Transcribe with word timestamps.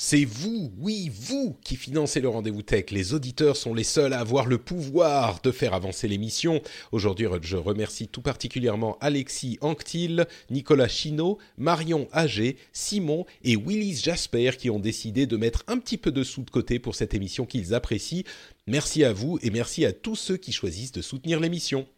C'est 0.00 0.24
vous, 0.24 0.72
oui, 0.78 1.10
vous, 1.12 1.56
qui 1.64 1.74
financez 1.74 2.20
le 2.20 2.28
rendez-vous 2.28 2.62
tech. 2.62 2.92
Les 2.92 3.14
auditeurs 3.14 3.56
sont 3.56 3.74
les 3.74 3.82
seuls 3.82 4.12
à 4.12 4.20
avoir 4.20 4.46
le 4.46 4.56
pouvoir 4.56 5.40
de 5.42 5.50
faire 5.50 5.74
avancer 5.74 6.06
l'émission. 6.06 6.62
Aujourd'hui, 6.92 7.26
je 7.42 7.56
remercie 7.56 8.06
tout 8.06 8.22
particulièrement 8.22 8.96
Alexis 9.00 9.58
Anctil, 9.60 10.28
Nicolas 10.50 10.86
Chino, 10.86 11.38
Marion 11.56 12.06
Agé, 12.12 12.58
Simon 12.72 13.26
et 13.42 13.56
Willis 13.56 13.96
Jasper 13.96 14.52
qui 14.56 14.70
ont 14.70 14.78
décidé 14.78 15.26
de 15.26 15.36
mettre 15.36 15.64
un 15.66 15.78
petit 15.78 15.98
peu 15.98 16.12
de 16.12 16.22
sous 16.22 16.44
de 16.44 16.50
côté 16.50 16.78
pour 16.78 16.94
cette 16.94 17.14
émission 17.14 17.44
qu'ils 17.44 17.74
apprécient. 17.74 18.22
Merci 18.68 19.02
à 19.02 19.12
vous 19.12 19.40
et 19.42 19.50
merci 19.50 19.84
à 19.84 19.92
tous 19.92 20.14
ceux 20.14 20.36
qui 20.36 20.52
choisissent 20.52 20.92
de 20.92 21.02
soutenir 21.02 21.40
l'émission. 21.40 21.88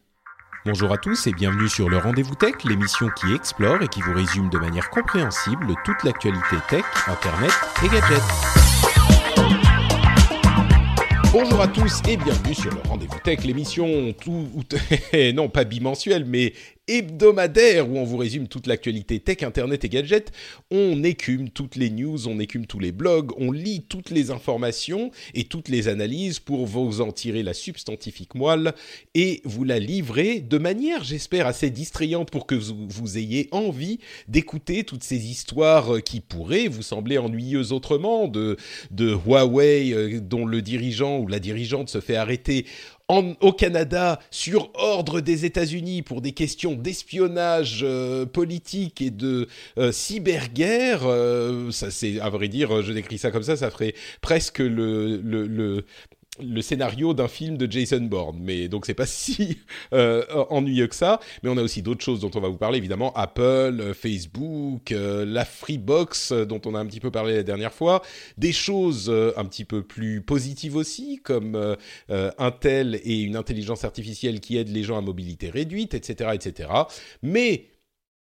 Bonjour 0.66 0.92
à 0.92 0.98
tous 0.98 1.26
et 1.26 1.32
bienvenue 1.32 1.70
sur 1.70 1.88
le 1.88 1.96
Rendez-vous 1.96 2.34
Tech, 2.34 2.52
l'émission 2.66 3.08
qui 3.16 3.32
explore 3.32 3.80
et 3.82 3.88
qui 3.88 4.02
vous 4.02 4.12
résume 4.12 4.50
de 4.50 4.58
manière 4.58 4.90
compréhensible 4.90 5.74
toute 5.86 6.04
l'actualité 6.04 6.56
tech, 6.68 6.84
internet 7.06 7.50
et 7.82 7.88
gadgets. 7.88 8.22
Bonjour 11.32 11.62
à 11.62 11.68
tous 11.68 12.02
et 12.06 12.18
bienvenue 12.18 12.52
sur 12.54 12.70
le 12.70 12.80
Rendez-vous 12.86 13.18
Tech, 13.24 13.42
l'émission 13.42 14.12
tout, 14.20 14.50
non 15.34 15.48
pas 15.48 15.64
bimensuelle 15.64 16.26
mais 16.26 16.52
hebdomadaire 16.90 17.88
où 17.88 17.98
on 17.98 18.04
vous 18.04 18.16
résume 18.16 18.48
toute 18.48 18.66
l'actualité 18.66 19.20
tech, 19.20 19.42
internet 19.42 19.84
et 19.84 19.88
gadgets. 19.88 20.32
On 20.70 21.02
écume 21.04 21.48
toutes 21.48 21.76
les 21.76 21.88
news, 21.90 22.28
on 22.28 22.38
écume 22.40 22.66
tous 22.66 22.80
les 22.80 22.92
blogs, 22.92 23.30
on 23.38 23.52
lit 23.52 23.82
toutes 23.88 24.10
les 24.10 24.30
informations 24.30 25.10
et 25.34 25.44
toutes 25.44 25.68
les 25.68 25.88
analyses 25.88 26.40
pour 26.40 26.66
vous 26.66 27.00
en 27.00 27.12
tirer 27.12 27.42
la 27.42 27.54
substantifique 27.54 28.34
moelle 28.34 28.74
et 29.14 29.40
vous 29.44 29.64
la 29.64 29.78
livrer 29.78 30.40
de 30.40 30.58
manière, 30.58 31.04
j'espère, 31.04 31.46
assez 31.46 31.70
distrayante 31.70 32.30
pour 32.30 32.46
que 32.46 32.54
vous, 32.54 33.18
ayez 33.18 33.48
envie 33.50 33.98
d'écouter 34.28 34.84
toutes 34.84 35.02
ces 35.02 35.30
histoires 35.30 36.02
qui 36.02 36.20
pourraient 36.20 36.68
vous 36.68 36.82
sembler 36.82 37.18
ennuyeuses 37.18 37.72
autrement, 37.72 38.28
de, 38.28 38.56
de 38.90 39.12
Huawei 39.12 39.92
euh, 39.92 40.20
dont 40.20 40.46
le 40.46 40.62
dirigeant 40.62 41.18
ou 41.18 41.28
la 41.28 41.38
dirigeante 41.38 41.88
se 41.88 42.00
fait 42.00 42.16
arrêter 42.16 42.66
au 43.40 43.52
Canada 43.52 44.20
sur 44.30 44.70
ordre 44.74 45.20
des 45.20 45.44
États-Unis 45.44 46.02
pour 46.02 46.20
des 46.20 46.32
questions 46.32 46.74
d'espionnage 46.74 47.80
euh, 47.82 48.24
politique 48.24 49.02
et 49.02 49.10
de 49.10 49.48
euh, 49.78 49.90
cyberguerre. 49.90 51.02
Euh, 51.04 51.70
ça, 51.70 51.90
c'est 51.90 52.20
à 52.20 52.30
vrai 52.30 52.48
dire, 52.48 52.82
je 52.82 52.92
décris 52.92 53.18
ça 53.18 53.30
comme 53.30 53.42
ça, 53.42 53.56
ça 53.56 53.70
ferait 53.70 53.94
presque 54.20 54.58
le, 54.58 55.84
scénario 56.62 57.14
d'un 57.14 57.28
film 57.28 57.56
de 57.56 57.70
Jason 57.70 58.00
Bourne. 58.00 58.38
Mais 58.40 58.68
donc 58.68 58.86
c'est 58.86 58.94
pas 58.94 59.06
si 59.06 59.58
euh, 59.92 60.24
ennuyeux 60.50 60.86
que 60.86 60.94
ça. 60.94 61.20
Mais 61.42 61.50
on 61.50 61.56
a 61.56 61.62
aussi 61.62 61.82
d'autres 61.82 62.04
choses 62.04 62.20
dont 62.20 62.30
on 62.34 62.40
va 62.40 62.48
vous 62.48 62.56
parler 62.56 62.78
évidemment 62.78 63.12
Apple, 63.14 63.42
euh, 63.80 63.94
Facebook, 63.94 64.92
euh, 64.92 65.24
la 65.24 65.44
Freebox 65.44 66.32
dont 66.32 66.60
on 66.66 66.74
a 66.74 66.78
un 66.78 66.86
petit 66.86 67.00
peu 67.00 67.10
parlé 67.10 67.36
la 67.36 67.42
dernière 67.42 67.72
fois, 67.72 68.02
des 68.36 68.52
choses 68.52 69.10
un 69.36 69.44
petit 69.44 69.64
peu 69.64 69.82
plus 69.82 70.22
positives 70.22 70.76
aussi 70.76 71.20
comme 71.22 71.76
Intel 72.38 73.00
et 73.04 73.20
une 73.20 73.36
intelligence 73.36 73.84
artificielle 73.84 74.40
qui 74.40 74.56
aide 74.56 74.68
les 74.68 74.82
gens 74.82 74.98
à 74.98 75.00
mobilité 75.00 75.50
réduite, 75.50 75.94
etc., 75.94 76.30
etc. 76.34 76.70
Mais 77.22 77.66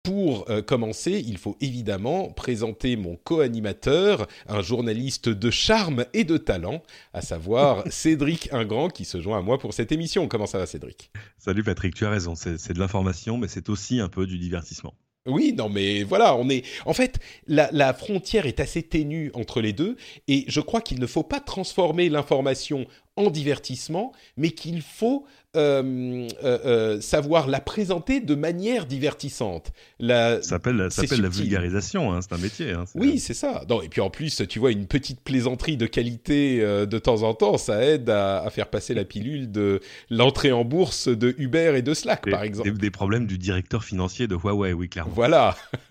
pour 0.04 0.48
euh, 0.50 0.62
commencer, 0.62 1.24
il 1.26 1.38
faut 1.38 1.56
évidemment 1.60 2.28
présenter 2.28 2.94
mon 2.94 3.16
co-animateur, 3.16 4.28
un 4.46 4.60
journaliste 4.60 5.30
de 5.30 5.50
charme 5.50 6.04
et 6.12 6.24
de 6.24 6.36
talent, 6.36 6.82
à 7.14 7.22
savoir 7.22 7.82
Cédric 7.90 8.52
Ingrand, 8.52 8.90
qui 8.90 9.06
se 9.06 9.20
joint 9.20 9.38
à 9.38 9.42
moi 9.42 9.58
pour 9.58 9.72
cette 9.72 9.90
émission. 9.90 10.28
Comment 10.28 10.46
ça 10.46 10.58
va, 10.58 10.66
Cédric? 10.66 11.10
Salut 11.38 11.64
Patrick, 11.64 11.94
tu 11.94 12.04
as 12.04 12.10
raison, 12.10 12.34
c'est 12.36 12.72
de 12.72 12.78
l'information, 12.78 13.38
mais 13.38 13.48
c'est 13.48 13.70
aussi 13.70 13.98
un 13.98 14.08
peu 14.08 14.26
du 14.26 14.38
divertissement. 14.38 14.94
Oui, 15.26 15.54
non, 15.56 15.70
mais 15.70 16.02
voilà, 16.02 16.36
on 16.36 16.50
est. 16.50 16.66
En 16.84 16.92
fait, 16.92 17.18
la, 17.46 17.70
la, 17.72 17.94
frontière 17.94 18.44
est 18.44 18.60
assez 18.60 18.82
ténue 18.82 19.30
entre 19.32 19.62
les 19.62 19.72
deux, 19.72 19.96
et 20.28 20.44
je 20.48 20.60
crois 20.60 20.82
qu'il 20.82 21.00
ne 21.00 21.06
faut 21.06 21.22
pas 21.22 21.40
transformer 21.40 22.10
l'information 22.10 22.86
en 23.16 23.30
divertissement, 23.30 24.12
mais 24.36 24.50
qu'il 24.50 24.82
faut 24.82 25.24
euh, 25.56 26.28
euh, 26.42 26.58
euh, 26.64 27.00
savoir 27.00 27.46
la 27.46 27.60
présenter 27.60 28.20
de 28.20 28.34
manière 28.34 28.86
divertissante. 28.86 29.72
La, 30.00 30.42
ça 30.42 30.50
s'appelle 30.50 30.76
la 30.76 31.28
vulgarisation, 31.28 32.12
hein, 32.12 32.20
c'est 32.22 32.34
un 32.34 32.38
métier. 32.38 32.72
Hein, 32.72 32.84
oui, 32.94 33.18
c'est 33.18 33.34
ça. 33.34 33.64
Non, 33.68 33.80
et 33.80 33.88
puis 33.88 34.00
en 34.00 34.10
plus, 34.10 34.42
tu 34.48 34.58
vois, 34.58 34.72
une 34.72 34.86
petite 34.86 35.20
plaisanterie 35.20 35.76
de 35.76 35.86
qualité 35.86 36.58
de 36.60 36.98
temps 36.98 37.22
en 37.22 37.34
temps, 37.34 37.56
ça 37.56 37.84
aide 37.84 38.10
à, 38.10 38.48
faire 38.50 38.68
passer 38.68 38.94
la 38.94 39.04
pilule 39.04 39.50
de 39.50 39.80
l'entrée 40.10 40.52
en 40.52 40.64
bourse 40.64 41.08
de 41.08 41.34
Uber 41.38 41.74
et 41.76 41.82
de 41.82 41.94
Slack, 41.94 42.28
par 42.28 42.42
exemple. 42.42 42.72
Des, 42.72 42.78
des, 42.78 42.90
problèmes 42.90 43.26
du 43.26 43.38
directeur 43.38 43.84
financier 43.84 44.26
de 44.26 44.34
Huawei, 44.34 44.72
oui, 44.72 44.88
clairement. 44.88 45.12
Voilà. 45.14 45.56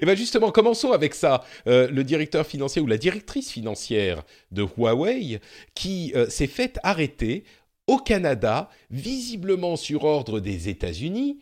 et 0.00 0.04
bien 0.04 0.14
justement, 0.14 0.50
commençons 0.50 0.92
avec 0.92 1.14
ça. 1.14 1.44
le 1.66 2.02
directeur 2.02 2.46
financier 2.46 2.82
ou 2.82 2.86
la 2.86 2.98
directrice 2.98 3.50
financière 3.50 4.22
de 4.52 4.64
Huawei 4.76 5.40
qui 5.74 6.12
s'est 6.28 6.46
fait 6.46 6.78
arrêter 6.82 7.44
au 7.86 7.98
Canada, 7.98 8.70
visiblement 8.90 9.76
sur 9.76 10.04
ordre 10.04 10.40
des 10.40 10.68
États-Unis, 10.68 11.38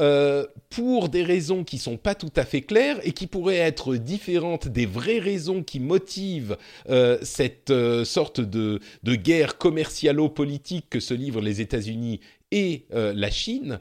euh, 0.00 0.46
pour 0.70 1.08
des 1.08 1.24
raisons 1.24 1.64
qui 1.64 1.76
sont 1.78 1.96
pas 1.96 2.14
tout 2.14 2.30
à 2.36 2.44
fait 2.44 2.60
claires 2.60 3.00
et 3.02 3.10
qui 3.10 3.26
pourraient 3.26 3.56
être 3.56 3.96
différentes 3.96 4.68
des 4.68 4.86
vraies 4.86 5.18
raisons 5.18 5.64
qui 5.64 5.80
motivent 5.80 6.56
euh, 6.88 7.18
cette 7.22 7.70
euh, 7.70 8.04
sorte 8.04 8.40
de, 8.40 8.78
de 9.02 9.14
guerre 9.16 9.58
commercialo-politique 9.58 10.86
que 10.88 11.00
se 11.00 11.14
livrent 11.14 11.40
les 11.40 11.60
États-Unis 11.60 12.20
et 12.52 12.86
la 12.92 13.30
Chine. 13.30 13.78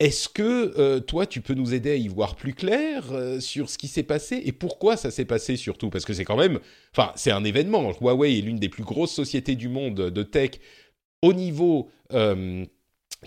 Est-ce 0.00 0.28
que 0.28 0.98
toi, 0.98 1.26
tu 1.26 1.42
peux 1.42 1.54
nous 1.54 1.74
aider 1.74 1.92
à 1.92 1.94
y 1.94 2.08
voir 2.08 2.34
plus 2.34 2.54
clair 2.54 3.04
sur 3.38 3.70
ce 3.70 3.78
qui 3.78 3.86
s'est 3.86 4.02
passé 4.02 4.42
et 4.44 4.50
pourquoi 4.50 4.96
ça 4.96 5.12
s'est 5.12 5.26
passé 5.26 5.56
surtout? 5.56 5.90
Parce 5.90 6.04
que 6.04 6.12
c'est 6.12 6.24
quand 6.24 6.36
même, 6.36 6.58
enfin, 6.92 7.12
c'est 7.14 7.30
un 7.30 7.44
événement. 7.44 7.92
Huawei 8.00 8.38
est 8.38 8.40
l'une 8.40 8.58
des 8.58 8.68
plus 8.68 8.82
grosses 8.82 9.12
sociétés 9.12 9.54
du 9.54 9.68
monde 9.68 9.94
de 9.94 10.22
tech 10.24 10.58
au 11.22 11.32
niveau 11.32 11.90
euh, 12.12 12.64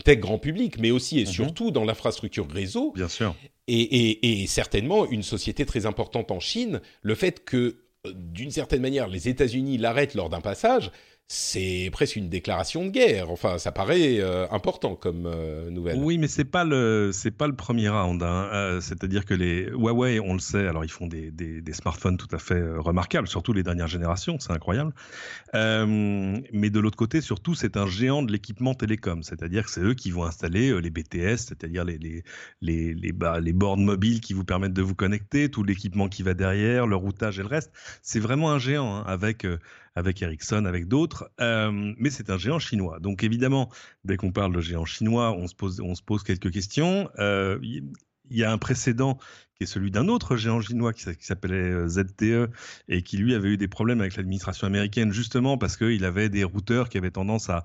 tech 0.04 0.20
grand 0.20 0.40
public, 0.40 0.80
mais 0.80 0.92
aussi 0.92 1.20
et 1.20 1.26
mhm. 1.26 1.32
surtout 1.32 1.72
dans 1.72 1.86
l'infrastructure 1.86 2.50
réseau. 2.50 2.92
Bien 2.96 3.08
sûr. 3.08 3.36
Et, 3.68 4.46
certainement 4.48 5.10
une 5.10 5.24
société 5.24 5.66
très 5.66 5.86
importante 5.86 6.32
en 6.32 6.40
Chine, 6.40 6.82
le 7.02 7.16
fait 7.16 7.46
que, 7.46 7.78
euh, 8.06 8.14
d'une 8.14 8.52
certaine 8.52 8.82
manière, 8.82 9.08
les 9.08 9.30
États-Unis 9.30 9.78
l'arrêtent 9.78 10.16
lors 10.16 10.30
d'un 10.30 10.42
passage, 10.42 10.92
c'est 11.28 11.90
presque 11.92 12.16
une 12.16 12.30
déclaration 12.30 12.86
de 12.86 12.90
guerre. 12.90 13.32
Enfin, 13.32 13.58
ça 13.58 13.72
paraît 13.72 14.20
euh, 14.20 14.46
important 14.52 14.96
comme 14.96 15.26
euh, 15.26 15.70
nouvelle. 15.70 15.98
Oui, 15.98 16.18
mais 16.18 16.28
c'est 16.28 16.46
pas 16.46 16.64
le 16.64 17.12
c'est 17.14 17.32
pas 17.32 17.48
le 17.48 17.56
premier 17.56 17.90
round. 17.90 18.22
Hein. 18.22 18.50
Euh, 18.52 18.82
c'est-à-dire 18.82 19.26
que 19.26 19.34
les 19.34 19.70
Huawei, 19.72 20.20
on 20.20 20.34
le 20.34 20.40
sait, 20.40 20.68
alors 20.68 20.84
ils 20.84 20.92
font 20.92 21.08
des, 21.08 21.32
des, 21.32 21.74
smartphones 21.74 22.18
tout 22.18 22.28
à 22.36 22.38
fait 22.38 22.62
remarquables, 22.78 23.28
surtout 23.28 23.52
les 23.54 23.64
dernières 23.64 23.88
générations, 23.88 24.38
c'est 24.40 24.52
incroyable. 24.52 24.94
mais 25.54 26.70
de 26.70 26.80
l'autre 26.80 26.98
côté, 26.98 27.22
surtout, 27.22 27.56
c'est 27.56 27.78
un 27.78 27.88
géant 27.88 28.22
de 28.22 28.32
l'équipement 28.32 28.76
télécom. 28.76 29.24
C'est-à-dire 29.24 29.66
que 29.66 29.72
c'est 29.72 29.82
eux 29.82 29.96
qui 29.96 30.12
vont 30.12 30.26
installer 30.26 30.80
les 30.82 30.90
BTS, 30.90 31.38
c'est-à-dire 31.38 31.84
les 31.86 31.98
les 31.98 32.24
les 32.62 32.94
les, 32.94 33.12
bah, 33.12 33.40
les 33.40 33.54
bornes 33.54 33.84
mobiles 33.84 34.22
qui 34.22 34.34
vous 34.34 34.44
permettent 34.44 34.74
de 34.74 34.82
vous 34.82 34.96
connecter, 34.96 35.50
tout 35.50 35.64
l'équipement 35.64 36.10
qui 36.10 36.22
va 36.22 36.34
derrière, 36.34 36.86
le 36.86 36.96
routage 36.96 37.40
et 37.40 37.44
le 37.44 37.48
reste. 37.48 37.72
C'est 38.02 38.20
vraiment 38.20 38.52
un 38.52 38.60
géant 38.60 38.98
hein, 38.98 39.04
avec 39.08 39.48
avec 39.96 40.22
Ericsson, 40.22 40.66
avec 40.66 40.88
d'autres, 40.88 41.30
euh, 41.40 41.94
mais 41.98 42.10
c'est 42.10 42.30
un 42.30 42.38
géant 42.38 42.60
chinois. 42.60 43.00
Donc 43.00 43.24
évidemment, 43.24 43.70
dès 44.04 44.18
qu'on 44.18 44.32
parle 44.32 44.56
de 44.56 44.62
géant 44.62 44.86
chinois, 44.86 45.34
on 45.34 45.48
se 45.48 45.56
pose, 45.56 45.80
on 45.82 45.96
se 45.96 46.02
pose 46.02 46.24
quelques 46.24 46.52
questions. 46.52 47.10
Euh, 47.20 47.60
il 47.62 48.38
y 48.38 48.44
a 48.44 48.52
un 48.52 48.58
précédent 48.58 49.20
qui 49.56 49.64
est 49.64 49.68
celui 49.68 49.92
d'un 49.92 50.08
autre 50.08 50.36
géant 50.36 50.62
chinois 50.62 50.94
qui, 50.94 51.04
s'appelait 51.20 51.56
euh, 51.56 51.88
ZTE 51.88 52.50
et 52.88 53.04
qui 53.04 53.18
lui 53.18 53.36
avait 53.36 53.50
eu 53.50 53.58
des 53.58 53.68
problèmes 53.68 54.02
avec 54.02 54.16
l'administration 54.16 54.66
américaine 54.66 55.12
justement 55.12 55.58
parce 55.58 55.78
qu'il 55.78 56.04
avait 56.06 56.30
des 56.30 56.44
routeurs 56.44 56.90
qui 56.90 56.98
avaient 56.98 57.12
tendance 57.12 57.50
à 57.50 57.64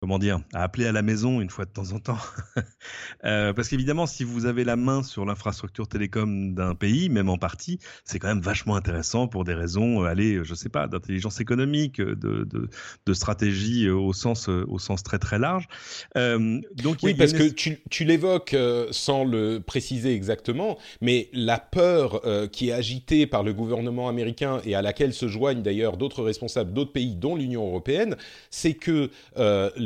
comment 0.00 0.18
dire, 0.18 0.40
à 0.52 0.62
appeler 0.62 0.86
à 0.86 0.92
la 0.92 1.02
maison 1.02 1.40
une 1.40 1.50
fois 1.50 1.64
de 1.64 1.70
temps 1.70 1.92
en 1.92 1.98
temps. 1.98 2.18
euh, 3.24 3.52
parce 3.52 3.68
qu'évidemment, 3.68 4.06
si 4.06 4.24
vous 4.24 4.46
avez 4.46 4.64
la 4.64 4.76
main 4.76 5.02
sur 5.02 5.24
l'infrastructure 5.24 5.88
télécom 5.88 6.54
d'un 6.54 6.74
pays, 6.74 7.08
même 7.08 7.28
en 7.28 7.38
partie, 7.38 7.78
c'est 8.04 8.18
quand 8.18 8.28
même 8.28 8.40
vachement 8.40 8.76
intéressant 8.76 9.28
pour 9.28 9.44
des 9.44 9.54
raisons, 9.54 10.02
euh, 10.02 10.06
allez, 10.06 10.40
je 10.44 10.54
sais 10.54 10.68
pas, 10.68 10.86
d'intelligence 10.86 11.40
économique, 11.40 12.00
de, 12.00 12.14
de, 12.14 12.68
de, 13.06 13.14
stratégie 13.14 13.88
au 13.88 14.12
sens, 14.12 14.48
au 14.48 14.78
sens 14.78 15.02
très 15.02 15.18
très 15.18 15.38
large. 15.38 15.68
Euh, 16.16 16.60
donc, 16.74 16.98
oui, 17.02 17.14
parce 17.14 17.32
que 17.32 17.48
tu, 17.48 17.78
tu 17.90 18.04
l'évoques 18.04 18.54
euh, 18.54 18.88
sans 18.90 19.24
le 19.24 19.60
préciser 19.60 20.14
exactement, 20.14 20.78
mais 21.00 21.28
la 21.32 21.58
peur 21.58 22.26
euh, 22.26 22.46
qui 22.46 22.68
est 22.68 22.72
agitée 22.72 23.26
par 23.26 23.42
le 23.42 23.52
gouvernement 23.52 24.08
américain 24.08 24.60
et 24.64 24.74
à 24.74 24.82
laquelle 24.82 25.12
se 25.12 25.28
joignent 25.28 25.62
d'ailleurs 25.62 25.96
d'autres 25.96 26.22
responsables 26.22 26.72
d'autres 26.72 26.92
pays, 26.92 27.16
dont 27.16 27.36
l'Union 27.36 27.66
européenne, 27.66 28.16
c'est 28.50 28.74
que 28.74 29.10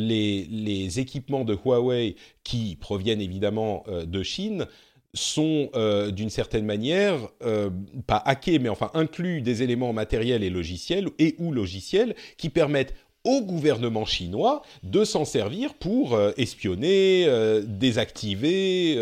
les, 0.01 1.01
équipements 1.01 1.45
de 1.45 1.55
Huawei 1.55 2.17
qui 2.45 2.77
proviennent 2.81 3.21
évidemment 3.21 3.85
euh, 3.89 4.05
de 4.05 4.23
Chine 4.23 4.67
sont 5.13 5.71
euh, 5.75 6.11
d'une 6.11 6.31
certaine 6.31 6.65
manière 6.65 7.17
euh, 7.43 7.71
pas 8.07 8.23
hackés 8.25 8.59
mais 8.59 8.69
enfin 8.69 8.91
inclus 8.95 9.43
des 9.43 9.63
éléments 9.63 9.93
matériels 9.93 10.45
et 10.45 10.51
logiciels 10.51 11.09
et 11.19 11.35
ou 11.39 11.53
logiciels 11.53 12.15
qui 12.37 12.49
permettent 12.49 12.95
au 13.25 13.43
gouvernement 13.43 14.07
chinois 14.07 14.63
de 14.83 15.05
s'en 15.05 15.27
servir 15.27 15.75
pour 15.75 16.19
espionner, 16.39 17.29
désactiver, 17.67 18.99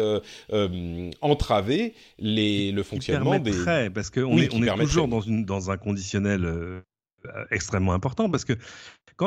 entraver 1.20 1.94
les, 2.18 2.72
le 2.72 2.82
fonctionnement 2.82 3.38
des. 3.38 3.52
Parce 3.94 4.10
qu'on 4.10 4.36
est, 4.38 4.52
on 4.52 4.64
est 4.64 4.76
toujours 4.76 5.06
dans, 5.06 5.20
une, 5.20 5.44
dans 5.44 5.70
un 5.70 5.76
conditionnel 5.76 6.82
extrêmement 7.52 7.92
important 7.92 8.28
parce 8.28 8.44
que 8.44 8.54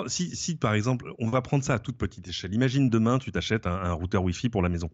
si, 0.07 0.35
si, 0.35 0.55
par 0.55 0.73
exemple, 0.73 1.11
on 1.19 1.29
va 1.29 1.41
prendre 1.41 1.63
ça 1.63 1.73
à 1.73 1.79
toute 1.79 1.97
petite 1.97 2.27
échelle, 2.27 2.53
imagine 2.53 2.89
demain 2.89 3.19
tu 3.19 3.31
t'achètes 3.31 3.67
un, 3.67 3.75
un, 3.75 3.93
routeur 3.93 4.23
Wi-Fi 4.23 4.49
pour 4.49 4.61
la 4.61 4.69
maison 4.69 4.89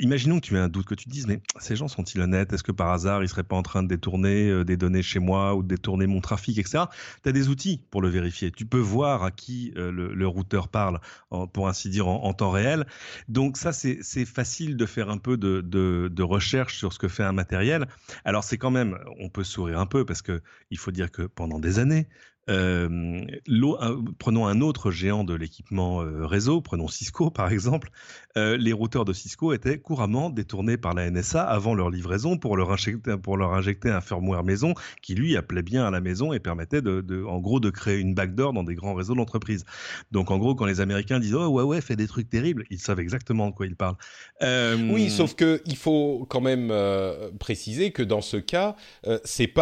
imaginons 0.00 0.40
que 0.40 0.46
tu 0.46 0.56
aies 0.56 0.60
un 0.60 0.68
doute, 0.68 0.86
que 0.86 0.94
tu 0.94 1.04
te 1.04 1.10
dises, 1.10 1.26
mais 1.26 1.40
ces 1.58 1.76
gens 1.76 1.88
sont-ils 1.88 2.20
honnêtes? 2.20 2.52
Est-ce 2.52 2.62
que 2.62 2.72
par 2.72 2.90
hasard, 2.90 3.22
ils 3.22 3.28
seraient 3.28 3.44
pas 3.44 3.56
en 3.56 3.62
train 3.62 3.82
de 3.82 3.88
détourner 3.88 4.48
euh, 4.48 4.64
des 4.64 4.76
données 4.76 5.02
chez 5.02 5.18
moi 5.18 5.54
ou 5.54 5.62
de 5.62 5.68
détourner 5.68 6.06
mon 6.06 6.20
trafic, 6.20 6.58
etc. 6.58 6.84
Tu 7.22 7.28
as 7.28 7.32
des 7.32 7.48
outils 7.48 7.80
pour 7.90 8.02
le 8.02 8.08
vérifier. 8.08 8.50
Tu 8.50 8.66
peux 8.66 8.78
voir 8.78 9.22
à 9.22 9.30
qui 9.30 9.72
euh, 9.76 9.90
le, 9.90 10.26
routeur 10.26 10.68
parle, 10.68 11.00
pour 11.52 11.68
ainsi 11.68 11.88
dire, 11.88 12.06
en, 12.06 12.32
temps 12.32 12.50
réel. 12.50 12.86
Donc 13.28 13.56
ça, 13.56 13.72
c'est 13.72 14.24
facile 14.24 14.76
de 14.76 14.86
faire 14.86 15.10
un 15.10 15.18
peu 15.18 15.36
de, 15.36 15.60
de, 15.60 16.22
recherche 16.22 16.78
sur 16.78 16.92
ce 16.92 16.98
que 16.98 17.08
fait 17.08 17.24
un 17.24 17.32
matériel. 17.32 17.88
Alors 18.24 18.44
c'est 18.44 18.58
quand 18.58 18.70
même, 18.70 18.96
on 19.18 19.28
peut 19.28 19.42
sourire 19.42 19.80
un 19.80 19.86
peu 19.86 20.04
parce 20.04 20.22
que 20.22 20.40
il 20.70 20.78
faut 20.78 20.92
dire 20.92 21.10
que 21.10 21.22
pendant 21.22 21.58
des 21.58 21.78
années, 21.80 22.06
prenons 22.46 24.46
un 24.46 24.60
autre 24.60 24.90
géant 24.90 25.24
de 25.24 25.34
l'équipement 25.34 26.02
réseau, 26.26 26.60
prenons 26.60 26.88
Cisco 26.88 27.30
par 27.30 27.52
exemple. 27.52 27.90
les 28.36 28.72
routeurs 28.72 29.04
de 29.04 29.12
Cisco 29.12 29.52
étaient 29.52 29.78
couramment 29.78 30.30
détournés 30.30 30.76
par 30.76 30.94
la 30.94 31.10
NSA 31.10 31.42
avant 31.42 31.74
leur 31.74 31.90
livraison 31.90 32.38
pour 32.38 32.56
leur 32.56 32.72
injecter, 32.72 33.90
un 33.90 34.00
firmware 34.00 34.44
maison 34.44 34.74
qui 35.02 35.14
lui 35.14 35.36
appelait 35.36 35.62
bien 35.62 35.84
à 35.84 35.90
la 35.90 36.00
maison 36.00 36.32
et 36.32 36.40
permettait 36.40 36.82
en 36.86 37.40
gros 37.40 37.60
de 37.60 37.70
créer 37.70 37.98
une 37.98 38.14
backdoor 38.14 38.52
dans 38.52 38.64
des 38.64 38.74
grands 38.74 38.94
réseaux 38.94 39.14
d'entreprise. 39.14 39.64
Donc 40.10 40.30
en 40.30 40.38
gros 40.38 40.54
quand 40.54 40.66
les 40.66 40.80
Américains 40.80 41.20
disent 41.20 41.34
oh 41.34 41.48
ouais 41.48 41.62
ouais 41.62 41.80
fait 41.80 41.96
des 41.96 42.06
trucs 42.06 42.28
terribles, 42.28 42.64
ils 42.70 42.78
savent 42.78 43.00
exactement 43.00 43.48
de 43.48 43.54
quoi 43.54 43.66
ils 43.66 43.76
parlent. 43.76 43.96
Oui, 44.90 45.10
sauf 45.10 45.34
que 45.34 45.62
il 45.66 45.76
faut 45.76 46.26
quand 46.28 46.40
même 46.40 46.72
préciser 47.38 47.90
que 47.90 48.02
dans 48.02 48.22
ce 48.22 48.36
cas, 48.36 48.76
c'est 49.24 49.52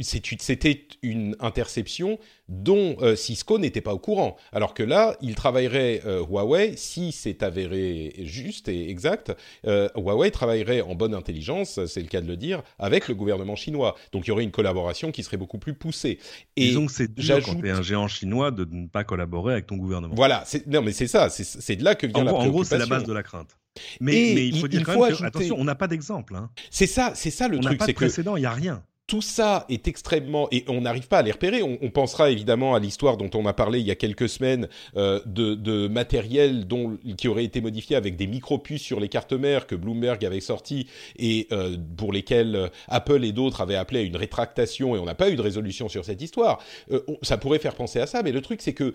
c'était 0.00 0.86
une 1.02 1.36
interception 1.40 2.17
dont 2.48 2.96
euh, 3.00 3.14
Cisco 3.14 3.58
n'était 3.58 3.80
pas 3.80 3.94
au 3.94 3.98
courant. 3.98 4.36
Alors 4.52 4.74
que 4.74 4.82
là, 4.82 5.16
il 5.20 5.34
travaillerait 5.34 6.02
euh, 6.06 6.24
Huawei, 6.24 6.74
si 6.76 7.12
c'est 7.12 7.42
avéré 7.42 8.14
juste 8.20 8.68
et 8.68 8.90
exact, 8.90 9.36
euh, 9.66 9.88
Huawei 9.96 10.30
travaillerait 10.30 10.80
en 10.80 10.94
bonne 10.94 11.14
intelligence, 11.14 11.84
c'est 11.86 12.00
le 12.00 12.08
cas 12.08 12.20
de 12.20 12.26
le 12.26 12.36
dire, 12.36 12.62
avec 12.78 13.08
le 13.08 13.14
gouvernement 13.14 13.56
chinois. 13.56 13.96
Donc 14.12 14.26
il 14.26 14.28
y 14.28 14.30
aurait 14.32 14.44
une 14.44 14.50
collaboration 14.50 15.12
qui 15.12 15.22
serait 15.22 15.36
beaucoup 15.36 15.58
plus 15.58 15.74
poussée. 15.74 16.18
Et 16.56 16.66
Disons 16.66 16.86
que 16.86 16.92
c'est 16.92 17.14
dur 17.14 17.40
quand 17.44 17.64
es 17.64 17.70
un 17.70 17.82
géant 17.82 18.08
chinois 18.08 18.50
de 18.50 18.66
ne 18.70 18.86
pas 18.86 19.04
collaborer 19.04 19.52
avec 19.52 19.66
ton 19.66 19.76
gouvernement. 19.76 20.14
Voilà, 20.14 20.44
non 20.66 20.82
mais 20.82 20.92
c'est 20.92 21.06
ça, 21.08 21.28
c'est 21.30 21.76
de 21.76 21.84
là 21.84 21.94
que 21.94 22.06
vient 22.06 22.22
en 22.22 22.24
la 22.24 22.32
gros, 22.32 22.40
En 22.40 22.48
gros, 22.48 22.64
c'est 22.64 22.78
la 22.78 22.86
base 22.86 23.04
de 23.04 23.12
la 23.12 23.22
crainte. 23.22 23.58
Mais, 24.00 24.32
mais 24.34 24.48
il 24.48 24.58
faut 24.58 24.66
dire 24.66 24.82
quand 24.82 25.00
même 25.00 25.16
que, 25.16 25.24
attention, 25.24 25.56
on 25.58 25.64
n'a 25.64 25.74
pas 25.74 25.86
d'exemple. 25.86 26.34
Hein. 26.34 26.50
C'est 26.70 26.86
ça, 26.86 27.12
c'est 27.14 27.30
ça 27.30 27.46
le 27.46 27.58
on 27.58 27.60
truc. 27.60 27.70
On 27.70 27.74
n'a 27.74 27.78
pas 27.78 27.86
de 27.86 27.92
précédent, 27.92 28.36
il 28.36 28.40
n'y 28.40 28.46
a 28.46 28.52
rien 28.52 28.82
tout 29.08 29.22
ça 29.22 29.64
est 29.70 29.88
extrêmement 29.88 30.48
et 30.52 30.64
on 30.68 30.82
n'arrive 30.82 31.08
pas 31.08 31.18
à 31.18 31.22
les 31.22 31.32
repérer. 31.32 31.62
On, 31.62 31.90
pensera 31.90 32.30
évidemment 32.30 32.74
à 32.74 32.78
l'histoire 32.78 33.16
dont 33.16 33.30
on 33.34 33.46
a 33.46 33.54
parlé 33.54 33.80
il 33.80 33.86
y 33.86 33.90
a 33.90 33.94
quelques 33.94 34.28
semaines 34.28 34.68
euh, 34.96 35.20
de, 35.24 35.54
de, 35.54 35.88
matériel 35.88 36.68
dont 36.68 36.98
qui 37.16 37.26
aurait 37.26 37.44
été 37.44 37.62
modifié 37.62 37.96
avec 37.96 38.16
des 38.16 38.26
micropuces 38.26 38.82
sur 38.82 39.00
les 39.00 39.08
cartes 39.08 39.32
mères 39.32 39.66
que 39.66 39.74
Bloomberg 39.74 40.22
avait 40.24 40.40
sorti 40.40 40.86
et 41.16 41.48
euh, 41.50 41.76
pour 41.96 42.12
lesquelles 42.12 42.54
euh, 42.54 42.68
Apple 42.88 43.24
et 43.24 43.32
d'autres 43.32 43.62
avaient 43.62 43.76
appelé 43.76 44.00
à 44.00 44.02
une 44.02 44.16
rétractation 44.16 44.94
et 44.94 44.98
on 44.98 45.06
n'a 45.06 45.14
pas 45.14 45.30
eu 45.30 45.36
de 45.36 45.42
résolution 45.42 45.88
sur 45.88 46.04
cette 46.04 46.20
histoire. 46.20 46.62
Euh, 46.92 47.00
ça 47.22 47.38
pourrait 47.38 47.58
faire 47.58 47.74
penser 47.74 48.00
à 48.00 48.06
ça, 48.06 48.22
mais 48.22 48.32
le 48.32 48.42
truc 48.42 48.60
c'est 48.60 48.74
que 48.74 48.92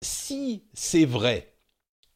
si 0.00 0.62
c'est 0.72 1.04
vrai 1.04 1.57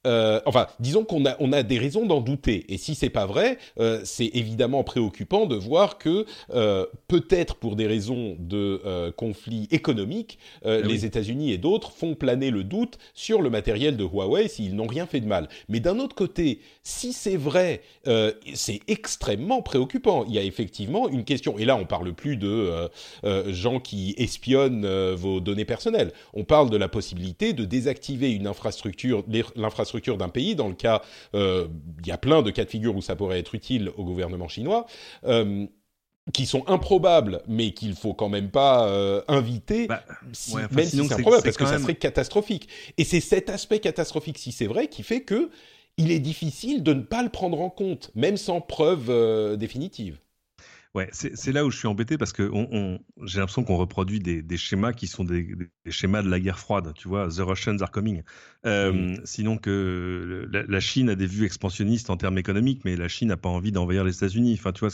euh, 0.07 0.41
enfin, 0.47 0.67
disons 0.81 1.05
qu'on 1.05 1.25
a, 1.27 1.37
on 1.41 1.53
a 1.53 1.63
des 1.63 1.79
raisons 1.79 2.07
d'en 2.07 2.21
douter. 2.21 2.65
Et 2.69 2.79
si 2.79 2.95
c'est 2.95 3.11
pas 3.11 3.27
vrai, 3.27 3.59
euh, 3.79 4.01
c'est 4.05 4.31
évidemment 4.35 4.83
préoccupant 4.85 5.47
de 5.47 5.55
voir 5.55 5.99
que 5.99 6.27
euh, 6.55 6.87
peut-être 7.09 7.57
pour 7.57 7.77
des 7.77 7.87
raisons 7.87 8.37
de 8.39 8.81
conflit 9.17 9.69
économique, 9.71 10.39
ah 10.65 10.79
les 10.79 11.05
États-Unis 11.05 11.53
et 11.53 11.59
d'autres 11.59 11.93
font 11.93 12.15
planer 12.15 12.51
le 12.51 12.65
doute 12.65 12.99
sur 13.15 13.43
le 13.43 13.51
matériel 13.51 13.97
de 13.97 14.05
Huawei 14.05 14.49
s'ils 14.49 14.75
n'ont 14.75 14.87
rien 14.87 15.07
fait 15.07 15.21
de 15.21 15.27
mal. 15.27 15.49
Mais 15.69 15.81
d'un 15.81 15.99
autre 15.99 16.15
côté, 16.15 16.61
si 16.83 17.13
c'est 17.13 17.37
vrai, 17.37 17.83
c'est 18.55 18.81
extrêmement 18.89 19.63
préoccupant. 19.63 20.25
Il 20.29 20.35
y 20.35 20.39
a 20.39 20.43
effectivement 20.43 21.09
une 21.09 21.25
question. 21.25 21.59
Et 21.59 21.65
là, 21.65 21.77
on 21.77 21.85
parle 21.85 22.13
plus 22.13 22.37
de 22.37 22.89
gens 23.49 23.81
qui 23.81 24.15
espionnent 24.17 24.87
vos 25.15 25.41
données 25.41 25.65
personnelles. 25.65 26.13
On 26.35 26.45
parle 26.45 26.71
de 26.71 26.77
la 26.77 26.89
possibilité 26.89 27.53
de 27.53 27.65
désactiver 27.65 28.33
une 28.33 28.47
infrastructure, 28.47 29.25
l'infrastructure 29.57 29.92
d'un 30.01 30.29
pays. 30.29 30.55
Dans 30.55 30.69
le 30.69 30.75
cas, 30.75 31.03
euh, 31.35 31.69
il 32.01 32.07
y 32.07 32.13
a 32.13 32.19
plein 32.19 32.43
de 32.43 32.51
cas 32.51 32.65
de 32.65 32.71
figure 32.71 32.97
où 32.97 33.03
ça 33.03 33.17
pourrait 33.17 33.39
être 33.39 33.55
utile 33.55 33.91
au 33.97 34.05
gouvernement 34.05 34.49
chinois. 34.49 34.87
Euh, 35.25 35.67
qui 36.33 36.47
sont 36.47 36.63
improbables, 36.69 37.43
mais 37.49 37.73
qu'il 37.73 37.97
faut 37.97 38.15
quand 38.15 38.29
même 38.29 38.49
pas 38.49 38.87
euh, 38.87 39.23
inviter, 39.27 39.89
bah, 39.89 40.05
si, 40.33 40.55
même 40.55 40.85
si 40.85 41.05
c'est 41.05 41.15
improbable, 41.15 41.43
parce 41.43 41.57
que 41.57 41.67
ça 41.67 41.81
serait 41.81 41.97
catastrophique. 41.97 42.69
Et 42.97 43.03
c'est 43.03 43.19
cet 43.19 43.51
aspect 43.51 43.81
catastrophique, 43.81 44.39
si 44.39 44.53
c'est 44.53 44.69
vrai, 44.69 44.87
qui 44.87 45.03
fait 45.03 45.23
que 45.23 45.51
il 45.97 46.13
est 46.13 46.21
difficile 46.21 46.85
de 46.85 46.95
ne 46.95 47.03
pas 47.03 47.25
le 47.25 47.29
prendre 47.29 47.61
en 47.61 47.71
compte, 47.71 48.13
même 48.15 48.37
sans 48.37 48.61
preuve 48.61 49.57
définitive. 49.57 50.21
Ouais, 50.95 51.09
c'est 51.13 51.53
là 51.53 51.65
où 51.65 51.71
je 51.71 51.79
suis 51.79 51.89
embêté 51.89 52.19
parce 52.19 52.35
que 52.35 52.43
on, 52.53 52.69
on, 52.71 52.99
j'ai 53.25 53.39
l'impression 53.39 53.65
qu'on 53.65 53.79
reproduit 53.79 54.21
des, 54.21 54.43
des, 54.43 54.59
schémas 54.59 54.93
qui 54.93 55.07
sont 55.07 55.25
des, 55.25 55.55
des, 55.87 55.91
schémas 55.91 56.21
de 56.21 56.29
la 56.29 56.39
guerre 56.39 56.59
froide. 56.59 56.93
Tu 56.95 57.09
vois, 57.09 57.29
The 57.29 57.39
Russians 57.39 57.79
are 57.81 57.91
coming. 57.91 58.23
Euh, 58.67 58.93
mm. 58.93 59.21
Sinon 59.25 59.57
que 59.57 60.47
la, 60.53 60.65
la, 60.65 60.81
Chine 60.81 61.09
a 61.09 61.15
des 61.15 61.25
vues 61.25 61.47
expansionnistes 61.47 62.11
en 62.11 62.19
termes 62.19 62.37
économiques, 62.37 62.83
mais 62.85 62.95
la 62.95 63.09
Chine 63.09 63.29
n'a 63.29 63.39
pas 63.39 63.49
envie 63.49 63.73
d'envahir 63.73 64.05
les 64.05 64.15
États-Unis. 64.15 64.55
Enfin, 64.59 64.73
tu 64.73 64.87
vois. 64.87 64.91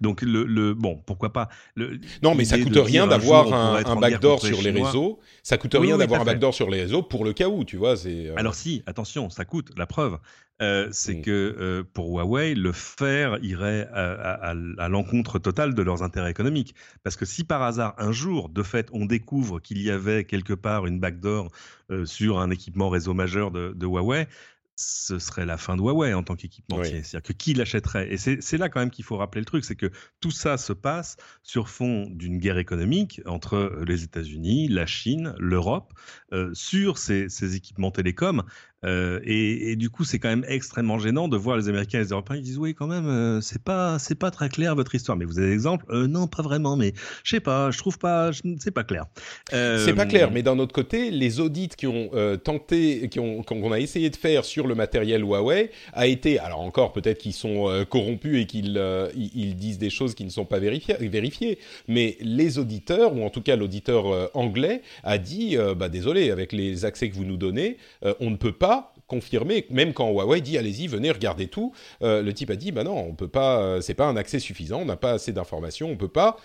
Donc 0.00 0.22
le, 0.22 0.42
le 0.42 0.74
bon, 0.74 1.00
pourquoi 1.06 1.32
pas. 1.32 1.48
Le, 1.76 2.00
non, 2.24 2.34
mais 2.34 2.44
ça 2.44 2.58
coûte 2.58 2.78
rien 2.78 3.06
d'avoir 3.06 3.52
un, 3.54 3.84
un 3.84 3.96
backdoor 3.96 4.44
sur 4.44 4.60
les, 4.60 4.72
réseaux. 4.72 5.20
Ça 5.44 5.58
coûte 5.58 5.76
rien 5.78 5.96
d'avoir 5.96 6.22
un 6.22 6.24
backdoor 6.24 6.54
sur 6.54 6.68
les 6.70 6.82
réseaux 6.82 7.04
pour 7.04 7.24
le 7.24 7.32
cas 7.32 7.48
où, 7.48 7.62
tu 7.62 7.76
vois. 7.76 8.04
Euh... 8.04 8.34
Alors 8.36 8.56
si, 8.56 8.82
attention, 8.86 9.30
ça 9.30 9.44
coûte. 9.44 9.70
La 9.76 9.86
preuve, 9.86 10.18
euh, 10.62 10.88
c'est 10.90 11.20
que 11.20 11.30
euh, 11.30 11.84
pour 11.92 12.08
Huawei, 12.08 12.54
le 12.54 12.72
faire 12.72 13.38
irait 13.42 13.88
à, 13.92 14.32
à, 14.32 14.50
à 14.50 14.88
l'encontre 14.88 15.38
totale 15.38 15.74
de 15.74 15.82
leurs 15.82 16.02
intérêts 16.02 16.30
économiques. 16.30 16.74
Parce 17.02 17.16
que 17.16 17.26
si 17.26 17.44
par 17.44 17.62
hasard, 17.62 17.94
un 17.98 18.12
jour, 18.12 18.48
de 18.48 18.62
fait, 18.62 18.88
on 18.92 19.04
découvre 19.04 19.60
qu'il 19.60 19.82
y 19.82 19.90
avait 19.90 20.24
quelque 20.24 20.54
part 20.54 20.86
une 20.86 20.98
backdoor 20.98 21.50
euh, 21.90 22.06
sur 22.06 22.38
un 22.38 22.50
équipement 22.50 22.88
réseau 22.88 23.12
majeur 23.12 23.50
de, 23.50 23.72
de 23.76 23.86
Huawei, 23.86 24.28
ce 24.76 25.18
serait 25.18 25.46
la 25.46 25.56
fin 25.56 25.74
de 25.74 25.80
Huawei 25.80 26.12
en 26.12 26.22
tant 26.22 26.36
qu'équipementier. 26.36 26.96
Oui. 26.96 27.00
C'est-à-dire 27.02 27.26
que 27.26 27.32
qui 27.32 27.54
l'achèterait? 27.54 28.12
Et 28.12 28.18
c'est 28.18 28.58
là 28.58 28.68
quand 28.68 28.80
même 28.80 28.90
qu'il 28.90 29.06
faut 29.06 29.16
rappeler 29.16 29.40
le 29.40 29.46
truc, 29.46 29.64
c'est 29.64 29.74
que 29.74 29.90
tout 30.20 30.30
ça 30.30 30.58
se 30.58 30.74
passe 30.74 31.16
sur 31.42 31.70
fond 31.70 32.06
d'une 32.10 32.38
guerre 32.38 32.58
économique 32.58 33.22
entre 33.24 33.82
les 33.86 34.04
États-Unis, 34.04 34.68
la 34.68 34.84
Chine, 34.84 35.34
l'Europe, 35.38 35.94
euh, 36.32 36.52
sur 36.52 36.98
ces, 36.98 37.30
ces, 37.30 37.56
équipements 37.56 37.90
télécoms. 37.90 38.42
Euh, 38.86 39.20
et, 39.24 39.72
et, 39.72 39.76
du 39.76 39.90
coup, 39.90 40.04
c'est 40.04 40.18
quand 40.18 40.28
même 40.28 40.44
extrêmement 40.48 40.98
gênant 40.98 41.28
de 41.28 41.36
voir 41.36 41.56
les 41.56 41.68
Américains 41.68 41.98
et 41.98 42.02
les 42.02 42.10
Européens 42.10 42.36
qui 42.36 42.42
disent 42.42 42.58
oui, 42.58 42.74
quand 42.74 42.86
même, 42.86 43.06
euh, 43.06 43.40
c'est 43.40 43.62
pas 43.62 43.98
c'est 43.98 44.14
pas 44.14 44.30
très 44.30 44.48
clair 44.48 44.74
votre 44.74 44.94
histoire. 44.94 45.16
Mais 45.16 45.24
vous 45.24 45.38
avez 45.38 45.48
des 45.48 45.54
exemples? 45.54 45.84
Euh, 45.90 46.06
Non, 46.06 46.26
pas 46.26 46.42
vraiment. 46.42 46.76
Mais 46.76 46.92
je 47.24 47.30
sais 47.36 47.40
pas, 47.40 47.70
je 47.70 47.78
trouve 47.78 47.98
pas, 47.98 48.30
c'est 48.58 48.70
pas 48.70 48.84
clair. 48.84 49.06
Euh, 49.52 49.84
c'est 49.84 49.94
pas 49.94 50.06
clair. 50.06 50.30
Mais 50.30 50.42
d'un 50.42 50.58
autre 50.58 50.72
côté, 50.72 51.10
les 51.10 51.40
audits 51.40 51.68
qui 51.68 51.86
ont 51.86 52.10
tenté, 52.42 53.08
qui 53.08 53.18
ont 53.20 53.42
qu'on 53.42 53.72
a 53.72 53.80
essayé 53.80 54.10
de 54.10 54.16
faire 54.16 54.44
sur 54.44 54.66
le 54.66 54.74
matériel 54.74 55.22
Huawei 55.22 55.70
a 55.92 56.06
été, 56.06 56.38
alors 56.38 56.60
encore 56.60 56.92
peut-être 56.92 57.18
qu'ils 57.18 57.32
sont 57.32 57.84
corrompus 57.88 58.42
et 58.42 58.46
qu'ils 58.46 58.80
ils 59.16 59.56
disent 59.56 59.78
des 59.78 59.90
choses 59.90 60.14
qui 60.14 60.24
ne 60.24 60.30
sont 60.30 60.44
pas 60.44 60.58
vérifiées, 60.58 60.96
vérifiées. 61.08 61.58
Mais 61.88 62.16
les 62.20 62.58
auditeurs, 62.58 63.16
ou 63.16 63.24
en 63.24 63.30
tout 63.30 63.42
cas 63.42 63.56
l'auditeur 63.56 64.30
anglais, 64.34 64.82
a 65.02 65.18
dit 65.18 65.56
bah 65.76 65.88
désolé, 65.88 66.30
avec 66.30 66.52
les 66.52 66.84
accès 66.84 67.10
que 67.10 67.14
vous 67.14 67.24
nous 67.24 67.36
donnez, 67.36 67.78
on 68.20 68.30
ne 68.30 68.36
peut 68.36 68.52
pas 68.52 68.75
confirmé, 69.06 69.66
même 69.70 69.92
quand 69.92 70.10
Huawei 70.10 70.40
dit 70.40 70.58
allez-y, 70.58 70.86
venez 70.86 71.10
regarder 71.10 71.46
tout, 71.48 71.72
le 72.00 72.30
type 72.32 72.50
a 72.50 72.56
dit 72.56 72.72
bah 72.72 72.84
non, 72.84 72.98
on 72.98 73.14
peut 73.14 73.28
pas, 73.28 73.80
c'est 73.80 73.94
pas 73.94 74.06
un 74.06 74.16
accès 74.16 74.38
suffisant, 74.38 74.80
on 74.80 74.84
n'a 74.84 74.96
pas 74.96 75.12
assez 75.12 75.32
d'informations, 75.32 75.88
on 75.88 75.96
peut 75.96 76.08
pas 76.08 76.36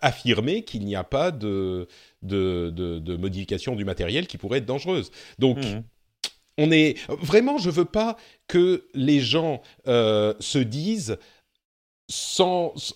affirmer 0.00 0.64
qu'il 0.64 0.84
n'y 0.84 0.96
a 0.96 1.04
pas 1.04 1.30
de 1.30 1.88
de, 2.22 2.70
de, 2.70 3.16
modification 3.16 3.74
du 3.74 3.84
matériel 3.84 4.26
qui 4.26 4.38
pourrait 4.38 4.58
être 4.58 4.66
dangereuse. 4.66 5.10
Donc 5.38 5.58
mmh. 5.58 5.82
on 6.58 6.70
est 6.70 6.98
vraiment, 7.08 7.58
je 7.58 7.70
veux 7.70 7.84
pas 7.84 8.16
que 8.48 8.84
les 8.94 9.20
gens 9.20 9.62
se 9.86 10.58
disent 10.58 11.18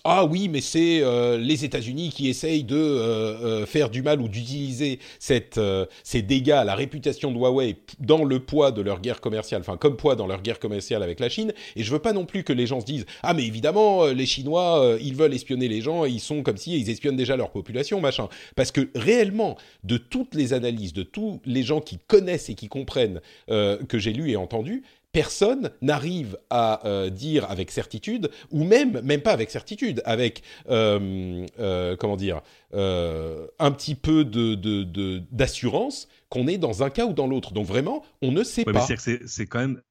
ah 0.03 0.25
oui 0.25 0.47
mais 0.47 0.61
c'est 0.61 1.01
euh, 1.01 1.37
les 1.37 1.65
États-Unis 1.65 2.09
qui 2.09 2.29
essayent 2.29 2.63
de 2.63 2.75
euh, 2.75 3.61
euh, 3.61 3.65
faire 3.65 3.89
du 3.89 4.01
mal 4.01 4.21
ou 4.21 4.27
d'utiliser 4.27 4.99
ces 5.19 6.21
dégâts 6.21 6.51
à 6.51 6.63
la 6.63 6.75
réputation 6.75 7.31
de 7.31 7.37
Huawei 7.37 7.77
dans 7.99 8.23
le 8.23 8.39
poids 8.39 8.71
de 8.71 8.81
leur 8.81 9.01
guerre 9.01 9.21
commerciale 9.21 9.61
enfin 9.61 9.77
comme 9.77 9.97
poids 9.97 10.15
dans 10.15 10.27
leur 10.27 10.41
guerre 10.41 10.59
commerciale 10.59 11.03
avec 11.03 11.19
la 11.19 11.29
Chine. 11.29 11.53
Et 11.75 11.83
je 11.83 11.91
veux 11.91 11.99
pas 11.99 12.13
non 12.13 12.25
plus 12.25 12.43
que 12.43 12.53
les 12.53 12.67
gens 12.67 12.79
se 12.79 12.85
disent 12.85 13.05
ah 13.23 13.33
mais 13.33 13.45
évidemment 13.45 14.05
les 14.05 14.25
Chinois 14.25 14.97
ils 15.01 15.15
veulent 15.15 15.33
espionner 15.33 15.67
les 15.67 15.81
gens 15.81 16.05
ils 16.05 16.19
sont 16.19 16.43
comme 16.43 16.57
si 16.57 16.79
ils 16.79 16.89
espionnent 16.89 17.17
déjà 17.17 17.35
leur 17.35 17.51
population 17.51 17.99
machin. 17.99 18.29
Parce 18.55 18.71
que 18.71 18.89
réellement 18.95 19.57
de 19.83 19.97
toutes 19.97 20.35
les 20.35 20.53
analyses 20.53 20.93
de 20.93 21.03
tous 21.03 21.41
les 21.45 21.63
gens 21.63 21.81
qui 21.81 21.97
connaissent 22.07 22.49
et 22.49 22.55
qui 22.55 22.67
comprennent 22.67 23.21
que 23.47 23.97
j'ai 23.97 24.13
lu 24.13 24.29
et 24.31 24.35
entendu 24.35 24.83
personne 25.17 25.71
n'arrive 25.81 26.37
à 26.51 26.85
euh, 26.85 27.09
dire 27.09 27.49
avec 27.49 27.71
certitude, 27.71 28.29
ou 28.51 28.63
même, 28.63 29.01
même 29.01 29.21
pas 29.21 29.31
avec 29.31 29.49
certitude, 29.49 30.03
avec, 30.05 30.43
euh, 30.69 31.43
euh, 31.59 31.95
comment 31.95 32.17
dire, 32.17 32.41
un 32.71 33.71
petit 33.71 33.95
peu 33.95 34.23
de, 34.23 35.23
d'assurance 35.31 36.07
qu'on 36.29 36.47
est 36.47 36.59
dans 36.59 36.83
un 36.83 36.91
cas 36.91 37.07
ou 37.07 37.13
dans 37.13 37.25
l'autre. 37.25 37.51
Donc 37.51 37.65
vraiment, 37.65 38.03
on 38.21 38.31
ne 38.31 38.43
sait 38.43 38.63
pas. 38.63 38.85
C'est 39.25 39.47
quand 39.47 39.57
même, 39.57 39.81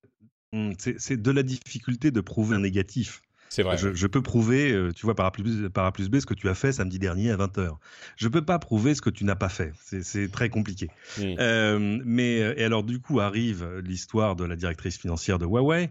hmm, 0.52 0.74
c'est 0.78 1.20
de 1.20 1.30
la 1.32 1.42
difficulté 1.42 2.12
de 2.12 2.20
prouver 2.20 2.54
un 2.54 2.60
négatif. 2.60 3.20
C'est 3.56 3.62
vrai. 3.62 3.78
Je, 3.78 4.06
peux 4.06 4.20
prouver, 4.20 4.70
euh, 4.70 4.92
tu 4.92 5.06
vois, 5.06 5.14
par 5.14 5.24
A, 5.24 5.30
plus, 5.30 5.70
par 5.70 5.90
plus 5.90 6.10
B, 6.10 6.20
ce 6.20 6.26
que 6.26 6.34
tu 6.34 6.46
as 6.50 6.54
fait 6.54 6.72
samedi 6.72 6.98
dernier 6.98 7.30
à 7.30 7.38
20h. 7.38 7.70
Je 8.16 8.28
peux 8.28 8.44
pas 8.44 8.58
prouver 8.58 8.94
ce 8.94 9.00
que 9.00 9.08
tu 9.08 9.24
n'as 9.24 9.34
pas 9.34 9.48
fait. 9.48 9.72
C'est 9.80 10.30
très 10.30 10.50
compliqué. 10.50 10.90
Euh, 11.18 11.98
mais, 12.04 12.42
euh, 12.42 12.52
et 12.58 12.64
alors, 12.64 12.82
du 12.82 13.00
coup, 13.00 13.18
arrive 13.18 13.66
l'histoire 13.82 14.36
de 14.36 14.44
la 14.44 14.56
directrice 14.56 14.98
financière 14.98 15.38
de 15.38 15.46
Huawei, 15.46 15.90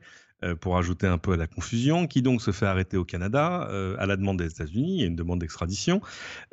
pour 0.62 0.78
ajouter 0.78 1.08
un 1.08 1.18
peu 1.18 1.34
à 1.34 1.38
la 1.38 1.48
confusion, 1.48 2.08
qui 2.08 2.22
donc 2.22 2.42
se 2.42 2.52
fait 2.52 2.66
arrêter 2.66 2.98
au 2.98 3.06
Canada 3.06 3.68
euh, 3.72 3.96
à 4.00 4.06
la 4.06 4.16
demande 4.16 4.38
des 4.38 4.48
États-Unis, 4.48 4.96
il 4.96 5.02
y 5.02 5.04
a 5.04 5.08
une 5.08 5.16
demande 5.16 5.40
d'extradition, 5.40 6.02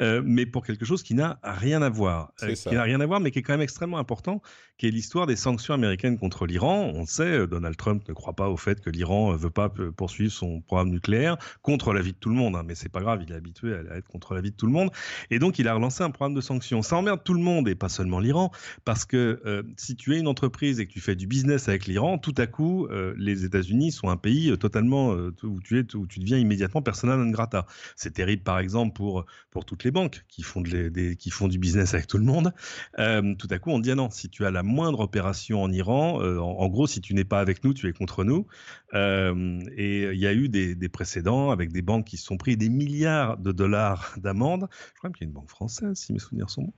euh, 0.00 0.22
mais 0.24 0.46
pour 0.46 0.64
quelque 0.64 0.84
chose 0.84 1.02
qui 1.02 1.14
n'a 1.14 1.38
rien 1.42 1.82
à 1.82 1.90
voir, 1.90 2.32
qui 2.38 2.74
n'a 2.74 2.82
rien 2.82 3.00
à 3.00 3.06
voir, 3.06 3.20
mais 3.20 3.30
qui 3.30 3.40
est 3.40 3.42
quand 3.42 3.52
même 3.52 3.60
extrêmement 3.60 3.98
important, 3.98 4.40
qui 4.78 4.86
est 4.86 4.90
l'histoire 4.90 5.26
des 5.26 5.36
sanctions 5.36 5.74
américaines 5.74 6.18
contre 6.18 6.46
l'Iran. 6.46 6.92
On 6.94 7.06
sait, 7.06 7.46
Donald 7.46 7.76
Trump 7.76 8.08
ne 8.08 8.14
croit 8.14 8.34
pas 8.34 8.48
au 8.48 8.56
fait 8.56 8.80
que 8.80 8.90
l'Iran 8.90 9.32
ne 9.32 9.36
veut 9.36 9.50
pas 9.50 9.68
poursuivre 9.96 10.32
son 10.32 10.60
programme 10.60 10.90
nucléaire 10.90 11.36
contre 11.62 11.92
la 11.92 12.02
vie 12.02 12.12
de 12.12 12.18
tout 12.18 12.30
le 12.30 12.36
monde, 12.36 12.56
hein, 12.56 12.62
mais 12.66 12.74
c'est 12.74 12.88
pas 12.88 13.00
grave, 13.00 13.22
il 13.26 13.32
est 13.32 13.36
habitué 13.36 13.74
à 13.74 13.96
être 13.96 14.08
contre 14.08 14.34
la 14.34 14.40
vie 14.40 14.50
de 14.50 14.56
tout 14.56 14.66
le 14.66 14.72
monde, 14.72 14.90
et 15.30 15.38
donc 15.38 15.58
il 15.58 15.68
a 15.68 15.74
relancé 15.74 16.02
un 16.02 16.10
programme 16.10 16.34
de 16.34 16.40
sanctions. 16.40 16.82
Ça 16.82 16.96
emmerde 16.96 17.20
tout 17.24 17.34
le 17.34 17.42
monde 17.42 17.68
et 17.68 17.74
pas 17.74 17.88
seulement 17.88 18.20
l'Iran, 18.20 18.50
parce 18.84 19.04
que 19.04 19.64
si 19.76 19.96
tu 19.96 20.14
es 20.14 20.18
une 20.18 20.28
entreprise 20.28 20.80
et 20.80 20.86
que 20.86 20.92
tu 20.92 21.00
fais 21.00 21.16
du 21.16 21.26
business 21.26 21.68
avec 21.68 21.86
l'Iran, 21.86 22.18
tout 22.18 22.34
à 22.38 22.46
coup, 22.46 22.88
les 23.16 23.44
États-Unis 23.44 23.71
sont 23.90 24.08
un 24.08 24.16
pays 24.16 24.50
euh, 24.50 24.56
totalement 24.56 25.14
euh, 25.14 25.34
où 25.42 25.60
tu 25.60 25.78
es, 25.78 25.94
où 25.94 26.06
tu 26.06 26.20
deviens 26.20 26.38
immédiatement 26.38 26.82
persona 26.82 27.16
non 27.16 27.30
grata. 27.30 27.66
C'est 27.96 28.12
terrible, 28.12 28.42
par 28.42 28.58
exemple, 28.58 28.94
pour 28.94 29.24
pour 29.50 29.64
toutes 29.64 29.84
les 29.84 29.90
banques 29.90 30.24
qui 30.28 30.42
font 30.42 30.60
des, 30.60 31.16
qui 31.16 31.30
font 31.30 31.48
du 31.48 31.58
business 31.58 31.94
avec 31.94 32.06
tout 32.06 32.18
le 32.18 32.24
monde. 32.24 32.52
Euh, 32.98 33.34
tout 33.34 33.48
à 33.50 33.58
coup, 33.58 33.70
on 33.70 33.78
dit 33.78 33.90
ah 33.90 33.94
non, 33.94 34.10
si 34.10 34.28
tu 34.28 34.46
as 34.46 34.50
la 34.50 34.62
moindre 34.62 35.00
opération 35.00 35.62
en 35.62 35.70
Iran, 35.70 36.20
en, 36.22 36.68
gros, 36.68 36.86
si 36.86 37.00
tu 37.00 37.14
n'es 37.14 37.24
pas 37.24 37.40
avec 37.40 37.64
nous, 37.64 37.74
tu 37.74 37.88
es 37.88 37.92
contre 37.92 38.24
nous. 38.24 38.46
et 38.94 40.08
il 40.12 40.18
y 40.18 40.26
a 40.26 40.32
eu 40.32 40.48
des, 40.48 40.74
des, 40.74 40.88
précédents 40.88 41.50
avec 41.50 41.72
des 41.72 41.82
banques 41.82 42.06
qui 42.06 42.16
se 42.16 42.24
sont 42.24 42.36
pris 42.36 42.56
des 42.56 42.68
milliards 42.68 43.36
de 43.38 43.52
dollars 43.52 44.14
d'amende. 44.18 44.68
Je 44.94 44.98
crois 44.98 45.10
qu'il 45.10 45.24
y 45.24 45.24
a 45.24 45.28
une 45.28 45.34
banque 45.34 45.50
française, 45.50 45.94
si 45.94 46.12
mes 46.12 46.18
souvenirs 46.18 46.50
sont 46.50 46.62
bons. 46.62 46.72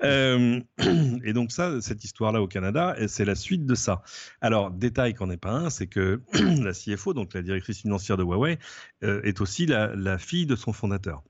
et 1.24 1.32
donc 1.32 1.52
ça, 1.52 1.80
cette 1.80 2.04
histoire-là 2.04 2.42
au 2.42 2.48
Canada, 2.48 2.96
c'est 3.08 3.24
la 3.24 3.34
suite 3.34 3.66
de 3.66 3.74
ça. 3.74 4.02
Alors, 4.40 4.70
détail 4.70 5.14
qu'en 5.14 5.30
est 5.30 5.36
pas 5.36 5.52
un, 5.52 5.70
c'est 5.70 5.86
que 5.86 6.20
la 6.64 6.72
CFO, 6.72 7.14
donc 7.14 7.34
la 7.34 7.42
directrice 7.42 7.80
financière 7.80 8.16
de 8.16 8.22
Huawei, 8.22 8.58
euh, 9.02 9.22
est 9.22 9.40
aussi 9.40 9.66
la, 9.66 10.18
fille 10.18 10.46
de 10.46 10.56
son 10.56 10.72
fondateur. 10.72 11.22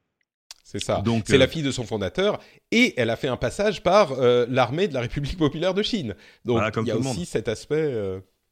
C'est 0.65 0.79
ça. 0.79 1.01
Donc, 1.03 1.25
c'est 1.27 1.39
la 1.39 1.47
euh, 1.47 1.49
fille 1.49 1.63
de 1.63 1.73
son 1.73 1.85
fondateur 1.85 2.41
et 2.71 2.95
elle 2.97 3.11
a 3.11 3.17
fait 3.17 3.29
un 3.29 3.37
passage 3.37 3.83
par 3.83 4.13
euh, 4.13 4.47
l'armée 4.49 4.87
de 4.87 4.95
la 4.95 5.01
République 5.01 5.37
populaire 5.37 5.75
de 5.75 5.83
Chine. 5.83 6.15
Donc 6.45 6.63
il 6.77 6.87
y 6.87 6.91
a 6.93 6.97
aussi 6.97 7.27
cet 7.27 7.49
aspect 7.49 7.93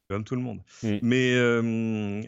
comme 0.09 0.23
tout 0.23 0.35
le 0.35 0.41
monde. 0.41 0.59
Mm. 0.81 0.97
Mais 1.03 1.35
euh, 1.35 2.21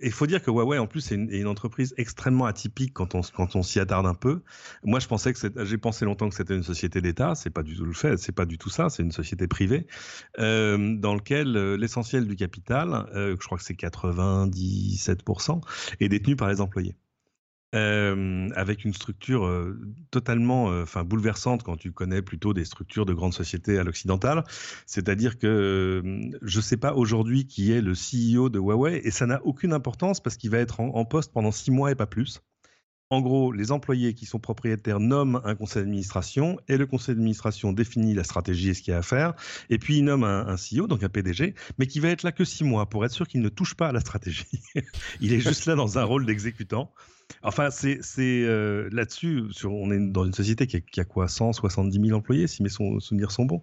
il 0.00 0.12
faut 0.12 0.26
dire 0.26 0.42
que 0.42 0.50
Huawei, 0.50 0.78
en 0.78 0.86
plus, 0.86 1.12
est 1.12 1.14
une, 1.14 1.46
entreprise 1.46 1.94
extrêmement 1.96 2.44
atypique 2.44 2.92
quand 2.92 3.14
on, 3.14 3.22
quand 3.22 3.56
on 3.56 3.62
s'y 3.62 3.80
attarde 3.80 4.06
un 4.06 4.14
peu. 4.14 4.42
Moi, 4.84 5.00
je 5.00 5.08
pensais 5.08 5.32
que 5.32 5.64
j'ai 5.64 5.78
pensé 5.78 6.04
longtemps 6.04 6.28
que 6.28 6.34
c'était 6.34 6.54
une 6.54 6.62
société 6.62 7.00
d'État. 7.00 7.34
C'est 7.34 7.50
pas 7.50 7.62
du 7.62 7.74
tout 7.74 7.86
le 7.86 7.94
fait. 7.94 8.18
C'est 8.18 8.32
pas 8.32 8.44
du 8.44 8.58
tout 8.58 8.68
ça. 8.68 8.90
C'est 8.90 9.02
une 9.02 9.12
société 9.12 9.48
privée 9.48 9.86
euh, 10.38 10.94
dans 10.96 11.14
laquelle 11.14 11.56
euh, 11.56 11.76
l'essentiel 11.76 12.26
du 12.26 12.36
capital, 12.36 13.06
je 13.14 13.46
crois 13.46 13.56
que 13.56 13.64
c'est 13.64 13.74
97%, 13.74 15.60
est 16.00 16.08
détenu 16.08 16.36
par 16.36 16.48
les 16.48 16.60
employés. 16.60 16.96
Euh, 17.74 18.50
avec 18.54 18.84
une 18.84 18.92
structure 18.92 19.46
euh, 19.46 19.80
totalement 20.10 20.70
euh, 20.70 20.82
enfin 20.82 21.04
bouleversante 21.04 21.62
quand 21.62 21.78
tu 21.78 21.90
connais 21.90 22.20
plutôt 22.20 22.52
des 22.52 22.66
structures 22.66 23.06
de 23.06 23.14
grandes 23.14 23.32
sociétés 23.32 23.78
à 23.78 23.82
l'occidental. 23.82 24.44
C'est-à-dire 24.84 25.38
que 25.38 26.02
je 26.42 26.58
ne 26.58 26.62
sais 26.62 26.76
pas 26.76 26.92
aujourd'hui 26.92 27.46
qui 27.46 27.72
est 27.72 27.80
le 27.80 27.92
CEO 27.92 28.50
de 28.50 28.58
Huawei 28.58 29.00
et 29.04 29.10
ça 29.10 29.24
n'a 29.24 29.40
aucune 29.46 29.72
importance 29.72 30.20
parce 30.20 30.36
qu'il 30.36 30.50
va 30.50 30.58
être 30.58 30.80
en, 30.80 31.04
poste 31.06 31.32
pendant 31.32 31.50
six 31.50 31.70
mois 31.70 31.90
et 31.90 31.94
pas 31.94 32.04
plus. 32.04 32.42
En 33.08 33.22
gros, 33.22 33.52
les 33.52 33.72
employés 33.72 34.12
qui 34.12 34.26
sont 34.26 34.38
propriétaires 34.38 35.00
nomment 35.00 35.40
un 35.44 35.54
conseil 35.54 35.82
d'administration 35.82 36.58
et 36.68 36.76
le 36.76 36.86
conseil 36.86 37.14
d'administration 37.14 37.72
définit 37.72 38.12
la 38.12 38.24
stratégie 38.24 38.68
et 38.68 38.74
ce 38.74 38.82
qu'il 38.82 38.92
y 38.92 38.94
a 38.94 38.98
à 38.98 39.02
faire. 39.02 39.32
Et 39.70 39.78
puis 39.78 39.96
il 39.96 40.04
nomme 40.04 40.24
un, 40.24 40.46
un, 40.46 40.56
CEO, 40.56 40.86
donc 40.86 41.02
un 41.04 41.08
PDG, 41.08 41.54
mais 41.78 41.86
qui 41.86 42.00
va 42.00 42.08
être 42.08 42.22
là 42.22 42.32
que 42.32 42.44
six 42.44 42.64
mois 42.64 42.90
pour 42.90 43.02
être 43.06 43.12
sûr 43.12 43.26
qu'il 43.26 43.40
ne 43.40 43.48
touche 43.48 43.74
pas 43.74 43.88
à 43.88 43.92
la 43.92 44.00
stratégie. 44.00 44.44
il 45.22 45.32
est 45.32 45.40
juste 45.40 45.64
là 45.64 45.74
dans 45.74 45.98
un 45.98 46.04
rôle 46.04 46.26
d'exécutant. 46.26 46.92
Enfin, 47.42 47.70
c'est 47.70 48.00
euh, 48.18 48.88
là-dessus, 48.92 49.44
on 49.64 49.90
est 49.90 49.98
dans 50.10 50.24
une 50.24 50.32
société 50.32 50.66
qui 50.66 50.76
a, 50.76 50.80
qui 50.80 51.00
a, 51.00 51.04
quoi 51.04 51.28
170 51.28 52.00
000 52.06 52.18
employés, 52.18 52.46
si 52.46 52.62
mes 52.62 52.68
souvenirs 52.68 53.30
sont 53.30 53.44
bons. 53.44 53.60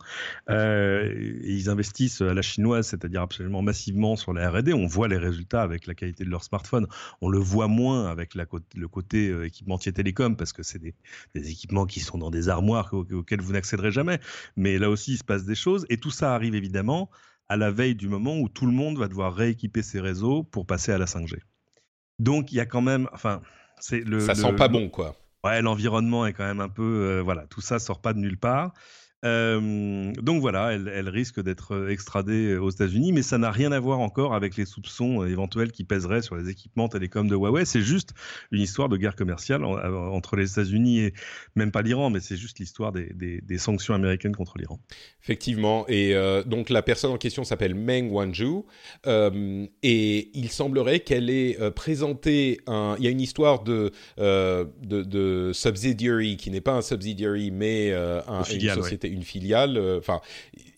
Euh, 0.49 1.13
et 1.43 1.53
ils 1.53 1.69
investissent 1.69 2.21
à 2.21 2.33
la 2.33 2.41
chinoise, 2.41 2.88
c'est-à-dire 2.88 3.21
absolument 3.21 3.61
massivement 3.61 4.15
sur 4.15 4.33
la 4.33 4.49
R&D. 4.49 4.73
On 4.73 4.88
voit 4.88 5.07
les 5.07 5.17
résultats 5.17 5.61
avec 5.61 5.88
la 5.88 5.93
qualité 5.93 6.23
de 6.23 6.29
leur 6.29 6.43
smartphone. 6.43 6.88
On 7.21 7.29
le 7.29 7.39
voit 7.39 7.67
moins 7.67 8.07
avec 8.07 8.35
la, 8.35 8.45
le 8.75 8.88
côté 8.88 9.29
euh, 9.29 9.45
équipementier 9.45 9.93
télécom, 9.93 10.35
parce 10.35 10.53
que 10.53 10.63
c'est 10.63 10.79
des, 10.79 10.95
des, 11.35 11.49
équipements 11.49 11.85
qui 11.85 11.99
sont 11.99 12.17
dans 12.17 12.31
des 12.31 12.49
armoires 12.49 12.93
auxquels 12.93 13.41
vous 13.41 13.53
n'accéderez 13.53 13.91
jamais. 13.91 14.19
Mais 14.55 14.77
là 14.77 14.89
aussi, 14.89 15.13
il 15.13 15.17
se 15.17 15.23
passe 15.23 15.45
des 15.45 15.55
choses. 15.55 15.85
Et 15.89 15.97
tout 15.97 16.11
ça 16.11 16.33
arrive 16.33 16.55
évidemment 16.55 17.09
à 17.49 17.57
la 17.57 17.71
veille 17.71 17.95
du 17.95 18.07
moment 18.07 18.38
où 18.39 18.47
tout 18.47 18.65
le 18.65 18.71
monde 18.71 18.97
va 18.97 19.07
devoir 19.07 19.33
rééquiper 19.33 19.81
ses 19.81 19.99
réseaux 19.99 20.43
pour 20.43 20.65
passer 20.67 20.91
à 20.91 20.97
la 20.97 21.05
5G. 21.05 21.39
Donc 22.19 22.51
il 22.51 22.55
y 22.55 22.59
a 22.59 22.65
quand 22.65 22.81
même, 22.81 23.09
enfin, 23.13 23.41
c'est 23.79 24.01
le. 24.01 24.19
Ça 24.19 24.35
sent 24.35 24.53
pas 24.53 24.67
bon, 24.67 24.89
quoi. 24.89 25.15
Ouais, 25.43 25.61
l'environnement 25.61 26.25
est 26.25 26.33
quand 26.33 26.45
même 26.45 26.59
un 26.59 26.69
peu, 26.69 26.83
euh, 26.83 27.21
voilà, 27.21 27.45
tout 27.47 27.61
ça 27.61 27.79
sort 27.79 28.01
pas 28.01 28.13
de 28.13 28.19
nulle 28.19 28.38
part. 28.38 28.73
Euh, 29.25 30.13
donc 30.21 30.39
voilà, 30.39 30.71
elle, 30.71 31.09
risque 31.09 31.41
d'être 31.41 31.73
euh, 31.75 31.89
extradée 31.89 32.55
aux 32.55 32.69
États-Unis, 32.69 33.11
mais 33.11 33.21
ça 33.21 33.38
n'a 33.38 33.51
rien 33.51 33.71
à 33.73 33.79
voir 33.79 33.99
encore 33.99 34.33
avec 34.33 34.55
les 34.55 34.65
soupçons 34.65 35.25
éventuels 35.25 35.73
qui 35.73 35.83
pèseraient 35.83 36.21
sur 36.21 36.35
les 36.35 36.49
équipements 36.49 36.88
télécoms 36.88 37.27
de 37.27 37.35
Huawei. 37.35 37.65
C'est 37.65 37.81
juste 37.81 38.11
une 38.51 38.61
histoire 38.61 38.88
de 38.88 38.95
guerre 38.95 39.15
commerciale 39.15 39.65
entre 39.65 40.38
les 40.38 40.51
États-Unis 40.51 40.99
et 40.99 41.13
même 41.55 41.71
pas 41.71 41.81
l'Iran, 41.81 42.09
mais 42.09 42.21
c'est 42.21 42.38
juste 42.38 42.59
l'histoire 42.59 42.93
des, 42.93 43.57
sanctions 43.57 43.93
américaines 43.93 44.35
contre 44.35 44.57
l'Iran. 44.57 44.79
Effectivement, 45.21 45.85
et 45.89 46.13
donc 46.45 46.69
la 46.69 46.81
personne 46.81 47.11
en 47.11 47.17
question 47.17 47.43
s'appelle 47.43 47.75
Meng 47.75 48.09
Wanzhou, 48.11 48.65
et 49.05 50.31
il 50.33 50.49
semblerait 50.49 51.01
qu'elle 51.01 51.29
ait 51.29 51.57
présenté 51.71 52.61
un. 52.67 52.95
Il 52.99 53.03
y 53.03 53.07
a 53.07 53.11
une 53.11 53.21
histoire 53.21 53.63
de, 53.63 53.91
de, 54.17 55.51
subsidiary 55.53 56.38
qui 56.38 56.51
n'est 56.51 56.61
pas 56.61 56.73
un 56.73 56.81
subsidiary, 56.81 57.51
mais 57.51 57.91
un, 57.93 58.43
une 58.43 58.69
société 58.69 59.09
une 59.10 59.24
filiale. 59.24 59.78
Euh, 59.78 60.00
enfin, 60.00 60.22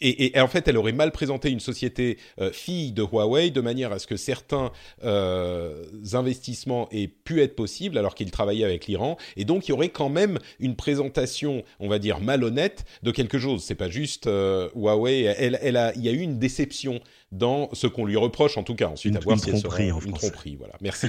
et, 0.02 0.40
en 0.40 0.48
fait, 0.48 0.68
elle 0.68 0.78
aurait 0.78 0.92
mal 0.92 1.12
présenté 1.12 1.50
une 1.50 1.60
société 1.60 2.18
euh, 2.40 2.52
fille 2.52 2.92
de 2.92 3.04
Huawei 3.04 3.52
de 3.52 3.62
manière 3.62 3.92
à 3.92 4.00
ce 4.00 4.08
que 4.08 4.18
certains 4.18 4.72
euh, 5.04 5.86
investissements 6.14 6.90
aient 6.92 7.08
pu 7.08 7.42
être 7.42 7.56
possibles 7.56 7.98
alors 7.98 8.16
qu'il 8.16 8.32
travaillait 8.32 8.66
avec 8.66 8.88
l'Iran. 8.88 9.18
Et 9.38 9.46
donc, 9.46 9.68
il 9.68 9.72
y 9.72 9.74
aurait 9.74 9.90
quand 9.90 10.10
même 10.10 10.40
une 10.60 10.76
présentation, 10.76 11.64
on 11.80 11.88
va 11.88 12.00
dire 12.00 12.20
malhonnête, 12.20 12.86
de 13.04 13.12
quelque 13.12 13.40
chose. 13.40 13.64
C'est 13.64 13.76
pas 13.76 13.90
juste 13.90 14.28
Huawei. 14.76 15.24
Elle, 15.24 15.60
elle 15.62 15.78
a, 15.78 15.94
il 15.96 16.04
y 16.04 16.10
a 16.10 16.12
eu 16.12 16.20
une 16.20 16.40
déception 16.40 17.00
dans 17.32 17.70
ce 17.72 17.88
qu'on 17.88 18.06
lui 18.06 18.18
reproche, 18.18 18.58
en 18.58 18.64
tout 18.64 18.76
cas. 18.76 18.90
Ensuite, 18.90 19.12
une, 19.12 19.18
à 19.18 19.22
voir 19.22 19.38
une 19.38 19.42
tromperie, 19.42 19.90
une 19.90 20.14
tromperie, 20.14 20.56
voilà. 20.58 20.74
Merci. 20.82 21.08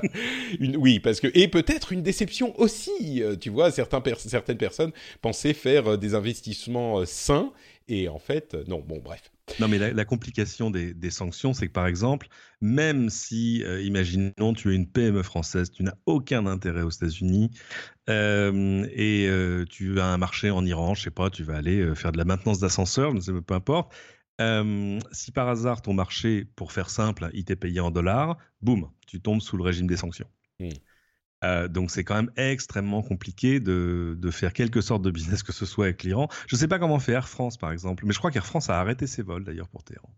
une, 0.60 0.76
oui, 0.76 1.00
parce 1.00 1.20
que 1.20 1.28
et 1.32 1.48
peut-être 1.48 1.92
une 1.92 2.02
déception 2.02 2.58
aussi. 2.60 3.22
tu 3.40 3.48
vois, 3.48 3.70
certains 3.70 4.02
certaines 4.16 4.58
personnes 4.58 4.92
pensaient 5.22 5.54
faire 5.54 5.96
des 5.96 6.14
investissements 6.14 7.00
euh, 7.00 7.04
sains 7.06 7.52
et 7.88 8.08
en 8.08 8.18
fait, 8.18 8.54
euh, 8.54 8.64
non. 8.66 8.80
Bon, 8.80 8.98
bref. 8.98 9.30
Non, 9.60 9.68
mais 9.68 9.78
la, 9.78 10.04
complication 10.04 10.70
des, 10.70 11.10
sanctions, 11.10 11.54
c'est 11.54 11.68
que 11.68 11.72
par 11.72 11.86
exemple, 11.86 12.28
même 12.60 13.10
si, 13.10 13.62
euh, 13.64 13.80
imaginons, 13.80 14.54
tu 14.54 14.72
es 14.72 14.74
une 14.74 14.90
PME 14.90 15.22
française, 15.22 15.70
tu 15.70 15.82
n'as 15.82 15.94
aucun 16.04 16.46
intérêt 16.46 16.82
aux 16.82 16.90
États-Unis 16.90 17.50
euh, 18.10 18.86
et 18.92 19.28
euh, 19.28 19.64
tu 19.70 20.00
as 20.00 20.06
un 20.06 20.18
marché 20.18 20.50
en 20.50 20.64
Iran, 20.66 20.94
je 20.94 21.02
sais 21.02 21.10
pas, 21.10 21.30
tu 21.30 21.44
vas 21.44 21.56
aller 21.56 21.94
faire 21.94 22.12
de 22.12 22.18
la 22.18 22.24
maintenance 22.24 22.58
d'ascenseur, 22.58 23.14
ne 23.14 23.20
sais 23.20 23.32
peu 23.32 23.54
importe. 23.54 23.94
si 25.12 25.32
par 25.32 25.48
hasard 25.48 25.80
ton 25.80 25.94
marché, 25.94 26.44
pour 26.56 26.72
faire 26.72 26.90
simple, 26.90 27.30
il 27.32 27.44
t'est 27.44 27.56
payé 27.56 27.78
en 27.80 27.92
dollars, 27.92 28.36
boum, 28.62 28.90
tu 29.06 29.20
tombes 29.20 29.40
sous 29.40 29.56
le 29.56 29.62
régime 29.62 29.86
des 29.86 29.96
sanctions. 29.96 30.28
Mmh. 30.58 30.70
Euh, 31.44 31.68
donc 31.68 31.90
c'est 31.90 32.04
quand 32.04 32.14
même 32.14 32.30
extrêmement 32.36 33.02
compliqué 33.02 33.60
de, 33.60 34.16
faire 34.30 34.52
quelque 34.52 34.80
sorte 34.80 35.02
de 35.02 35.10
business 35.10 35.42
que 35.42 35.52
ce 35.52 35.66
soit 35.66 35.86
avec 35.86 36.02
l'Iran. 36.02 36.28
Je 36.46 36.56
ne 36.56 36.60
sais 36.60 36.68
pas 36.68 36.78
comment 36.78 36.98
fait 36.98 37.12
Air 37.12 37.28
France 37.28 37.56
par 37.56 37.72
exemple, 37.72 38.04
mais 38.06 38.12
je 38.12 38.18
crois 38.18 38.30
qu'Air 38.30 38.46
France 38.46 38.70
a 38.70 38.80
arrêté 38.80 39.06
ses 39.06 39.22
vols 39.22 39.44
d'ailleurs 39.44 39.68
pour 39.68 39.84
Téhéran. 39.84 40.10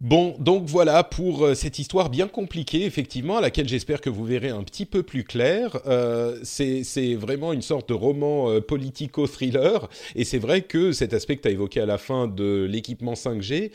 Bon, 0.00 0.34
donc 0.38 0.64
voilà 0.64 1.04
pour 1.04 1.44
euh, 1.44 1.54
cette 1.54 1.78
histoire 1.78 2.08
bien 2.08 2.26
compliquée, 2.26 2.86
effectivement, 2.86 3.36
à 3.36 3.42
laquelle 3.42 3.68
j'espère 3.68 4.00
que 4.00 4.08
vous 4.08 4.24
verrez 4.24 4.48
un 4.48 4.62
petit 4.62 4.86
peu 4.86 5.02
plus 5.02 5.24
clair. 5.24 5.78
Euh, 5.86 6.38
c'est 6.42 7.14
vraiment 7.16 7.52
une 7.52 7.60
sorte 7.60 7.90
de 7.90 7.92
roman 7.92 8.62
politico-thriller, 8.62 9.90
et 10.14 10.24
c'est 10.24 10.38
vrai 10.38 10.62
que 10.62 10.92
cet 10.92 11.12
aspect 11.12 11.36
que 11.36 11.42
tu 11.42 11.48
as 11.48 11.50
évoqué 11.50 11.82
à 11.82 11.86
la 11.86 11.98
fin 11.98 12.28
de 12.28 12.66
l'équipement 12.70 13.12
5G 13.12 13.72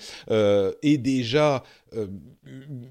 est 0.82 0.98
déjà 0.98 1.64
euh, 1.85 1.85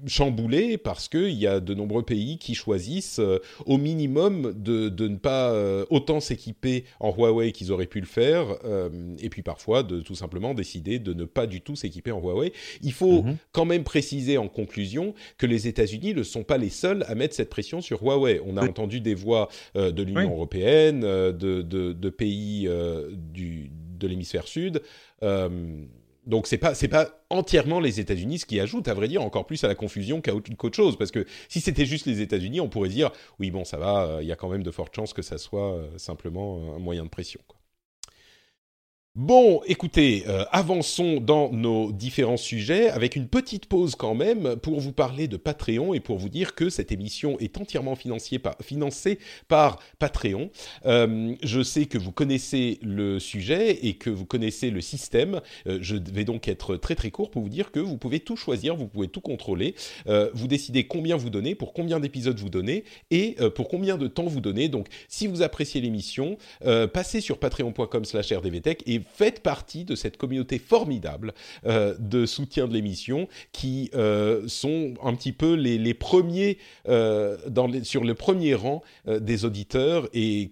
chamboulé 0.07 0.77
parce 0.77 1.07
qu'il 1.07 1.31
y 1.31 1.47
a 1.47 1.59
de 1.59 1.73
nombreux 1.73 2.03
pays 2.03 2.37
qui 2.37 2.55
choisissent 2.55 3.19
euh, 3.19 3.39
au 3.65 3.77
minimum 3.77 4.53
de, 4.55 4.89
de 4.89 5.07
ne 5.07 5.17
pas 5.17 5.51
euh, 5.51 5.85
autant 5.89 6.19
s'équiper 6.19 6.85
en 6.99 7.13
Huawei 7.13 7.51
qu'ils 7.51 7.71
auraient 7.71 7.85
pu 7.85 7.99
le 7.99 8.05
faire, 8.05 8.45
et 9.19 9.29
puis 9.29 9.41
parfois 9.41 9.83
de 9.83 10.01
tout 10.01 10.15
simplement 10.15 10.53
décider 10.53 10.99
de 10.99 11.13
ne 11.13 11.25
pas 11.25 11.47
du 11.47 11.61
tout 11.61 11.75
s'équiper 11.75 12.11
en 12.11 12.19
Huawei. 12.19 12.51
Il 12.81 12.93
faut 12.93 13.23
mhm. 13.23 13.37
quand 13.51 13.65
même 13.65 13.83
préciser 13.83 14.37
en 14.37 14.47
conclusion 14.47 15.13
que 15.37 15.45
les 15.45 15.67
États-Unis 15.67 16.13
ne 16.13 16.23
sont 16.23 16.43
pas 16.43 16.57
les 16.57 16.69
seuls 16.69 17.03
à 17.07 17.15
mettre 17.15 17.35
cette 17.35 17.49
pression 17.49 17.81
sur 17.81 18.03
Huawei. 18.03 18.41
On 18.45 18.57
a 18.57 18.65
entendu 18.65 19.01
des 19.01 19.15
voix 19.15 19.49
de 19.75 20.03
l'Union 20.03 20.31
européenne, 20.31 21.01
de, 21.01 21.61
de, 21.61 21.93
de, 21.93 22.09
pays 22.09 22.69
du, 23.33 23.71
de 23.99 24.07
l'hémisphère 24.07 24.47
sud. 24.47 24.81
Donc 26.25 26.47
c'est 26.47 26.57
pas 26.57 26.73
c'est 26.73 26.87
pas 26.87 27.23
entièrement 27.29 27.79
les 27.79 27.99
États-Unis, 27.99 28.39
ce 28.39 28.45
qui 28.45 28.59
ajoute 28.59 28.87
à 28.87 28.93
vrai 28.93 29.07
dire 29.07 29.21
encore 29.21 29.45
plus 29.45 29.63
à 29.63 29.67
la 29.67 29.75
confusion 29.75 30.21
qu'autre 30.21 30.75
chose, 30.75 30.97
parce 30.97 31.11
que 31.11 31.25
si 31.49 31.61
c'était 31.61 31.85
juste 31.85 32.05
les 32.05 32.21
États-Unis, 32.21 32.61
on 32.61 32.69
pourrait 32.69 32.89
dire 32.89 33.11
oui 33.39 33.51
bon 33.51 33.63
ça 33.63 33.77
va, 33.77 34.05
euh, 34.05 34.23
il 34.23 34.27
y 34.27 34.31
a 34.31 34.35
quand 34.35 34.49
même 34.49 34.63
de 34.63 34.71
fortes 34.71 34.95
chances 34.95 35.13
que 35.13 35.21
ça 35.21 35.37
soit 35.37 35.75
euh, 35.75 35.97
simplement 35.97 36.75
un 36.75 36.79
moyen 36.79 37.03
de 37.03 37.09
pression. 37.09 37.41
Bon, 39.15 39.61
écoutez, 39.65 40.25
euh, 40.27 40.43
avançons 40.51 41.21
dans 41.21 41.49
nos 41.49 41.93
différents 41.93 42.35
sujets 42.35 42.89
avec 42.89 43.15
une 43.15 43.29
petite 43.29 43.65
pause 43.65 43.95
quand 43.95 44.13
même 44.13 44.57
pour 44.57 44.81
vous 44.81 44.91
parler 44.91 45.29
de 45.29 45.37
Patreon 45.37 45.93
et 45.93 46.01
pour 46.01 46.17
vous 46.17 46.27
dire 46.27 46.53
que 46.53 46.69
cette 46.69 46.91
émission 46.91 47.39
est 47.39 47.57
entièrement 47.57 47.95
financée 47.95 49.19
par, 49.47 49.79
Patreon. 49.99 50.49
Euh, 50.85 51.33
je 51.41 51.63
sais 51.63 51.85
que 51.85 51.97
vous 51.97 52.11
connaissez 52.11 52.77
le 52.81 53.17
sujet 53.19 53.87
et 53.87 53.93
que 53.93 54.09
vous 54.09 54.25
connaissez 54.25 54.69
le 54.69 54.81
système. 54.81 55.39
Euh, 55.65 55.77
je 55.79 55.95
vais 55.95 56.25
donc 56.25 56.49
être 56.49 56.75
très 56.75 56.95
très 56.95 57.09
court 57.09 57.31
pour 57.31 57.41
vous 57.41 57.47
dire 57.47 57.71
que 57.71 57.79
vous 57.79 57.97
pouvez 57.97 58.19
tout 58.19 58.35
choisir, 58.35 58.75
vous 58.75 58.87
pouvez 58.87 59.07
tout 59.07 59.21
contrôler. 59.21 59.75
vous 60.33 60.47
décidez 60.49 60.87
combien 60.87 61.15
vous 61.15 61.29
donnez, 61.29 61.55
pour 61.55 61.71
combien 61.71 62.01
d'épisodes 62.01 62.37
vous 62.37 62.49
donnez 62.49 62.83
et 63.11 63.37
pour 63.55 63.69
combien 63.69 63.97
de 63.97 64.07
temps 64.07 64.25
vous 64.25 64.41
donnez. 64.41 64.67
Donc, 64.67 64.87
si 65.07 65.27
vous 65.27 65.41
appréciez 65.41 65.79
l'émission, 65.79 66.37
passez 66.91 67.21
sur 67.21 67.37
patreon.com/rdvtech 67.37 68.83
et 68.87 69.04
faites 69.05 69.41
partie 69.41 69.85
de 69.85 69.95
cette 69.95 70.17
communauté 70.17 70.59
formidable 70.59 71.33
euh, 71.65 71.95
de 71.99 72.25
soutien 72.25 72.67
de 72.67 72.73
l'émission 72.73 73.27
qui 73.51 73.89
euh, 73.93 74.47
sont 74.47 74.93
un 75.03 75.15
petit 75.15 75.31
peu 75.31 75.53
les, 75.53 75.93
premiers 75.93 76.57
euh, 76.87 77.37
sur 77.83 78.03
le 78.03 78.13
premier 78.13 78.55
rang 78.55 78.81
des 79.07 79.45
auditeurs 79.45 80.09
et 80.13 80.49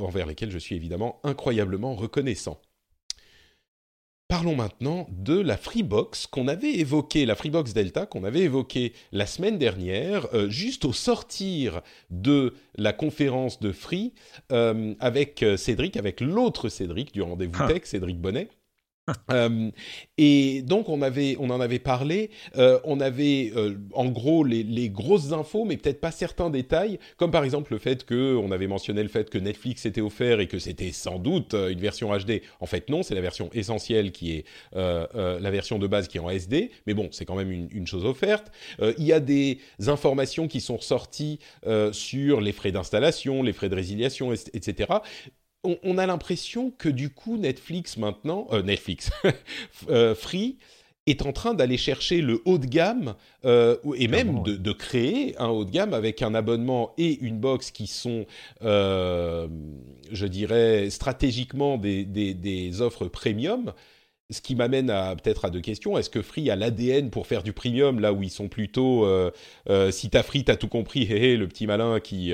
envers 0.00 0.26
lesquels 0.26 0.50
je 0.50 0.58
suis 0.58 0.76
évidemment 0.76 1.20
incroyablement 1.24 1.94
reconnaissant. 1.94 2.60
Parlons 4.32 4.56
maintenant 4.56 5.06
de 5.10 5.38
la 5.38 5.58
Freebox 5.58 6.26
qu'on 6.26 6.48
avait 6.48 6.76
évoquée, 6.76 7.26
la 7.26 7.34
Freebox 7.34 7.74
Delta 7.74 8.06
qu'on 8.06 8.24
avait 8.24 8.40
évoquée 8.40 8.94
la 9.12 9.26
semaine 9.26 9.58
dernière, 9.58 10.26
euh, 10.32 10.48
juste 10.48 10.86
au 10.86 10.94
sortir 10.94 11.82
de 12.08 12.54
la 12.78 12.94
conférence 12.94 13.60
de 13.60 13.72
Free 13.72 14.14
euh, 14.50 14.94
avec 15.00 15.42
euh, 15.42 15.58
Cédric, 15.58 15.98
avec 15.98 16.22
l'autre 16.22 16.70
Cédric 16.70 17.12
du 17.12 17.20
rendez-vous 17.20 17.58
ah. 17.60 17.66
tech, 17.66 17.82
Cédric 17.84 18.18
Bonnet. 18.18 18.48
Euh, 19.30 19.70
et 20.18 20.62
donc 20.62 20.88
on 20.88 21.00
avait, 21.00 21.36
on 21.38 21.48
en 21.50 21.60
avait 21.60 21.78
parlé. 21.78 22.30
Euh, 22.56 22.78
on 22.84 23.00
avait 23.00 23.52
euh, 23.56 23.76
en 23.94 24.06
gros 24.06 24.44
les, 24.44 24.90
grosses 24.90 25.32
infos, 25.32 25.64
mais 25.64 25.76
peut-être 25.76 26.00
pas 26.00 26.10
certains 26.10 26.50
détails, 26.50 26.98
comme 27.16 27.30
par 27.30 27.44
exemple 27.44 27.72
le 27.72 27.78
fait 27.78 28.04
que 28.04 28.36
on 28.36 28.50
avait 28.50 28.66
mentionné 28.66 29.02
le 29.02 29.08
fait 29.08 29.30
que 29.30 29.38
Netflix 29.38 29.86
était 29.86 30.00
offert 30.00 30.40
et 30.40 30.48
que 30.48 30.58
c'était 30.58 30.92
sans 30.92 31.18
doute 31.18 31.54
une 31.54 31.80
version 31.80 32.14
HD. 32.16 32.42
En 32.60 32.66
fait, 32.66 32.90
non, 32.90 33.02
c'est 33.02 33.14
la 33.14 33.20
version 33.20 33.48
essentielle 33.52 34.12
qui 34.12 34.32
est 34.32 34.44
la 34.74 35.50
version 35.50 35.78
de 35.78 35.86
base 35.86 36.08
qui 36.08 36.18
est 36.18 36.20
en 36.20 36.30
SD. 36.30 36.70
Mais 36.86 36.94
bon, 36.94 37.08
c'est 37.10 37.24
quand 37.24 37.36
même 37.36 37.50
une, 37.50 37.68
une 37.72 37.86
chose 37.86 38.04
offerte. 38.04 38.52
il 38.80 39.04
y 39.04 39.12
a 39.12 39.20
des 39.20 39.58
informations 39.86 40.46
qui 40.48 40.60
sont 40.60 40.76
ressorties 40.76 41.38
sur 41.92 42.40
les 42.40 42.52
frais 42.52 42.72
d'installation, 42.72 43.42
les 43.42 43.52
frais 43.52 43.68
de 43.68 43.76
résiliation, 43.76 44.32
etc 44.32 44.92
on, 45.64 45.98
a 45.98 46.06
l'impression 46.06 46.70
que 46.70 46.88
du 46.88 47.10
coup 47.10 47.36
Netflix 47.36 47.96
maintenant, 47.96 48.48
euh, 48.52 48.62
Netflix, 48.62 49.10
euh, 49.88 50.14
Free 50.14 50.56
est 51.06 51.22
en 51.22 51.32
train 51.32 51.54
d'aller 51.54 51.78
chercher 51.78 52.20
le 52.20 52.42
haut 52.44 52.58
de 52.58 52.66
gamme 52.66 53.14
euh, 53.44 53.76
et 53.96 54.06
même 54.06 54.42
de, 54.44 54.72
créer 54.72 55.36
un 55.38 55.48
haut 55.48 55.64
de 55.64 55.70
gamme 55.70 55.94
avec 55.94 56.22
un 56.22 56.32
abonnement 56.32 56.92
et 56.96 57.18
une 57.20 57.38
box 57.38 57.72
qui 57.72 57.88
sont, 57.88 58.24
je 58.60 60.26
dirais, 60.26 60.90
stratégiquement 60.90 61.76
des, 61.76 62.04
des, 62.04 62.80
offres 62.80 63.08
premium. 63.08 63.72
Ce 64.30 64.40
qui 64.40 64.54
m'amène 64.54 64.90
à 64.90 65.14
peut-être 65.16 65.44
à 65.44 65.50
deux 65.50 65.60
questions. 65.60 65.98
Est-ce 65.98 66.08
que 66.08 66.22
Free 66.22 66.48
a 66.50 66.56
l'ADN 66.56 67.10
pour 67.10 67.26
faire 67.26 67.42
du 67.42 67.52
premium 67.52 67.98
là 67.98 68.12
où 68.12 68.22
ils 68.22 68.30
sont 68.30 68.48
plutôt 68.48 69.04
si 69.90 70.08
t'as 70.08 70.22
Free 70.22 70.44
t'as 70.44 70.56
tout 70.56 70.68
compris, 70.68 71.02
hé, 71.10 71.32
hé, 71.32 71.36
le 71.36 71.48
petit 71.48 71.66
malin 71.66 71.98
qui 71.98 72.32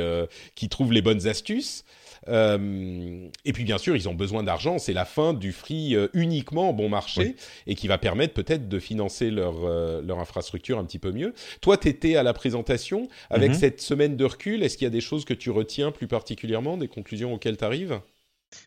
qui 0.54 0.68
trouve 0.68 0.92
les 0.92 1.00
bonnes 1.00 1.26
astuces? 1.26 1.86
Euh, 2.28 3.28
et 3.44 3.52
puis 3.52 3.64
bien 3.64 3.78
sûr, 3.78 3.96
ils 3.96 4.08
ont 4.08 4.14
besoin 4.14 4.42
d'argent. 4.42 4.78
C'est 4.78 4.92
la 4.92 5.04
fin 5.04 5.32
du 5.32 5.52
free 5.52 5.94
euh, 5.94 6.08
uniquement 6.14 6.72
bon 6.72 6.88
marché 6.88 7.36
et 7.66 7.74
qui 7.74 7.88
va 7.88 7.98
permettre 7.98 8.34
peut-être 8.34 8.68
de 8.68 8.78
financer 8.78 9.30
leur, 9.30 9.64
euh, 9.64 10.02
leur 10.02 10.18
infrastructure 10.18 10.78
un 10.78 10.84
petit 10.84 10.98
peu 10.98 11.12
mieux. 11.12 11.34
Toi, 11.60 11.76
tu 11.76 11.88
étais 11.88 12.16
à 12.16 12.22
la 12.22 12.32
présentation. 12.32 13.08
Avec 13.30 13.50
mhm. 13.50 13.56
cette 13.56 13.80
semaine 13.80 14.16
de 14.16 14.24
recul, 14.24 14.62
est-ce 14.62 14.76
qu'il 14.76 14.84
y 14.84 14.88
a 14.88 14.90
des 14.90 15.00
choses 15.00 15.24
que 15.24 15.34
tu 15.34 15.50
retiens 15.50 15.90
plus 15.90 16.06
particulièrement, 16.06 16.76
des 16.76 16.88
conclusions 16.88 17.34
auxquelles 17.34 17.56
tu 17.56 17.64
arrives 17.64 18.00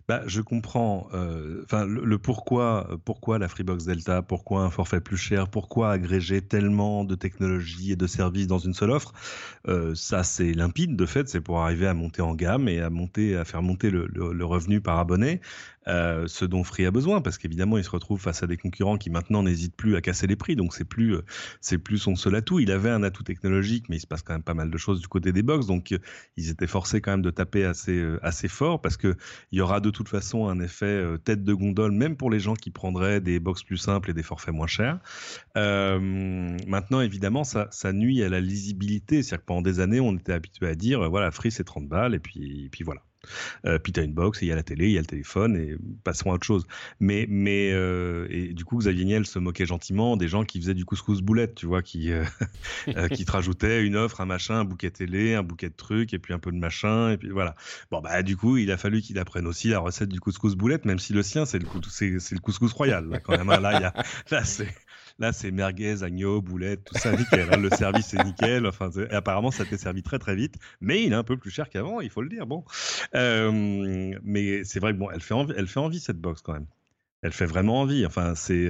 bah, 0.08 0.22
je 0.26 0.42
comprends. 0.42 1.08
Euh, 1.14 1.66
le, 1.86 2.18
pourquoi, 2.18 3.00
pourquoi 3.06 3.40
la 3.40 3.48
Freebox 3.48 3.86
Delta, 3.86 4.22
pourquoi 4.22 4.64
un 4.64 4.70
forfait 4.70 5.02
plus 5.02 5.18
cher, 5.18 5.48
pourquoi 5.48 5.92
agréger 5.92 6.42
tellement 6.42 7.04
de 7.04 7.16
technologies 7.16 7.92
et 7.94 7.96
de 7.96 8.08
services 8.08 8.48
dans 8.48 8.60
une 8.60 8.74
seule 8.74 8.92
offre. 8.92 9.14
Euh, 9.68 9.96
ça, 9.96 10.24
c'est 10.24 10.54
limpide. 10.54 10.96
De 10.96 11.06
fait, 11.06 11.30
c'est 11.30 11.42
pour 11.42 11.60
arriver 11.60 11.88
à 11.88 11.94
monter 11.94 12.22
en 12.22 12.36
gamme 12.36 12.68
et 12.68 12.80
à 12.82 12.90
monter, 12.90 13.36
à 13.36 13.46
faire 13.46 13.62
monter 13.62 13.90
le 13.90 14.46
revenu 14.46 14.82
par 14.82 15.00
abonné. 15.00 15.42
Euh, 15.88 16.28
ce 16.28 16.46
dont 16.46 16.64
Free 16.64 16.86
a 16.86 16.92
besoin, 16.92 17.22
parce 17.22 17.38
qu'évidemment, 17.38 17.78
il 17.78 17.84
se 17.84 17.90
retrouve 17.90 18.22
face 18.22 18.44
à 18.44 18.48
des 18.48 18.58
concurrents 18.58 18.98
qui 18.98 19.10
maintenant 19.10 19.42
n'hésitent 19.42 19.76
plus 19.76 19.96
à 19.96 20.02
casser 20.02 20.28
les 20.28 20.36
prix, 20.36 20.56
donc 20.56 20.74
c'est 20.76 20.86
plus, 20.86 21.16
euh, 21.16 21.22
c'est 21.60 21.80
plus 21.80 21.98
son 21.98 22.16
seul 22.16 22.36
atout. 22.36 22.60
Il 22.60 22.72
avait 22.72 22.92
un 22.92 23.02
atout 23.02 23.24
technologique, 23.24 23.90
mais 23.90 23.98
il 23.98 24.00
se 24.00 24.08
passe 24.08 24.22
quand 24.22 24.34
même 24.34 24.44
pas 24.44 24.54
mal 24.54 24.70
de 24.70 24.78
choses 24.78 25.02
du 25.02 25.08
côté 25.08 25.32
des 25.32 25.42
box, 25.42 25.66
donc 25.66 25.92
euh, 25.92 25.98
ils 26.38 26.50
étaient 26.50 26.68
forcés 26.68 27.02
quand 27.02 27.12
même 27.12 27.24
de 27.24 27.32
taper 27.32 27.66
assez, 27.66 28.06
assez 28.22 28.48
fort, 28.48 28.80
parce 28.82 28.96
que 28.98 29.16
il 29.52 29.58
y 29.58 29.62
aura 29.62 29.80
de 29.80 29.90
toute 29.90 30.08
façon 30.08 30.48
un 30.48 30.60
effet 30.60 31.04
tête 31.24 31.44
de 31.44 31.54
gondole, 31.54 31.92
même 31.92 32.16
pour 32.16 32.30
les 32.30 32.40
gens 32.40 32.54
qui 32.54 32.70
prendraient 32.70 33.22
des 33.22 33.40
box 33.40 33.64
plus 33.64 33.78
simples 33.78 34.12
et 34.12 34.14
des 34.14 34.24
forfaits 34.24 34.54
moins 34.54 34.68
chers. 34.68 35.00
maintenant, 35.56 37.02
évidemment, 37.02 37.44
ça, 37.44 37.68
ça 37.72 37.92
nuit 37.94 38.24
à 38.24 38.30
la 38.30 38.40
lisibilité, 38.40 39.24
c'est-à-dire 39.24 39.42
que 39.42 39.48
pendant 39.48 39.62
des 39.62 39.80
années, 39.80 40.00
on 40.00 40.16
était 40.16 40.34
habitué 40.34 40.68
à 40.68 40.76
dire, 40.76 41.10
voilà, 41.10 41.32
Free 41.32 41.52
c'est 41.52 41.64
30 41.64 41.88
balles, 41.88 42.14
et 42.14 42.20
puis, 42.20 42.66
et 42.66 42.70
puis 42.70 42.84
voilà. 42.84 43.02
Euh, 43.66 43.80
puis 43.80 43.94
tu 43.94 44.00
as 44.00 44.04
une 44.04 44.14
box, 44.14 44.42
il 44.42 44.48
y 44.48 44.52
a 44.52 44.56
la 44.56 44.64
télé, 44.64 44.86
il 44.88 44.94
y 44.94 44.98
a 44.98 45.02
le 45.02 45.06
téléphone, 45.06 45.56
et 45.56 45.78
passons 46.04 46.32
à 46.32 46.36
autre 46.36 46.46
chose. 46.46 46.66
Mais, 47.00 47.26
mais 47.30 47.72
euh, 47.72 48.28
et 48.30 48.54
du 48.54 48.66
coup, 48.66 48.78
Xavier 48.78 49.06
Niel 49.06 49.26
se 49.26 49.40
moquait 49.40 49.66
gentiment 49.66 50.18
des 50.18 50.28
gens 50.28 50.44
qui 50.44 50.60
faisaient 50.60 50.74
du 50.74 50.86
couscous 50.86 51.22
boulette, 51.22 51.56
tu 51.56 51.66
vois, 51.66 51.82
qui, 51.82 52.12
euh, 52.88 53.08
qui 53.10 53.26
te 53.26 53.32
rajoutaient 53.32 53.84
une 53.84 53.96
offre, 53.96 54.22
un 54.22 54.26
machin, 54.26 54.56
un 54.56 54.66
bouquet 54.66 54.92
télé, 54.92 55.36
un 55.36 55.44
bouquet 55.44 55.70
de 55.70 55.76
trucs, 55.76 56.14
et 56.14 56.20
puis 56.20 56.34
un 56.34 56.40
peu 56.40 56.52
de 56.52 56.58
machin, 56.58 57.12
et 57.12 57.18
puis 57.18 57.30
voilà. 57.30 57.56
Bon, 57.92 58.02
bah, 58.02 58.24
du 58.24 58.38
coup, 58.38 58.58
il 58.58 58.72
a 58.72 58.78
fallu 58.78 59.02
qu'il 59.02 59.20
apprenne 59.20 59.48
aussi 59.48 59.70
la 59.70 59.80
recette 59.80 60.10
du 60.10 60.20
couscous 60.20 60.56
boulette, 60.56 60.86
même 60.86 61.00
si 61.00 61.14
le 61.14 61.24
sien, 61.24 61.46
c'est 61.46 61.60
le, 61.60 61.68
c'est, 61.90 62.32
le 62.32 62.40
couscous 62.40 62.74
royal, 62.74 63.08
là, 63.10 63.20
quand 63.20 63.38
même. 63.38 63.50
Hein. 63.50 63.60
là, 63.60 63.94
là 64.32 64.44
c'est 64.46 64.74
Là, 65.22 65.32
c'est 65.34 65.52
merguez, 65.52 66.02
agneau, 66.02 66.42
boulette, 66.42 66.84
tout 66.84 66.98
ça 66.98 67.16
nickel. 67.16 67.48
Hein. 67.52 67.58
Le 67.58 67.70
service 67.70 68.12
est 68.16 68.24
nickel. 68.24 68.66
Enfin, 68.66 68.90
apparemment, 69.12 69.52
ça 69.52 69.66
t'est 69.66 69.78
servi 69.78 70.02
très 70.02 70.18
très 70.18 70.36
vite, 70.36 70.56
mais 70.82 71.04
il 71.04 71.14
est 71.14 71.16
un 71.16 71.24
peu 71.24 71.38
plus 71.38 71.52
cher 71.52 71.70
qu'avant, 71.70 72.02
il 72.02 72.10
faut 72.10 72.24
le 72.24 72.30
dire. 72.30 72.48
Bon, 72.48 72.66
euh, 73.14 74.16
mais 74.24 74.64
c'est 74.64 74.80
vrai 74.80 74.94
que 74.94 74.98
bon, 74.98 75.12
elle 75.12 75.22
fait 75.22 75.36
envie, 75.36 75.54
elle 75.56 75.68
fait 75.68 75.80
envie 75.80 76.00
cette 76.00 76.18
box 76.18 76.42
quand 76.42 76.54
même. 76.54 76.66
elle 77.22 77.34
fait 77.34 77.46
vraiment 77.46 77.82
envie. 77.82 78.04
Enfin, 78.04 78.34
c'est. 78.34 78.68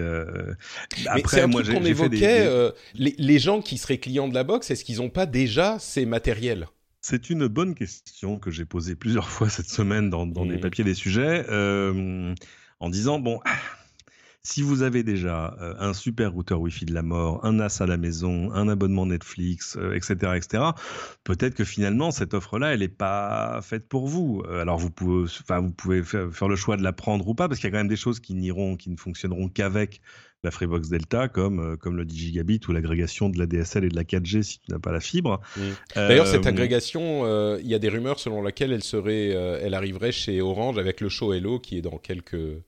Après, 1.08 1.40
un 1.40 1.48
moi, 1.48 1.64
qu'on 1.64 1.86
évoquait. 1.86 2.50
les, 2.96 3.16
les, 3.18 3.40
gens 3.40 3.62
qui 3.62 3.78
seraient 3.78 4.00
clients 4.00 4.28
de 4.28 4.34
la 4.34 4.44
box, 4.44 4.72
est-ce 4.72 4.84
qu'ils 4.84 4.98
n'ont 4.98 5.10
pas 5.10 5.26
déjà 5.26 5.80
ces 5.80 6.06
matériels? 6.06 6.68
C'est 7.00 7.30
une 7.30 7.48
bonne 7.48 7.76
question 7.76 8.40
que 8.40 8.52
j'ai 8.52 8.66
posée 8.66 8.96
plusieurs 8.96 9.30
fois 9.30 9.48
cette 9.48 9.70
semaine 9.70 10.10
dans, 10.10 10.28
dans 10.28 10.46
des 10.46 10.58
mmh. 10.58 10.62
papiers 10.62 10.84
des 10.84 10.96
sujets, 10.96 11.46
euh, 11.50 12.36
en 12.82 12.90
disant 12.90 13.20
bon, 13.20 13.40
si 14.44 14.62
vous 14.62 14.82
avez 14.82 15.04
déjà 15.04 15.56
euh, 15.62 15.76
un 15.80 15.94
super 15.94 16.32
routeur 16.32 16.60
Wi-Fi 16.62 16.86
de 16.86 16.94
la 16.94 17.02
mort, 17.02 17.46
un 17.46 17.54
NAS 17.54 17.82
à 17.82 17.86
la 17.86 17.98
maison, 17.98 18.52
un 18.54 18.68
abonnement 18.68 19.06
Netflix, 19.06 19.78
etc., 19.94 20.18
euh, 20.24 20.34
etc., 20.34 20.64
peut-être 21.24 21.56
que 21.56 21.64
finalement 21.64 22.12
cette 22.12 22.34
offre-là, 22.34 22.74
elle 22.74 22.80
n'est 22.80 22.88
pas 22.88 23.62
faite 23.62 23.88
pour 23.88 24.08
vous. 24.08 24.44
alors 24.50 24.78
vous 24.78 24.92
pouvez, 24.92 25.24
enfin 25.42 25.60
vous 25.62 25.72
pouvez 25.72 26.04
faire, 26.04 26.48
le 26.48 26.56
choix 26.56 26.78
de 26.78 26.84
la 26.84 26.94
prendre 26.94 27.28
ou 27.28 27.36
pas, 27.36 27.48
parce 27.48 27.60
qu'il 27.60 27.68
y 27.68 27.72
a 27.72 27.72
quand 27.72 27.80
même 27.80 27.88
des 27.88 27.96
choses 27.96 28.20
qui 28.20 28.34
n'iront, 28.34 28.78
qui 28.78 28.90
ne 28.90 28.98
fonctionneront 28.98 29.50
qu'avec 29.50 30.02
la 30.44 30.52
Freebox 30.52 30.90
Delta, 30.90 31.28
comme, 31.28 31.60
euh, 31.60 31.78
comme 31.78 31.96
le 31.96 32.06
10 32.06 32.18
gigabit 32.18 32.60
ou 32.68 32.72
l'agrégation 32.72 33.30
de 33.30 33.38
la 33.38 33.46
DSL 33.46 33.86
et 33.86 33.90
de 33.90 33.96
la 33.96 34.04
4G 34.04 34.42
si 34.42 34.60
tu 34.60 34.72
n'as 34.72 34.80
pas 34.80 34.92
la 34.92 35.00
fibre. 35.00 35.40
D'ailleurs, 35.96 36.28
cette 36.28 36.46
euh, 36.46 36.50
agrégation, 36.50 37.26
euh, 37.26 37.60
il 37.62 37.68
y 37.68 37.76
a 37.76 37.80
des 37.80 37.90
rumeurs 37.90 38.20
selon 38.20 38.42
lesquelles 38.42 38.72
elle, 38.72 38.84
serait, 38.84 39.30
elle 39.30 39.74
arriverait 39.74 40.12
chez 40.12 40.42
Orange 40.42 40.78
avec 40.78 41.02
le 41.02 41.10
show 41.10 41.34
Hello 41.34 41.60
qui 41.60 41.78
est 41.78 41.82
dans 41.82 41.98
quelques... 41.98 42.64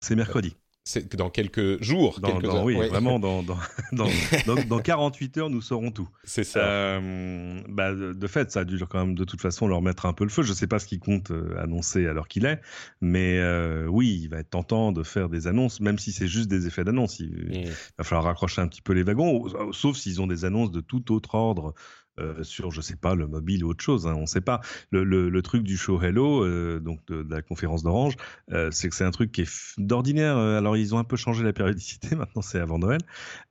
C'est 0.00 0.16
mercredi 0.16 0.56
c'est 0.86 1.16
dans 1.16 1.30
quelques 1.30 1.82
jours, 1.82 2.20
quelques 2.20 2.44
heures. 2.44 2.62
Oui, 2.62 2.74
vraiment, 2.74 3.18
dans, 3.20 3.42
dans, 3.42 3.56
dans, 3.92 4.06
dans, 4.68 4.78
48 4.78 5.38
heures, 5.38 5.50
nous 5.50 5.62
saurons 5.62 5.90
tout. 5.90 6.08
C'est 6.24 6.44
ça. 6.44 6.60
Euh, 6.60 7.62
bah, 7.70 7.94
de, 7.94 8.26
fait, 8.26 8.52
ça 8.52 8.60
a 8.60 8.64
dû 8.64 8.78
quand 8.84 8.98
même 8.98 9.14
de 9.14 9.24
toute 9.24 9.40
façon 9.40 9.66
leur 9.66 9.80
mettre 9.80 10.04
un 10.04 10.12
peu 10.12 10.24
le 10.24 10.30
feu. 10.30 10.42
Je 10.42 10.50
ne 10.50 10.54
sais 10.54 10.66
pas 10.66 10.78
ce 10.78 10.86
qu'ils 10.86 11.00
comptent 11.00 11.30
euh, 11.30 11.56
annoncer 11.58 12.06
à 12.06 12.12
l'heure 12.12 12.28
qu'il 12.28 12.44
est, 12.44 12.60
mais 13.00 13.38
euh, 13.38 13.86
oui, 13.86 14.20
il 14.24 14.28
va 14.28 14.40
être 14.40 14.50
tentant 14.50 14.92
de 14.92 15.02
faire 15.02 15.30
des 15.30 15.46
annonces, 15.46 15.80
même 15.80 15.98
si 15.98 16.12
c'est 16.12 16.28
juste 16.28 16.48
des 16.48 16.66
effets 16.66 16.84
d'annonce. 16.84 17.18
Il, 17.18 17.70
va 17.96 18.04
falloir 18.04 18.24
raccrocher 18.24 18.60
un 18.60 18.68
petit 18.68 18.82
peu 18.82 18.92
les 18.92 19.04
wagons, 19.04 19.72
sauf 19.72 19.96
s'ils 19.96 20.20
ont 20.20 20.26
des 20.26 20.44
annonces 20.44 20.70
de 20.70 20.82
tout 20.82 21.12
autre 21.12 21.34
ordre 21.34 21.74
sur, 22.42 22.70
je 22.70 22.80
sais 22.80 22.96
pas, 22.96 23.14
le 23.14 23.26
mobile 23.26 23.64
ou 23.64 23.70
autre 23.70 23.82
chose. 23.82 24.06
Hein, 24.06 24.14
on 24.16 24.22
ne 24.22 24.26
sait 24.26 24.40
pas. 24.40 24.60
Le, 24.90 25.40
truc 25.42 25.62
du 25.62 25.76
show 25.76 26.00
Hello, 26.00 26.44
euh, 26.44 26.80
donc 26.80 27.04
de, 27.06 27.26
la 27.28 27.42
conférence 27.42 27.82
d'Orange, 27.82 28.16
euh, 28.52 28.70
c'est 28.70 28.88
que 28.88 28.94
c'est 28.94 29.04
un 29.04 29.10
truc 29.10 29.32
qui 29.32 29.42
est 29.42 29.78
d'ordinaire. 29.78 30.36
alors 30.36 30.76
ils 30.76 30.94
ont 30.94 30.98
un 30.98 31.04
peu 31.04 31.16
changé 31.16 31.44
la 31.44 31.52
périodicité. 31.52 32.14
Maintenant, 32.16 32.42
c'est 32.42 32.58
avant 32.58 32.78
Noël. 32.78 33.00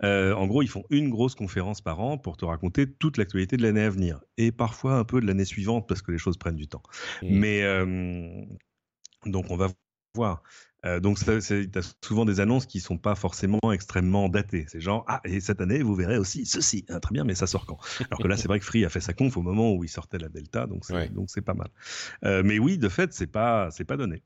en 0.02 0.48
gros, 0.48 0.62
ils 0.62 0.70
font 0.70 0.84
une 0.90 1.10
grosse 1.10 1.36
conférence 1.36 1.82
par 1.82 2.00
an 2.00 2.18
pour 2.18 2.38
te 2.38 2.46
raconter 2.46 2.92
toute 2.92 3.18
l'actualité 3.18 3.58
de 3.58 3.64
l'année 3.64 3.84
à 3.84 3.90
venir 3.90 4.22
et 4.38 4.52
parfois 4.52 4.96
un 4.96 5.04
peu 5.04 5.22
de 5.22 5.28
l'année 5.28 5.46
suivante 5.46 5.88
parce 5.88 6.02
que 6.02 6.12
les 6.12 6.18
choses 6.18 6.38
prennent 6.38 6.56
du 6.56 6.68
temps. 6.68 6.84
Mmh. 7.22 7.28
Mais 7.30 7.64
donc 9.26 9.46
on 9.50 9.56
va 9.56 9.68
voir. 10.16 10.44
Euh, 10.86 11.00
donc, 11.00 11.18
tu 11.20 11.32
as 11.32 11.96
souvent 12.04 12.26
des 12.26 12.40
annonces 12.40 12.66
qui 12.66 12.80
sont 12.80 12.98
pas 12.98 13.16
forcément 13.16 13.60
extrêmement 13.72 14.30
datées. 14.30 14.66
C'est 14.68 14.82
genre, 14.82 15.06
ah, 15.08 15.22
et 15.24 15.40
cette 15.40 15.62
année, 15.62 15.82
vous 15.82 15.96
verrez 15.96 16.18
aussi 16.18 16.46
ceci. 16.46 16.86
Ah, 16.90 17.00
très 17.00 17.14
bien, 17.14 17.24
mais 17.24 17.36
ça 17.36 17.48
sort 17.48 17.66
quand? 17.66 17.78
Alors 18.10 18.20
que 18.20 18.28
là, 18.28 18.38
c'est 18.38 18.48
vrai 18.48 18.60
que 18.60 18.66
Free 18.66 18.86
a 18.86 18.90
fait 18.90 19.00
sa 19.00 19.14
conf 19.14 19.38
au 19.38 19.42
moment 19.42 19.74
où 19.74 19.84
il 19.84 19.90
sortait 19.90 20.18
la 20.18 20.30
Delta, 20.30 20.68
donc 20.68 20.84
c'est 20.86 21.42
pas 21.42 21.54
mal. 21.54 21.70
Euh, 22.26 22.44
mais 22.44 22.60
oui, 22.60 22.78
de 22.78 22.90
fait, 22.90 23.14
c'est 23.14 23.28
pas, 23.28 23.70
pas 23.88 23.98
donné. 23.98 24.22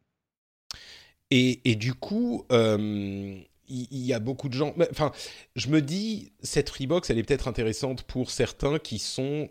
Et, 1.30 1.70
et 1.70 1.76
du 1.76 1.94
coup, 1.94 2.46
euh, 2.52 3.38
il 3.68 3.98
y, 4.06 4.14
a 4.14 4.20
beaucoup 4.20 4.48
de 4.48 4.54
gens. 4.54 4.74
Enfin, 4.92 5.12
je 5.56 5.68
me 5.68 5.82
dis, 5.82 6.32
cette 6.42 6.70
Freebox, 6.70 7.10
elle 7.10 7.18
est 7.18 7.24
peut-être 7.24 7.48
intéressante 7.48 8.04
pour 8.04 8.32
certains 8.32 8.80
qui 8.80 8.98
sont 8.98 9.50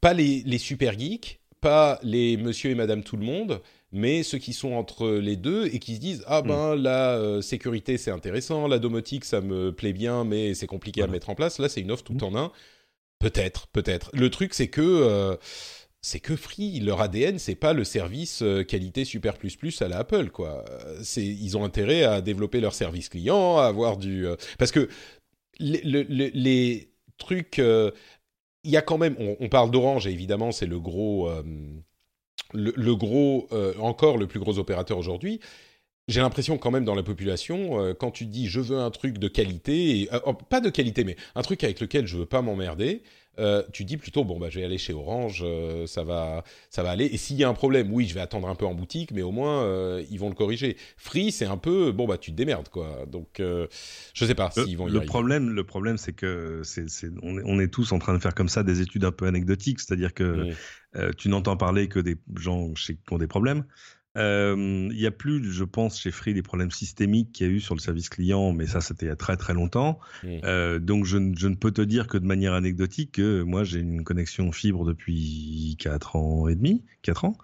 pas 0.00 0.12
les, 0.14 0.42
les 0.44 0.58
super 0.58 0.98
geeks, 0.98 1.40
pas 1.60 1.98
les 2.02 2.36
monsieur 2.36 2.70
et 2.70 2.74
madame 2.74 3.02
tout 3.02 3.16
le 3.16 3.24
monde, 3.24 3.60
mais 3.96 4.22
ceux 4.22 4.38
qui 4.38 4.52
sont 4.52 4.72
entre 4.72 5.08
les 5.08 5.36
deux 5.36 5.66
et 5.66 5.78
qui 5.78 5.96
se 5.96 6.00
disent 6.00 6.24
ah 6.26 6.42
ben 6.42 6.76
mm. 6.76 6.82
la 6.82 7.16
euh, 7.16 7.40
sécurité 7.40 7.98
c'est 7.98 8.10
intéressant, 8.10 8.68
la 8.68 8.78
domotique 8.78 9.24
ça 9.24 9.40
me 9.40 9.72
plaît 9.72 9.92
bien, 9.92 10.24
mais 10.24 10.54
c'est 10.54 10.66
compliqué 10.66 11.02
à 11.02 11.06
mettre 11.06 11.30
en 11.30 11.34
place. 11.34 11.58
Là 11.58 11.68
c'est 11.68 11.80
une 11.80 11.90
offre 11.90 12.04
tout 12.04 12.14
mm. 12.14 12.24
en 12.24 12.36
un. 12.36 12.52
Peut-être, 13.18 13.66
peut-être. 13.68 14.10
Le 14.12 14.30
truc 14.30 14.54
c'est 14.54 14.68
que 14.68 14.82
euh, 14.82 15.36
c'est 16.02 16.20
que 16.20 16.36
Free, 16.36 16.78
leur 16.80 17.00
ADN, 17.00 17.38
c'est 17.38 17.56
pas 17.56 17.72
le 17.72 17.82
service 17.82 18.42
euh, 18.42 18.62
qualité 18.62 19.04
super 19.04 19.38
plus 19.38 19.56
plus 19.56 19.82
à 19.82 19.88
la 19.88 19.98
Apple, 19.98 20.30
quoi. 20.30 20.64
C'est, 21.02 21.24
ils 21.24 21.56
ont 21.56 21.64
intérêt 21.64 22.04
à 22.04 22.20
développer 22.20 22.60
leur 22.60 22.74
service 22.74 23.08
client, 23.08 23.58
à 23.58 23.64
avoir 23.66 23.96
du, 23.96 24.26
parce 24.58 24.70
que 24.70 24.88
les, 25.58 25.80
les, 25.82 26.92
trucs, 27.18 27.56
il 27.58 28.70
y 28.70 28.76
a 28.76 28.82
quand 28.82 28.98
même, 28.98 29.16
on, 29.18 29.36
on 29.40 29.48
parle 29.48 29.70
d'Orange, 29.70 30.06
évidemment, 30.06 30.52
c'est 30.52 30.66
le 30.66 30.78
gros, 30.78 31.30
le, 32.52 32.94
gros, 32.94 33.48
euh, 33.52 33.74
encore 33.78 34.18
le 34.18 34.26
plus 34.26 34.40
gros 34.40 34.58
opérateur 34.58 34.98
aujourd'hui, 34.98 35.40
j'ai 36.08 36.20
l'impression 36.20 36.56
quand 36.56 36.70
même 36.70 36.84
dans 36.84 36.94
la 36.94 37.02
population, 37.02 37.80
euh, 37.80 37.94
quand 37.94 38.12
tu 38.12 38.26
dis 38.26 38.46
je 38.46 38.60
veux 38.60 38.78
un 38.78 38.90
truc 38.90 39.18
de 39.18 39.28
qualité, 39.28 40.08
euh, 40.12 40.32
pas 40.48 40.60
de 40.60 40.70
qualité, 40.70 41.04
mais 41.04 41.16
un 41.34 41.42
truc 41.42 41.64
avec 41.64 41.80
lequel 41.80 42.06
je 42.06 42.16
veux 42.16 42.26
pas 42.26 42.42
m'emmerder, 42.42 43.02
tu 43.72 43.84
dis 43.84 43.96
plutôt 43.96 44.24
bon 44.24 44.38
bah 44.38 44.48
je 44.50 44.58
vais 44.58 44.64
aller 44.64 44.78
chez 44.78 44.92
Orange, 44.92 45.44
ça 45.86 46.04
va 46.04 46.44
ça 46.70 46.82
va 46.82 46.90
aller. 46.90 47.06
Et 47.06 47.16
s'il 47.16 47.36
y 47.36 47.44
a 47.44 47.48
un 47.48 47.54
problème, 47.54 47.92
oui 47.92 48.06
je 48.06 48.14
vais 48.14 48.20
attendre 48.20 48.48
un 48.48 48.54
peu 48.54 48.66
en 48.66 48.74
boutique, 48.74 49.10
mais 49.12 49.22
au 49.22 49.32
moins 49.32 50.00
ils 50.10 50.18
vont 50.18 50.28
le 50.28 50.34
corriger. 50.34 50.76
Free 50.96 51.32
c'est 51.32 51.46
un 51.46 51.58
peu 51.58 51.92
bon 51.92 52.06
bah 52.06 52.18
tu 52.18 52.30
te 52.30 52.36
démerdes 52.36 52.68
quoi. 52.68 53.04
Donc 53.06 53.40
je 53.40 54.24
sais 54.24 54.34
pas 54.34 54.50
s'ils 54.50 54.76
vont 54.76 54.88
y 54.88 54.92
le 54.92 55.00
problème 55.02 55.50
le 55.50 55.64
problème 55.64 55.98
c'est 55.98 56.12
que 56.12 56.62
c'est 56.64 56.86
on, 57.22 57.38
est, 57.38 57.42
on 57.44 57.60
est 57.60 57.68
tous 57.68 57.92
en 57.92 57.98
train 57.98 58.14
de 58.14 58.18
faire 58.18 58.34
comme 58.34 58.48
ça 58.48 58.62
des 58.62 58.80
études 58.80 59.04
un 59.04 59.12
peu 59.12 59.26
anecdotiques, 59.26 59.80
c'est-à-dire 59.80 60.14
que 60.14 60.52
euh, 60.96 61.12
tu 61.16 61.28
n'entends 61.28 61.56
parler 61.56 61.88
que 61.88 62.00
des 62.00 62.16
gens 62.36 62.72
qui 62.72 62.96
ont 63.10 63.18
des 63.18 63.26
problèmes. 63.26 63.64
Euh, 64.16 64.88
il 64.90 64.96
n'y 64.96 65.06
a 65.06 65.10
plus, 65.10 65.52
je 65.52 65.64
pense, 65.64 66.00
chez 66.00 66.10
Free 66.10 66.34
des 66.34 66.42
problèmes 66.42 66.70
systémiques 66.70 67.32
qu'il 67.32 67.46
y 67.46 67.50
a 67.50 67.52
eu 67.52 67.60
sur 67.60 67.74
le 67.74 67.80
service 67.80 68.08
client, 68.08 68.52
mais 68.52 68.66
ça, 68.66 68.80
c'était 68.80 69.06
il 69.06 69.08
y 69.08 69.12
a 69.12 69.16
très 69.16 69.36
très 69.36 69.54
longtemps. 69.54 69.98
Mmh. 70.22 70.28
Euh, 70.44 70.78
donc, 70.78 71.04
je, 71.04 71.18
je, 71.36 71.48
ne 71.48 71.54
peux 71.54 71.70
te 71.70 71.82
dire 71.82 72.06
que 72.06 72.18
de 72.18 72.26
manière 72.26 72.54
anecdotique 72.54 73.12
que 73.12 73.42
moi, 73.42 73.64
j'ai 73.64 73.80
une 73.80 74.04
connexion 74.04 74.52
fibre 74.52 74.84
depuis 74.84 75.76
4 75.78 76.16
ans 76.16 76.48
et 76.48 76.54
demi, 76.54 76.84
4 77.02 77.24
ans, 77.24 77.38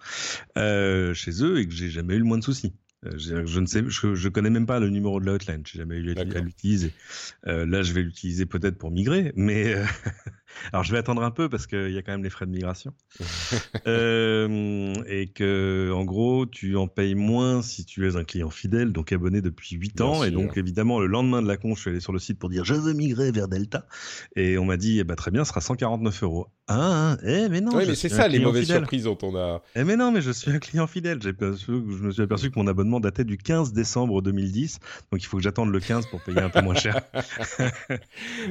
chez 0.55 1.43
eux 1.43 1.59
et 1.59 1.67
que 1.67 1.73
j'ai 1.73 1.89
jamais 1.89 2.15
eu 2.15 2.19
le 2.19 2.25
moins 2.25 2.37
de 2.37 2.43
soucis. 2.43 2.73
Je, 3.17 3.59
ne 3.59 3.65
sais, 3.65 3.83
je, 3.85 4.15
je, 4.15 4.29
connais 4.29 4.49
même 4.49 4.65
pas 4.65 4.79
le 4.79 4.89
numéro 4.89 5.19
de 5.19 5.25
la 5.25 5.33
hotline. 5.33 5.61
J'ai 5.65 5.79
jamais 5.79 5.97
eu 5.97 6.15
à 6.15 6.39
l'utiliser. 6.39 6.93
là, 7.43 7.83
je 7.83 7.93
vais 7.93 8.01
l'utiliser 8.01 8.45
peut-être 8.45 8.77
pour 8.77 8.91
migrer, 8.91 9.33
mais 9.35 9.75
Alors, 10.71 10.83
je 10.83 10.91
vais 10.91 10.97
attendre 10.97 11.23
un 11.23 11.31
peu 11.31 11.49
parce 11.49 11.67
qu'il 11.67 11.91
y 11.91 11.97
a 11.97 12.01
quand 12.01 12.11
même 12.11 12.23
les 12.23 12.29
frais 12.29 12.45
de 12.45 12.51
migration. 12.51 12.93
euh, 13.87 14.93
et 15.07 15.27
que, 15.27 15.91
en 15.93 16.03
gros, 16.03 16.45
tu 16.45 16.75
en 16.75 16.87
payes 16.87 17.15
moins 17.15 17.61
si 17.61 17.85
tu 17.85 18.07
es 18.07 18.15
un 18.15 18.23
client 18.23 18.49
fidèle, 18.49 18.91
donc 18.91 19.11
abonné 19.11 19.41
depuis 19.41 19.75
8 19.75 20.01
ans. 20.01 20.23
Et 20.23 20.31
donc, 20.31 20.57
évidemment, 20.57 20.99
le 20.99 21.07
lendemain 21.07 21.41
de 21.41 21.47
la 21.47 21.57
con, 21.57 21.75
je 21.75 21.81
suis 21.81 21.89
allé 21.89 21.99
sur 21.99 22.13
le 22.13 22.19
site 22.19 22.39
pour 22.39 22.49
dire 22.49 22.65
je 22.65 22.73
veux 22.73 22.93
migrer 22.93 23.31
vers 23.31 23.47
Delta. 23.47 23.85
Et 24.35 24.57
on 24.57 24.65
m'a 24.65 24.77
dit, 24.77 24.99
eh 24.99 25.03
ben, 25.03 25.15
très 25.15 25.31
bien, 25.31 25.43
ce 25.43 25.49
sera 25.49 25.61
149 25.61 26.23
euros. 26.23 26.47
Ah, 26.67 27.17
eh, 27.25 27.49
mais 27.49 27.59
non. 27.59 27.75
Oui, 27.75 27.83
mais 27.87 27.95
c'est 27.95 28.07
ça 28.09 28.27
les 28.27 28.39
mauvaises 28.39 28.67
surprises 28.67 29.03
dont 29.03 29.17
on 29.21 29.35
a. 29.35 29.61
Eh, 29.75 29.83
mais 29.83 29.97
non, 29.97 30.11
mais 30.11 30.21
je 30.21 30.31
suis 30.31 30.49
un 30.49 30.59
client 30.59 30.87
fidèle. 30.87 31.19
Je 31.21 31.71
me 31.71 32.11
suis 32.11 32.21
aperçu 32.21 32.51
que 32.51 32.59
mon 32.59 32.67
abonnement 32.67 32.99
datait 32.99 33.25
du 33.25 33.37
15 33.37 33.73
décembre 33.73 34.21
2010. 34.21 34.79
Donc, 35.11 35.21
il 35.21 35.25
faut 35.25 35.37
que 35.37 35.43
j'attende 35.43 35.71
le 35.71 35.79
15 35.79 36.07
pour 36.07 36.21
payer 36.21 36.39
un 36.39 36.49
peu 36.49 36.61
moins 36.61 36.75
cher. 36.75 37.01
euh, 37.59 37.97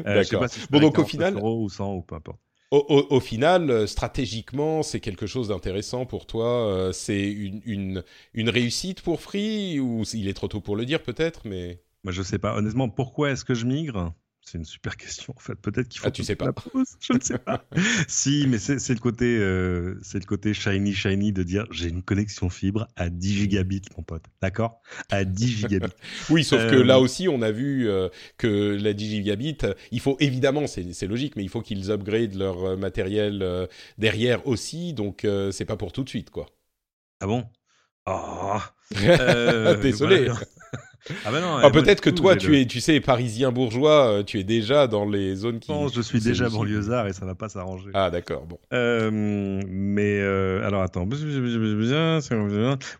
D'accord. 0.04 0.44
bon, 0.70 0.80
donc 0.80 0.98
au 0.98 1.04
final. 1.04 1.34
Euros 1.34 1.64
ou 1.64 1.70
100 1.70 1.91
ou 1.94 2.02
peu 2.02 2.14
importe. 2.14 2.40
Au, 2.70 3.20
final, 3.20 3.70
euh, 3.70 3.87
stratégiquement, 3.87 4.83
c'est 4.83 5.00
quelque 5.00 5.26
chose 5.26 5.48
d'intéressant 5.48 6.07
pour 6.07 6.24
toi. 6.26 6.66
Euh, 6.68 6.92
c'est 6.92 7.31
une, 7.31 8.02
une, 8.33 8.48
réussite 8.48 9.02
pour 9.02 9.20
Free 9.20 9.78
ou 9.78 10.05
il 10.14 10.26
est 10.26 10.33
trop 10.33 10.48
tôt 10.48 10.62
pour 10.62 10.74
le 10.74 10.87
dire 10.87 11.02
peut-être, 11.02 11.42
mais. 11.44 11.83
Moi, 12.02 12.14
je 12.14 12.22
sais 12.22 12.38
pas. 12.38 12.57
Honnêtement, 12.57 12.88
pourquoi 12.88 13.31
est-ce 13.31 13.44
que 13.44 13.52
je 13.52 13.66
migre? 13.66 14.14
C'est 14.44 14.59
une 14.59 14.64
super 14.64 14.96
question 14.96 15.33
en 15.37 15.40
fait. 15.40 15.55
Peut-être 15.55 15.88
qu'il 15.88 16.00
faut. 16.00 16.09
Ah, 16.09 16.11
tu 16.11 16.24
sais 16.24 16.35
pas. 16.35 16.46
La. 16.46 16.55
Je 17.00 17.12
ne 17.12 17.20
sais 17.20 17.38
pas. 17.38 17.64
si, 18.09 18.46
mais 18.48 18.59
c'est 18.59 18.92
le 18.92 18.98
côté, 18.98 19.38
euh, 19.38 19.98
c'est 20.02 20.18
le 20.18 20.24
côté 20.24 20.52
shiny 20.52 20.92
shiny 20.92 21.33
de 21.33 21.42
dire 21.42 21.66
j'ai 21.70 21.88
une 21.88 22.02
connexion 22.02 22.50
fibre 22.50 22.88
à 22.96 23.09
10 23.09 23.35
gigabits, 23.35 23.83
mon 23.96 24.02
pote. 24.02 24.24
D'accord? 24.40 24.81
À 25.11 25.24
10 25.24 25.46
gigabits. 25.46 25.92
oui, 26.31 26.42
sauf 26.42 26.66
que 26.68 26.74
là 26.74 26.96
euh, 26.96 27.00
aussi, 27.00 27.28
on 27.28 27.40
a 27.40 27.52
vu 27.52 27.88
euh, 27.88 28.09
que 28.37 28.76
la 28.81 28.92
10 28.92 29.11
gigabits, 29.11 29.59
il 29.92 30.00
faut 30.00 30.16
évidemment, 30.18 30.66
c'est 30.66 31.07
logique, 31.07 31.37
mais 31.37 31.44
il 31.44 31.48
faut 31.48 31.62
qu'ils 31.62 31.90
upgradent 31.90 32.35
leur 32.35 32.76
matériel 32.76 33.68
derrière 33.98 34.46
aussi. 34.46 34.92
Donc, 34.92 35.26
c'est 35.52 35.64
pas 35.64 35.76
pour 35.76 35.92
tout 35.92 36.02
de 36.02 36.09
suite, 36.09 36.31
quoi. 36.31 36.46
Ah 37.20 37.26
bon? 37.26 37.44
Oh. 38.07 38.59
Désolé. 39.83 40.28
Ah 41.24 41.32
ben 41.32 41.40
non. 41.40 41.56
Ah, 41.56 41.70
peut-être 41.70 42.00
que 42.00 42.10
toi, 42.10 42.36
tu 42.36 42.58
es, 42.58 42.66
tu 42.66 42.80
sais, 42.80 43.00
parisien 43.00 43.50
bourgeois, 43.50 44.06
euh, 44.06 44.22
tu 44.22 44.38
es 44.38 44.44
déjà 44.44 44.86
dans 44.86 45.08
les 45.08 45.34
zones 45.34 45.58
qui. 45.58 45.72
Non, 45.72 45.88
je 45.88 46.00
suis 46.00 46.20
déjà 46.20 46.48
banlieusard 46.48 47.08
et 47.08 47.12
ça 47.12 47.26
va 47.26 47.34
pas 47.34 47.48
s'arranger. 47.48 47.90
Ah 47.94 48.10
d'accord, 48.10 48.46
bon. 48.46 48.58
Euh, 48.72 49.10
mais 49.12 50.20
alors 50.20 50.82
attends. 50.82 51.08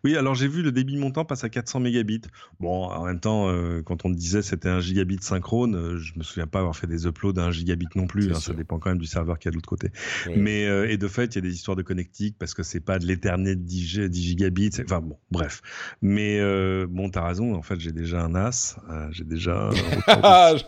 Oui, 0.05 0.17
alors 0.17 0.35
j'ai 0.35 0.49
vu 0.49 0.63
le 0.63 0.73
débit 0.73 0.97
montant 0.97 1.25
passe 1.25 1.45
à 1.45 1.49
400 1.49 1.81
mégabits. 1.81 2.23
Bon, 2.61 2.87
en 2.87 3.05
même 3.05 3.21
temps, 3.21 3.49
quand 3.85 4.05
on 4.05 4.09
me 4.09 4.15
disait 4.15 4.43
c'était 4.43 4.69
un 4.69 4.81
gigabit 4.81 5.19
synchrone, 5.21 5.99
je 5.99 6.13
me 6.17 6.23
souviens 6.23 6.47
pas 6.47 6.59
avoir 6.59 6.77
fait 6.77 6.87
des 6.87 7.07
uploads 7.07 7.39
à 7.39 7.45
un 7.45 7.51
gigabit 7.51 7.87
non 7.95 8.07
plus. 8.07 8.31
Hein, 8.31 8.35
ça 8.35 8.53
dépend 8.53 8.79
quand 8.79 8.91
même 8.91 8.99
du 8.99 9.07
serveur 9.07 9.39
qui 9.39 9.49
est 9.49 9.51
de 9.51 9.57
l'autre 9.57 9.69
côté. 9.69 9.91
Mais 10.35 10.63
et 10.91 10.97
de 10.97 11.09
fait, 11.09 11.35
il 11.35 11.37
y 11.37 11.39
a 11.39 11.43
des 11.43 11.55
histoires 11.55 11.77
de 11.77 11.83
connectique 11.83 12.37
parce 12.39 12.55
que 12.55 12.63
c'est 12.63 12.81
pas 12.81 12.99
de 12.99 13.07
l'Ethernet 13.07 13.57
10, 13.57 14.01
10 14.01 14.23
gigabits. 14.23 14.71
Enfin 14.85 15.01
bon, 15.01 15.17
bref. 15.31 15.63
Mais 16.01 16.41
bon, 16.87 17.09
t'as 17.09 17.27
raison. 17.27 17.55
En 17.55 17.63
fait, 17.63 17.79
j'ai 17.79 17.92
déjà 17.93 18.23
un 18.23 18.31
NAS. 18.31 18.77
j'ai 19.11 19.25
déjà. 19.25 19.71
Ah, 20.07 20.55
je 20.57 20.65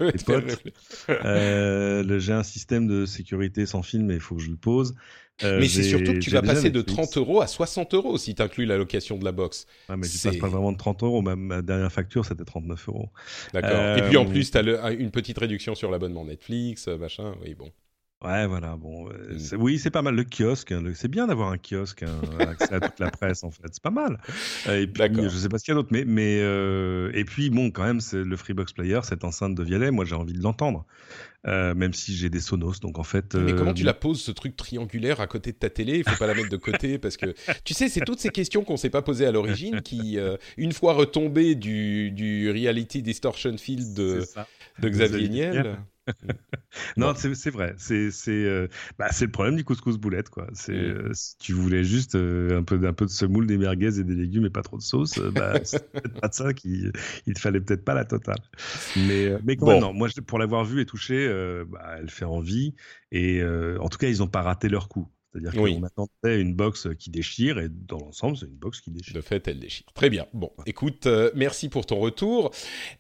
euh, 1.11 2.19
j'ai 2.19 2.33
un 2.33 2.43
système 2.43 2.87
de 2.87 3.07
sécurité 3.07 3.67
sans 3.67 3.83
fil, 3.83 4.05
mais 4.05 4.15
il 4.15 4.21
faut 4.21 4.37
que 4.37 4.43
je 4.43 4.51
le 4.51 4.57
pose. 4.57 4.95
Euh, 5.43 5.59
mais 5.59 5.67
c'est 5.67 5.83
surtout 5.83 6.13
que 6.13 6.19
tu 6.19 6.31
vas 6.31 6.43
passer 6.43 6.71
de 6.71 6.81
30 6.81 7.17
euros 7.17 7.41
à 7.41 7.49
60 7.49 7.95
euros 7.95 8.19
si 8.19 8.35
tu 8.35 8.43
inclus 8.43 8.67
la 8.67 8.77
location 8.77 9.19
de 9.19 9.25
la 9.25 9.33
box. 9.33 9.67
Ouais, 9.89 9.97
mais 9.97 10.07
tu 10.07 10.19
passes 10.19 10.37
pas 10.37 10.49
vraiment 10.49 10.73
de 10.73 10.77
30 10.77 11.03
euros. 11.03 11.23
Ma, 11.23 11.63
dernière 11.63 11.93
facture, 11.93 12.25
c'était 12.25 12.45
39 12.45 12.89
euros. 12.89 13.11
D'accord. 13.53 13.99
Et 13.99 14.03
puis 14.09 14.17
en 14.17 14.27
euh, 14.27 14.31
plus, 14.31 14.51
tu 14.51 14.59
as 14.59 14.93
une 14.93 15.11
petite 15.11 15.39
réduction 15.39 15.75
sur 15.75 15.91
l'abonnement 15.91 16.25
Netflix, 16.25 16.87
machin. 16.87 17.35
Oui, 17.43 17.55
bon. 17.55 17.71
Ouais, 18.25 18.47
voilà. 18.47 18.77
Bon, 18.77 19.09
euh, 19.11 19.37
oui, 19.59 19.79
c'est 19.79 19.91
pas 19.91 20.01
mal. 20.01 20.15
Le 20.15 20.25
kiosque, 20.25 20.73
hein, 20.73 20.83
c'est 20.95 21.09
bien 21.09 21.27
d'avoir 21.27 21.51
un 21.51 21.59
kiosque, 21.59 22.05
hein, 22.05 22.21
accès 22.41 22.75
à 22.75 22.81
toute 22.81 22.99
la 22.99 23.11
presse, 23.11 23.45
en 23.45 23.51
fait. 23.51 23.69
C'est 23.71 23.83
pas 23.83 23.91
mal. 23.91 24.19
Et 24.71 24.87
puis, 24.87 25.03
je 25.25 25.29
sais 25.29 25.49
pas 25.49 25.59
ce 25.59 25.65
qu'il 25.65 25.73
y 25.73 25.77
a 25.77 25.77
d'autre, 25.77 25.91
mais, 25.91 26.05
mais 26.07 26.39
euh, 26.41 27.11
et 27.13 27.25
puis 27.25 27.51
bon, 27.51 27.71
quand 27.71 27.85
même, 27.85 28.01
c'est 28.01 28.25
le 28.25 28.37
Freebox 28.37 28.73
Player, 28.73 29.01
cette 29.03 29.25
enceinte 29.25 29.55
de 29.55 29.63
Vialet. 29.63 29.91
Moi, 29.91 30.07
j'ai 30.07 30.15
envie 30.15 30.33
de 30.33 30.43
l'entendre, 30.43 30.87
euh, 31.47 31.75
même 31.75 31.93
si 31.93 32.15
j'ai 32.17 32.31
des 32.31 32.41
Sonos. 32.41 32.81
Donc 32.81 32.99
en 32.99 33.03
fait. 33.03 33.35
Mais 33.35 33.55
comment 33.55 33.75
tu 33.75 33.85
la 33.85 33.95
poses 33.95 34.23
ce 34.23 34.31
truc 34.31 34.57
triangulaire 34.57 35.21
à 35.21 35.27
côté 35.27 35.53
de 35.53 35.59
ta 35.59 35.69
télé? 35.69 35.99
Il 35.99 36.09
faut 36.09 36.17
pas 36.17 36.27
la 36.27 36.35
mettre 36.35 36.49
de 36.49 36.57
côté 36.57 36.99
parce 36.99 37.19
que 37.19 37.35
tu 37.65 37.75
sais, 37.75 37.91
c'est 37.91 38.01
toutes 38.01 38.21
ces 38.21 38.31
questions 38.31 38.65
qu'on 38.65 38.79
s'est 38.79 38.91
pas 38.91 39.03
posées 39.03 39.27
à 39.27 39.33
l'origine 39.33 39.83
qui, 39.83 40.19
une 40.57 40.73
fois 40.73 40.95
retombées 40.95 41.57
du, 41.57 42.11
du 42.11 42.51
reality 42.51 43.03
distortion 43.03 43.59
field 43.59 43.93
de, 43.93 44.25
de 44.79 44.89
Xavier 44.89 45.29
Niel. 45.29 45.77
non, 46.97 47.15
c'est 47.15 47.51
vrai. 47.51 47.75
C'est 47.79 48.11
euh, 48.29 48.69
bah, 48.99 49.09
c'est 49.11 49.27
le 49.27 49.31
problème 49.31 49.57
du 49.57 49.65
couscous 49.65 49.97
boulette 49.97 50.29
quoi. 50.29 50.47
C'est 50.53 50.73
mm. 50.73 50.77
euh, 50.77 51.11
si 51.13 51.37
tu 51.39 51.53
voulais 51.53 51.85
juste 51.85 52.15
euh, 52.15 52.59
un 52.59 52.63
peu 52.63 52.81
un 52.87 52.93
peu 52.93 53.07
de 53.07 53.11
semoule, 53.11 53.47
des 53.47 53.59
merguez 53.59 53.99
et 53.99 54.05
des 54.05 54.15
légumes 54.15 54.47
et 54.47 54.51
pas 54.51 54.63
trop 54.63 54.77
de 54.77 54.83
sauce, 54.83 55.19
bah 55.19 55.55
c'est 55.65 55.91
pas 56.21 56.29
de 56.29 56.35
ça 56.35 56.53
qu'il 56.53 56.93
il 57.27 57.35
te 57.35 57.41
fallait 57.41 57.61
peut-être 57.61 57.85
pas 57.85 57.95
la 57.95 58.05
totale. 58.05 58.41
Mais 58.97 59.33
mais 59.45 59.57
quand 59.57 59.67
même, 59.67 59.81
non. 59.81 59.93
Moi, 59.93 60.09
pour 60.27 60.39
l'avoir 60.39 60.65
vu 60.65 60.81
et 60.81 60.87
touché, 60.87 61.29
bah, 61.69 61.97
elle 61.99 62.11
fait 62.11 62.25
envie 62.25 62.75
et 63.11 63.43
en 63.45 63.89
tout 63.89 63.99
cas, 63.99 64.09
ils 64.09 64.23
ont 64.23 64.29
pas 64.29 64.43
raté 64.43 64.69
leur 64.69 64.89
coup. 64.89 65.09
C'est-à-dire 65.35 65.61
qu'on 65.61 65.83
attendait 65.83 66.41
une 66.41 66.55
box 66.55 66.89
qui 66.97 67.11
déchire 67.11 67.59
et 67.59 67.69
dans 67.69 67.99
l'ensemble, 67.99 68.37
c'est 68.37 68.47
une 68.47 68.53
box 68.53 68.81
qui 68.81 68.91
déchire. 68.91 69.15
De 69.15 69.21
fait, 69.21 69.49
elle 69.49 69.59
déchire. 69.59 69.87
Très 69.93 70.09
bien. 70.09 70.27
Bon, 70.33 70.51
écoute, 70.65 71.07
euh, 71.07 71.33
merci 71.35 71.69
pour 71.69 71.87
ton 71.87 71.99
retour. 71.99 72.53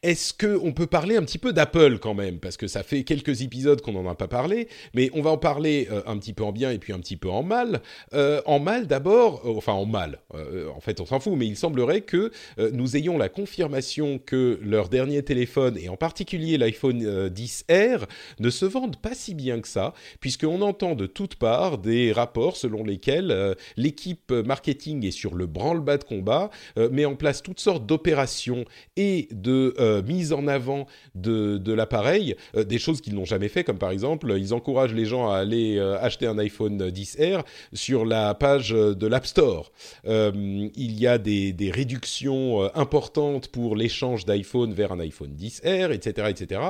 Est-ce 0.03 0.35
qu'on 0.35 0.73
peut 0.73 0.89
parler 0.89 1.17
un 1.17 1.23
petit 1.23 1.39
peu 1.39 1.53
d'Apple 1.53 1.99
quand 2.01 2.15
même? 2.15 2.41
Parce 2.41 2.57
que 2.57 2.67
ça 2.67 2.83
fait 2.83 3.05
quelques 3.05 3.43
épisodes 3.43 3.81
qu'on 3.81 3.93
n'en 3.93 4.09
a 4.11 4.17
pas 4.17 4.27
parlé, 4.27 4.69
mais 4.95 5.11
on 5.15 5.23
va 5.23 5.31
en 5.31 5.39
parler 5.39 5.87
euh, 5.93 6.03
un 6.07 6.19
petit 6.19 6.33
peu 6.33 6.43
en 6.43 6.51
bien 6.51 6.73
et 6.73 6.79
puis 6.79 6.93
un 6.93 6.99
petit 6.99 7.17
peu 7.17 7.31
en 7.31 7.45
mal. 7.45 7.83
Euh, 8.15 8.43
en 8.47 8.59
mal 8.59 8.89
d'abord, 8.89 9.43
enfin 9.45 9.73
en 9.73 9.87
mal, 9.87 10.19
en 10.33 10.81
fait 10.81 11.01
on 11.01 11.07
s'en 11.07 11.21
fout, 11.21 11.35
mais 11.37 11.47
il 11.47 11.57
semblerait 11.57 12.01
que 12.01 12.31
nous 12.73 12.97
ayons 12.97 13.17
la 13.17 13.29
confirmation 13.29 14.19
que 14.19 14.59
leur 14.63 14.89
dernier 14.89 15.23
téléphone, 15.23 15.79
et 15.79 15.89
en 15.89 15.97
particulier 15.97 16.59
l'iPhone 16.59 17.29
10R, 17.29 18.07
ne 18.41 18.51
se 18.51 18.65
vendent 18.65 18.97
pas 18.97 19.15
si 19.15 19.35
bien 19.35 19.61
que 19.61 19.69
ça, 19.69 19.95
puisqu'on 20.21 20.61
entend 20.63 20.95
de 20.95 21.07
toutes 21.07 21.37
parts 21.37 21.79
des 21.79 22.13
rapports 22.25 22.57
selon 22.57 22.83
lesquels 22.85 23.31
euh, 23.31 23.55
l'équipe 23.77 24.33
marketing 24.33 25.05
est 25.05 25.11
sur 25.11 25.35
le 25.35 25.47
branle-bas 25.47 25.99
de 25.99 26.05
combat, 26.05 26.49
euh, 26.79 26.89
met 26.89 27.05
en 27.05 27.17
place 27.17 27.43
toutes 27.43 27.61
sortes 27.61 27.85
d'opérations 27.85 28.65
et 28.97 29.29
de 29.31 29.75
euh, 29.79 30.03
mise 30.03 30.33
en 30.33 30.47
avant 30.47 30.87
de, 31.15 31.59
de 31.59 31.73
l'appareil, 31.75 32.35
des 32.57 32.79
choses 32.79 33.03
qu'ils 33.03 33.15
n'ont 33.15 33.27
jamais 33.27 33.49
fait, 33.49 33.63
comme 33.63 33.79
par 33.79 33.91
exemple, 33.91 34.35
ils 34.39 34.55
encouragent 34.55 34.95
les 34.95 35.05
gens 35.05 35.29
à 35.29 35.37
aller 35.37 35.79
acheter 36.01 36.27
un 36.27 36.39
iPhone 36.39 36.89
10R 36.89 37.43
sur 37.73 38.05
la 38.05 38.35
page 38.35 38.71
de 38.71 39.07
l'App 39.07 39.27
Store. 39.27 39.71
il 40.05 41.01
y 41.01 41.07
a 41.07 41.19
des, 41.19 41.53
des 41.53 41.71
réductions 41.71 42.63
importantes 42.75 43.49
pour 43.49 43.77
l'échange 43.77 44.25
d'iPhone 44.25 44.73
vers 44.73 44.93
un 44.93 45.01
iPhone 45.01 45.35
10R, 45.39 45.93
etc., 45.93 46.29
etc. 46.31 46.61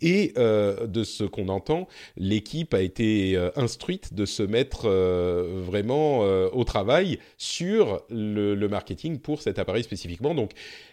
Et 0.00 0.34
de 0.36 1.04
ce 1.04 1.24
qu'on 1.24 1.48
entend, 1.48 1.88
l'équipe 2.16 2.74
a 2.74 2.80
été 2.80 3.38
instruite 3.56 4.14
de 4.14 4.26
se 4.26 4.42
mettre 4.42 4.88
euh, 5.04 5.60
vraiment 5.60 6.24
euh, 6.24 6.48
au 6.52 6.64
travail 6.64 7.18
sur 7.36 8.02
le, 8.10 8.54
marketing 8.68 9.18
pour 9.18 9.42
cet 9.42 9.58
appareil 9.58 9.84
spécifiquement. 9.84 10.34
Donc, 10.34 10.52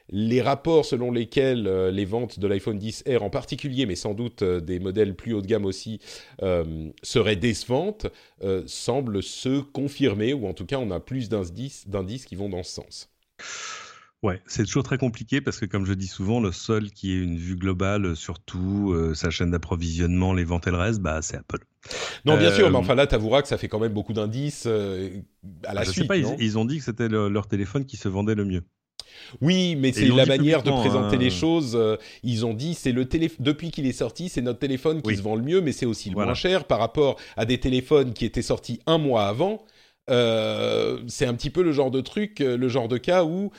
les 0.10 0.42
rapports 0.42 0.86
selon 0.86 1.12
lesquels 1.12 1.68
euh, 1.68 1.92
les 1.92 2.06
ventes 2.06 2.40
de 2.40 2.48
l'iPhone 2.48 2.78
10R 2.78 3.20
en 3.20 3.30
particulier, 3.30 3.86
mais 3.86 3.96
sans 3.96 4.14
doute 4.14 4.44
des 4.44 4.80
modèles 4.80 5.16
plus 5.16 5.34
haut 5.34 5.42
de 5.42 5.48
gamme 5.48 5.66
aussi, 5.66 6.00
seraient 7.04 7.36
décevantes, 7.36 8.08
semblent 8.66 9.24
se 9.24 9.62
confirmer, 9.62 10.34
ou 10.34 10.48
en 10.48 10.54
tout 10.54 10.66
cas, 10.66 10.78
on 10.78 10.92
a 10.92 11.00
plus 11.00 11.30
d'indices 11.30 12.26
qui 12.26 12.36
vont 12.36 12.50
dans 12.50 12.64
ce 12.64 12.72
sens. 12.72 13.10
Ouais, 14.24 14.40
c'est 14.46 14.66
toujours 14.66 14.84
très 14.84 15.00
compliqué 15.00 15.42
parce 15.42 15.60
que, 15.60 15.66
comme 15.66 15.86
je 15.86 15.94
dis 15.94 16.06
souvent, 16.06 16.40
le 16.40 16.52
seul 16.52 16.92
qui 16.92 17.12
ait 17.12 17.20
une 17.20 17.38
vue 17.38 17.56
globale 17.56 18.16
sur 18.16 18.40
tout, 18.40 18.92
euh, 18.94 19.16
sa 19.16 19.32
chaîne 19.32 19.50
d'approvisionnement, 19.50 20.34
les 20.34 20.44
ventes 20.44 20.68
et 20.68 20.72
le 20.72 20.78
reste, 20.78 21.00
bah, 21.00 21.24
c'est 21.24 21.38
Apple. 21.38 21.58
Non, 22.26 22.38
bien 22.38 22.52
sûr, 22.52 22.70
mais 22.70 22.76
euh, 22.76 22.80
enfin 22.80 22.94
là, 22.94 23.08
tu 23.08 23.16
avoueras 23.16 23.42
que 23.42 23.48
ça 23.48 23.58
fait 23.58 23.68
quand 23.68 23.80
même 23.80 23.94
beaucoup 23.94 24.14
d'indices 24.14 24.66
euh, 24.68 25.10
à 25.66 25.74
la 25.74 25.84
je 25.84 25.90
suite. 25.90 26.04
Sais 26.04 26.08
pas, 26.08 26.18
ils, 26.18 26.60
ont 26.60 26.66
dit 26.66 26.78
que 26.78 26.84
c'était 26.84 27.10
leur 27.10 27.48
téléphone 27.48 27.86
qui 27.86 27.98
se 27.98 28.08
vendait 28.08 28.36
le 28.36 28.46
mieux. 28.46 28.62
Oui, 29.42 29.76
mais 29.76 29.92
c'est 29.92 30.06
la 30.06 30.28
manière 30.28 30.62
de 30.62 30.70
présenter 30.70 31.18
les 31.18 31.28
hein. 31.34 31.38
choses. 31.38 31.98
Ils 32.22 32.46
ont 32.46 32.54
dit 32.54 32.76
c'est 32.76 32.92
le 32.92 33.06
téléphone 33.06 33.44
depuis 33.44 33.72
qu'il 33.72 33.88
est 33.88 33.92
sorti, 33.92 34.30
c'est 34.30 34.42
notre 34.42 34.60
téléphone 34.60 35.02
qui 35.02 35.16
se 35.16 35.24
vend 35.24 35.36
le 35.36 35.42
mieux, 35.42 35.62
mais 35.62 35.72
c'est 35.72 35.88
aussi 35.88 36.12
le 36.12 36.16
moins 36.16 36.36
cher 36.36 36.66
par 36.66 36.78
rapport 36.78 37.20
à 37.38 37.46
des 37.46 37.60
téléphones 37.60 38.14
qui 38.14 38.26
étaient 38.26 38.44
sortis 38.44 38.82
un 38.86 39.00
mois 39.00 39.26
avant. 39.26 39.66
c'est 40.08 41.26
un 41.26 41.34
petit 41.34 41.50
peu 41.50 41.64
le 41.64 41.72
genre 41.72 41.90
de 41.90 42.02
truc, 42.02 42.38
le 42.38 42.68
genre 42.68 42.88
de 42.88 43.00
cas 43.00 43.24
où 43.24 43.52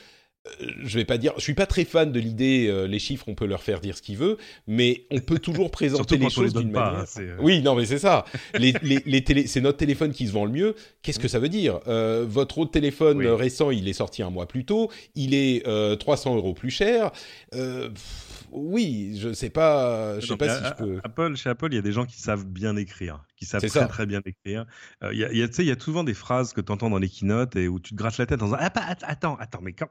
je 0.83 0.97
vais 0.97 1.05
pas 1.05 1.17
dire, 1.17 1.33
je 1.37 1.41
suis 1.41 1.53
pas 1.53 1.65
très 1.65 1.85
fan 1.85 2.11
de 2.11 2.19
l'idée. 2.19 2.67
Euh, 2.67 2.85
les 2.85 2.99
chiffres, 2.99 3.25
on 3.27 3.35
peut 3.35 3.45
leur 3.45 3.63
faire 3.63 3.79
dire 3.79 3.95
ce 3.95 4.01
qu'ils 4.01 4.17
veulent, 4.17 4.37
mais 4.67 5.05
on 5.09 5.19
peut 5.19 5.39
toujours 5.39 5.71
présenter 5.71 6.17
les 6.17 6.29
choses 6.29 6.53
d'une 6.53 6.71
manière. 6.71 6.99
Hein, 6.99 7.05
euh. 7.19 7.37
oui, 7.39 7.61
non, 7.61 7.75
mais 7.75 7.85
c'est 7.85 7.99
ça. 7.99 8.25
les, 8.57 8.73
les, 8.81 9.23
télé... 9.23 9.47
c'est 9.47 9.61
notre 9.61 9.77
téléphone 9.77 10.11
qui 10.11 10.27
se 10.27 10.33
vend 10.33 10.45
le 10.45 10.51
mieux. 10.51 10.75
Qu'est-ce 11.01 11.19
que 11.19 11.27
ça 11.27 11.39
veut 11.39 11.49
dire? 11.49 11.79
Votre 11.85 12.59
autre 12.59 12.71
téléphone 12.71 13.25
récent, 13.25 13.71
il 13.71 13.87
est 13.87 13.93
sorti 13.93 14.21
un 14.21 14.29
mois 14.29 14.47
plus 14.47 14.65
tôt. 14.65 14.91
Il 15.15 15.33
est 15.33 15.63
300 15.97 16.35
euros 16.35 16.53
plus 16.53 16.71
cher 16.71 17.11
oui, 18.53 19.17
je 19.19 19.33
sais 19.33 19.49
pas, 19.49 20.19
je 20.19 20.27
sais 20.27 20.37
pas 20.37 20.57
si 20.57 20.63
je 20.65 20.73
peux. 20.73 20.99
Apple, 21.03 21.35
chez 21.35 21.49
Apple, 21.49 21.67
il 21.71 21.75
y 21.75 21.79
a 21.79 21.81
des 21.81 21.91
gens 21.91 22.05
qui 22.05 22.21
savent 22.21 22.45
bien 22.45 22.75
écrire, 22.75 23.25
qui 23.35 23.45
savent 23.45 23.65
très 23.65 23.87
très 23.87 24.05
bien 24.05 24.21
écrire. 24.25 24.65
Euh, 25.03 25.13
il 25.13 25.19
y, 25.19 25.25
a, 25.25 25.31
il 25.31 25.65
y 25.65 25.71
a 25.71 25.79
souvent 25.79 26.03
des 26.03 26.13
phrases 26.13 26.53
que 26.53 26.61
tu 26.61 26.71
entends 26.71 26.89
dans 26.89 26.99
les 26.99 27.09
keynotes 27.09 27.55
et 27.55 27.67
où 27.67 27.79
tu 27.79 27.91
te 27.91 27.95
grattes 27.95 28.17
la 28.17 28.25
tête 28.25 28.41
en 28.41 28.45
disant 28.45 28.57
ah, 28.59 28.71
attends, 29.03 29.37
attends, 29.37 29.61
mais 29.61 29.73
quand 29.73 29.89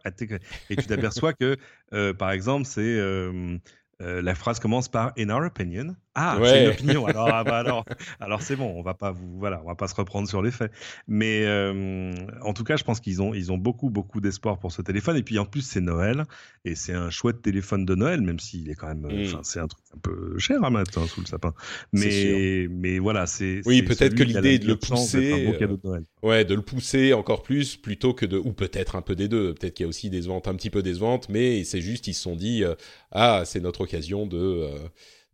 et 0.70 0.76
tu 0.76 0.86
t'aperçois 0.86 1.32
que 1.32 1.56
euh, 1.92 2.14
par 2.14 2.30
exemple 2.30 2.66
c'est 2.66 2.80
euh, 2.80 3.58
la 4.00 4.34
phrase 4.34 4.60
commence 4.60 4.88
par 4.88 5.12
in 5.18 5.30
our 5.30 5.44
opinion 5.44 5.96
ah, 6.14 6.38
c'est 6.44 6.64
une 6.64 6.70
opinion. 6.70 7.06
Alors, 7.12 7.28
ah, 7.28 7.44
bah, 7.44 7.58
alors, 7.58 7.84
alors 8.20 8.42
c'est 8.42 8.56
bon. 8.56 8.72
On 8.76 8.82
va 8.82 8.94
pas 8.94 9.12
vous, 9.12 9.38
voilà, 9.38 9.60
on 9.64 9.68
va 9.68 9.74
pas 9.74 9.88
se 9.88 9.94
reprendre 9.94 10.28
sur 10.28 10.42
les 10.42 10.50
faits. 10.50 10.70
Mais 11.08 11.44
euh, 11.44 12.12
en 12.42 12.52
tout 12.52 12.64
cas, 12.64 12.76
je 12.76 12.84
pense 12.84 13.00
qu'ils 13.00 13.22
ont, 13.22 13.32
ils 13.32 13.50
ont 13.50 13.56
beaucoup, 13.56 13.88
beaucoup 13.88 14.20
d'espoir 14.20 14.58
pour 14.58 14.72
ce 14.72 14.82
téléphone. 14.82 15.16
Et 15.16 15.22
puis 15.22 15.38
en 15.38 15.46
plus, 15.46 15.62
c'est 15.62 15.80
Noël 15.80 16.24
et 16.64 16.74
c'est 16.74 16.92
un 16.92 17.10
chouette 17.10 17.42
téléphone 17.42 17.86
de 17.86 17.94
Noël, 17.94 18.20
même 18.20 18.38
s'il 18.38 18.70
est 18.70 18.74
quand 18.74 18.88
même, 18.88 19.06
mmh. 19.06 19.40
c'est 19.42 19.60
un 19.60 19.66
truc 19.66 19.84
un 19.94 19.98
peu 19.98 20.38
cher 20.38 20.62
à 20.62 20.70
mettre 20.70 20.98
hein, 20.98 21.06
sous 21.06 21.20
le 21.20 21.26
sapin. 21.26 21.54
Mais, 21.92 22.66
mais 22.70 22.98
voilà, 22.98 23.26
c'est. 23.26 23.62
Oui, 23.64 23.82
peut-être 23.82 24.14
que 24.14 24.22
l'idée 24.22 24.58
de 24.58 24.66
le 24.66 24.76
pousser, 24.76 25.48
un 25.48 25.52
cadeau 25.52 25.76
de 25.76 25.88
Noël. 25.88 26.04
ouais, 26.22 26.44
de 26.44 26.54
le 26.54 26.62
pousser 26.62 27.14
encore 27.14 27.42
plus 27.42 27.76
plutôt 27.76 28.12
que 28.12 28.26
de, 28.26 28.36
ou 28.36 28.52
peut-être 28.52 28.96
un 28.96 29.02
peu 29.02 29.14
des 29.14 29.28
deux. 29.28 29.54
Peut-être 29.54 29.74
qu'il 29.74 29.84
y 29.84 29.86
a 29.86 29.88
aussi 29.88 30.10
des 30.10 30.20
ventes 30.22 30.48
un 30.48 30.54
petit 30.54 30.70
peu 30.70 30.82
décevantes, 30.82 31.28
mais 31.28 31.64
c'est 31.64 31.80
juste, 31.80 32.06
ils 32.06 32.14
se 32.14 32.22
sont 32.22 32.36
dit, 32.36 32.64
euh, 32.64 32.74
ah, 33.12 33.42
c'est 33.44 33.60
notre 33.60 33.82
occasion 33.82 34.26
de. 34.26 34.68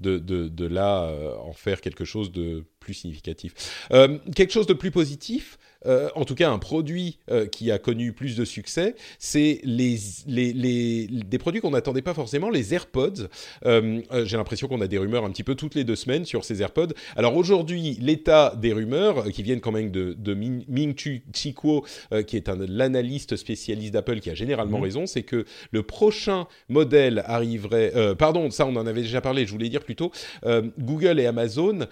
De, 0.00 0.18
de, 0.18 0.46
de 0.46 0.64
là 0.64 1.06
euh, 1.06 1.36
en 1.38 1.52
faire 1.52 1.80
quelque 1.80 2.04
chose 2.04 2.30
de 2.30 2.64
plus 2.78 2.94
significatif. 2.94 3.86
Euh, 3.90 4.18
quelque 4.36 4.52
chose 4.52 4.68
de 4.68 4.72
plus 4.74 4.92
positif, 4.92 5.58
euh, 5.86 6.08
en 6.14 6.24
tout 6.24 6.34
cas 6.34 6.50
un 6.50 6.58
produit 6.58 7.18
euh, 7.30 7.46
qui 7.46 7.70
a 7.70 7.78
connu 7.78 8.12
plus 8.12 8.36
de 8.36 8.44
succès, 8.44 8.94
c'est 9.18 9.60
les, 9.64 9.98
les, 10.26 10.52
les, 10.52 11.06
des 11.06 11.38
produits 11.38 11.60
qu'on 11.60 11.70
n'attendait 11.70 12.02
pas 12.02 12.14
forcément, 12.14 12.50
les 12.50 12.74
AirPods. 12.74 13.28
Euh, 13.64 14.02
j'ai 14.24 14.36
l'impression 14.36 14.68
qu'on 14.68 14.80
a 14.80 14.88
des 14.88 14.98
rumeurs 14.98 15.24
un 15.24 15.30
petit 15.30 15.44
peu 15.44 15.54
toutes 15.54 15.74
les 15.74 15.84
deux 15.84 15.96
semaines 15.96 16.24
sur 16.24 16.44
ces 16.44 16.62
AirPods. 16.62 16.94
Alors 17.16 17.36
aujourd'hui, 17.36 17.96
l'état 18.00 18.54
des 18.56 18.72
rumeurs, 18.72 19.30
qui 19.30 19.42
viennent 19.42 19.60
quand 19.60 19.72
même 19.72 19.90
de, 19.90 20.14
de 20.18 20.34
Ming, 20.34 20.94
Chi 21.32 21.54
Kuo, 21.54 21.84
qui 22.26 22.36
est 22.36 22.48
un 22.48 22.58
l'analyste 22.58 23.36
spécialiste 23.36 23.92
d'Apple 23.92 24.20
qui 24.20 24.30
a 24.30 24.34
généralement 24.34 24.78
mmh. 24.78 24.82
raison, 24.82 25.06
c'est 25.06 25.22
que 25.22 25.44
le 25.70 25.82
prochain 25.82 26.46
modèle 26.68 27.22
arriverait... 27.26 27.92
pardon, 28.16 28.50
ça 28.50 28.66
on 28.66 28.74
en 28.76 28.86
avait 28.86 29.02
déjà 29.02 29.20
parlé, 29.20 29.46
je 29.46 29.52
voulais 29.52 29.68
dire 29.68 29.84
plutôt, 29.84 30.10
Google 30.78 31.20
et 31.20 31.26
Amazon 31.26 31.86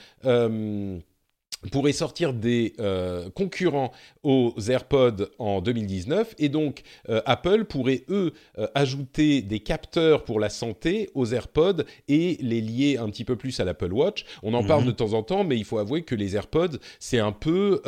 pourrait 1.72 1.92
sortir 1.92 2.32
des 2.32 2.74
euh, 2.78 3.28
concurrents 3.30 3.90
aux 4.22 4.54
AirPods 4.68 5.28
en 5.38 5.60
2019 5.60 6.34
et 6.38 6.48
donc 6.48 6.82
euh, 7.08 7.20
Apple 7.26 7.64
pourrait 7.64 8.04
eux 8.08 8.32
euh, 8.58 8.66
ajouter 8.74 9.42
des 9.42 9.60
capteurs 9.60 10.24
pour 10.24 10.38
la 10.38 10.48
santé 10.48 11.10
aux 11.14 11.26
AirPods 11.26 11.82
et 12.08 12.36
les 12.40 12.60
lier 12.60 12.98
un 12.98 13.08
petit 13.08 13.24
peu 13.24 13.36
plus 13.36 13.58
à 13.58 13.64
l'Apple 13.64 13.92
Watch. 13.92 14.24
On 14.42 14.54
en 14.54 14.64
parle 14.64 14.82
Mhm. 14.82 14.86
de 14.88 14.92
temps 14.92 15.12
en 15.14 15.22
temps, 15.22 15.44
mais 15.44 15.56
il 15.56 15.64
faut 15.64 15.78
avouer 15.78 16.02
que 16.02 16.14
les 16.14 16.36
AirPods 16.36 16.76
c'est 17.00 17.18
un 17.18 17.32
peu 17.32 17.80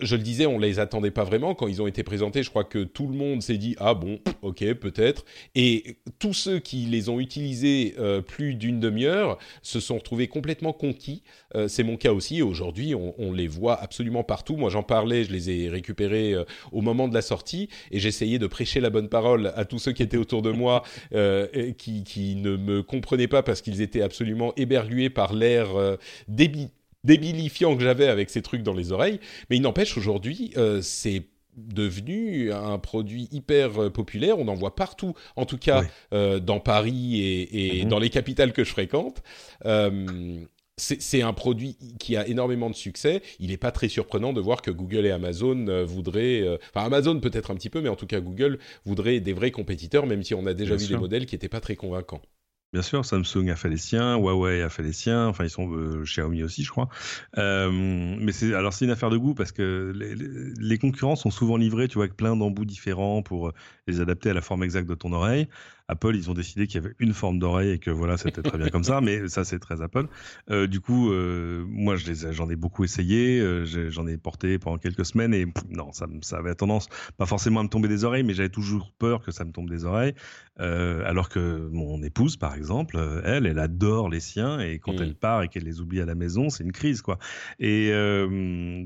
je 0.00 0.16
le 0.16 0.22
disais, 0.22 0.46
on 0.46 0.58
les 0.58 0.78
attendait 0.78 1.10
pas 1.10 1.24
vraiment 1.24 1.54
quand 1.54 1.68
ils 1.68 1.82
ont 1.82 1.86
été 1.86 2.02
présentés. 2.02 2.42
Je 2.42 2.50
crois 2.50 2.64
que 2.64 2.84
tout 2.84 3.06
le 3.06 3.14
monde 3.14 3.42
s'est 3.42 3.58
dit 3.58 3.76
ah 3.78 3.94
bon, 3.94 4.18
ok, 4.42 4.74
peut-être. 4.74 5.24
Et 5.54 5.96
tous 6.18 6.34
ceux 6.34 6.58
qui 6.58 6.86
les 6.86 7.08
ont 7.08 7.20
utilisés 7.20 7.94
euh, 7.98 8.22
plus 8.22 8.54
d'une 8.54 8.80
demi-heure 8.80 9.38
se 9.62 9.80
sont 9.80 9.98
retrouvés 9.98 10.28
complètement 10.28 10.72
conquis. 10.72 11.22
Euh, 11.54 11.68
c'est 11.68 11.82
mon 11.82 11.96
cas 11.96 12.12
aussi. 12.12 12.42
Aujourd'hui, 12.42 12.94
on, 12.94 13.32
les 13.32 13.46
voit 13.46 13.80
absolument 13.80 14.24
partout. 14.24 14.56
Moi, 14.56 14.70
j'en 14.70 14.82
parlais, 14.82 15.24
je 15.24 15.32
les 15.32 15.50
ai 15.50 15.68
récupérés 15.68 16.34
euh, 16.34 16.44
au 16.72 16.80
moment 16.80 17.06
de 17.06 17.14
la 17.14 17.22
sortie 17.22 17.68
et 17.90 18.00
j'essayais 18.00 18.38
de 18.38 18.46
prêcher 18.46 18.80
la 18.80 18.90
bonne 18.90 19.08
parole 19.08 19.52
à 19.54 19.64
tous 19.64 19.78
ceux 19.78 19.92
qui 19.92 20.02
étaient 20.02 20.16
autour 20.16 20.42
de 20.42 20.50
moi, 20.50 20.82
qui, 21.78 22.04
qui 22.04 22.36
ne 22.36 22.56
me 22.56 22.82
comprenaient 22.82 23.28
pas 23.28 23.42
parce 23.42 23.60
qu'ils 23.62 23.80
étaient 23.80 24.02
absolument 24.02 24.52
éberlués 24.56 25.10
par 25.10 25.32
l'air 25.32 25.76
euh, 25.76 25.96
débi- 26.28 26.70
débilifiant 27.04 27.76
que 27.76 27.82
j'avais 27.82 28.08
avec 28.08 28.30
ces 28.30 28.42
trucs 28.42 28.62
dans 28.62 28.74
les 28.74 28.92
oreilles. 28.92 29.20
Mais 29.48 29.56
il 29.56 29.62
n'empêche, 29.62 29.96
aujourd'hui, 29.96 30.52
euh, 30.56 30.80
c'est 30.82 31.24
devenu 31.56 32.52
un 32.52 32.78
produit 32.78 33.28
hyper 33.32 33.82
euh, 33.82 33.90
populaire. 33.90 34.38
On 34.38 34.48
en 34.48 34.54
voit 34.54 34.74
partout, 34.76 35.14
en 35.36 35.44
tout 35.46 35.58
cas 35.58 35.80
Oui. 35.82 35.86
euh, 36.14 36.38
dans 36.40 36.60
Paris 36.60 37.20
et, 37.20 37.78
et 37.78 37.82
Mhm. 37.84 37.88
dans 37.90 37.98
les 37.98 38.10
capitales 38.10 38.52
que 38.52 38.64
je 38.64 38.70
fréquente. 38.70 39.22
Euh, 39.66 40.40
c'est 40.82 41.20
un 41.20 41.34
produit 41.34 41.76
qui 41.98 42.16
a 42.16 42.26
énormément 42.26 42.70
de 42.70 42.74
succès. 42.74 43.20
Il 43.38 43.48
n'est 43.50 43.58
pas 43.58 43.70
très 43.70 43.88
surprenant 43.90 44.32
de 44.32 44.40
voir 44.40 44.62
que 44.62 44.70
Google 44.70 45.04
et 45.04 45.10
Amazon 45.10 45.84
voudraient, 45.84 46.40
euh, 46.40 46.56
enfin 46.74 46.86
Amazon 46.86 47.20
peut-être 47.20 47.50
un 47.50 47.54
petit 47.54 47.68
peu, 47.68 47.82
mais 47.82 47.90
en 47.90 47.96
tout 47.96 48.06
cas 48.06 48.20
Google 48.20 48.58
voudrait 48.86 49.20
des 49.20 49.34
vrais 49.34 49.50
compétiteurs, 49.50 50.06
même 50.06 50.22
si 50.22 50.32
on 50.32 50.46
a 50.46 50.54
déjà 50.54 50.76
Bien 50.76 50.78
vu 50.78 50.86
sûr. 50.86 50.96
des 50.96 51.00
modèles 51.02 51.26
qui 51.26 51.34
n'étaient 51.34 51.50
pas 51.50 51.60
très 51.60 51.76
convaincants. 51.76 52.22
Bien 52.72 52.82
sûr, 52.82 53.04
Samsung 53.04 53.48
a 53.50 53.56
fait 53.56 53.68
les 53.68 53.76
siens, 53.76 54.16
Huawei 54.16 54.62
a 54.62 54.68
fait 54.68 54.84
les 54.84 54.92
siens, 54.92 55.26
enfin 55.26 55.42
ils 55.42 55.50
sont 55.50 55.72
euh, 55.74 56.04
Xiaomi 56.04 56.44
aussi, 56.44 56.62
je 56.62 56.70
crois. 56.70 56.88
Euh, 57.36 57.68
mais 57.72 58.30
c'est 58.30 58.54
alors 58.54 58.72
c'est 58.72 58.84
une 58.84 58.92
affaire 58.92 59.10
de 59.10 59.16
goût 59.16 59.34
parce 59.34 59.50
que 59.50 59.92
les, 59.96 60.14
les- 60.14 60.78
concurrents 60.78 61.16
sont 61.16 61.32
souvent 61.32 61.56
livrés, 61.56 61.88
tu 61.88 61.94
vois, 61.94 62.04
avec 62.04 62.16
plein 62.16 62.36
d'embouts 62.36 62.64
différents 62.64 63.22
pour 63.24 63.48
euh, 63.48 63.52
les 63.88 64.00
adapter 64.00 64.30
à 64.30 64.34
la 64.34 64.40
forme 64.40 64.62
exacte 64.62 64.88
de 64.88 64.94
ton 64.94 65.12
oreille. 65.12 65.48
Apple, 65.90 66.14
ils 66.16 66.30
ont 66.30 66.34
décidé 66.34 66.66
qu'il 66.66 66.80
y 66.80 66.84
avait 66.84 66.94
une 66.98 67.12
forme 67.12 67.38
d'oreille 67.38 67.70
et 67.72 67.78
que 67.78 67.90
voilà, 67.90 68.16
c'était 68.16 68.42
très 68.42 68.58
bien 68.58 68.68
comme 68.68 68.84
ça. 68.84 69.00
Mais 69.00 69.28
ça, 69.28 69.44
c'est 69.44 69.58
très 69.58 69.82
Apple. 69.82 70.06
Euh, 70.50 70.66
du 70.66 70.80
coup, 70.80 71.10
euh, 71.10 71.64
moi, 71.68 71.96
je 71.96 72.06
les 72.06 72.26
ai- 72.26 72.32
j'en 72.32 72.48
ai 72.48 72.56
beaucoup 72.56 72.84
essayé, 72.84 73.40
euh, 73.40 73.64
j'en 73.90 74.06
ai 74.06 74.16
porté 74.16 74.58
pendant 74.58 74.78
quelques 74.78 75.04
semaines 75.04 75.34
et 75.34 75.46
pff, 75.46 75.64
non, 75.68 75.90
ça, 75.92 76.06
avait 76.36 76.54
tendance 76.54 76.88
pas 77.16 77.26
forcément 77.26 77.60
à 77.60 77.62
me 77.64 77.68
tomber 77.68 77.88
des 77.88 78.04
oreilles, 78.04 78.22
mais 78.22 78.34
j'avais 78.34 78.48
toujours 78.48 78.92
peur 78.98 79.22
que 79.22 79.32
ça 79.32 79.44
me 79.44 79.52
tombe 79.52 79.68
des 79.68 79.84
oreilles. 79.84 80.14
Alors 80.58 81.28
que 81.30 81.68
mon 81.72 82.02
épouse, 82.02 82.36
par 82.36 82.54
exemple, 82.54 82.98
elle, 83.24 83.46
elle 83.46 83.58
adore 83.58 84.08
les 84.10 84.20
siens 84.20 84.60
et 84.60 84.78
quand 84.78 84.92
Mm. 85.00 85.02
elle 85.02 85.14
part 85.14 85.42
et 85.42 85.48
qu'elle 85.48 85.64
les 85.64 85.80
oublie 85.80 86.00
à 86.02 86.04
la 86.06 86.14
maison, 86.14 86.50
c'est 86.50 86.64
une 86.64 86.72
crise, 86.72 87.00
quoi. 87.00 87.18
Et 87.58 87.90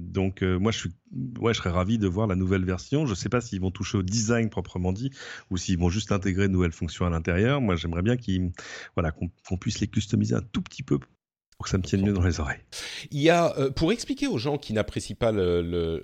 donc, 0.00 0.42
moi, 0.42 0.70
je 0.70 0.78
suis, 0.78 0.90
ouais, 1.40 1.52
je 1.52 1.58
serais 1.58 1.70
ravi 1.70 1.98
de 1.98 2.06
voir 2.06 2.26
la 2.28 2.36
nouvelle 2.36 2.64
version. 2.64 3.06
Je 3.06 3.14
sais 3.14 3.28
pas 3.28 3.40
s'ils 3.40 3.60
vont 3.60 3.72
toucher 3.72 3.98
au 3.98 4.02
design 4.02 4.48
proprement 4.50 4.92
dit 4.92 5.10
ou 5.50 5.56
s'ils 5.56 5.78
vont 5.78 5.88
juste 5.90 6.12
intégrer 6.12 6.46
de 6.46 6.52
nouvelles 6.52 6.70
fonctions 6.72 6.93
à 7.02 7.11
l'intérieur. 7.11 7.61
Moi, 7.61 7.76
j'aimerais 7.76 8.02
bien 8.02 8.16
voilà, 8.94 9.11
qu'on 9.11 9.30
qu'on 9.48 9.57
puisse 9.57 9.80
les 9.80 9.88
customiser 9.88 10.35
un 10.35 10.42
tout 10.42 10.62
petit 10.62 10.83
peu 10.83 10.98
pour 11.56 11.64
que 11.66 11.70
ça 11.70 11.78
me 11.78 11.82
tienne 11.82 12.02
mieux 12.02 12.12
dans 12.12 12.22
les 12.22 12.40
oreilles. 12.40 12.58
Il 13.10 13.20
y 13.20 13.30
a, 13.30 13.56
euh, 13.58 13.70
pour 13.70 13.92
expliquer 13.92 14.26
aux 14.26 14.38
gens 14.38 14.58
qui 14.58 14.72
n'apprécient 14.72 15.16
pas 15.16 15.32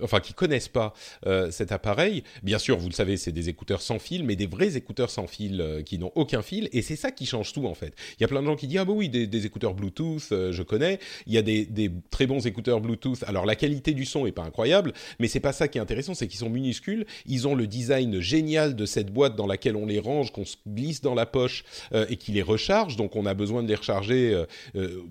enfin 0.01 0.19
qui 0.19 0.33
connaissent 0.33 0.69
pas 0.69 0.93
euh, 1.25 1.51
cet 1.51 1.71
appareil, 1.71 2.23
bien 2.43 2.57
sûr, 2.57 2.77
vous 2.77 2.87
le 2.87 2.93
savez, 2.93 3.17
c'est 3.17 3.31
des 3.31 3.49
écouteurs 3.49 3.81
sans 3.81 3.99
fil, 3.99 4.23
mais 4.23 4.35
des 4.35 4.47
vrais 4.47 4.77
écouteurs 4.77 5.09
sans 5.09 5.27
fil 5.27 5.59
euh, 5.61 5.81
qui 5.81 5.97
n'ont 5.97 6.11
aucun 6.15 6.41
fil, 6.41 6.69
et 6.71 6.81
c'est 6.81 6.95
ça 6.95 7.11
qui 7.11 7.25
change 7.25 7.51
tout 7.53 7.65
en 7.65 7.73
fait. 7.73 7.95
Il 8.17 8.21
y 8.21 8.23
a 8.23 8.27
plein 8.27 8.41
de 8.41 8.47
gens 8.47 8.55
qui 8.55 8.67
disent 8.67 8.79
ah 8.79 8.85
bah 8.85 8.93
oui, 8.95 9.09
des, 9.09 9.45
écouteurs 9.45 9.73
Bluetooth, 9.73 10.29
je 10.29 10.63
connais. 10.63 10.99
Il 11.25 11.33
y 11.33 11.37
a 11.37 11.41
des, 11.41 11.91
très 12.11 12.27
bons 12.27 12.45
écouteurs 12.45 12.79
Bluetooth. 12.79 13.23
Alors 13.27 13.45
la 13.45 13.55
qualité 13.55 13.93
du 13.93 14.05
son 14.05 14.25
est 14.25 14.31
pas 14.31 14.43
incroyable, 14.43 14.93
mais 15.19 15.27
c'est 15.27 15.39
pas 15.39 15.53
ça 15.53 15.67
qui 15.67 15.77
est 15.77 15.81
intéressant, 15.81 16.13
c'est 16.13 16.27
qu'ils 16.27 16.39
sont 16.39 16.49
minuscules. 16.49 17.05
Ils 17.25 17.47
ont 17.47 17.55
le 17.55 17.67
design 17.67 18.19
génial 18.19 18.75
de 18.75 18.85
cette 18.85 19.11
boîte 19.11 19.35
dans 19.35 19.47
laquelle 19.47 19.75
on 19.75 19.85
les 19.85 19.99
range, 19.99 20.31
qu'on 20.31 20.45
se 20.45 20.57
glisse 20.67 21.01
dans 21.01 21.15
la 21.15 21.25
poche 21.25 21.63
et 21.93 22.17
qui 22.17 22.31
les 22.31 22.41
recharge. 22.41 22.95
Donc 22.95 23.15
on 23.15 23.25
a 23.25 23.33
besoin 23.33 23.63
de 23.63 23.67
les 23.67 23.75
recharger 23.75 24.45
euh, 24.75 25.03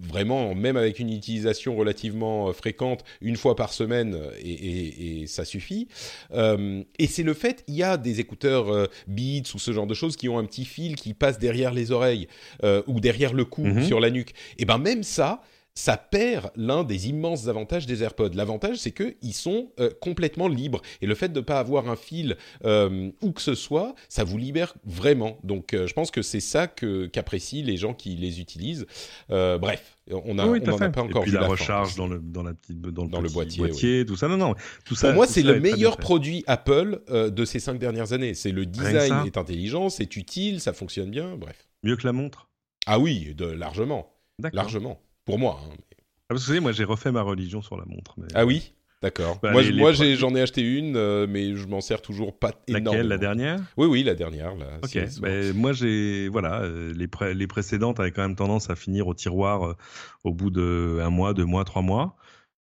même 0.54 0.76
avec 0.76 0.98
une 0.98 1.12
utilisation 1.12 1.76
relativement 1.76 2.48
euh, 2.48 2.52
fréquente, 2.52 3.04
une 3.20 3.36
fois 3.36 3.56
par 3.56 3.72
semaine, 3.72 4.14
euh, 4.14 4.30
et, 4.40 4.50
et- 4.52 5.22
et 5.22 5.26
ça 5.26 5.44
suffit. 5.44 5.88
Euh, 6.32 6.82
et 6.98 7.06
c'est 7.06 7.22
le 7.22 7.34
fait, 7.34 7.64
il 7.68 7.74
y 7.74 7.82
a 7.82 7.96
des 7.96 8.20
écouteurs 8.20 8.68
euh, 8.72 8.86
Beats 9.06 9.54
ou 9.54 9.58
ce 9.58 9.72
genre 9.72 9.86
de 9.86 9.94
choses 9.94 10.16
qui 10.16 10.28
ont 10.28 10.38
un 10.38 10.44
petit 10.44 10.64
fil 10.64 10.96
qui 10.96 11.14
passe 11.14 11.38
derrière 11.38 11.72
les 11.72 11.90
oreilles 11.92 12.28
euh, 12.64 12.82
ou 12.86 13.00
derrière 13.00 13.32
le 13.32 13.44
cou, 13.44 13.64
Mhm. 13.64 13.84
sur 13.84 14.00
la 14.00 14.10
nuque. 14.10 14.32
Et 14.58 14.64
ben 14.64 14.78
même 14.78 15.02
ça. 15.02 15.42
Ça 15.80 15.96
perd 15.96 16.50
l'un 16.56 16.84
des 16.84 17.08
immenses 17.08 17.48
avantages 17.48 17.86
des 17.86 18.02
AirPods. 18.02 18.34
L'avantage, 18.34 18.76
c'est 18.76 18.90
qu'ils 18.92 19.32
sont 19.32 19.72
euh, 19.80 19.88
complètement 20.02 20.46
libres. 20.46 20.82
Et 21.00 21.06
le 21.06 21.14
fait 21.14 21.30
de 21.30 21.40
ne 21.40 21.44
pas 21.44 21.58
avoir 21.58 21.88
un 21.88 21.96
fil 21.96 22.36
euh, 22.66 23.10
où 23.22 23.32
que 23.32 23.40
ce 23.40 23.54
soit, 23.54 23.94
ça 24.10 24.22
vous 24.22 24.36
libère 24.36 24.74
vraiment. 24.84 25.38
Donc, 25.42 25.72
euh, 25.72 25.86
je 25.86 25.94
pense 25.94 26.10
que 26.10 26.20
c'est 26.20 26.40
ça 26.40 26.66
qu'apprécient 26.66 27.64
les 27.64 27.78
gens 27.78 27.94
qui 27.94 28.10
les 28.16 28.40
utilisent. 28.40 28.84
Euh, 29.30 29.56
bref, 29.56 29.96
on 30.10 30.38
a, 30.38 30.46
oui, 30.46 30.60
on 30.62 30.72
en 30.72 30.78
a 30.78 30.90
pas 30.90 31.00
encore 31.00 31.22
Et 31.22 31.24
puis 31.24 31.30
vu 31.30 31.38
la 31.38 31.46
recharge 31.46 31.94
dans 31.96 32.06
le 32.06 32.18
dans 32.18 32.42
la 32.42 32.52
petite 32.52 32.78
dans 32.80 33.04
le, 33.04 33.08
Dans 33.08 33.22
le 33.22 33.30
petit 33.30 33.58
boîtier, 33.58 34.04
tout 34.04 34.16
ça. 34.16 34.28
Non, 34.28 34.36
non, 34.36 34.54
tout 34.84 34.94
ça. 34.94 35.08
Pour 35.08 35.16
moi, 35.16 35.26
c'est 35.26 35.42
le 35.42 35.60
meilleur 35.60 35.96
produit 35.96 36.44
Apple 36.46 37.00
euh, 37.08 37.30
de 37.30 37.44
ces 37.46 37.58
cinq 37.58 37.78
dernières 37.78 38.12
années. 38.12 38.34
C'est 38.34 38.52
le 38.52 38.66
design 38.66 39.26
est 39.26 39.38
intelligent, 39.38 39.88
c'est 39.88 40.16
utile, 40.16 40.60
ça 40.60 40.74
fonctionne 40.74 41.10
bien. 41.10 41.36
Bref. 41.36 41.68
Mieux 41.82 41.96
que 41.96 42.06
la 42.06 42.12
montre. 42.12 42.48
Ah 42.86 42.98
oui, 42.98 43.34
de, 43.34 43.46
largement, 43.46 44.12
D'accord. 44.38 44.56
largement. 44.56 45.00
Pour 45.30 45.38
moi. 45.38 45.60
hein. 45.64 45.74
Ah, 45.78 46.34
parce 46.34 46.40
que 46.42 46.44
vous 46.44 46.48
savez, 46.48 46.60
moi, 46.60 46.72
j'ai 46.72 46.84
refait 46.84 47.10
ma 47.12 47.22
religion 47.22 47.62
sur 47.62 47.76
la 47.76 47.84
montre. 47.86 48.14
mais- 48.18 48.28
Ah 48.34 48.44
oui, 48.46 48.72
d'accord. 49.02 49.40
Bah, 49.42 49.52
moi, 49.52 49.62
j'en 49.62 50.34
ai, 50.34 50.40
acheté 50.40 50.60
une, 50.62 50.96
euh, 50.96 51.26
mais 51.28 51.56
je 51.56 51.66
m'en 51.66 51.80
sers 51.80 52.02
toujours 52.02 52.38
pas 52.38 52.52
énormément. 52.68 52.92
Laquelle, 52.92 53.08
la 53.08 53.18
dernière? 53.18 53.60
Oui, 53.76 53.86
oui, 53.88 54.02
la 54.04 54.14
dernière. 54.14 54.54
Là, 54.54 54.66
Ok. 54.82 54.96
ben, 55.20 55.52
moi, 55.54 55.72
j'ai 55.72 56.28
voilà, 56.28 56.60
euh, 56.62 56.92
les, 56.94 57.08
pré- 57.08 57.34
les 57.34 57.46
précédentes 57.46 57.98
avaient 57.98 58.12
quand 58.12 58.22
même 58.22 58.36
tendance 58.36 58.70
à 58.70 58.76
finir 58.76 59.08
au 59.08 59.14
tiroir 59.14 59.66
euh, 59.70 59.76
au 60.24 60.32
bout 60.32 60.50
de 60.50 60.98
un 61.02 61.10
mois, 61.10 61.34
deux 61.34 61.44
mois, 61.46 61.64
trois 61.64 61.82
mois. 61.82 62.16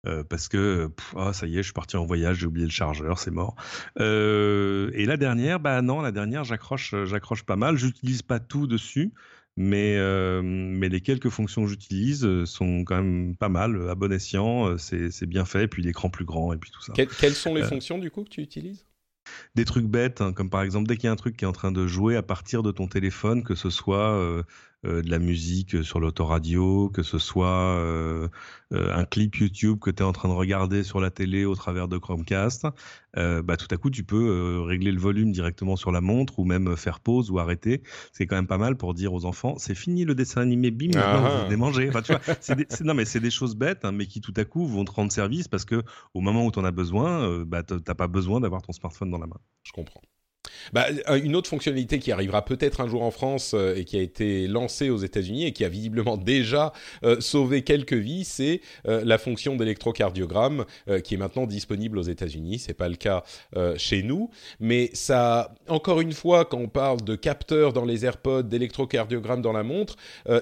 euh, 0.06 0.24
parce 0.24 0.48
que 0.48 0.88
pff, 0.88 1.16
ah, 1.18 1.34
ça 1.34 1.48
y 1.48 1.54
est, 1.56 1.64
je 1.64 1.64
suis 1.64 1.74
parti 1.74 1.98
en 1.98 2.06
voyage, 2.06 2.38
j'ai 2.38 2.46
oublié 2.46 2.66
le 2.66 2.72
chargeur, 2.72 3.18
c'est 3.20 3.32
mort. 3.32 3.56
Euh, 4.00 4.90
et 4.94 5.06
la 5.06 5.18
dernière, 5.18 5.60
bah 5.60 5.82
non, 5.82 6.02
la 6.02 6.12
dernière, 6.12 6.44
j'accroche, 6.44 6.94
euh, 6.94 7.06
j'accroche 7.06 7.44
pas 7.44 7.56
mal. 7.56 7.76
J'utilise 7.78 8.22
pas 8.22 8.40
tout 8.40 8.68
dessus, 8.68 9.12
mais 9.58 9.98
euh, 9.98 10.42
mais 10.44 10.88
les 10.90 11.02
quelques 11.02 11.30
fonctions 11.30 11.64
que 11.64 11.70
j'utilise 11.70 12.24
euh, 12.26 12.46
sont 12.46 12.84
quand 12.86 12.96
même 12.96 13.36
pas 13.36 13.50
mal, 13.50 13.76
euh, 13.76 13.90
à 13.92 13.96
bon 13.96 14.12
escient. 14.14 14.78
C'est 14.78 15.12
c'est 15.12 15.26
bien 15.26 15.46
fait, 15.46 15.64
et 15.64 15.68
puis 15.68 15.84
l'écran 15.84 16.10
plus 16.10 16.26
grand, 16.26 16.54
et 16.54 16.58
puis 16.58 16.72
tout 16.72 16.82
ça. 16.82 16.94
Que- 16.94 17.04
quelles 17.04 17.36
sont 17.36 17.56
les 17.56 17.64
Euh, 17.64 17.68
fonctions 17.68 17.98
du 17.98 18.12
coup 18.12 18.24
que 18.24 18.30
tu 18.30 18.42
utilises? 18.42 18.86
Des 19.56 19.66
trucs 19.66 19.86
bêtes, 19.86 20.22
hein, 20.22 20.32
comme 20.34 20.50
par 20.50 20.62
exemple 20.62 20.88
dès 20.88 20.96
qu'il 20.96 21.06
y 21.06 21.08
a 21.10 21.12
un 21.12 21.16
truc 21.18 21.36
qui 21.36 21.44
est 21.44 21.48
en 21.48 21.52
train 21.54 21.72
de 21.72 21.86
jouer 21.88 22.16
à 22.16 22.24
partir 22.24 22.64
de 22.64 22.72
ton 22.72 22.88
téléphone, 22.88 23.44
que 23.44 23.56
ce 23.56 23.70
soit 23.70 24.12
euh, 24.14 24.44
de 24.84 25.10
la 25.10 25.20
musique 25.20 25.84
sur 25.84 26.00
l'autoradio, 26.00 26.90
que 26.90 27.02
ce 27.04 27.18
soit 27.18 27.48
euh, 27.48 28.28
euh, 28.74 28.94
un 28.96 29.06
clip 29.06 29.36
YouTube 29.38 29.80
que 29.80 29.90
tu 29.90 30.04
es 30.04 30.06
en 30.06 30.12
train 30.14 30.30
de 30.30 30.34
regarder 30.34 30.84
sur 30.84 31.00
la 31.00 31.10
télé 31.10 31.46
au 31.46 31.56
travers 31.56 31.88
de 31.88 31.98
Chromecast, 31.98 32.68
euh, 33.18 33.42
bah, 33.42 33.58
tout 33.58 33.68
à 33.72 33.78
coup 33.78 33.90
tu 33.90 34.04
peux 34.04 34.28
euh, 34.30 34.62
régler 34.62 34.92
le 34.92 35.00
volume 35.00 35.32
directement 35.32 35.76
sur 35.76 35.92
la 35.92 36.00
montre 36.02 36.38
ou 36.40 36.46
même 36.46 36.76
faire 36.78 37.00
pause 37.00 37.32
ou 37.32 37.40
arrêter. 37.40 37.82
C'est 38.14 38.28
quand 38.28 38.36
même 38.36 38.48
pas 38.48 38.60
mal 38.60 38.78
pour 38.78 38.94
dire 38.94 39.14
aux 39.14 39.26
enfants 39.26 39.56
c'est 39.58 39.76
fini 39.76 40.06
le 40.06 40.14
dessin 40.16 40.42
animé, 40.42 40.70
bim, 40.72 40.90
maintenant 40.94 41.24
Ah. 41.26 41.44
vous. 41.44 41.50
Enfin, 41.90 42.02
tu 42.04 42.12
vois, 42.12 42.22
des- 42.56 42.68
c'est- 42.70 42.84
non 42.84 42.94
mais 42.94 43.06
c'est 43.06 43.20
des 43.20 43.32
choses 43.32 43.56
bêtes, 43.56 43.84
hein, 43.84 43.92
mais 43.92 44.06
qui 44.06 44.22
tout 44.22 44.34
à 44.38 44.46
coup 44.46 44.68
vont 44.68 44.86
te 44.86 44.92
rendre 44.92 45.12
service 45.12 45.48
parce 45.48 45.66
que 45.66 45.82
au 46.14 46.22
moment 46.22 46.46
où 46.46 46.52
tu 46.52 46.60
en 46.60 46.64
as 46.66 46.72
besoin, 46.72 47.22
euh, 47.28 47.46
bah, 47.46 47.64
t'as 47.64 47.96
pas 47.96 48.08
besoin 48.08 48.40
d'avoir 48.42 48.62
ton 48.62 48.74
smartphone 48.74 49.10
dans 49.10 49.18
la 49.20 49.28
main. 49.28 49.40
Je 49.64 49.72
comprends. 49.72 50.02
Bah, 50.74 50.88
une 51.24 51.36
autre 51.36 51.50
fonctionnalité 51.50 52.00
qui 52.00 52.12
arrivera 52.12 52.44
peut-être 52.44 52.82
un 52.82 52.88
jour 52.88 53.04
en 53.04 53.12
France 53.12 53.54
euh, 53.54 53.76
et 53.76 53.86
qui 53.86 53.98
a 53.98 54.02
été 54.02 54.48
lancée 54.48 54.90
aux 54.90 54.98
États-Unis 54.98 55.46
et 55.46 55.52
qui 55.52 55.66
a 55.66 55.70
visiblement 55.70 56.18
déjà 56.18 56.74
euh, 57.04 57.20
sauvé 57.20 57.64
quelques 57.64 57.94
vies, 57.94 58.24
c'est 58.24 58.62
euh, 58.88 59.04
la 59.06 59.18
fonction 59.18 59.56
d'électrocardiogramme 59.56 60.66
qui 61.04 61.16
est 61.16 61.18
maintenant 61.18 61.48
disponible 61.48 61.98
aux 61.98 62.04
États-Unis. 62.04 62.60
C'est 62.60 62.74
pas 62.74 62.90
le 62.90 62.96
cas 62.96 63.24
chez 63.78 64.04
nous, 64.04 64.30
mais 64.60 64.90
ça, 64.94 65.54
encore 65.68 66.02
une 66.02 66.12
fois, 66.12 66.46
quand 66.46 66.58
on 66.58 66.68
parle 66.68 67.02
de 67.02 67.16
capteurs 67.16 67.74
dans 67.74 67.86
les 67.86 68.06
AirPods, 68.06 68.44
d'électrocardiogramme 68.44 69.42
dans 69.42 69.54
la 69.54 69.64
montre 69.64 69.96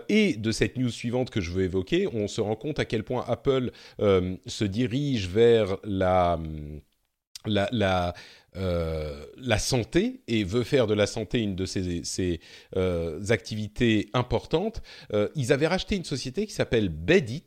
et 0.09 0.35
de 0.35 0.51
cette 0.51 0.77
news 0.77 0.89
suivante 0.89 1.29
que 1.29 1.41
je 1.41 1.51
veux 1.51 1.63
évoquer, 1.63 2.07
on 2.13 2.27
se 2.27 2.41
rend 2.41 2.55
compte 2.55 2.79
à 2.79 2.85
quel 2.85 3.03
point 3.03 3.23
Apple 3.27 3.71
se 3.99 4.63
dirige 4.63 5.27
vers 5.27 5.77
la, 5.83 6.39
la 7.45 8.13
la 8.55 9.59
santé 9.59 10.21
et 10.27 10.43
veut 10.43 10.63
faire 10.63 10.87
de 10.87 10.93
la 10.93 11.07
santé 11.07 11.39
une 11.39 11.55
de 11.55 11.65
ses, 11.65 12.39
activités 13.29 14.09
importantes. 14.13 14.81
ils 15.35 15.51
avaient 15.53 15.67
racheté 15.67 15.95
une 15.95 16.05
société 16.05 16.45
qui 16.45 16.53
s'appelle 16.53 16.89
Bedit, 16.89 17.43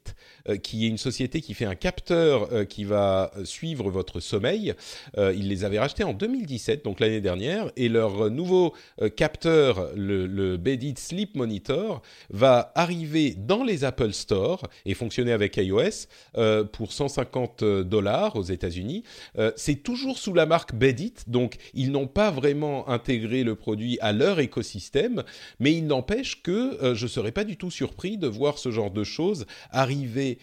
qui 0.62 0.84
est 0.84 0.88
une 0.88 0.98
société 0.98 1.40
qui 1.40 1.54
fait 1.54 1.64
un 1.64 1.74
capteur 1.74 2.48
qui 2.68 2.84
va 2.84 3.30
suivre 3.44 3.90
votre 3.90 4.20
sommeil. 4.20 4.74
ils 5.16 5.48
les 5.48 5.64
avaient 5.64 5.78
rachetés 5.78 6.04
en 6.04 6.12
2017, 6.12 6.84
donc 6.84 7.00
l'année 7.00 7.20
dernière, 7.20 7.70
et 7.76 7.88
leur 7.88 8.30
nouveau 8.30 8.74
capteur, 9.16 9.90
le, 9.94 10.56
Bedit 10.56 10.94
Sleep 10.96 11.36
Monitor, 11.36 12.02
va 12.30 12.72
arriver 12.74 13.34
dans 13.36 13.64
les 13.64 13.84
Apple 13.84 14.12
Store 14.12 14.62
et 14.86 14.94
fonctionner 14.94 15.32
avec 15.32 15.56
iOS 15.56 16.06
euh, 16.36 16.64
pour 16.64 16.92
150 16.92 17.64
dollars 17.64 18.36
aux 18.36 18.42
États-Unis. 18.42 19.04
Euh, 19.38 19.52
c'est 19.56 19.82
toujours 19.82 20.18
sous 20.18 20.34
la 20.34 20.46
marque 20.46 20.74
Bedit, 20.74 21.14
donc 21.26 21.56
ils 21.74 21.90
n'ont 21.90 22.06
pas 22.06 22.30
vraiment 22.30 22.88
intégré 22.88 23.44
le 23.44 23.54
produit 23.54 23.98
à 24.00 24.12
leur 24.12 24.40
écosystème, 24.40 25.22
mais 25.60 25.74
il 25.74 25.86
n'empêche 25.86 26.42
que 26.42 26.82
euh, 26.82 26.94
je 26.94 27.04
ne 27.04 27.08
serais 27.08 27.32
pas 27.32 27.44
du 27.44 27.56
tout 27.56 27.70
surpris 27.70 28.18
de 28.18 28.26
voir 28.26 28.58
ce 28.58 28.70
genre 28.70 28.90
de 28.90 29.04
choses 29.04 29.46
arriver 29.70 30.37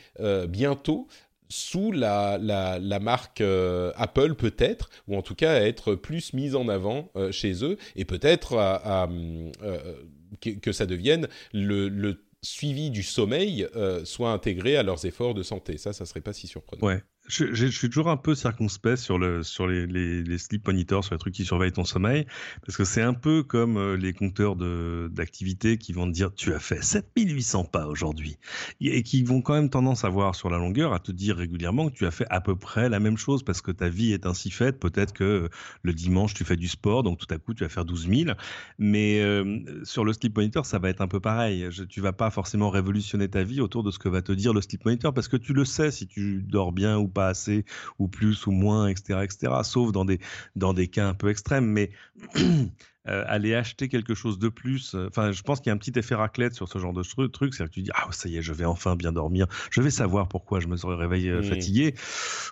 bientôt 0.48 1.08
sous 1.48 1.92
la, 1.92 2.38
la, 2.40 3.00
marque 3.00 3.42
Apple 3.42 4.36
peut-être, 4.36 4.90
ou 5.08 5.16
en 5.16 5.22
tout 5.22 5.36
cas 5.36 5.62
être 5.62 5.96
plus 5.96 6.34
mise 6.34 6.56
en 6.56 6.68
avant 6.68 7.12
chez 7.32 7.64
eux, 7.64 7.78
et 7.96 8.06
peut-être 8.06 8.56
que, 10.42 10.72
ça 10.72 10.86
devienne 10.86 11.28
le, 11.54 12.16
suivi 12.42 12.92
du 12.92 13.04
sommeil 13.04 13.68
euh, 13.76 14.06
soit 14.06 14.32
intégré 14.32 14.78
à 14.78 14.84
leurs 14.84 15.06
efforts 15.06 15.34
de 15.34 15.42
santé. 15.44 15.78
Ça, 15.78 15.94
ça 15.94 16.06
serait 16.06 16.22
pas 16.22 16.34
si 16.34 16.48
surprenant. 16.48 16.82
Je, 17.28 17.66
suis 17.68 17.90
toujours 17.90 18.10
un 18.10 18.18
peu 18.18 18.36
circonspect 18.36 18.98
sur, 18.98 19.18
le, 19.18 19.42
sur 19.42 19.66
les, 19.66 20.38
sleep 20.38 20.68
monitors, 20.68 21.04
sur 21.04 21.16
les 21.16 21.20
trucs 21.20 21.34
qui 21.34 21.44
surveillent 21.44 21.72
ton 21.72 21.84
sommeil, 21.84 22.28
parce 22.64 22.78
que 22.78 22.84
c'est 22.84 23.02
un 23.02 23.16
peu 23.16 23.42
comme 23.42 23.78
euh, 23.78 23.98
les 23.98 24.14
compteurs 24.14 24.56
d'activité 24.56 25.80
qui 25.80 25.92
vont 25.92 26.06
te 26.06 26.12
dire 26.12 26.34
tu 26.36 26.54
as 26.54 26.60
fait 26.60 26.84
7800 26.84 27.66
pas 27.66 27.88
aujourd'hui, 27.88 28.38
et 28.80 29.02
qui 29.02 29.24
vont 29.24 29.42
quand 29.42 29.56
même 29.56 29.72
tendance 29.72 30.06
à 30.06 30.10
voir 30.10 30.36
sur 30.36 30.52
la 30.52 30.60
longueur 30.60 30.94
à 30.94 31.00
te 31.00 31.12
dire 31.12 31.38
régulièrement 31.38 31.90
que 31.90 31.96
tu 31.96 32.06
as 32.06 32.12
fait 32.12 32.28
à 32.30 32.42
peu 32.42 32.56
près 32.56 32.90
la 32.90 33.00
même 33.00 33.18
chose, 33.18 33.42
parce 33.42 33.62
que 33.62 33.72
ta 33.72 33.90
vie 33.90 34.14
est 34.14 34.28
ainsi 34.28 34.52
faite. 34.52 34.80
Peut-être 34.80 35.14
que 35.14 35.50
le 35.82 35.94
dimanche 35.94 36.36
tu 36.36 36.46
fais 36.46 36.58
du 36.58 36.68
sport, 36.68 37.02
donc 37.02 37.18
tout 37.18 37.34
à 37.34 37.40
coup 37.40 37.56
tu 37.56 37.64
vas 37.64 37.70
faire 37.70 37.86
12 37.86 38.08
000, 38.08 38.38
mais 38.78 39.22
euh, 39.22 39.84
sur 39.84 40.06
le 40.06 40.14
sleep 40.14 40.38
monitor 40.38 40.66
ça 40.68 40.78
va 40.78 40.90
être 40.90 41.02
un 41.02 41.08
peu 41.08 41.20
pareil. 41.20 41.68
Je, 41.72 41.84
tu 41.84 42.02
vas 42.02 42.14
pas 42.14 42.30
forcément 42.30 42.70
révolutionner 42.70 43.30
ta 43.30 43.44
vie 43.44 43.62
autour 43.62 43.82
de 43.82 43.90
ce 43.90 43.98
que 43.98 44.10
va 44.10 44.22
te 44.22 44.32
dire 44.32 44.54
le 44.54 44.62
sleep 44.62 44.86
monitor, 44.86 45.12
parce 45.12 45.28
que 45.28 45.38
tu 45.38 45.54
le 45.54 45.66
sais 45.66 45.90
si 45.90 46.06
tu 46.06 46.44
dors 46.44 46.72
bien 46.72 47.00
ou 47.00 47.15
pas 47.16 47.28
assez, 47.28 47.66
ou 47.98 48.08
plus 48.08 48.46
ou 48.46 48.52
moins, 48.52 48.88
etc., 48.88 49.22
etc. 49.24 49.54
Sauf 49.64 49.92
dans 49.92 50.06
des, 50.06 50.20
dans 50.56 50.74
des 50.74 50.88
cas 50.88 51.08
un 51.08 51.16
peu 51.16 51.30
extrêmes. 51.30 51.66
Mais 51.66 51.90
euh, 53.08 53.24
aller 53.28 53.56
acheter 53.56 53.88
quelque 53.88 54.14
chose 54.14 54.38
de 54.38 54.50
plus, 54.50 54.94
euh, 54.94 55.08
enfin, 55.08 55.32
je 55.32 55.42
pense 55.42 55.60
qu'il 55.60 55.70
y 55.70 55.72
a 55.72 55.74
un 55.74 55.78
petit 55.78 55.98
effet 55.98 56.16
raclette 56.16 56.54
sur 56.54 56.68
ce 56.68 56.78
genre 56.78 56.94
de 56.94 57.02
truc. 57.02 57.54
C'est-à-dire 57.54 57.70
que 57.70 57.74
tu 57.74 57.82
dis, 57.82 57.92
ah, 57.96 58.08
ça 58.12 58.30
y 58.30 58.38
est, 58.38 58.42
je 58.42 58.54
vais 58.54 58.66
enfin 58.66 58.96
bien 58.96 59.12
dormir. 59.12 59.48
Je 59.72 59.82
vais 59.82 59.90
savoir 59.90 60.28
pourquoi 60.28 60.60
je 60.60 60.68
me 60.68 60.76
serais 60.76 60.96
réveillé 60.96 61.32
euh, 61.32 61.42
fatigué. 61.42 61.96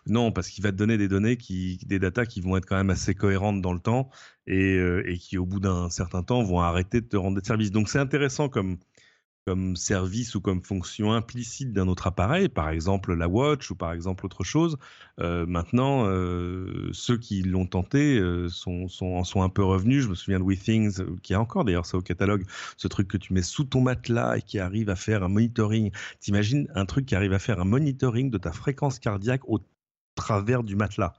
Non, 0.08 0.32
parce 0.32 0.50
qu'il 0.50 0.64
va 0.64 0.72
te 0.72 0.78
donner 0.78 0.98
des 0.98 1.08
données 1.08 1.38
qui, 1.38 1.78
des 1.86 2.00
datas 2.00 2.26
qui 2.26 2.42
vont 2.42 2.58
être 2.58 2.66
quand 2.66 2.78
même 2.78 2.90
assez 2.90 3.14
cohérentes 3.14 3.62
dans 3.62 3.74
le 3.74 3.80
temps 3.80 4.10
et, 4.48 4.78
et 5.06 5.18
qui, 5.18 5.38
au 5.38 5.46
bout 5.46 5.60
d'un 5.60 5.90
certain 5.90 6.24
temps, 6.24 6.44
vont 6.44 6.60
arrêter 6.60 7.02
de 7.02 7.08
te 7.08 7.18
rendre 7.18 7.40
des 7.40 7.46
services. 7.46 7.72
Donc, 7.72 7.90
c'est 7.90 8.00
intéressant 8.00 8.50
comme, 8.50 8.78
comme 9.46 9.76
service 9.76 10.36
ou 10.36 10.42
comme 10.42 10.64
fonction 10.64 11.12
implicite 11.12 11.74
d'un 11.74 11.88
autre 11.88 12.08
appareil, 12.08 12.50
par 12.50 12.70
exemple 12.70 13.14
la 13.14 13.28
Watch 13.28 13.72
ou 13.72 13.76
par 13.76 13.92
exemple 13.92 14.26
autre 14.26 14.44
chose. 14.44 14.78
Euh, 15.20 15.46
maintenant, 15.46 16.06
euh, 16.08 16.90
ceux 16.94 17.18
qui 17.18 17.44
l'ont 17.44 17.66
tenté 17.66 18.18
euh, 18.18 18.48
sont, 18.50 18.88
en 19.02 19.24
sont 19.24 19.42
un 19.42 19.50
peu 19.50 19.64
revenus. 19.64 20.04
Je 20.04 20.10
me 20.10 20.16
souviens 20.16 20.40
de 20.40 20.44
WeThings, 20.44 21.20
qui 21.22 21.34
a 21.34 21.42
encore 21.42 21.66
d'ailleurs 21.66 21.86
ça 21.86 21.98
au 21.98 22.02
catalogue, 22.02 22.46
ce 22.78 22.88
truc 22.88 23.08
que 23.08 23.18
tu 23.18 23.34
mets 23.34 23.42
sous 23.42 23.66
ton 23.66 23.82
matelas 23.82 24.38
et 24.38 24.42
qui 24.42 24.60
arrive 24.60 24.90
à 24.90 24.96
faire 24.96 25.24
un 25.24 25.30
monitoring. 25.30 25.92
T'imagines 26.20 26.68
un 26.76 26.86
truc 26.86 27.06
qui 27.06 27.16
arrive 27.16 27.34
à 27.34 27.40
faire 27.40 27.60
un 27.60 27.66
monitoring 27.66 28.30
de 28.30 28.38
ta 28.38 28.52
fréquence 28.52 29.00
cardiaque 29.00 29.48
au 29.50 29.60
travers 30.16 30.64
du 30.64 30.76
matelas, 30.76 31.14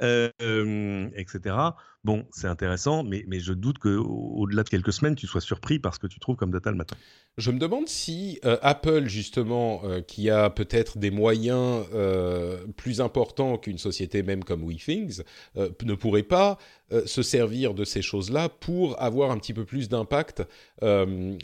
etc. 0.00 1.54
Bon, 2.02 2.24
c'est 2.30 2.46
intéressant, 2.46 3.04
mais, 3.04 3.24
je 3.40 3.52
doute 3.52 3.78
qu'au-delà 3.78 4.62
de 4.62 4.68
quelques 4.70 4.92
semaines, 4.92 5.14
tu 5.14 5.26
sois 5.26 5.42
surpris 5.42 5.78
parce 5.78 5.98
que 5.98 6.06
tu 6.06 6.18
trouves 6.18 6.36
comme 6.36 6.50
data 6.50 6.70
le 6.70 6.78
matin. 6.78 6.96
Je 7.36 7.50
me 7.50 7.58
demande 7.58 7.88
si 7.88 8.38
euh, 8.46 8.56
Apple, 8.62 9.06
justement, 9.06 9.82
euh, 9.84 10.00
qui 10.00 10.30
a 10.30 10.48
peut-être 10.48 10.96
des 10.96 11.10
moyens 11.10 11.84
euh, 11.92 12.66
plus 12.76 13.02
importants 13.02 13.58
qu'une 13.58 13.76
société 13.76 14.22
même 14.22 14.44
comme 14.44 14.64
WeThings, 14.64 15.22
ne 15.56 15.94
pourrait 15.94 16.22
pas 16.22 16.58
se 17.06 17.22
servir 17.22 17.74
de 17.74 17.84
ces 17.84 18.02
choses-là 18.02 18.48
pour 18.48 19.00
avoir 19.00 19.30
un 19.30 19.38
petit 19.38 19.54
peu 19.54 19.64
plus 19.64 19.88
d'impact, 19.88 20.42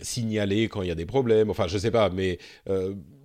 signaler 0.03 0.69
quand 0.69 0.83
il 0.83 0.89
y 0.89 0.91
a 0.91 0.97
des 0.97 1.07
problèmes, 1.07 1.51
enfin, 1.51 1.69
je 1.69 1.75
ne 1.75 1.81
sais 1.81 1.91
pas, 1.91 2.11
mais 2.11 2.39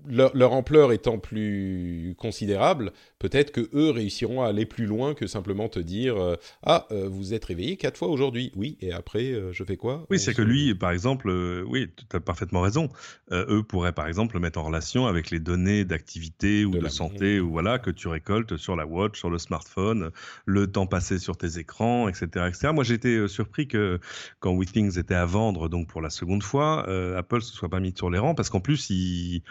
leur, 0.07 0.53
ampleur 0.53 0.91
étant 0.91 1.17
plus 1.17 2.15
considérable, 2.17 2.93
peut-être 3.21 3.51
que 3.51 3.69
eux 3.73 3.91
réussiront 3.91 4.41
à 4.41 4.47
aller 4.47 4.65
plus 4.65 4.85
loin 4.85 5.13
que 5.13 5.27
simplement 5.27 5.69
te 5.69 5.79
dire 5.79 6.15
ah 6.63 6.87
vous 6.89 7.33
êtes 7.33 7.45
réveillé 7.45 7.77
quatre 7.77 7.97
fois 7.97 8.07
aujourd'hui 8.07 8.51
oui 8.55 8.77
et 8.81 8.91
après 8.91 9.33
je 9.51 9.63
fais 9.63 9.77
quoi? 9.77 10.05
Oui 10.09 10.19
c'est 10.19 10.33
que 10.33 10.41
lui 10.41 10.75
par 10.75 10.91
exemple 10.91 11.29
oui 11.67 11.89
tu 11.95 12.15
as 12.15 12.19
parfaitement 12.19 12.61
raison. 12.61 12.89
Euh, 13.31 13.45
eux 13.49 13.63
pourraient 13.63 13.91
par 13.91 14.07
exemple 14.07 14.35
le 14.35 14.39
mettre 14.39 14.59
en 14.59 14.63
relation 14.63 15.05
avec 15.05 15.29
les 15.29 15.39
données 15.39 15.85
d'activité 15.85 16.65
ou 16.65 16.71
de, 16.71 16.87
santé 16.87 17.39
ou 17.39 17.51
voilà 17.51 17.79
que 17.79 17.91
tu 17.91 18.07
récoltes 18.07 18.57
sur 18.57 18.75
la 18.75 18.85
watch, 18.85 19.17
sur 19.17 19.29
le 19.29 19.37
smartphone, 19.37 20.11
le 20.45 20.67
temps 20.67 20.87
passé 20.87 21.19
sur 21.19 21.37
tes 21.37 21.57
écrans, 21.59 22.07
etc., 22.07 22.25
etc. 22.47 22.71
Moi, 22.73 22.83
j'ai 22.83 22.95
été 22.95 23.15
euh, 23.15 23.27
surpris 23.27 23.67
que 23.67 23.99
quand 24.39 24.53
WeThings 24.53 24.97
était 24.97 25.15
à 25.15 25.25
vendre, 25.25 25.69
donc 25.69 25.87
pour 25.87 26.01
la 26.01 26.09
seconde 26.09 26.43
fois, 26.43 26.85
euh, 26.87 27.17
Apple 27.17 27.41
se 27.41 27.53
soit 27.53 27.69
pas 27.69 27.79
mis 27.79 27.93
sur 27.95 28.09
les 28.09 28.19
rangs 28.19 28.35
parce 28.35 28.49
qu'en 28.49 28.61
plus, 28.61 28.89
ils, 28.89 29.43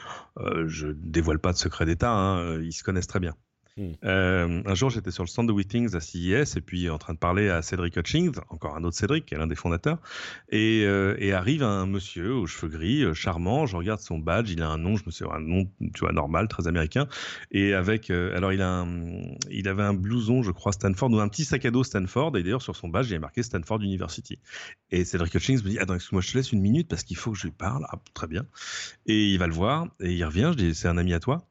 je 0.67 0.89
dévoile 0.89 1.39
pas 1.39 1.53
de 1.53 1.59
secret 1.59 1.87
d'État, 1.87 2.13
hein, 2.13 2.61
ils 2.61 2.73
se 2.73 2.83
connaissent 2.83 3.07
très 3.07 3.21
bien. 3.21 3.35
Hmm. 3.81 3.93
Euh, 4.05 4.63
un 4.67 4.75
jour, 4.75 4.91
j'étais 4.91 5.11
sur 5.11 5.25
le 5.25 5.29
stand 5.29 5.49
de 5.49 5.53
WeThings 5.55 5.97
à 5.97 6.01
CES 6.01 6.57
et 6.57 6.61
puis 6.61 6.91
en 6.91 6.99
train 6.99 7.15
de 7.15 7.19
parler 7.19 7.49
à 7.49 7.63
Cédric 7.63 7.97
Hutchings, 7.97 8.37
encore 8.51 8.77
un 8.77 8.85
autre 8.85 8.97
Cédric, 8.97 9.25
qui 9.25 9.35
est 9.35 9.39
l'un 9.39 9.47
des 9.47 9.55
fondateurs, 9.55 9.97
et, 10.51 10.85
euh, 10.85 11.17
arrive 11.35 11.63
un 11.63 11.87
monsieur 11.87 12.35
aux 12.35 12.47
cheveux 12.47 12.71
gris, 12.71 13.03
euh, 13.03 13.15
charmant. 13.15 13.65
Je 13.65 13.77
regarde 13.77 14.01
son 14.01 14.19
badge, 14.19 14.51
il 14.51 14.63
a 14.63 14.69
un 14.69 14.77
nom, 14.77 14.97
je 14.97 15.05
me 15.07 15.11
souviens, 15.11 15.35
un 15.37 15.41
nom, 15.41 15.67
tu 15.95 16.05
normal, 16.13 16.49
très 16.49 16.69
américain, 16.69 17.07
et 17.53 17.73
avec, 17.73 18.11
alors 18.11 18.53
il 18.53 18.61
a, 18.61 18.85
il 19.51 19.69
avait 19.69 19.83
un 19.83 19.95
blouson, 19.95 20.43
je 20.43 20.51
crois 20.51 20.73
Stanford 20.73 21.11
ou 21.13 21.21
un 21.21 21.29
petit 21.29 21.45
sac 21.45 21.65
à 21.65 21.71
dos 21.71 21.85
Stanford, 21.85 22.37
et 22.37 22.43
d'ailleurs 22.43 22.63
sur 22.63 22.77
son 22.77 22.89
badge, 22.89 23.11
il 23.11 23.15
y 23.15 23.19
marqué 23.19 23.43
Stanford 23.43 23.81
University. 23.81 24.39
Et 24.91 25.05
Cédric 25.05 25.35
Hutchings 25.35 25.63
me 25.63 25.71
dit, 25.71 25.79
attends, 25.79 25.95
excuse-moi, 25.95 26.21
je 26.21 26.33
te 26.33 26.37
laisse 26.37 26.53
une 26.53 26.61
minute 26.61 26.89
parce 26.89 27.05
qu'il 27.05 27.17
faut 27.17 27.31
que 27.31 27.39
je 27.39 27.45
lui 27.45 27.53
parle. 27.53 27.87
Ah, 27.89 27.99
très 28.13 28.27
bien. 28.27 28.45
Et 29.07 29.29
il 29.29 29.39
va 29.39 29.47
le 29.47 29.53
voir 29.53 29.87
et 30.01 30.13
il 30.13 30.25
revient. 30.25 30.51
Je 30.53 30.65
dis, 30.65 30.75
c'est 30.75 30.89
un 30.89 30.99
ami 30.99 31.15
à 31.15 31.21
toi. 31.21 31.47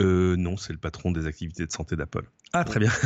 Euh, 0.00 0.36
non, 0.36 0.56
c'est 0.56 0.72
le 0.72 0.78
patron 0.78 1.10
des 1.12 1.26
activités 1.26 1.66
de 1.66 1.72
santé 1.72 1.96
d'Apple. 1.96 2.24
Ah, 2.52 2.64
très 2.64 2.80
bien. 2.80 2.90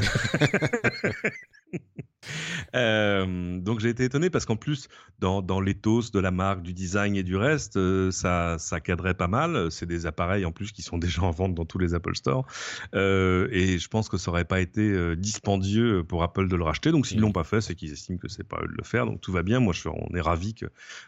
Euh, 2.74 3.60
donc 3.60 3.80
j'ai 3.80 3.90
été 3.90 4.02
étonné 4.02 4.30
parce 4.30 4.46
qu'en 4.46 4.56
plus, 4.56 4.88
dans, 5.18 5.42
dans 5.42 5.60
l'éthos 5.60 6.10
de 6.10 6.18
la 6.18 6.30
marque, 6.30 6.62
du 6.62 6.72
design 6.72 7.14
et 7.16 7.22
du 7.22 7.36
reste, 7.36 7.76
euh, 7.76 8.10
ça, 8.10 8.56
ça 8.58 8.80
cadrait 8.80 9.12
pas 9.12 9.28
mal. 9.28 9.70
C'est 9.70 9.84
des 9.84 10.06
appareils 10.06 10.46
en 10.46 10.52
plus 10.52 10.72
qui 10.72 10.80
sont 10.80 10.96
déjà 10.98 11.22
en 11.22 11.30
vente 11.30 11.54
dans 11.54 11.66
tous 11.66 11.78
les 11.78 11.92
Apple 11.92 12.16
Store. 12.16 12.46
et 12.94 13.78
je 13.78 13.88
pense 13.88 14.08
que 14.08 14.16
ça 14.16 14.30
aurait 14.30 14.46
pas 14.46 14.60
été 14.60 15.14
dispendieux 15.16 16.02
pour 16.02 16.22
Apple 16.22 16.48
de 16.48 16.56
le 16.56 16.64
racheter. 16.64 16.92
Donc 16.92 17.06
s'ils 17.06 17.20
l'ont 17.20 17.30
pas 17.30 17.44
fait, 17.44 17.60
c'est 17.60 17.74
qu'ils 17.74 17.92
estiment 17.92 18.18
que 18.18 18.28
c'est 18.28 18.48
pas 18.48 18.58
eux 18.62 18.68
de 18.68 18.74
le 18.76 18.84
faire. 18.84 19.04
Donc 19.04 19.20
tout 19.20 19.30
va 19.30 19.42
bien. 19.42 19.60
Moi, 19.60 19.74
je, 19.74 19.86
on 19.88 20.16
est 20.16 20.22
ravi 20.22 20.54
que 20.54 20.66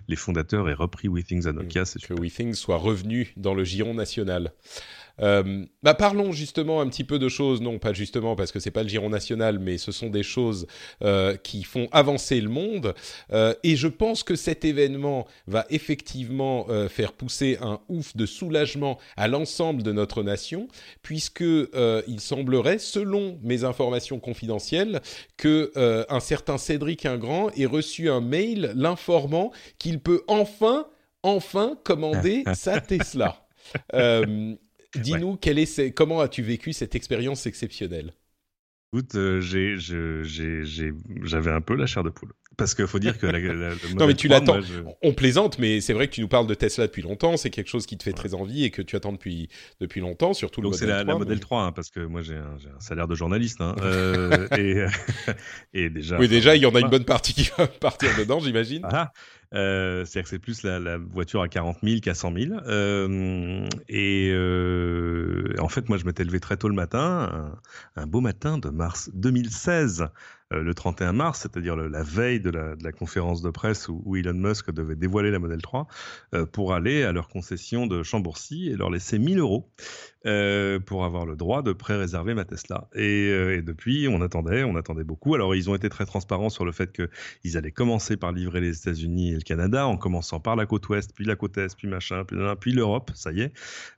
les 0.08 0.16
fondateurs 0.16 0.68
aient 0.68 0.74
repris 0.74 1.08
WeThings 1.08 1.46
à 1.46 1.52
Nokia. 1.52 1.84
Que 1.84 2.12
WeThings 2.12 2.54
soit 2.54 2.76
revenu 2.76 3.32
dans 3.38 3.54
le 3.54 3.64
giron 3.64 3.94
national. 3.94 4.52
Euh, 5.22 5.64
bah 5.82 5.94
parlons 5.94 6.32
justement 6.32 6.80
un 6.80 6.88
petit 6.88 7.04
peu 7.04 7.18
de 7.18 7.28
choses, 7.28 7.60
non 7.60 7.78
pas 7.78 7.92
justement 7.92 8.36
parce 8.36 8.52
que 8.52 8.60
c'est 8.60 8.70
pas 8.70 8.82
le 8.82 8.88
giron 8.88 9.08
national, 9.08 9.58
mais 9.58 9.78
ce 9.78 9.92
sont 9.92 10.08
des 10.08 10.22
choses 10.22 10.66
euh, 11.02 11.36
qui 11.36 11.62
font 11.62 11.88
avancer 11.92 12.40
le 12.40 12.48
monde. 12.48 12.94
Euh, 13.32 13.54
et 13.62 13.76
je 13.76 13.88
pense 13.88 14.22
que 14.22 14.36
cet 14.36 14.64
événement 14.64 15.26
va 15.46 15.66
effectivement 15.70 16.66
faire 16.88 17.12
pousser 17.12 17.58
un 17.60 17.80
ouf 17.88 18.16
de 18.16 18.26
soulagement 18.26 18.98
à 19.16 19.28
l'ensemble 19.28 19.82
de 19.82 19.92
notre 19.92 20.22
nation, 20.22 20.68
puisque 21.02 21.40
il 21.40 22.20
semblerait, 22.20 22.78
selon 22.78 23.38
mes 23.42 23.64
informations 23.64 24.18
confidentielles, 24.18 25.00
que 25.36 25.72
un 26.08 26.20
certain 26.20 26.58
Cédric 26.58 27.06
Ingrand 27.06 27.50
ait 27.56 27.66
reçu 27.66 28.10
un 28.10 28.20
mail 28.20 28.72
l'informant 28.74 29.52
qu'il 29.78 30.00
peut 30.00 30.22
enfin, 30.28 30.86
enfin 31.22 31.78
commander 31.84 32.44
sa 32.54 32.80
Tesla. 32.80 33.46
Euh, 33.94 34.54
Dis-nous, 35.00 35.38
est, 35.44 35.92
comment 35.92 36.20
as-tu 36.20 36.42
vécu 36.42 36.72
cette 36.72 36.94
expérience 36.94 37.46
exceptionnelle? 37.46 38.12
Écoute, 38.92 39.14
euh, 39.16 39.40
j'avais 41.22 41.50
un 41.50 41.60
peu 41.60 41.74
la 41.74 41.86
chair 41.86 42.04
de 42.04 42.10
poule. 42.10 42.32
Parce 42.56 42.74
qu'il 42.74 42.86
faut 42.86 42.98
dire 42.98 43.18
que 43.18 43.26
la, 43.26 43.38
la, 43.38 43.74
non 43.96 44.06
mais 44.06 44.14
tu 44.14 44.28
l'attends. 44.28 44.58
On 45.02 45.12
plaisante, 45.12 45.58
mais 45.58 45.82
c'est 45.82 45.92
vrai 45.92 46.08
que 46.08 46.14
tu 46.14 46.22
nous 46.22 46.28
parles 46.28 46.46
de 46.46 46.54
Tesla 46.54 46.86
depuis 46.86 47.02
longtemps. 47.02 47.36
C'est 47.36 47.50
quelque 47.50 47.68
chose 47.68 47.84
qui 47.84 47.98
te 47.98 48.02
fait 48.02 48.14
très 48.14 48.32
envie 48.32 48.64
et 48.64 48.70
que 48.70 48.80
tu 48.80 48.96
attends 48.96 49.12
depuis 49.12 49.50
depuis 49.80 50.00
longtemps, 50.00 50.32
surtout 50.32 50.62
Donc 50.62 50.80
le 50.80 50.86
Model 50.86 50.88
3. 50.88 50.98
c'est 50.98 51.04
la, 51.04 51.18
Model 51.18 51.40
3, 51.40 51.62
hein, 51.64 51.72
parce 51.72 51.90
que 51.90 52.00
moi 52.00 52.22
j'ai 52.22 52.36
un, 52.36 52.56
un, 52.56 52.80
salaire 52.80 53.08
de 53.08 53.14
journaliste. 53.14 53.60
Hein, 53.60 53.74
euh, 53.82 54.48
et, 54.56 54.86
et, 55.74 55.90
déjà. 55.90 56.18
Oui, 56.18 56.28
déjà 56.28 56.56
il 56.56 56.62
y 56.62 56.66
en 56.66 56.74
a 56.74 56.80
une 56.80 56.88
bonne 56.88 57.04
partie 57.04 57.34
qui 57.34 57.50
va 57.58 57.66
partir 57.66 58.08
dedans, 58.16 58.40
j'imagine. 58.40 58.82
Ah, 58.84 59.12
euh, 59.54 60.04
C'est-à-dire 60.04 60.22
que 60.24 60.28
c'est 60.28 60.38
plus 60.38 60.62
la, 60.62 60.98
voiture 60.98 61.42
à 61.42 61.48
40 61.48 61.78
000 61.82 62.00
qu'à 62.00 62.14
100 62.14 62.32
000. 62.32 62.52
Euh, 62.66 63.66
et 63.88 64.30
euh, 64.32 65.54
en 65.58 65.68
fait, 65.68 65.88
moi, 65.88 65.98
je 65.98 66.04
m'étais 66.04 66.24
levé 66.24 66.40
très 66.40 66.56
tôt 66.56 66.68
le 66.68 66.74
matin, 66.74 67.52
un 67.96 68.06
beau 68.06 68.20
matin 68.20 68.58
de 68.58 68.68
mars 68.70 69.10
2016. 69.14 70.08
Euh, 70.52 70.62
le 70.62 70.74
31 70.74 71.12
mars, 71.12 71.40
c'est-à-dire 71.40 71.74
la 71.74 72.02
veille 72.04 72.38
de 72.38 72.50
la, 72.50 72.76
de 72.76 72.84
la, 72.84 72.92
conférence 72.92 73.42
de 73.42 73.50
presse 73.50 73.88
où, 73.88 74.00
où, 74.04 74.14
Elon 74.14 74.32
Musk 74.32 74.70
devait 74.70 74.94
dévoiler 74.94 75.32
la 75.32 75.40
Model 75.40 75.60
3, 75.60 75.88
euh, 76.34 76.46
pour 76.46 76.72
aller 76.72 77.02
à 77.02 77.10
leur 77.10 77.28
concession 77.28 77.88
de 77.88 78.04
Chambourcy 78.04 78.68
et 78.68 78.76
leur 78.76 78.88
laisser 78.88 79.18
1000 79.18 79.40
euros 79.40 79.68
euh, 80.24 80.78
pour 80.78 81.04
avoir 81.04 81.26
le 81.26 81.34
droit 81.34 81.62
de 81.62 81.72
pré-réserver 81.72 82.34
ma 82.34 82.44
Tesla. 82.44 82.88
Et, 82.94 83.26
et, 83.28 83.62
depuis, 83.62 84.06
on 84.06 84.22
attendait, 84.22 84.62
on 84.62 84.76
attendait 84.76 85.02
beaucoup. 85.02 85.34
Alors, 85.34 85.56
ils 85.56 85.68
ont 85.68 85.74
été 85.74 85.88
très 85.88 86.06
transparents 86.06 86.50
sur 86.50 86.64
le 86.64 86.70
fait 86.70 86.92
qu'ils 86.92 87.56
allaient 87.56 87.72
commencer 87.72 88.16
par 88.16 88.30
livrer 88.30 88.60
les 88.60 88.78
États-Unis 88.78 89.32
et 89.32 89.34
le 89.34 89.40
Canada, 89.42 89.88
en 89.88 89.96
commençant 89.96 90.38
par 90.38 90.54
la 90.54 90.66
côte 90.66 90.88
ouest, 90.88 91.10
puis 91.12 91.24
la 91.24 91.34
côte 91.34 91.58
est, 91.58 91.74
puis 91.76 91.88
machin, 91.88 92.24
puis, 92.24 92.36
puis 92.60 92.72
l'Europe, 92.72 93.10
ça 93.14 93.32
y 93.32 93.40
est. 93.40 93.52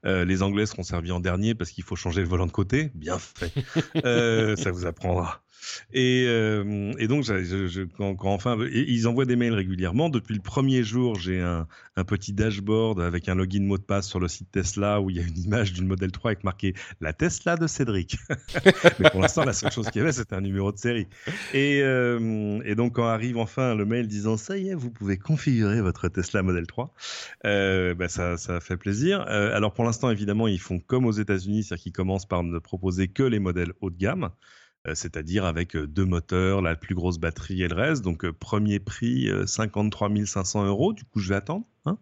Euh, 0.07 0.25
les 0.25 0.43
Anglais 0.43 0.65
seront 0.65 0.83
servis 0.83 1.13
en 1.13 1.21
dernier 1.21 1.55
parce 1.55 1.71
qu'il 1.71 1.85
faut 1.85 1.97
changer 1.97 2.23
le 2.23 2.29
volant 2.29 2.47
de 2.47 2.53
côté. 2.53 2.91
Bien 2.95 3.19
fait. 3.19 3.53
ça 4.57 4.71
vous 4.71 4.87
apprendra. 4.87 5.43
Et, 5.93 6.25
euh, 6.27 6.93
et 6.99 7.09
donc, 7.09 7.25
quand, 7.97 8.33
enfin, 8.33 8.59
ils 8.73 9.09
envoient 9.09 9.25
des 9.25 9.37
mails 9.37 9.55
régulièrement. 9.55 10.09
Depuis 10.09 10.35
le 10.35 10.41
premier 10.41 10.83
jour, 10.83 11.15
j'ai 11.17 11.41
un, 11.41 11.67
petit 12.07 12.33
dashboard 12.33 13.01
avec 13.01 13.29
un 13.29 13.35
login 13.35 13.65
mot 13.65 13.77
de 13.77 13.83
passe 13.83 14.07
sur 14.09 14.21
le 14.21 14.29
site 14.29 14.53
Tesla 14.53 15.01
où 15.01 15.11
il 15.11 15.17
y 15.17 15.21
a 15.21 15.23
une 15.23 15.37
image 15.37 15.73
d'une 15.73 15.89
Model 15.89 16.13
3 16.13 16.31
avec 16.31 16.45
marqué 16.45 16.75
la 17.01 17.13
Tesla 17.13 17.57
de 17.57 17.67
Cédric. 17.67 18.19
Mais 19.01 19.11
pour 19.11 19.21
l'instant, 19.21 19.45
la 19.45 19.53
seule 19.53 19.73
chose 19.73 19.91
qu'il 19.91 19.99
y 19.99 20.03
avait, 20.03 20.13
c'était 20.13 20.37
un 20.37 20.41
numéro 20.41 20.71
de 20.71 20.79
série. 20.79 21.09
Et, 21.55 21.81
euh, 21.83 22.75
donc, 22.77 22.95
quand 22.95 23.07
arrive 23.07 23.39
enfin 23.39 23.75
le 23.75 23.85
mail 23.85 24.07
disant 24.07 24.37
ça 24.37 24.57
y 24.57 24.69
est, 24.69 24.75
vous 24.75 24.91
pouvez 24.91 25.17
configurer 25.17 25.81
votre 25.81 26.09
Tesla 26.09 26.43
Model 26.43 26.67
3, 26.67 26.95
euh, 27.47 27.95
bah 27.95 28.09
ça, 28.09 28.37
ça 28.37 28.61
fait 28.61 28.77
plaisir. 28.77 29.21
Alors, 29.23 29.75
pour 29.75 29.85
l'instant, 29.85 30.11
évidemment, 30.11 30.47
ils 30.47 30.61
font 30.61 30.79
comme 30.79 31.05
aux 31.05 31.13
États-Unis, 31.13 31.65
c'est-à-dire 31.65 31.83
qu'ils 31.83 31.93
commencent 31.93 32.29
par 32.29 32.45
ne 32.45 32.59
proposer 32.59 33.09
que 33.09 33.25
les 33.25 33.41
modèles 33.41 33.73
haut 33.81 33.91
de 33.91 33.97
gamme. 33.97 34.31
Euh, 34.87 34.95
c'est-à-dire 34.95 35.45
avec 35.45 35.75
euh, 35.75 35.87
deux 35.87 36.05
moteurs, 36.05 36.63
la 36.63 36.77
plus 36.77 36.95
grosse 36.95 37.19
batterie 37.19 37.63
et 37.63 37.69
le 37.69 37.75
reste. 37.75 38.03
Donc, 38.03 38.25
euh, 38.25 38.33
premier 38.33 38.79
prix, 38.79 39.29
53 39.47 40.11
500 40.25 40.67
euros. 40.67 40.93
Du 40.93 41.05
coup, 41.05 41.19
je 41.21 41.29
vais 41.29 41.35
attendre. 41.35 41.67
Hein 41.87 41.99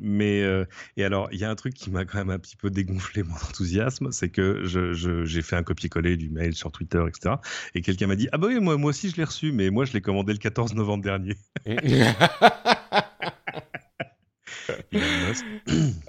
mais 0.00 0.42
et 0.96 1.04
alors, 1.04 1.28
il 1.30 1.38
y 1.38 1.44
a 1.44 1.50
un 1.50 1.54
truc 1.56 1.74
qui 1.74 1.90
m'a 1.90 2.06
quand 2.06 2.16
même 2.16 2.30
un 2.30 2.38
petit 2.38 2.56
peu 2.56 2.70
dégonflé 2.70 3.22
mon 3.22 3.34
enthousiasme, 3.34 4.12
c'est 4.12 4.30
que 4.30 4.62
j'ai 4.64 5.42
fait 5.42 5.56
un 5.56 5.62
copier-coller 5.62 6.16
du 6.16 6.30
mail 6.30 6.54
sur 6.54 6.72
Twitter, 6.72 7.04
etc. 7.06 7.34
Et 7.74 7.82
quelqu'un 7.82 8.06
m'a 8.06 8.16
dit 8.16 8.28
ah 8.32 8.38
bah 8.38 8.46
oui 8.48 8.60
moi 8.60 8.78
moi 8.78 8.90
aussi 8.90 9.10
je 9.10 9.16
l'ai 9.16 9.24
reçu, 9.24 9.52
mais 9.52 9.68
moi 9.68 9.84
je 9.84 9.92
l'ai 9.92 10.00
commandé 10.00 10.32
le 10.32 10.38
14 10.38 10.74
novembre 10.74 11.04
dernier. 11.04 11.36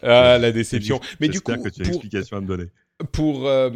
ah 0.01 0.37
la 0.37 0.51
déception. 0.53 1.01
Mais 1.19 1.27
du 1.27 1.41
coup, 1.41 1.51
que 1.51 1.67
tu 1.67 1.81
as 1.81 1.85
une 1.85 1.91
explication 1.91 2.37
à 2.37 2.41
me 2.41 2.47
donner 2.47 2.69
pour, 3.11 3.47
euh, 3.47 3.69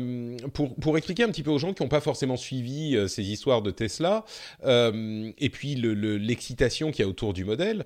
pour, 0.53 0.75
pour 0.75 0.97
expliquer 0.97 1.23
un 1.23 1.29
petit 1.29 1.43
peu 1.43 1.51
aux 1.51 1.59
gens 1.59 1.73
qui 1.73 1.81
n'ont 1.83 1.89
pas 1.89 2.01
forcément 2.01 2.37
suivi 2.37 2.95
euh, 2.95 3.07
ces 3.07 3.23
histoires 3.23 3.61
de 3.61 3.71
Tesla, 3.71 4.25
euh, 4.63 5.31
et 5.37 5.49
puis 5.49 5.75
l'excitation 5.75 6.87
le, 6.87 6.93
qu'il 6.93 7.03
y 7.03 7.05
a 7.05 7.09
autour 7.09 7.33
du 7.33 7.45
modèle, 7.45 7.85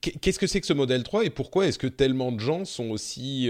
qu'est-ce 0.00 0.38
que 0.38 0.46
c'est 0.46 0.60
que 0.60 0.66
ce 0.66 0.72
modèle 0.72 1.02
3 1.02 1.24
et 1.24 1.30
pourquoi 1.30 1.66
est-ce 1.66 1.78
que 1.78 1.86
tellement 1.86 2.30
de 2.30 2.40
gens 2.40 2.64
sont 2.64 2.90
aussi 2.90 3.48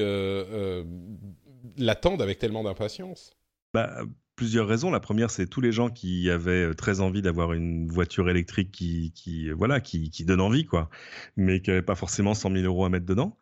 l'attendent 1.76 2.22
avec 2.22 2.39
tellement 2.39 2.64
d'impatience? 2.64 3.33
Bah, 3.74 4.03
Plusieurs 4.39 4.68
raisons. 4.68 4.93
La 4.93 5.01
première, 5.01 5.33
c'est 5.33 5.49
tous 5.49 5.61
les 5.61 5.72
gens 5.72 5.91
qui 5.91 6.31
avaient 6.31 6.72
très 6.72 7.01
envie 7.01 7.22
d'avoir 7.22 7.55
une 7.55 7.89
voiture 7.89 8.31
électrique 8.31 8.70
qui, 8.70 9.11
qui 9.12 9.51
voilà, 9.51 9.81
qui, 9.81 10.11
qui 10.11 10.24
donne 10.24 10.41
envie, 10.41 10.64
quoi, 10.64 10.91
mais 11.37 11.61
qui 11.61 11.70
n'avaient 11.70 11.83
pas 11.83 11.97
forcément 11.97 12.35
100 12.35 12.53
000 12.53 12.64
euros 12.64 12.85
à 12.85 12.89
mettre 12.89 13.05
dedans. 13.05 13.37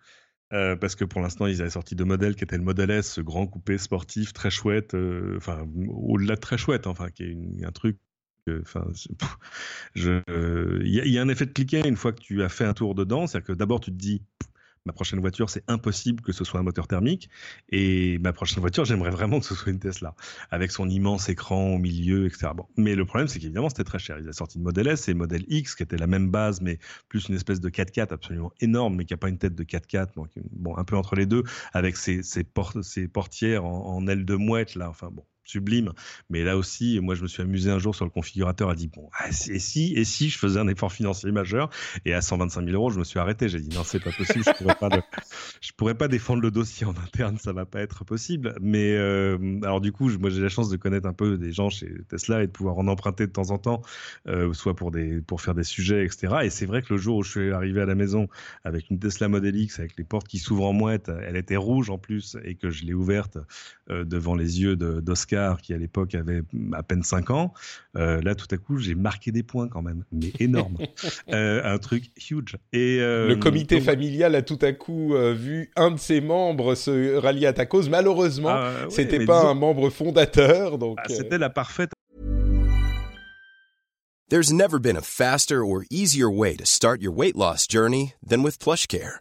Euh, 0.53 0.77
parce 0.77 0.95
que 0.95 1.05
pour 1.05 1.21
l'instant, 1.21 1.47
ils 1.47 1.61
avaient 1.61 1.71
sorti 1.71 1.97
deux 1.97 2.05
modèles 2.05 2.37
qui 2.37 2.45
étaient 2.45 2.57
le 2.57 2.63
modèle 2.63 2.91
S, 2.91 3.15
ce 3.15 3.21
grand 3.21 3.47
coupé 3.47 3.79
sportif 3.79 4.33
très 4.33 4.51
chouette, 4.51 4.95
euh, 4.95 5.35
enfin 5.37 5.67
au-delà 5.89 6.37
de 6.37 6.41
très 6.41 6.57
chouette, 6.57 6.87
enfin 6.87 7.11
qui 7.11 7.25
est 7.25 7.31
une, 7.31 7.65
un 7.65 7.73
truc. 7.73 7.99
Enfin, 8.61 8.87
il 9.97 10.23
y, 10.85 11.11
y, 11.11 11.19
a 11.19 11.23
un 11.23 11.29
effet 11.29 11.47
de 11.47 11.51
cliquet 11.51 11.81
une 11.81 11.97
fois 11.97 12.13
que 12.13 12.21
tu 12.21 12.45
as 12.45 12.49
fait 12.49 12.65
un 12.65 12.75
tour 12.75 12.95
dedans, 12.95 13.27
c'est-à-dire 13.27 13.49
que 13.49 13.53
d'abord 13.55 13.81
tu 13.81 13.91
te 13.91 13.97
dis 13.97 14.23
ma 14.87 14.93
prochaine 14.93 15.21
voiture, 15.21 15.51
c'est 15.51 15.65
impossible 15.69 16.23
que 16.23 16.33
ce 16.33 16.45
soit 16.45 16.61
un 16.61 16.63
moteur 16.63 16.89
thermique. 16.89 17.29
Et 17.71 18.19
ma 18.19 18.33
prochaine 18.33 18.61
voiture, 18.61 18.85
j'aimerais 18.85 19.11
vraiment 19.11 19.41
que 19.41 19.47
ce 19.47 19.55
soit 19.55 19.73
une 19.73 19.79
Tesla, 19.79 20.15
avec 20.51 20.71
son 20.71 20.89
immense 20.89 21.29
écran 21.29 21.75
au 21.75 21.79
milieu, 21.79 22.27
etc. 22.27 22.49
Bon. 22.57 22.67
Mais 22.77 22.95
le 22.95 23.05
problème, 23.05 23.29
c'est 23.29 23.39
qu'évidemment, 23.39 23.69
c'était 23.69 23.85
très 23.85 23.99
cher. 23.99 24.19
Ils 24.19 24.29
ont 24.29 24.33
sorti 24.33 24.59
le 24.59 24.65
modèle 24.65 24.87
S 24.87 25.09
et 25.09 25.13
le 25.13 25.19
modèle 25.19 25.45
X, 25.49 25.75
qui 25.75 25.83
était 25.83 25.97
la 25.99 26.07
même 26.07 26.31
base, 26.31 26.61
mais 26.61 26.79
plus 27.09 27.29
une 27.29 27.35
espèce 27.35 27.61
de 27.61 27.69
4x4 27.69 28.13
absolument 28.13 28.53
énorme, 28.61 28.97
mais 28.97 29.05
qui 29.05 29.13
n'a 29.13 29.19
pas 29.19 29.29
une 29.29 29.39
tête 29.39 29.55
de 29.55 29.65
4x4, 29.65 30.15
donc 30.15 30.31
bon, 30.53 30.77
un 30.77 30.85
peu 30.85 30.97
entre 30.97 31.17
les 31.17 31.27
deux, 31.27 31.43
avec 31.73 31.97
ses, 31.97 32.23
ses, 32.23 32.45
portières 32.45 33.65
en, 33.65 33.97
en 33.97 34.07
aile 34.07 34.25
de 34.25 34.35
mouette, 34.35 34.77
là. 34.77 34.89
Enfin 34.89 35.11
bon, 35.11 35.25
sublime. 35.47 35.93
Mais 36.31 36.43
là 36.43 36.57
aussi, 36.57 37.01
moi, 37.01 37.15
je 37.15 37.23
me 37.23 37.29
suis 37.29 37.43
amusé 37.43 37.71
un 37.71 37.79
jour 37.79 37.95
sur 37.95 38.05
le 38.05 38.11
configurateur 38.11 38.71
à 38.71 38.75
dire 38.75 38.91
bon, 38.95 39.09
ah, 39.19 39.29
et 39.29 39.59
si, 39.59 39.95
et 39.95 40.05
si 40.05 40.29
je 40.29 40.39
faisais 40.39 40.61
un 40.61 40.69
effort 40.69 40.93
financier 40.93 41.31
majeur 41.33 41.71
et 42.05 42.13
à 42.15 42.21
125 42.21 42.65
000 42.65 42.75
euros, 42.75 42.91
je 42.91 42.99
me 42.99 43.05
suis 43.05 43.19
arrêté. 43.19 43.49
J'ai 43.49 43.61
dit 43.61 43.75
non, 43.75 43.85
c'est 43.85 44.03
pas 44.03 44.13
possible. 44.13 44.45
Je 44.47 44.53
pourrais 44.53 44.75
pas, 44.75 44.89
pourrais 45.77 45.95
pas 45.95 46.09
défendre 46.09 46.43
le 46.43 46.51
dossier 46.51 46.87
en 46.87 46.95
interne, 46.97 47.39
ça 47.39 47.53
va 47.53 47.65
pas 47.65 47.81
être 47.81 48.05
possible. 48.05 48.55
Mais 48.61 48.97
euh, 48.97 49.39
alors 49.63 49.81
du 49.81 49.93
coup, 49.93 50.11
moi, 50.19 50.31
j'ai 50.31 50.43
la 50.43 50.49
chance 50.49 50.69
de 50.69 50.77
connaître 50.77 51.07
un 51.07 51.13
peu 51.13 51.39
des 51.39 51.53
gens 51.53 51.71
chez 51.71 51.93
Tesla 52.09 52.43
et 52.43 52.47
de 52.47 52.53
pouvoir 52.53 52.79
en 52.79 52.89
emprunter 52.89 53.27
de 53.27 53.33
temps 53.33 53.51
en 53.51 53.59
temps, 53.59 53.83
euh, 54.29 54.53
soit 54.53 54.75
pour 54.75 55.41
faire 55.41 55.55
des 55.55 55.65
sujets, 55.65 56.05
etc. 56.05 56.39
Et 56.43 56.51
c'est 56.51 56.67
vrai 56.67 56.83
que 56.83 56.95
le 56.95 56.99
jour 56.99 57.19
où 57.19 57.23
je 57.23 57.31
suis 57.31 57.53
arrivé 57.53 57.81
à 57.81 57.87
la 57.87 57.95
maison 57.95 58.29
avec 58.65 58.91
une 58.91 58.99
Tesla 58.99 59.29
Model 59.29 59.57
X 59.57 59.79
avec 59.79 59.97
les 59.97 60.05
portes 60.05 60.29
qui 60.29 60.39
s'ouvrent 60.39 60.65
en 60.65 60.73
mouette, 60.73 61.11
elle 61.27 61.37
était 61.37 61.57
rouge 61.57 61.91
en 61.91 61.99
plus 61.99 62.37
et 62.45 62.55
que 62.55 62.71
je 62.71 62.85
l'ai 62.85 62.95
ouverte 62.95 63.39
euh, 63.91 64.05
devant 64.05 64.35
les 64.35 64.61
yeux 64.61 64.77
d'Oscar 64.77 65.36
qui 65.61 65.75
à 65.75 65.79
l'époque 65.79 66.15
avait 66.15 66.43
à 66.73 66.83
peine 66.83 67.03
5 67.03 67.31
ans, 67.31 67.53
euh, 67.97 68.21
là 68.23 68.35
tout 68.35 68.47
à 68.51 68.57
coup 68.57 68.79
j'ai 68.79 68.95
marqué 68.95 69.33
des 69.33 69.43
points 69.43 69.69
quand 69.69 69.83
même, 69.83 70.05
mais 70.13 70.33
énorme. 70.41 70.77
euh, 71.33 71.61
un 71.65 71.79
truc 71.79 72.11
huge. 72.17 72.57
Et, 72.73 72.99
euh, 73.01 73.29
Le 73.29 73.37
comité 73.37 73.77
donc... 73.77 73.85
familial 73.85 74.35
a 74.35 74.43
tout 74.43 74.59
à 74.63 74.73
coup 74.73 75.15
euh, 75.15 75.33
vu 75.33 75.71
un 75.77 75.91
de 75.91 75.99
ses 75.99 76.21
membres 76.21 76.75
se 76.75 77.17
rallier 77.17 77.47
à 77.47 77.53
ta 77.53 77.67
cause. 77.67 77.89
Malheureusement, 77.89 78.51
ah, 78.51 78.73
ouais, 78.85 78.91
c'était 78.91 79.25
pas 79.25 79.41
disons... 79.41 79.51
un 79.51 79.55
membre 79.55 79.91
fondateur. 79.91 80.79
Donc, 80.79 80.99
ah, 81.03 81.09
C'était 81.09 81.39
la 81.39 81.51
parfaite. 81.51 81.91
There's 84.29 84.53
never 84.53 84.81
been 84.81 84.97
a 84.97 85.03
faster 85.03 85.65
or 85.65 85.85
easier 85.89 86.29
way 86.29 86.57
to 86.57 86.67
start 86.67 87.01
your 87.01 87.13
weight 87.13 87.37
loss 87.37 87.67
journey 87.69 88.15
than 88.27 88.43
with 88.43 88.59
PlushCare. 88.59 89.21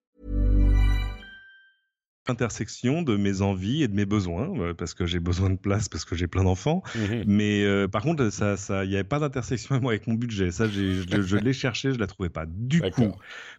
Intersection 2.27 3.01
de 3.01 3.15
mes 3.15 3.41
envies 3.41 3.83
et 3.83 3.87
de 3.87 3.95
mes 3.95 4.05
besoins, 4.05 4.49
euh, 4.59 4.73
parce 4.73 4.93
que 4.93 5.05
j'ai 5.05 5.19
besoin 5.19 5.49
de 5.49 5.57
place, 5.57 5.89
parce 5.89 6.05
que 6.05 6.15
j'ai 6.15 6.27
plein 6.27 6.43
d'enfants. 6.43 6.83
Mhm. 6.95 7.23
Mais 7.25 7.63
euh, 7.63 7.87
par 7.87 8.03
contre, 8.03 8.23
il 8.23 8.31
ça, 8.31 8.57
ça, 8.57 8.85
n'y 8.85 8.93
avait 8.95 9.03
pas 9.03 9.19
d'intersection 9.19 9.75
avec 9.87 10.07
mon 10.07 10.13
budget. 10.13 10.51
Ça, 10.51 10.67
je, 10.67 11.01
je 11.01 11.37
l'ai 11.37 11.53
cherché, 11.53 11.93
je 11.93 11.99
la 11.99 12.07
trouvais 12.07 12.29
pas. 12.29 12.45
Du 12.47 12.81
coup, 12.81 13.13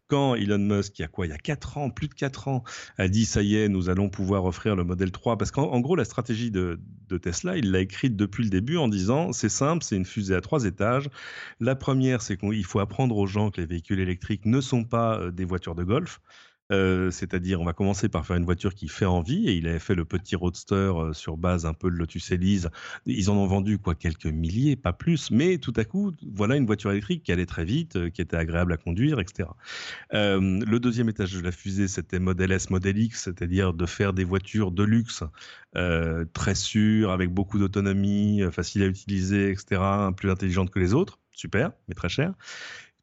quand 0.06 0.34
Elon 0.34 0.58
Musk, 0.58 0.98
il 0.98 1.02
y 1.02 1.04
a 1.04 1.08
quoi? 1.08 1.26
Il 1.26 1.30
y 1.30 1.32
a 1.32 1.38
4 1.38 1.78
ans, 1.78 1.90
plus 1.90 2.08
de 2.08 2.14
4 2.14 2.48
ans, 2.48 2.62
a 2.98 3.08
dit 3.08 3.24
ça 3.24 3.42
y 3.42 3.56
est, 3.56 3.68
nous 3.68 3.88
allons 3.88 4.08
pouvoir 4.08 4.44
offrir 4.44 4.76
le 4.76 4.84
modèle 4.84 5.10
3. 5.10 5.38
Parce 5.38 5.50
qu'en 5.50 5.80
gros, 5.80 5.96
la 5.96 6.04
stratégie 6.04 6.50
de, 6.50 6.78
de 7.08 7.18
Tesla, 7.18 7.56
il 7.56 7.70
l'a 7.70 7.80
écrite 7.80 8.16
depuis 8.16 8.44
le 8.44 8.50
début 8.50 8.76
en 8.76 8.88
disant 8.88 9.32
c'est 9.32 9.48
simple, 9.48 9.82
c'est 9.84 9.96
une 9.96 10.04
fusée 10.04 10.34
à 10.34 10.40
trois 10.40 10.64
étages. 10.64 11.08
La 11.60 11.74
première, 11.74 12.22
c'est 12.22 12.36
qu'il 12.36 12.64
faut 12.64 12.80
apprendre 12.80 13.16
aux 13.16 13.26
gens 13.26 13.50
que 13.50 13.60
les 13.60 13.66
véhicules 13.66 14.00
électriques 14.00 14.46
ne 14.46 14.60
sont 14.60 14.84
pas 14.84 15.18
euh, 15.18 15.30
des 15.30 15.44
voitures 15.44 15.74
de 15.74 15.84
golf. 15.84 16.20
Euh, 16.72 17.10
c'est-à-dire, 17.10 17.60
on 17.60 17.64
va 17.64 17.74
commencer 17.74 18.08
par 18.08 18.26
faire 18.26 18.36
une 18.36 18.44
voiture 18.44 18.74
qui 18.74 18.88
fait 18.88 19.04
envie. 19.04 19.48
Et 19.48 19.54
il 19.54 19.68
avait 19.68 19.78
fait 19.78 19.94
le 19.94 20.04
petit 20.04 20.36
Roadster 20.36 20.74
euh, 20.74 21.12
sur 21.12 21.36
base 21.36 21.66
un 21.66 21.74
peu 21.74 21.90
de 21.90 21.96
Lotus 21.96 22.30
Elise. 22.30 22.70
Ils 23.06 23.30
en 23.30 23.36
ont 23.36 23.46
vendu 23.46 23.78
quoi 23.78 23.94
quelques 23.94 24.26
milliers, 24.26 24.76
pas 24.76 24.92
plus. 24.92 25.30
Mais 25.30 25.58
tout 25.58 25.74
à 25.76 25.84
coup, 25.84 26.12
voilà 26.34 26.56
une 26.56 26.66
voiture 26.66 26.90
électrique 26.90 27.22
qui 27.24 27.32
allait 27.32 27.46
très 27.46 27.64
vite, 27.64 27.96
euh, 27.96 28.10
qui 28.10 28.22
était 28.22 28.36
agréable 28.36 28.72
à 28.72 28.76
conduire, 28.76 29.20
etc. 29.20 29.48
le 30.12 30.78
deuxième 30.78 31.08
étage 31.08 31.34
de 31.34 31.40
la 31.40 31.52
fusée, 31.52 31.88
c'était 31.88 32.18
Model 32.18 32.52
S, 32.52 32.70
Model 32.70 32.98
X, 32.98 33.24
c'est-à-dire 33.24 33.74
de 33.74 33.86
faire 33.86 34.12
des 34.12 34.24
voitures 34.24 34.70
de 34.70 34.82
luxe 34.82 35.22
très 36.32 36.54
sûres, 36.54 37.10
avec 37.10 37.30
beaucoup 37.30 37.58
d'autonomie, 37.58 38.42
faciles 38.50 38.82
à 38.82 38.86
utiliser, 38.86 39.50
etc., 39.50 39.80
plus 40.16 40.30
intelligentes 40.30 40.70
que 40.70 40.78
les 40.78 40.94
autres. 40.94 41.18
Super, 41.32 41.72
mais 41.88 41.94
très 41.94 42.08
cher 42.08 42.34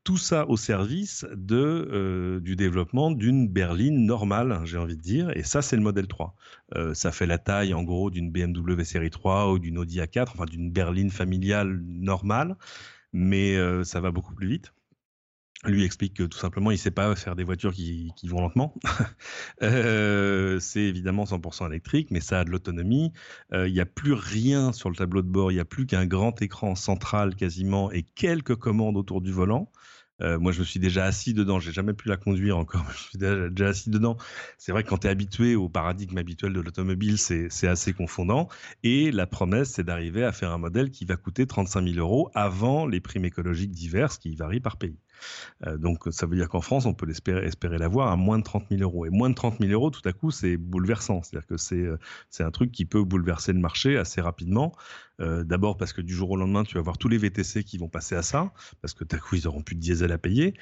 tout 0.04 0.18
ça 0.18 0.47
au 0.50 0.58
service 0.58 1.26
de, 1.36 1.56
euh, 1.91 2.39
du 2.39 2.56
développement 2.56 3.12
d'une 3.12 3.47
berline 3.47 4.06
normale, 4.06 4.62
j'ai 4.64 4.78
envie 4.78 4.97
de 4.97 5.02
dire. 5.02 5.36
Et 5.36 5.43
ça, 5.43 5.62
c'est 5.62 5.76
le 5.76 5.82
modèle 5.82 6.08
3. 6.08 6.36
Euh, 6.76 6.93
ça 6.93 7.12
fait 7.12 7.26
la 7.26 7.38
taille, 7.38 7.74
en 7.74 7.84
gros, 7.84 8.10
d'une 8.10 8.32
BMW 8.32 8.84
série 8.84 9.10
3 9.10 9.52
ou 9.52 9.60
d'une 9.60 9.78
Audi 9.78 10.00
A4, 10.00 10.30
enfin 10.34 10.45
d'une 10.45 10.72
berline 10.72 11.12
familiale 11.12 11.82
normale, 11.86 12.56
mais 13.14 13.56
euh, 13.56 13.84
ça 13.84 14.00
va 14.00 14.12
beaucoup 14.12 14.34
plus 14.34 14.47
vite. 14.47 14.74
Lui 15.66 15.84
explique 15.84 16.14
que 16.14 16.24
tout 16.24 16.38
simplement, 16.38 16.72
il 16.72 16.76
ne 16.76 16.80
sait 16.80 16.89
pas 16.89 17.14
faire 17.18 17.36
des 17.36 17.43
voitures 17.43 17.74
qui, 17.74 18.14
qui 18.16 18.30
vont 18.30 18.39
lentement. 18.39 18.74
c'est 19.60 20.82
évidemment 20.82 21.26
100% 21.26 21.68
électrique, 21.68 22.12
mais 22.12 22.22
ça 22.22 22.39
a 22.39 22.43
de 22.45 22.50
l'autonomie. 22.50 23.12
Il 23.52 23.74
n'y 23.74 23.82
a 23.82 23.86
plus 23.86 24.14
rien 24.14 24.72
sur 24.72 24.89
le 24.89 24.95
tableau 24.95 25.22
de 25.22 25.28
bord, 25.28 25.52
il 25.52 25.56
n'y 25.56 25.60
a 25.60 25.66
plus 25.66 25.86
qu'un 25.86 26.06
grand 26.06 26.41
écran 26.41 26.76
central 26.76 27.36
quasiment 27.36 27.91
et 27.91 28.04
quelques 28.04 28.56
commandes 28.56 28.95
autour 28.95 29.20
du 29.20 29.34
volant. 29.34 29.70
Euh, 30.22 30.40
moi, 30.40 30.52
je 30.52 30.60
me 30.60 30.66
suis 30.66 30.80
déjà 30.80 31.06
assis 31.06 31.34
dedans. 31.34 31.60
J'ai 31.60 31.72
jamais 31.72 31.94
pu 31.94 32.08
la 32.10 32.18
conduire 32.18 32.58
encore. 32.58 32.86
Je 32.92 32.98
suis 32.98 33.18
déjà, 33.18 33.68
assis 33.68 33.90
dedans. 33.90 34.18
C'est 34.58 34.72
vrai 34.72 34.84
que 34.84 34.90
quand 34.90 35.00
tu 35.00 35.08
es 35.08 35.10
habitué 35.10 35.56
au 35.56 35.70
paradigme 35.70 36.18
habituel 36.18 36.54
de 36.54 36.60
l'automobile, 36.60 37.18
c'est 37.18 37.68
assez 37.68 37.94
confondant. 37.94 38.50
Et 38.84 39.12
la 39.12 39.28
promesse, 39.28 39.72
c'est 39.72 39.84
d'arriver 39.84 40.24
à 40.24 40.32
faire 40.32 40.52
un 40.52 40.58
modèle 40.58 40.92
qui 40.92 41.06
va 41.06 41.16
coûter 41.16 41.48
35 41.48 41.88
000 41.88 41.98
euros 41.98 42.30
avant 42.34 42.86
les 42.86 43.00
primes 43.00 43.26
écologiques 43.26 43.72
diverses 43.72 44.18
qui 44.18 44.36
varient 44.36 44.60
par 44.60 44.78
pays. 44.78 44.98
Euh, 45.66 45.78
donc 45.78 46.08
ça 46.12 46.26
veut 46.26 46.36
dire 46.36 46.50
qu'en 46.50 46.62
France, 46.62 46.86
on 46.86 46.94
peut 46.94 47.10
espérer, 47.10 47.78
l'avoir 47.78 48.12
à 48.12 48.16
moins 48.16 48.38
de 48.38 48.44
30 48.44 48.66
000 48.70 48.82
euros. 48.82 49.06
Et 49.06 49.10
moins 49.10 49.30
de 49.30 49.36
30 49.36 49.60
000 49.60 49.72
euros, 49.72 49.90
tout 49.90 50.08
à 50.08 50.14
coup, 50.14 50.32
c'est 50.32 50.58
bouleversant. 50.58 51.22
C'est-à-dire 51.24 51.48
que 51.48 51.58
c'est 51.58 51.76
euh, 51.76 51.98
c'est 52.30 52.44
un 52.44 52.52
truc 52.52 52.72
qui 52.72 52.86
peut 52.86 53.04
bouleverser 53.04 53.54
le 53.54 53.60
marché 53.60 53.98
assez 53.98 54.22
rapidement. 54.22 54.74
Euh, 55.22 55.44
d'abord 55.44 55.76
parce 55.76 55.92
que 55.92 56.02
du 56.02 56.14
jour 56.14 56.32
au 56.32 56.38
lendemain, 56.38 56.64
tu 56.64 56.76
vas 56.76 56.82
voir 56.82 56.98
tous 56.98 57.10
les 57.10 57.18
VTC 57.18 57.66
qui 57.66 57.78
vont 57.78 57.90
passer 57.90 58.16
à 58.16 58.22
ça, 58.22 58.54
parce 58.82 58.94
que 58.94 59.04
tout 59.04 59.18
à 59.18 59.20
coup, 59.20 59.36
ils 59.36 59.48
auront 59.48 59.62
plus 59.62 59.76
de 59.76 59.82
diesel 59.82 60.14
à 60.14 60.18
payer. 60.18 60.54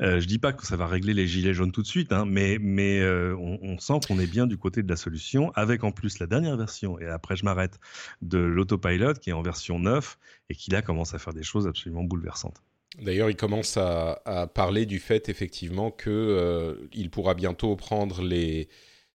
Euh, 0.00 0.20
je 0.20 0.26
dis 0.26 0.38
pas 0.38 0.52
que 0.52 0.64
ça 0.64 0.76
va 0.76 0.86
régler 0.86 1.14
les 1.14 1.26
gilets 1.26 1.52
jaunes 1.52 1.72
tout 1.72 1.82
de 1.82 1.86
suite, 1.86 2.12
hein, 2.12 2.24
mais, 2.24 2.58
mais 2.60 3.04
on, 3.04 3.58
on, 3.62 3.78
sent 3.78 4.00
qu'on 4.06 4.20
est 4.20 4.30
bien 4.30 4.46
du 4.46 4.56
côté 4.56 4.84
de 4.84 4.88
la 4.88 4.96
solution, 4.96 5.50
avec 5.56 5.82
en 5.82 5.90
plus 5.90 6.20
la 6.20 6.26
dernière 6.26 6.56
version, 6.56 6.98
et 7.00 7.06
après 7.06 7.34
je 7.34 7.44
m'arrête, 7.44 7.80
de 8.22 8.38
l'autopilot 8.38 9.14
qui 9.14 9.30
est 9.30 9.32
en 9.32 9.42
version 9.42 9.78
9 9.78 10.16
et 10.50 10.54
qui 10.54 10.70
là 10.70 10.82
commence 10.82 11.14
à 11.14 11.18
faire 11.18 11.32
des 11.32 11.42
choses 11.42 11.66
absolument 11.66 12.04
bouleversantes. 12.04 12.62
D'ailleurs, 13.02 13.30
il 13.30 13.36
commence 13.36 13.76
à, 13.76 14.50
parler 14.54 14.86
du 14.86 14.98
fait 14.98 15.28
effectivement 15.28 15.90
qu'il 15.90 16.12
euh, 16.12 17.08
pourra 17.10 17.34
bientôt 17.34 17.76
prendre 17.76 18.22
les 18.22 18.68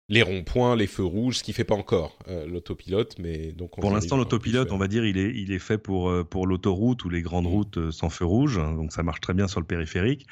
les 0.08 0.22
ronds-points, 0.22 0.76
les 0.76 0.86
feux 0.86 1.04
rouges, 1.04 1.38
ce 1.38 1.42
qui 1.42 1.52
fait 1.52 1.64
pas 1.64 1.74
encore 1.74 2.16
euh, 2.28 2.46
l'autopilote, 2.46 3.16
mais 3.18 3.50
donc 3.50 3.72
pour 3.80 3.90
l'instant 3.90 4.16
l'autopilote, 4.16 4.70
on 4.70 4.78
va 4.78 4.86
dire, 4.86 5.04
il 5.04 5.18
est 5.18 5.34
il 5.34 5.50
est 5.50 5.58
fait 5.58 5.78
pour 5.78 6.08
euh, 6.08 6.22
pour 6.22 6.46
l'autoroute 6.46 7.04
ou 7.04 7.08
les 7.08 7.22
grandes 7.22 7.48
routes 7.48 7.90
sans 7.90 8.08
feu 8.08 8.24
rouge, 8.24 8.56
donc 8.56 8.92
ça 8.92 9.02
marche 9.02 9.20
très 9.20 9.34
bien 9.34 9.48
sur 9.48 9.58
le 9.58 9.66
périphérique. 9.66 10.26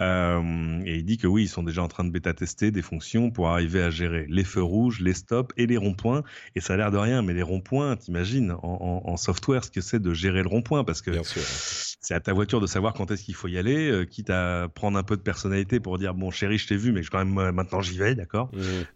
Euh, 0.00 0.80
et 0.84 0.96
il 0.96 1.04
dit 1.04 1.18
que 1.18 1.26
oui, 1.26 1.44
ils 1.44 1.48
sont 1.48 1.62
déjà 1.62 1.82
en 1.82 1.88
train 1.88 2.04
de 2.04 2.10
bêta-tester 2.10 2.70
des 2.70 2.82
fonctions 2.82 3.30
pour 3.30 3.48
arriver 3.48 3.82
à 3.82 3.90
gérer 3.90 4.26
les 4.28 4.44
feux 4.44 4.62
rouges, 4.62 5.00
les 5.00 5.14
stops 5.14 5.52
et 5.56 5.66
les 5.66 5.76
ronds-points. 5.76 6.22
Et 6.54 6.60
ça 6.60 6.74
a 6.74 6.76
l'air 6.76 6.90
de 6.90 6.98
rien, 6.98 7.22
mais 7.22 7.34
les 7.34 7.42
ronds-points, 7.42 7.96
t'imagines 7.96 8.52
en, 8.62 9.02
en, 9.04 9.16
software 9.16 9.64
ce 9.64 9.70
que 9.70 9.80
c'est 9.80 10.00
de 10.00 10.14
gérer 10.14 10.42
le 10.42 10.48
rond-point 10.48 10.84
parce 10.84 11.02
que 11.02 11.10
c'est 12.00 12.14
à 12.14 12.20
ta 12.20 12.32
voiture 12.32 12.60
de 12.60 12.66
savoir 12.66 12.94
quand 12.94 13.10
est-ce 13.10 13.24
qu'il 13.24 13.34
faut 13.34 13.48
y 13.48 13.58
aller, 13.58 13.90
euh, 13.90 14.04
quitte 14.04 14.30
à 14.30 14.68
prendre 14.72 14.96
un 14.96 15.02
peu 15.02 15.16
de 15.16 15.22
personnalité 15.22 15.80
pour 15.80 15.98
dire 15.98 16.14
bon 16.14 16.30
chéri, 16.30 16.58
je 16.58 16.68
t'ai 16.68 16.76
vu, 16.76 16.92
mais 16.92 17.02
je, 17.02 17.10
quand 17.10 17.18
même 17.18 17.36
euh, 17.38 17.52
maintenant 17.52 17.80
j'y 17.80 17.98
vais, 17.98 18.14
d'accord? 18.14 18.50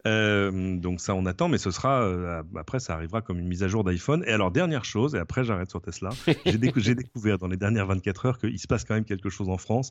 Mmh. 0.05 0.81
Donc 0.81 1.01
ça 1.01 1.15
on 1.15 1.27
attend, 1.27 1.49
mais 1.49 1.59
ce 1.59 1.71
sera 1.71 2.09
après 2.57 2.79
ça 2.81 2.95
arrivera 2.95 3.21
comme 3.21 3.39
une 3.39 3.49
mise 3.49 3.63
à 3.63 3.69
jour 3.69 3.85
d'iPhone. 3.85 4.23
Et 4.27 4.31
alors 4.31 4.51
dernière 4.51 4.85
chose, 4.85 5.15
et 5.15 5.19
après 5.19 5.45
j'arrête 5.45 5.71
sur 5.71 5.83
Tesla, 5.83 6.11
j'ai 6.47 6.95
découvert 6.95 7.39
dans 7.39 7.49
les 7.49 7.57
dernières 7.57 7.87
24 7.87 8.27
heures 8.27 8.39
qu'il 8.39 8.59
se 8.59 8.67
passe 8.67 8.85
quand 8.85 8.95
même 8.95 9.05
quelque 9.05 9.31
chose 9.31 9.49
en 9.49 9.59
France. 9.59 9.91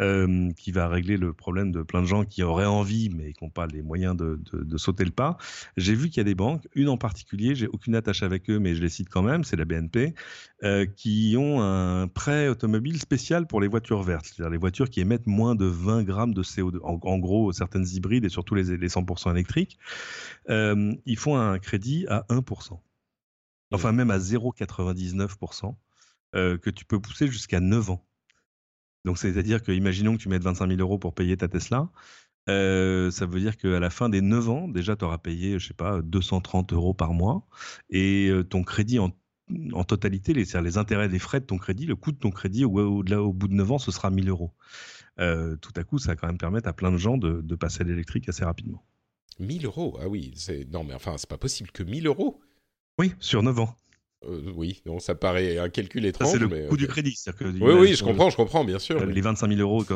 Euh, 0.00 0.43
qui 0.52 0.72
va 0.72 0.88
régler 0.88 1.16
le 1.16 1.32
problème 1.32 1.72
de 1.72 1.82
plein 1.82 2.02
de 2.02 2.06
gens 2.06 2.24
qui 2.24 2.42
auraient 2.42 2.66
envie 2.66 3.08
mais 3.08 3.32
qui 3.32 3.44
n'ont 3.44 3.50
pas 3.50 3.66
les 3.66 3.80
moyens 3.80 4.16
de, 4.16 4.38
sauter 4.76 5.04
le 5.04 5.10
pas. 5.10 5.38
J'ai 5.76 5.94
vu 5.94 6.08
qu'il 6.08 6.18
y 6.18 6.20
a 6.20 6.24
des 6.24 6.34
banques, 6.34 6.68
une 6.74 6.88
en 6.88 6.98
particulier, 6.98 7.54
j'ai 7.54 7.68
aucune 7.68 7.94
attache 7.94 8.22
avec 8.22 8.50
eux, 8.50 8.58
mais 8.58 8.74
je 8.74 8.82
les 8.82 8.88
cite 8.88 9.08
quand 9.08 9.22
même, 9.22 9.44
c'est 9.44 9.56
la 9.56 9.64
BNP, 9.64 10.14
euh, 10.62 10.84
qui 10.84 11.36
ont 11.38 11.62
un 11.62 12.08
prêt 12.08 12.48
automobile 12.48 13.00
spécial 13.00 13.46
pour 13.46 13.60
les 13.60 13.68
voitures 13.68 14.02
vertes, 14.02 14.26
c'est-à-dire 14.26 14.50
les 14.50 14.58
voitures 14.58 14.90
qui 14.90 15.00
émettent 15.00 15.26
moins 15.26 15.54
de 15.54 15.64
20 15.64 16.02
grammes 16.02 16.34
de 16.34 16.42
CO2. 16.42 16.78
En, 16.82 17.18
gros, 17.18 17.52
certaines 17.52 17.86
hybrides 17.86 18.24
et 18.24 18.28
surtout 18.28 18.54
les, 18.54 18.64
100% 18.64 19.30
électriques, 19.30 19.78
euh, 20.50 20.92
ils 21.06 21.16
font 21.16 21.36
un 21.36 21.58
crédit 21.58 22.06
à 22.08 22.26
1%. 22.28 22.78
Enfin, 23.72 23.92
même 23.92 24.10
à 24.10 24.18
0,99%, 24.18 25.74
euh, 26.34 26.58
que 26.58 26.70
tu 26.70 26.84
peux 26.84 27.00
pousser 27.00 27.28
jusqu'à 27.28 27.60
9 27.60 27.90
ans. 27.90 28.04
Donc, 29.04 29.18
c'est-à-dire 29.18 29.62
que, 29.62 29.72
imaginons 29.72 30.16
que 30.16 30.22
tu 30.22 30.28
mettes 30.28 30.42
25 30.42 30.68
000 30.68 30.80
euros 30.80 30.98
pour 30.98 31.14
payer 31.14 31.36
ta 31.36 31.48
Tesla. 31.48 31.90
Euh, 32.48 33.10
ça 33.10 33.26
veut 33.26 33.40
dire 33.40 33.56
qu'à 33.56 33.80
la 33.80 33.90
fin 33.90 34.08
des 34.08 34.20
9 34.20 34.48
ans, 34.50 34.68
déjà, 34.68 34.96
tu 34.96 35.04
auras 35.04 35.18
payé, 35.18 35.58
je 35.58 35.68
sais 35.68 35.74
pas, 35.74 36.02
230 36.02 36.72
euros 36.72 36.94
par 36.94 37.12
mois. 37.12 37.46
Et 37.90 38.28
euh, 38.28 38.44
ton 38.44 38.62
crédit 38.62 38.98
en, 38.98 39.10
totalité, 39.84 40.32
les, 40.32 40.44
les 40.62 40.78
intérêts, 40.78 41.08
les 41.08 41.18
frais 41.18 41.40
de 41.40 41.46
ton 41.46 41.58
crédit, 41.58 41.86
le 41.86 41.96
coût 41.96 42.12
de 42.12 42.18
ton 42.18 42.30
crédit 42.30 42.64
au, 42.64 42.78
au, 42.78 43.02
au 43.02 43.32
bout 43.32 43.48
de 43.48 43.54
9 43.54 43.72
ans, 43.72 43.78
ce 43.78 43.90
sera 43.90 44.10
1000 44.10 44.28
euros. 44.28 44.52
Euh, 45.20 45.56
tout 45.56 45.72
à 45.76 45.84
coup, 45.84 45.98
ça 45.98 46.12
va 46.12 46.16
quand 46.16 46.26
même 46.26 46.38
permettre 46.38 46.68
à 46.68 46.72
plein 46.72 46.90
de 46.90 46.96
gens 46.96 47.18
de, 47.18 47.40
de 47.40 47.54
passer 47.54 47.82
à 47.82 47.84
l'électrique 47.84 48.28
assez 48.28 48.44
rapidement. 48.44 48.84
1000 49.38 49.66
euros? 49.66 49.98
Ah 50.00 50.08
oui, 50.08 50.34
non, 50.70 50.84
mais 50.84 50.94
enfin, 50.94 51.16
c'est 51.18 51.28
pas 51.28 51.38
possible 51.38 51.70
que 51.70 51.82
1000 51.82 52.06
euros? 52.06 52.40
Oui, 52.98 53.12
sur 53.18 53.42
9 53.42 53.60
ans. 53.60 53.76
Euh, 54.28 54.52
oui, 54.54 54.82
donc 54.86 55.02
ça 55.02 55.14
paraît 55.14 55.58
un 55.58 55.68
calcul 55.68 56.04
étrange. 56.06 56.32
C'est 56.32 56.38
le 56.38 56.68
coût 56.68 56.76
du 56.76 56.86
crédit. 56.86 57.14
Que, 57.38 57.44
oui, 57.44 57.74
oui, 57.78 57.94
je 57.94 58.04
comprends, 58.04 58.30
je 58.30 58.36
comprends, 58.36 58.64
bien 58.64 58.78
sûr. 58.78 59.04
Les 59.04 59.20
25 59.20 59.48
000 59.48 59.60
euros, 59.60 59.84
tu, 59.84 59.94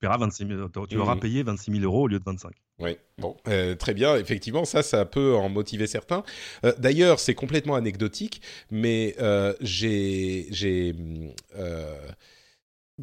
paieras 0.00 0.18
26 0.18 0.46
tu 0.88 0.98
auras 0.98 1.16
mmh. 1.16 1.20
payé 1.20 1.42
26 1.42 1.72
000 1.72 1.84
euros 1.84 2.02
au 2.02 2.06
lieu 2.08 2.18
de 2.18 2.24
25. 2.24 2.52
Oui, 2.78 2.96
bon, 3.18 3.36
euh, 3.48 3.74
très 3.74 3.94
bien. 3.94 4.16
Effectivement, 4.16 4.64
ça, 4.64 4.82
ça 4.82 5.04
peut 5.04 5.34
en 5.34 5.48
motiver 5.48 5.86
certains. 5.86 6.22
Euh, 6.64 6.72
d'ailleurs, 6.78 7.20
c'est 7.20 7.34
complètement 7.34 7.74
anecdotique, 7.74 8.40
mais 8.70 9.16
j'ai 9.60 10.94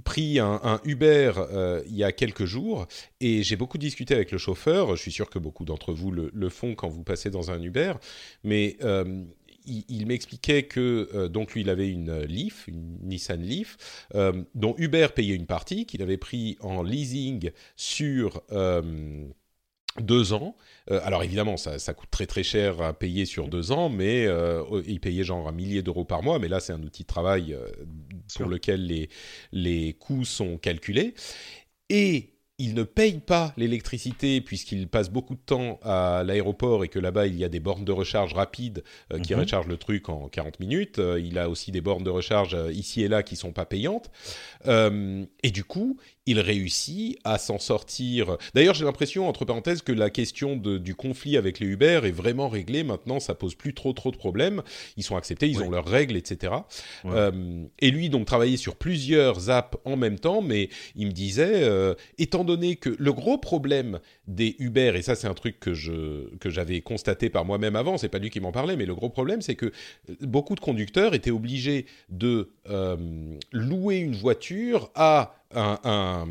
pris 0.03 0.39
un, 0.39 0.81
Uber 0.85 1.33
il 1.87 1.95
y 1.95 2.03
a 2.03 2.11
quelques 2.11 2.45
jours 2.45 2.87
et 3.21 3.43
j'ai 3.43 3.55
beaucoup 3.55 3.77
discuté 3.77 4.15
avec 4.15 4.31
le 4.31 4.37
chauffeur. 4.37 4.95
Je 4.95 5.01
suis 5.01 5.11
sûr 5.11 5.29
que 5.29 5.39
beaucoup 5.39 5.65
d'entre 5.65 5.93
vous 5.93 6.11
le, 6.11 6.31
le, 6.33 6.49
font 6.49 6.73
quand 6.73 6.89
vous 6.89 7.03
passez 7.03 7.29
dans 7.29 7.51
un 7.51 7.61
Uber, 7.61 7.93
mais 8.43 8.77
il, 9.65 10.05
m'expliquait 10.07 10.63
que 10.63 11.09
euh, 11.13 11.27
donc 11.27 11.53
lui 11.53 11.61
il 11.61 11.69
avait 11.69 11.89
une 11.89 12.21
Leaf, 12.21 12.67
une 12.67 12.97
Nissan 13.01 13.41
Leaf, 13.41 14.05
euh, 14.15 14.43
dont 14.55 14.75
Uber 14.77 15.07
payait 15.15 15.35
une 15.35 15.45
partie, 15.45 15.85
qu'il 15.85 16.01
avait 16.01 16.17
pris 16.17 16.57
en 16.61 16.83
leasing 16.83 17.51
sur 17.75 18.41
euh, 18.51 19.25
deux 19.99 20.33
ans. 20.33 20.55
alors 20.89 21.23
évidemment, 21.23 21.55
ça, 21.55 21.93
coûte 21.93 22.09
très 22.09 22.25
très 22.25 22.41
cher 22.41 22.81
à 22.81 22.93
payer 22.93 23.25
sur 23.25 23.47
deux 23.47 23.71
ans, 23.71 23.89
mais 23.89 24.27
il 24.87 24.99
payait 24.99 25.23
genre 25.23 25.47
un 25.47 25.51
millier 25.51 25.83
d'euros 25.83 26.03
par 26.03 26.23
mois. 26.23 26.39
Mais 26.39 26.47
là, 26.47 26.59
c'est 26.59 26.73
un 26.73 26.81
outil 26.81 27.03
de 27.03 27.07
travail 27.07 27.55
pour 28.35 28.49
lequel 28.49 28.87
les, 28.87 29.09
les 29.51 29.93
coûts 29.93 30.25
sont 30.25 30.57
calculés. 30.57 31.13
Et 31.89 32.32
il 32.59 32.75
ne 32.75 32.83
paye 32.83 33.19
pas 33.19 33.51
l'électricité 33.57 34.39
puisqu'il 34.39 34.87
passe 34.87 35.09
beaucoup 35.09 35.33
de 35.33 35.39
temps 35.43 35.79
à 35.81 36.23
l'aéroport 36.23 36.83
et 36.83 36.87
que 36.87 36.99
là-bas 36.99 37.25
il 37.25 37.35
y 37.35 37.43
a 37.43 37.49
des 37.49 37.59
bornes 37.59 37.83
de 37.83 37.91
recharge 37.91 38.33
rapides 38.35 38.83
euh, 39.11 39.19
qui 39.19 39.33
Mhm. 39.33 39.39
rechargent 39.41 39.67
le 39.67 39.77
truc 39.77 40.07
en 40.07 40.27
40 40.29 40.59
minutes. 40.59 40.99
Euh, 40.99 41.19
il 41.19 41.39
a 41.39 41.49
aussi 41.49 41.71
des 41.71 41.81
bornes 41.81 42.03
de 42.03 42.11
recharge 42.11 42.53
euh, 42.53 42.71
ici 42.71 43.01
et 43.01 43.07
là 43.07 43.23
qui 43.23 43.35
sont 43.35 43.51
pas 43.53 43.65
payantes. 43.65 44.11
Et 44.65 45.51
du 45.51 45.63
coup, 45.63 45.97
il 46.25 46.39
réussit 46.39 47.17
à 47.23 47.37
s'en 47.37 47.59
sortir. 47.59 48.37
D'ailleurs, 48.53 48.73
j'ai 48.75 48.85
l'impression, 48.85 49.27
entre 49.27 49.45
parenthèses, 49.45 49.81
que 49.81 49.91
la 49.91 50.09
question 50.09 50.55
de- 50.55 50.77
du 50.77 50.95
conflit 50.95 51.35
avec 51.37 51.59
les 51.59 51.67
Uber 51.67 52.01
est 52.03 52.11
vraiment 52.11 52.47
réglée. 52.49 52.83
Maintenant, 52.83 53.19
ça 53.19 53.35
pose 53.35 53.55
plus 53.55 53.73
trop 53.73 53.93
trop 53.93 54.11
de 54.11 54.17
problèmes. 54.17 54.61
Ils 54.97 55.03
sont 55.03 55.15
acceptés, 55.17 55.47
ils 55.49 55.57
Ouais. 55.59 55.65
ont 55.67 55.69
leurs 55.69 55.85
règles, 55.87 56.15
etc. 56.15 56.53
Ouais. 57.03 57.11
Euh, 57.13 57.63
et 57.79 57.91
lui, 57.91 58.09
donc, 58.09 58.25
travaillait 58.25 58.57
sur 58.57 58.75
plusieurs 58.75 59.49
apps 59.49 59.77
en 59.85 59.97
même 59.97 60.17
temps, 60.19 60.41
mais 60.41 60.69
il 60.95 61.07
me 61.07 61.11
disait, 61.11 61.63
euh, 61.63 61.93
étant 62.17 62.43
donné 62.43 62.75
que 62.77 62.95
le 62.97 63.13
gros 63.13 63.37
problème 63.37 63.99
des 64.27 64.55
Uber, 64.59 64.93
et 64.95 65.01
ça 65.01 65.15
c'est 65.15 65.27
un 65.27 65.33
truc 65.33 65.59
que 65.59 65.73
je 65.73 66.33
que 66.37 66.49
j'avais 66.49 66.79
constaté 66.81 67.29
par 67.29 67.43
moi-même 67.45 67.75
avant, 67.75 67.97
c'est 67.97 68.07
pas 68.09 68.19
lui 68.19 68.29
qui 68.29 68.39
m'en 68.39 68.51
parlait, 68.53 68.77
mais 68.77 68.85
le 68.85 68.95
gros 68.95 69.09
problème 69.09 69.41
c'est 69.41 69.55
que 69.55 69.65
euh, 70.09 70.15
beaucoup 70.21 70.55
de 70.55 70.61
conducteurs 70.61 71.13
étaient 71.13 71.31
obligés 71.31 71.85
de 72.09 72.51
euh, 72.69 72.95
louer 73.51 73.97
une 73.97 74.15
voiture 74.15 74.89
à 74.95 75.35
un, 75.55 75.79
un, 75.83 76.27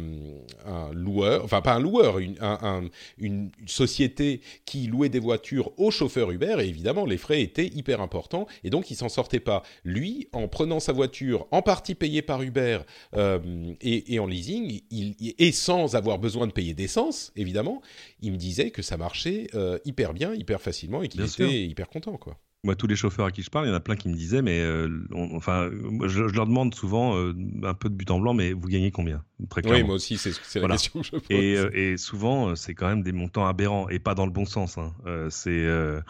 un 0.66 0.92
loueur, 0.92 1.44
enfin 1.44 1.60
pas 1.60 1.74
un 1.74 1.80
loueur, 1.80 2.18
une, 2.18 2.36
un- 2.40 2.58
un- 2.62 2.88
une 3.18 3.50
société 3.66 4.40
qui 4.64 4.86
louait 4.86 5.08
des 5.08 5.18
voitures 5.18 5.72
aux 5.78 5.90
chauffeurs 5.90 6.30
Uber, 6.30 6.56
et 6.60 6.68
évidemment 6.68 7.04
les 7.06 7.16
frais 7.18 7.42
étaient 7.42 7.66
hyper 7.66 8.00
importants, 8.00 8.46
et 8.64 8.70
donc 8.70 8.90
il 8.90 8.96
s'en 8.96 9.08
sortait 9.08 9.40
pas. 9.40 9.62
Lui, 9.84 10.28
en 10.32 10.48
prenant 10.48 10.80
sa 10.80 10.92
voiture, 10.92 11.46
en 11.50 11.62
partie 11.62 11.94
payée 11.94 12.22
par 12.22 12.42
Uber 12.42 12.80
euh, 13.16 13.72
et, 13.80 14.14
et 14.14 14.18
en 14.18 14.26
leasing, 14.26 14.80
il, 14.90 15.14
et 15.38 15.52
sans 15.52 15.94
avoir 15.94 16.18
besoin 16.18 16.46
de 16.46 16.52
payer 16.52 16.74
d'essence, 16.74 17.32
évidemment, 17.36 17.82
il 18.20 18.32
me 18.32 18.36
disait 18.36 18.70
que 18.70 18.82
ça 18.82 18.96
marchait 18.96 19.46
euh, 19.54 19.78
hyper 19.84 20.14
bien, 20.14 20.34
hyper 20.34 20.60
facilement, 20.60 21.02
et 21.02 21.08
qu'il 21.08 21.20
était 21.20 21.30
sûr. 21.30 21.50
hyper 21.50 21.88
content, 21.88 22.16
quoi. 22.16 22.38
Moi, 22.64 22.76
tous 22.76 22.86
les 22.86 22.94
chauffeurs 22.94 23.26
à 23.26 23.32
qui 23.32 23.42
je 23.42 23.50
parle, 23.50 23.66
il 23.66 23.70
y 23.70 23.72
en 23.72 23.74
a 23.76 23.80
plein 23.80 23.96
qui 23.96 24.08
me 24.08 24.14
disaient, 24.14 24.40
mais 24.40 24.60
euh, 24.60 24.88
on- 25.10 25.34
enfin, 25.34 25.68
je, 26.04 26.28
je 26.28 26.34
leur 26.36 26.46
demande 26.46 26.72
souvent 26.76 27.16
euh, 27.16 27.34
un 27.64 27.74
peu 27.74 27.88
de 27.90 27.94
but 27.96 28.08
en 28.12 28.20
blanc, 28.20 28.34
mais 28.34 28.52
vous 28.52 28.68
gagnez 28.68 28.92
combien? 28.92 29.24
Très 29.50 29.62
Oui, 29.62 29.66
clairement. 29.68 29.86
moi 29.86 29.94
aussi, 29.96 30.16
c'est 30.16 30.30
la 30.30 30.60
Voilà. 30.60 30.74
question 30.76 31.00
que 31.00 31.06
je 31.06 31.10
pose. 31.10 31.22
Et, 31.30 31.56
euh, 31.58 31.70
et 31.74 31.96
souvent, 31.96 32.54
c'est 32.54 32.74
quand 32.74 32.86
même 32.86 33.02
des 33.02 33.10
montants 33.10 33.48
aberrants 33.48 33.88
et 33.88 33.98
pas 33.98 34.14
dans 34.14 34.26
le 34.26 34.30
bon 34.30 34.44
sens. 34.44 34.78
hein. 34.78 34.92
Euh, 35.06 35.28
c'est 35.28 35.50
euh, 35.50 36.00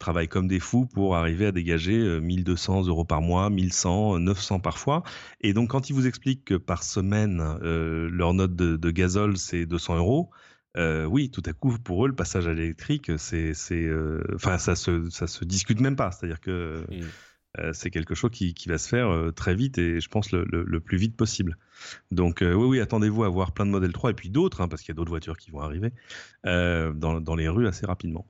travail 0.00 0.26
comme 0.26 0.48
des 0.48 0.58
fous 0.58 0.86
pour 0.86 1.14
arriver 1.14 1.46
à 1.46 1.52
dégager 1.52 1.96
euh, 1.96 2.18
1200 2.18 2.86
euros 2.88 3.04
par 3.04 3.22
mois, 3.22 3.48
1100, 3.48 4.16
euh, 4.16 4.18
900 4.18 4.58
parfois. 4.58 5.04
Et 5.40 5.52
donc, 5.52 5.70
quand 5.70 5.88
ils 5.88 5.92
vous 5.92 6.08
expliquent 6.08 6.46
que 6.46 6.54
par 6.56 6.82
semaine, 6.82 7.40
euh, 7.62 8.08
leur 8.10 8.34
note 8.34 8.56
de, 8.56 8.74
de 8.76 8.90
gazole, 8.90 9.36
c'est 9.36 9.66
200 9.66 9.98
euros, 9.98 10.30
euh, 10.76 11.04
oui, 11.04 11.30
tout 11.30 11.42
à 11.46 11.52
coup, 11.52 11.78
pour 11.78 12.04
eux, 12.04 12.08
le 12.08 12.14
passage 12.14 12.46
à 12.46 12.54
l'électrique, 12.54 13.10
c'est, 13.18 13.52
euh, 13.72 14.22
enfin, 14.34 14.58
ça 14.58 14.74
se, 14.76 15.08
ça 15.10 15.26
se 15.26 15.44
discute 15.44 15.80
même 15.80 15.96
pas. 15.96 16.10
C'est-à-dire 16.12 16.40
que 16.40 16.86
Mm. 16.88 17.12
euh, 17.58 17.72
c'est 17.74 17.90
quelque 17.90 18.14
chose 18.14 18.30
qui, 18.30 18.54
qui 18.54 18.68
va 18.68 18.78
se 18.78 18.88
faire 18.88 19.32
très 19.36 19.54
vite 19.54 19.78
et 19.78 20.00
je 20.00 20.08
pense 20.08 20.32
le, 20.32 20.44
le- 20.50 20.64
le 20.64 20.80
plus 20.80 20.96
vite 20.98 21.16
possible. 21.16 21.58
Donc 22.10 22.38
oui, 22.42 22.54
oui, 22.54 22.80
attendez-vous 22.80 23.24
à 23.24 23.28
voir 23.28 23.52
plein 23.52 23.66
de 23.66 23.70
modèles 23.70 23.92
3 23.92 24.10
et 24.10 24.14
puis 24.14 24.30
d'autres, 24.30 24.60
hein, 24.62 24.68
parce 24.68 24.82
qu'il 24.82 24.90
y 24.90 24.96
a 24.96 24.96
d'autres 24.96 25.10
voitures 25.10 25.36
qui 25.36 25.50
vont 25.50 25.60
arriver 25.60 25.92
dans, 26.44 27.20
dans 27.20 27.34
les 27.36 27.48
rues 27.48 27.66
assez 27.68 27.86
rapidement. 27.86 28.26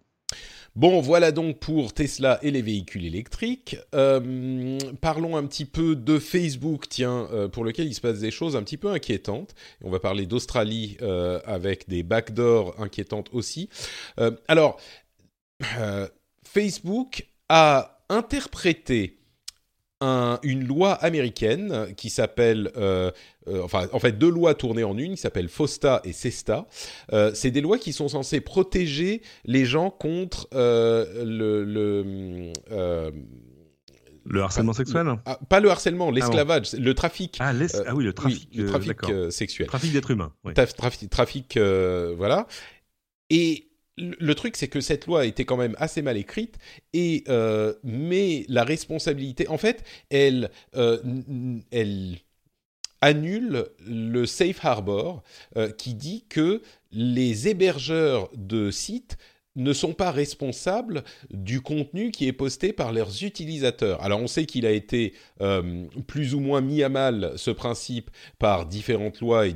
Bon, 0.75 1.03
voilà 1.03 1.33
donc 1.33 1.59
pour 1.59 1.93
Tesla 1.93 2.39
et 2.43 2.51
les 2.51 2.63
véhicules 2.63 3.05
électriques. 3.05 3.77
Euh, 3.95 4.79
parlons 5.03 5.37
un 5.37 5.47
petit 5.47 5.67
peu 5.67 5.95
de 5.95 6.19
Facebook, 6.19 6.89
tiens, 6.89 7.29
euh, 7.33 7.47
pour 7.47 7.65
lequel 7.65 7.89
il 7.89 7.95
se 7.95 8.01
passe 8.01 8.21
des 8.21 8.31
choses 8.31 8.57
un 8.57 8.63
petit 8.63 8.79
peu 8.79 8.91
inquiétantes. 8.91 9.55
On 9.83 9.91
va 9.91 10.01
parler 10.01 10.25
d'Australie 10.25 10.97
euh, 11.03 11.41
avec 11.45 11.89
des 11.91 12.03
backdoors 12.03 12.75
inquiétantes 12.81 13.29
aussi. 13.33 13.69
Alors, 14.49 14.81
Facebook 16.43 17.27
a 17.49 18.05
interprété 18.09 19.22
un- 20.03 20.39
une 20.43 20.67
loi 20.67 20.93
américaine 20.95 21.95
qui 21.97 22.11
s'appelle, 22.11 22.71
euh, 22.77 23.11
euh, 23.49 23.63
enfin, 23.63 23.87
en 23.93 23.99
fait, 24.01 24.19
deux 24.19 24.29
lois 24.31 24.55
tournées 24.55 24.85
en 24.85 24.99
une, 24.99 25.13
qui 25.15 25.21
s'appellent 25.21 25.49
FOSTA 25.49 26.01
et 26.05 26.13
SESTA. 26.13 26.67
Euh, 27.13 27.31
c'est 27.35 27.51
des 27.51 27.61
lois 27.61 27.79
qui 27.79 27.93
sont 27.93 28.09
censées 28.09 28.41
protéger 28.41 29.23
les 29.45 29.65
gens 29.65 29.91
contre 29.91 30.49
euh, 30.55 31.25
le, 31.25 31.65
le 31.65 32.53
euh, 32.73 33.11
Le 34.25 34.41
harcèlement 34.43 34.73
sexuel? 34.73 35.07
Ah, 35.25 35.39
pas 35.49 35.61
le 35.61 35.71
harcèlement, 35.71 36.11
l'esclavage, 36.11 36.73
le 36.75 36.95
trafic. 36.95 37.37
ah, 37.41 37.53
ah 37.87 37.95
oui, 37.95 38.05
le 38.05 38.13
trafic, 38.13 38.49
oui, 38.53 38.59
le 38.61 38.67
trafic 38.67 38.99
sexuel. 39.31 39.67
Trafic 39.69 39.93
d'êtres 39.93 40.11
humains. 40.11 40.33
oui. 40.45 40.53
Trafic, 40.55 41.09
trafic, 41.11 41.59
voilà. 42.17 42.47
Et 43.31 43.69
le 43.99 44.35
truc, 44.35 44.57
c'est 44.57 44.69
que 44.69 44.81
cette 44.81 45.07
loi 45.07 45.27
était 45.27 45.45
quand 45.45 45.57
même 45.57 45.77
assez 45.79 46.03
mal 46.03 46.17
écrite 46.17 46.57
et 46.93 47.25
euh, 47.29 47.75
met 47.85 48.47
la 48.49 48.65
responsabilité. 48.65 49.49
En 49.49 49.59
fait, 49.59 49.85
elle, 50.11 50.51
euh, 50.77 50.99
annule 53.01 53.67
le 53.87 54.27
safe 54.27 54.65
harbor 54.65 55.23
euh, 55.57 55.71
qui 55.71 55.95
dit 55.95 56.25
que 56.29 56.63
les 56.93 57.49
hébergeurs 57.49 58.31
de 58.35 58.71
sites 58.71 59.19
ne 59.57 59.73
sont 59.73 59.93
pas 59.93 60.11
responsables 60.11 61.05
du 61.31 61.61
contenu 61.61 62.11
qui 62.11 62.27
est 62.27 62.33
posté 62.33 62.73
par 62.73 62.93
leurs 62.93 63.23
utilisateurs. 63.23 64.03
Alors 64.03 64.21
on 64.21 64.27
sait 64.27 64.47
qu'il 64.47 64.67
a 64.67 64.71
été 64.71 65.15
euh, 65.41 65.87
plus 66.07 66.35
ou 66.35 66.41
moins 66.41 66.61
mis 66.61 66.83
à 66.83 66.89
mal 66.89 67.33
ce 67.37 67.51
principe 67.51 68.11
par 68.39 68.67
différentes 68.67 69.21
lois 69.21 69.47
et 69.47 69.55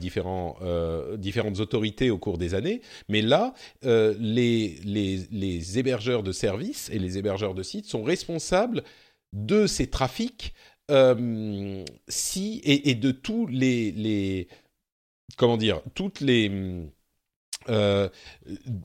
euh, 0.62 1.16
différentes 1.16 1.60
autorités 1.60 2.10
au 2.10 2.18
cours 2.18 2.38
des 2.38 2.54
années, 2.54 2.82
mais 3.08 3.22
là, 3.22 3.54
euh, 3.84 4.14
les, 4.18 5.78
hébergeurs 5.78 6.22
de 6.22 6.32
services 6.32 6.90
et 6.90 6.98
les 6.98 7.18
hébergeurs 7.18 7.54
de 7.54 7.62
sites 7.62 7.86
sont 7.86 8.02
responsables 8.02 8.82
de 9.32 9.66
ces 9.66 9.88
trafics 9.88 10.54
si 12.08 12.60
et, 12.64 12.90
et 12.90 12.94
de 12.94 13.10
tous 13.10 13.46
les, 13.48 13.90
les 13.90 14.46
comment 15.36 15.56
dire 15.56 15.82
toutes 15.94 16.20
les 16.20 16.86
euh, 17.68 18.08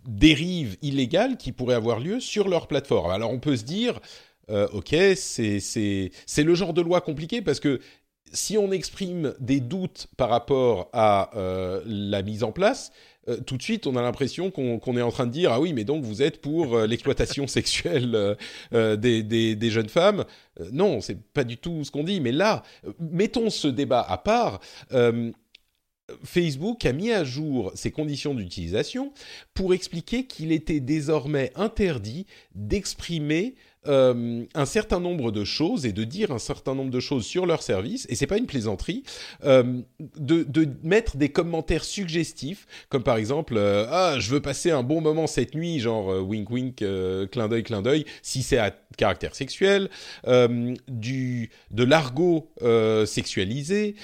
dérives 0.07 0.77
illégales 0.81 1.37
qui 1.37 1.51
pourraient 1.51 1.75
avoir 1.75 1.99
lieu 1.99 2.19
sur 2.19 2.47
leur 2.47 2.67
plateforme. 2.67 3.11
Alors 3.11 3.31
on 3.31 3.39
peut 3.39 3.55
se 3.55 3.63
dire, 3.63 3.99
euh, 4.49 4.67
ok, 4.73 4.95
c'est 5.15 6.43
le 6.43 6.55
genre 6.55 6.73
de 6.73 6.81
loi 6.81 7.01
compliqué 7.01 7.41
parce 7.41 7.59
que 7.59 7.79
si 8.33 8.57
on 8.57 8.71
exprime 8.71 9.33
des 9.39 9.59
doutes 9.59 10.07
par 10.17 10.29
rapport 10.29 10.89
à 10.93 11.31
euh, 11.35 11.81
la 11.85 12.21
mise 12.21 12.43
en 12.43 12.51
place, 12.51 12.91
tout 13.45 13.55
de 13.55 13.61
suite 13.61 13.85
on 13.85 13.95
a 13.95 14.01
l'impression 14.01 14.49
qu'on 14.49 14.97
est 14.97 15.01
en 15.01 15.11
train 15.11 15.27
de 15.27 15.31
dire 15.31 15.51
ah 15.51 15.59
oui 15.59 15.73
mais 15.73 15.83
donc 15.83 16.03
vous 16.03 16.23
êtes 16.23 16.41
pour 16.41 16.79
l'exploitation 16.79 17.45
sexuelle 17.47 18.35
des, 18.71 19.21
des, 19.21 19.55
des 19.55 19.69
jeunes 19.69 19.89
femmes. 19.89 20.25
Non, 20.71 21.01
c'est 21.01 21.21
pas 21.21 21.43
du 21.43 21.57
tout 21.57 21.83
ce 21.83 21.91
qu'on 21.91 22.03
dit. 22.03 22.19
Mais 22.19 22.31
là, 22.31 22.63
mettons 22.99 23.51
ce 23.51 23.67
débat 23.67 24.01
à 24.01 24.17
part. 24.17 24.59
Facebook 26.23 26.85
a 26.85 26.93
mis 26.93 27.11
à 27.11 27.23
jour 27.23 27.71
ses 27.75 27.91
conditions 27.91 28.33
d'utilisation 28.33 29.11
pour 29.53 29.73
expliquer 29.73 30.25
qu'il 30.25 30.51
était 30.51 30.79
désormais 30.79 31.51
interdit 31.55 32.25
d'exprimer 32.55 33.55
euh, 33.87 34.45
un 34.53 34.65
certain 34.65 34.99
nombre 34.99 35.31
de 35.31 35.43
choses 35.43 35.87
et 35.87 35.91
de 35.91 36.03
dire 36.03 36.29
un 36.29 36.37
certain 36.37 36.75
nombre 36.75 36.91
de 36.91 36.99
choses 36.99 37.25
sur 37.25 37.47
leur 37.47 37.63
service, 37.63 38.05
et 38.09 38.15
c'est 38.15 38.27
pas 38.27 38.37
une 38.37 38.45
plaisanterie, 38.45 39.01
euh, 39.43 39.81
de, 39.99 40.67
mettre 40.83 41.17
des 41.17 41.29
commentaires 41.29 41.83
suggestifs, 41.83 42.67
comme 42.89 43.01
par 43.01 43.17
exemple 43.17 43.55
euh, 43.57 43.87
ah 43.89 44.17
je 44.19 44.29
veux 44.29 44.39
passer 44.39 44.69
un 44.69 44.83
bon 44.83 45.01
moment 45.01 45.25
cette 45.25 45.55
nuit, 45.55 45.79
genre 45.79 46.09
wink 46.23 46.51
wink, 46.51 46.85
clin 47.31 47.47
d'œil 47.47 47.63
clin 47.63 47.81
d'œil, 47.81 48.05
si 48.21 48.43
c'est 48.43 48.59
à 48.59 48.69
caractère 48.97 49.33
sexuel, 49.33 49.89
du 50.87 51.49
de 51.71 51.83
l'argot 51.83 52.51
sexualisé, 53.07 53.95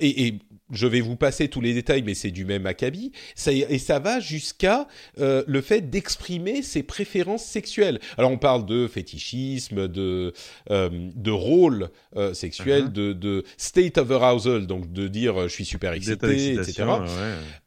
et 0.00 0.34
je 0.72 0.86
vais 0.86 1.00
vous 1.00 1.16
passer 1.16 1.48
tous 1.48 1.60
les 1.60 1.74
détails, 1.74 2.02
mais 2.02 2.14
c'est 2.14 2.30
du 2.30 2.44
même 2.44 2.66
acabit. 2.66 3.12
Ça, 3.34 3.52
et 3.52 3.78
ça 3.78 3.98
va 3.98 4.18
jusqu'à 4.20 4.88
euh, 5.20 5.44
le 5.46 5.60
fait 5.60 5.90
d'exprimer 5.90 6.62
ses 6.62 6.82
préférences 6.82 7.44
sexuelles. 7.44 8.00
Alors 8.18 8.30
on 8.32 8.38
parle 8.38 8.66
de 8.66 8.88
fétichisme, 8.88 9.86
de 9.88 10.32
euh, 10.70 10.88
de 10.92 11.30
rôle 11.30 11.90
euh, 12.16 12.34
sexuel, 12.34 12.84
Mhm. 12.84 12.92
de, 12.92 13.12
de 13.12 13.44
state 13.56 13.98
of 13.98 14.10
arousal, 14.10 14.66
donc 14.66 14.92
de 14.92 15.06
dire 15.08 15.42
je 15.44 15.52
suis 15.52 15.64
super 15.64 15.92
excité, 15.92 16.54
etc. 16.54 16.84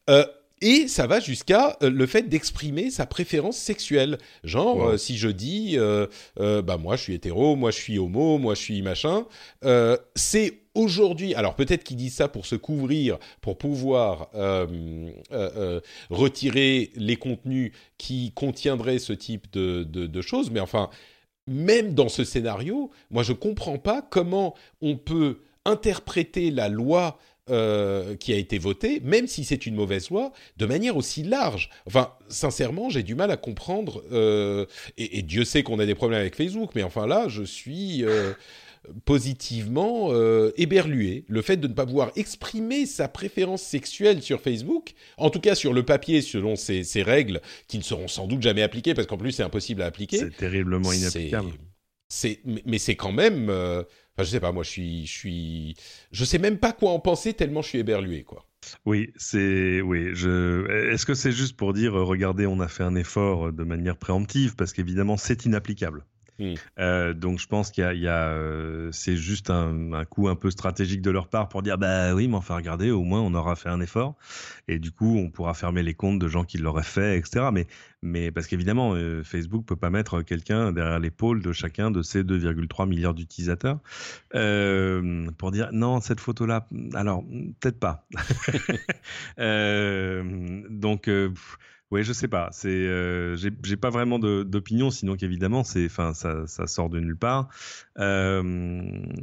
ouais. 0.07 0.25
Et 0.61 0.89
ça 0.89 1.07
va 1.07 1.21
jusqu'à 1.21 1.77
le 1.81 2.05
fait 2.05 2.23
d'exprimer 2.27 2.91
sa 2.91 3.05
préférence 3.05 3.55
sexuelle. 3.57 4.17
Genre, 4.43 4.75
Wow. 4.75 4.97
si 4.97 5.17
je 5.17 5.29
dis, 5.29 5.77
bah 6.37 6.77
moi 6.77 6.97
je 6.97 7.01
suis 7.03 7.13
hétéro, 7.13 7.55
moi 7.55 7.71
je 7.71 7.77
suis 7.77 7.97
homo, 7.97 8.37
moi 8.37 8.55
je 8.55 8.59
suis 8.61 8.81
machin, 8.81 9.25
c'est 10.15 10.59
aujourd'hui. 10.79 11.35
Alors 11.35 11.55
peut-être 11.55 11.83
qu'ils 11.83 11.97
disent 11.97 12.15
ça 12.15 12.27
pour 12.27 12.45
se 12.45 12.55
couvrir, 12.55 13.17
pour 13.41 13.57
pouvoir 13.57 14.29
euh, 14.33 14.65
euh, 15.31 15.49
euh, 15.55 15.81
retirer 16.09 16.91
les 16.95 17.17
contenus 17.17 17.71
qui 17.97 18.31
contiendraient 18.33 18.99
ce 18.99 19.13
type 19.13 19.51
de, 19.51 20.21
choses, 20.21 20.51
mais 20.51 20.59
enfin, 20.59 20.89
même 21.47 21.93
dans 21.93 22.09
ce 22.09 22.23
scénario, 22.23 22.91
moi 23.11 23.23
je 23.23 23.33
comprends 23.33 23.77
pas 23.77 24.01
comment 24.01 24.55
on 24.81 24.95
peut 24.95 25.39
interpréter 25.65 26.51
la 26.51 26.69
loi 26.69 27.19
qui 28.19 28.31
a 28.31 28.37
été 28.37 28.59
votée, 28.59 28.99
même 29.03 29.25
si 29.25 29.43
c'est 29.43 29.65
une 29.65 29.73
mauvaise 29.73 30.11
loi, 30.11 30.33
de 30.57 30.67
manière 30.67 30.95
aussi 30.95 31.23
large. 31.23 31.71
Enfin, 31.87 32.13
sincèrement, 32.27 32.91
j'ai 32.91 33.01
du 33.01 33.15
mal 33.15 33.31
à 33.31 33.37
comprendre. 33.37 34.03
Et, 34.99 35.23
Dieu 35.23 35.43
sait 35.45 35.63
qu'on 35.63 35.79
a 35.79 35.87
des 35.87 35.95
problèmes 35.95 36.21
avec 36.21 36.35
Facebook, 36.35 36.69
mais 36.75 36.83
enfin 36.83 37.07
là, 37.07 37.27
je 37.27 37.41
suis 37.41 38.05
positivement 39.05 40.11
éberlué. 40.57 41.25
Le 41.27 41.41
fait 41.41 41.57
de 41.57 41.67
ne 41.67 41.73
pas 41.73 41.85
pouvoir 41.85 42.11
exprimer 42.15 42.85
sa 42.85 43.07
préférence 43.07 43.61
sexuelle 43.61 44.21
sur 44.21 44.41
Facebook, 44.41 44.93
en 45.17 45.29
tout 45.29 45.39
cas 45.39 45.55
sur 45.55 45.73
le 45.73 45.83
papier, 45.83 46.21
selon 46.21 46.55
ces, 46.55 46.83
ces 46.83 47.03
règles 47.03 47.41
qui 47.67 47.77
ne 47.77 47.83
seront 47.83 48.07
sans 48.07 48.27
doute 48.27 48.41
jamais 48.41 48.61
appliquées, 48.61 48.93
parce 48.93 49.07
qu'en 49.07 49.17
plus 49.17 49.31
c'est 49.31 49.43
impossible 49.43 49.81
à 49.81 49.85
appliquer. 49.85 50.17
C'est 50.17 50.37
terriblement 50.37 50.91
inapplicable. 50.91 51.51
C'est, 52.07 52.39
mais 52.65 52.79
c'est 52.79 52.95
quand 52.95 53.11
même 53.11 53.51
Enfin, 54.19 54.25
je 54.25 54.31
sais 54.31 54.41
pas, 54.41 54.51
moi, 54.51 54.63
je 54.63 54.69
suis, 54.69 55.07
je 55.07 55.11
suis, 55.13 55.75
je 56.11 56.25
sais 56.25 56.39
même 56.39 56.57
pas 56.57 56.73
quoi 56.73 56.91
en 56.91 56.99
penser 56.99 57.33
tellement 57.33 57.61
je 57.61 57.69
suis 57.69 57.77
éberlué, 57.77 58.23
quoi. 58.23 58.45
Oui, 58.85 59.13
c'est, 59.15 59.79
oui. 59.79 60.09
Je... 60.13 60.91
Est-ce 60.91 61.05
que 61.05 61.13
c'est 61.13 61.31
juste 61.31 61.55
pour 61.55 61.71
dire, 61.71 61.93
regardez, 61.93 62.45
on 62.45 62.59
a 62.59 62.67
fait 62.67 62.83
un 62.83 62.95
effort 62.95 63.53
de 63.53 63.63
manière 63.63 63.95
préemptive, 63.95 64.57
parce 64.57 64.73
qu'évidemment, 64.73 65.15
c'est 65.15 65.45
inapplicable. 65.45 66.05
Euh, 66.79 67.13
donc 67.13 67.39
je 67.39 67.47
pense 67.47 67.71
qu'il 67.71 67.83
y 67.83 68.07
a, 68.07 68.29
euh, 68.29 68.89
c'est 68.91 69.15
juste 69.17 69.49
un, 69.49 69.93
un, 69.93 70.05
coup 70.05 70.27
un 70.29 70.35
peu 70.35 70.49
stratégique 70.51 71.01
de 71.01 71.11
leur 71.11 71.27
part 71.27 71.49
pour 71.49 71.61
dire 71.61 71.77
bah 71.77 72.13
oui 72.13 72.27
mais 72.27 72.35
enfin 72.35 72.55
regardez 72.55 72.91
au 72.91 73.03
moins 73.03 73.21
on 73.21 73.33
aura 73.33 73.55
fait 73.55 73.69
un 73.69 73.81
effort 73.81 74.15
et 74.67 74.79
du 74.79 74.91
coup 74.91 75.17
on 75.17 75.29
pourra 75.29 75.53
fermer 75.53 75.83
les 75.83 75.93
comptes 75.93 76.19
de 76.19 76.27
gens 76.27 76.43
qui 76.43 76.57
l'auraient 76.57 76.83
fait 76.83 77.17
etc. 77.17 77.49
Mais 77.51 77.67
mais 78.01 78.31
parce 78.31 78.47
qu'évidemment 78.47 78.93
euh, 78.93 79.23
Facebook 79.23 79.65
peut 79.65 79.75
pas 79.75 79.89
mettre 79.89 80.21
quelqu'un 80.21 80.71
derrière 80.71 80.99
l'épaule 80.99 81.41
de 81.41 81.51
chacun 81.51 81.91
de 81.91 82.01
ces 82.01 82.23
2,3 82.23 82.87
milliards 82.87 83.13
d'utilisateurs 83.13 83.79
euh, 84.35 85.29
pour 85.37 85.51
dire 85.51 85.69
non 85.73 85.99
cette 85.99 86.19
photo 86.19 86.45
là 86.45 86.67
alors 86.93 87.23
peut-être 87.59 87.79
pas. 87.79 88.07
donc 90.69 91.09
oui, 91.91 92.03
je 92.03 92.13
sais 92.13 92.27
pas. 92.27 92.49
C'est, 92.51 92.67
euh, 92.69 93.35
j'ai 93.35 93.77
pas 93.77 93.89
vraiment 93.89 94.19
d'opinion, 94.19 94.91
sinon 94.91 95.15
qu'évidemment, 95.15 95.63
c'est, 95.63 95.85
enfin, 95.85 96.13
ça, 96.13 96.45
ça, 96.45 96.67
sort 96.67 96.89
de 96.89 96.99
nulle 96.99 97.17
part. 97.17 97.49
Euh, 97.97 98.43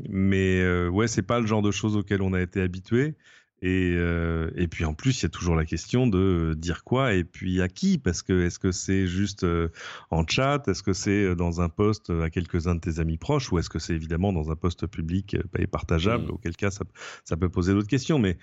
mais 0.09 0.61
euh, 0.63 0.89
ouais, 0.89 1.07
c'est 1.07 1.23
pas 1.23 1.39
le 1.39 1.47
genre 1.47 1.63
de 1.63 1.71
choses 1.71 1.97
auxquelles 1.97 2.23
on 2.23 2.33
a 2.33 2.41
été 2.41 2.61
habitué. 2.61 3.15
Et, 3.63 3.95
euh, 3.97 4.51
et, 4.55 4.69
puis 4.69 4.85
en 4.85 4.93
plus, 4.93 5.21
il 5.21 5.23
y 5.23 5.27
a 5.27 5.31
toujours 5.31 5.57
la 5.57 5.65
question 5.65 6.07
de 6.07 6.55
dire 6.59 6.85
quoi 6.85 7.15
et 7.15 7.25
puis 7.25 7.63
à 7.63 7.69
qui 7.69 7.97
Parce 7.97 8.21
que 8.21 8.45
est-ce 8.45 8.59
que 8.59 8.71
c'est 8.71 9.07
juste 9.07 9.45
euh, 9.45 9.71
en 10.11 10.27
chat 10.27 10.69
Est-ce 10.69 10.83
que 10.83 10.93
c'est 10.93 11.25
euh, 11.25 11.35
dans 11.35 11.63
un 11.63 11.71
post 11.71 12.11
à 12.11 12.29
quelques-uns 12.29 12.75
de 12.75 12.81
tes 12.81 13.01
amis 13.01 13.17
proches 13.17 13.51
Ou 13.51 13.59
est-ce 13.59 13.71
que 13.71 13.79
c'est 13.79 13.95
évidemment 13.95 14.35
dans 14.35 14.51
un 14.51 14.57
post 14.57 14.87
public 14.87 15.39
et 15.59 15.67
partageable 15.67 16.27
mmh. 16.27 16.31
Auquel 16.31 16.55
cas, 16.55 16.71
ça, 16.71 16.85
ça 17.25 17.39
peut 17.39 17.49
poser 17.49 17.73
d'autres 17.73 17.89
questions. 17.89 18.19
Mais 18.19 18.37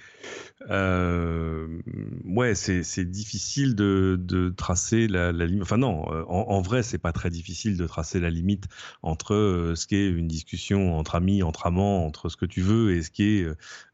euh, 0.72 1.68
ouais, 2.26 2.56
c'est 2.56 3.06
difficile 3.06 3.76
de, 3.76 4.18
de, 4.20 4.50
tracer 4.50 5.08
la, 5.08 5.32
la 5.32 5.46
limite. 5.46 5.62
Enfin 5.62 5.78
non, 5.78 6.08
en, 6.28 6.50
en 6.50 6.62
vrai, 6.62 6.82
c'est 6.82 6.98
pas 6.98 7.12
très 7.12 7.30
difficile 7.30 7.78
de 7.78 7.86
tracer 7.86 8.20
la 8.20 8.32
limite 8.32 8.66
entre 9.04 9.74
ce 9.76 9.86
qui 9.86 9.96
est 9.96 10.10
une 10.10 10.28
discussion 10.28 10.98
entre 10.98 11.14
amis, 11.14 11.44
entre 11.44 11.68
amants, 11.68 12.04
entre 12.04 12.30
ce 12.30 12.38
que 12.38 12.48
tu 12.48 12.62
veux 12.62 12.96
et 12.96 13.04
ce 13.04 13.12
qui 13.12 13.24
est 13.24 13.48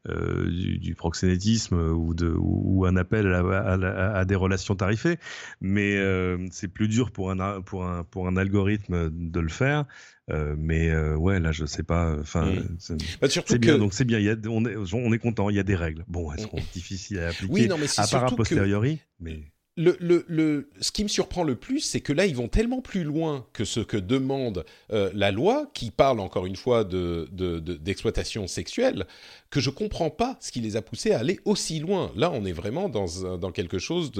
du, 0.08 0.78
du 0.78 0.94
proxénétisme 1.20 1.76
ou, 1.76 2.14
de, 2.14 2.34
ou 2.36 2.86
un 2.86 2.96
appel 2.96 3.32
à, 3.32 4.24
des 4.24 4.34
relations 4.34 4.74
tarifées. 4.74 5.18
Mais 5.60 5.96
euh, 5.96 6.46
c'est 6.50 6.68
plus 6.68 6.88
dur 6.88 7.10
pour 7.10 7.30
un, 7.30 7.60
pour, 7.60 7.84
un, 7.84 8.04
pour 8.04 8.26
un 8.26 8.36
algorithme 8.36 9.10
de 9.10 9.40
le 9.40 9.48
faire. 9.48 9.84
Euh, 10.30 10.54
mais 10.56 10.90
euh, 10.90 11.16
ouais, 11.16 11.40
là, 11.40 11.52
je 11.52 11.66
sais 11.66 11.82
pas. 11.82 12.16
Enfin, 12.20 12.46
mm. 12.46 12.96
bah, 13.20 13.28
c'est 13.28 13.58
bien. 13.58 13.78
Donc 13.78 13.92
c'est 13.94 14.04
bien. 14.04 14.18
Il 14.18 14.24
y 14.24 14.30
a, 14.30 14.36
on 14.48 14.64
est, 14.64 14.76
on 14.92 15.12
est 15.12 15.18
content. 15.18 15.50
Il 15.50 15.56
y 15.56 15.60
a 15.60 15.64
des 15.64 15.76
règles. 15.76 16.04
Bon, 16.08 16.32
elles 16.32 16.40
seront 16.40 16.60
difficiles 16.72 17.18
à 17.18 17.28
appliquer. 17.28 17.52
Oui, 17.52 17.68
non, 17.68 17.76
mais 17.78 17.86
à 17.96 18.06
part 18.06 18.32
a 18.32 18.36
posteriori. 18.36 19.00
Mais 19.18 19.44
le, 19.80 19.96
le, 19.98 20.26
le, 20.28 20.68
ce 20.82 20.92
qui 20.92 21.02
me 21.04 21.08
surprend 21.08 21.42
le 21.42 21.54
plus, 21.56 21.80
c'est 21.80 22.02
que 22.02 22.12
là, 22.12 22.26
ils 22.26 22.36
vont 22.36 22.48
tellement 22.48 22.82
plus 22.82 23.02
loin 23.02 23.46
que 23.54 23.64
ce 23.64 23.80
que 23.80 23.96
demande 23.96 24.66
euh, 24.92 25.10
la 25.14 25.30
loi, 25.30 25.70
qui 25.72 25.90
parle 25.90 26.20
encore 26.20 26.44
une 26.44 26.56
fois 26.56 26.84
d'exploitation 26.84 28.42
de, 28.42 28.46
de, 28.46 28.50
sexuelle, 28.50 29.06
que 29.48 29.58
je 29.58 29.70
comprends 29.70 30.10
pas 30.10 30.36
ce 30.40 30.52
qui 30.52 30.60
les 30.60 30.76
a 30.76 30.82
poussés 30.82 31.12
à 31.12 31.20
aller 31.20 31.40
aussi 31.46 31.78
loin. 31.78 32.12
Là, 32.14 32.30
on 32.30 32.44
est 32.44 32.52
vraiment 32.52 32.90
dans, 32.90 33.38
dans 33.38 33.52
quelque 33.52 33.78
chose 33.78 34.12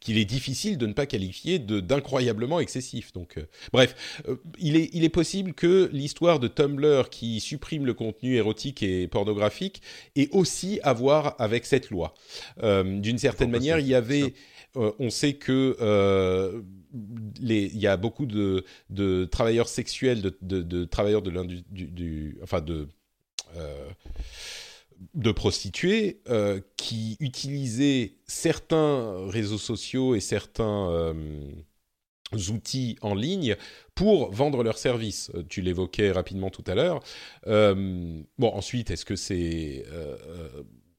qu'il 0.00 0.18
est 0.18 0.24
difficile 0.24 0.78
de 0.78 0.86
ne 0.88 0.92
pas 0.94 1.06
qualifier 1.06 1.60
d'incroyablement 1.60 2.58
excessif. 2.58 3.12
Donc, 3.12 3.38
euh, 3.38 3.46
bref, 3.72 3.94
euh, 4.28 4.34
il, 4.58 4.74
est, 4.74 4.90
il 4.92 5.04
est 5.04 5.10
possible 5.10 5.54
que 5.54 5.88
l'histoire 5.92 6.40
de 6.40 6.48
Tumblr 6.48 7.08
qui 7.08 7.38
supprime 7.38 7.86
le 7.86 7.94
contenu 7.94 8.34
érotique 8.34 8.82
et 8.82 9.06
pornographique 9.06 9.80
ait 10.16 10.28
aussi 10.32 10.80
à 10.82 10.92
voir 10.92 11.36
avec 11.38 11.66
cette 11.66 11.90
loi. 11.90 12.14
D'une 12.62 13.18
certaine 13.18 13.50
manière, 13.50 13.78
il 13.78 13.86
y 13.86 13.94
avait 13.94 14.34
euh, 14.76 14.92
on 14.98 15.10
sait 15.10 15.34
que 15.34 15.76
euh, 15.80 16.62
il 17.40 17.78
y 17.78 17.86
a 17.86 17.96
beaucoup 17.96 18.26
de, 18.26 18.64
travailleurs 19.26 19.68
sexuels, 19.68 20.22
de, 20.40 20.84
travailleurs 20.84 21.22
de 21.22 21.30
l'industrie, 21.30 22.34
enfin 22.42 22.60
de 22.60 22.88
euh, 23.56 23.88
de 25.12 25.30
prostituées 25.30 26.22
qui 26.78 27.18
utilisaient 27.20 28.14
certains 28.26 29.28
réseaux 29.28 29.58
sociaux 29.58 30.14
et 30.14 30.20
certains 30.20 31.14
outils 32.48 32.96
en 33.02 33.14
ligne 33.14 33.56
pour 33.94 34.32
vendre 34.32 34.62
leurs 34.62 34.78
services. 34.78 35.30
Tu 35.50 35.60
l'évoquais 35.60 36.12
rapidement 36.12 36.48
tout 36.48 36.64
à 36.66 36.74
l'heure. 36.74 37.02
bon, 37.44 38.24
ensuite, 38.38 38.90
est-ce 38.90 39.04
que 39.04 39.16
c'est 39.16 39.84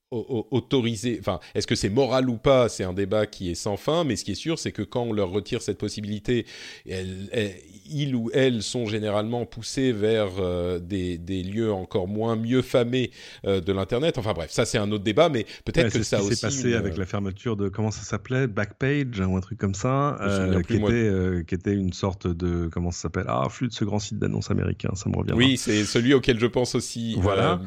autorisé, 0.10 1.18
enfin, 1.20 1.39
est-ce 1.53 1.68
que 1.68 1.76
c'est 1.76 1.89
moral 1.89 2.30
ou 2.30 2.38
pas 2.38 2.70
C'est 2.70 2.86
un 2.86 2.93
débat 2.93 3.26
qui 3.26 3.51
est 3.51 3.55
sans 3.55 3.76
fin, 3.76 4.05
mais 4.05 4.16
ce 4.16 4.24
qui 4.24 4.32
est 4.32 4.36
sûr, 4.36 4.58
c'est 4.58 4.72
que 4.72 4.82
quand 4.82 5.03
on 5.03 5.12
leur 5.12 5.30
retire 5.30 5.62
cette 5.62 5.78
possibilité, 5.78 6.45
ils 6.86 8.16
ou 8.16 8.30
elles 8.34 8.64
sont 8.64 8.86
généralement 8.86 9.45
poussés 9.45 9.91
vers 9.91 10.30
euh, 10.39 10.80
des, 10.80 11.18
lieux 11.43 11.74
encore 11.74 12.08
moins 12.08 12.36
mieux 12.36 12.62
famés 12.62 13.12
euh, 13.45 13.60
de 13.60 13.74
l'internet. 13.74 14.18
Enfin 14.18 14.34
bref, 14.34 14.49
ça 14.49 14.66
c'est 14.66 14.78
un 14.78 14.91
autre 14.91 15.03
débat, 15.03 15.28
mais 15.28 15.45
peut-être 15.66 15.91
que 15.91 16.03
ça 16.03 16.22
aussi. 16.22 16.36
C'est 16.38 16.47
passé 16.47 16.74
avec 16.74 16.97
la 16.97 17.05
fermeture 17.05 17.58
de 17.58 17.68
comment 17.68 17.91
ça 17.91 18.03
s'appelait, 18.03 18.47
Backpage 18.47 19.20
ou 19.20 19.36
un 19.36 19.41
truc 19.41 19.60
comme 19.60 19.76
ça, 19.76 20.18
euh, 20.22 20.62
qui, 20.62 20.76
était, 20.76 21.45
qui 21.45 21.55
était 21.55 21.74
une 21.74 21.93
sorte 21.93 22.28
de 22.28 22.70
comment 22.72 22.91
ça 22.91 23.03
s'appelle 23.03 23.26
Ah, 23.28 23.47
flux 23.49 23.68
de 23.68 23.74
ce 23.74 23.84
grand 23.84 23.99
site 23.99 24.20
d'annonces 24.20 24.51
américain, 24.51 24.91
ça 24.95 25.10
me 25.10 25.18
revient. 25.18 25.34
Oui, 25.34 25.58
c'est 25.58 25.84
celui 25.84 26.14
auquel 26.14 26.39
je 26.39 26.47
pense 26.47 26.76
aussi. 26.76 27.16
Voilà. 27.20 27.60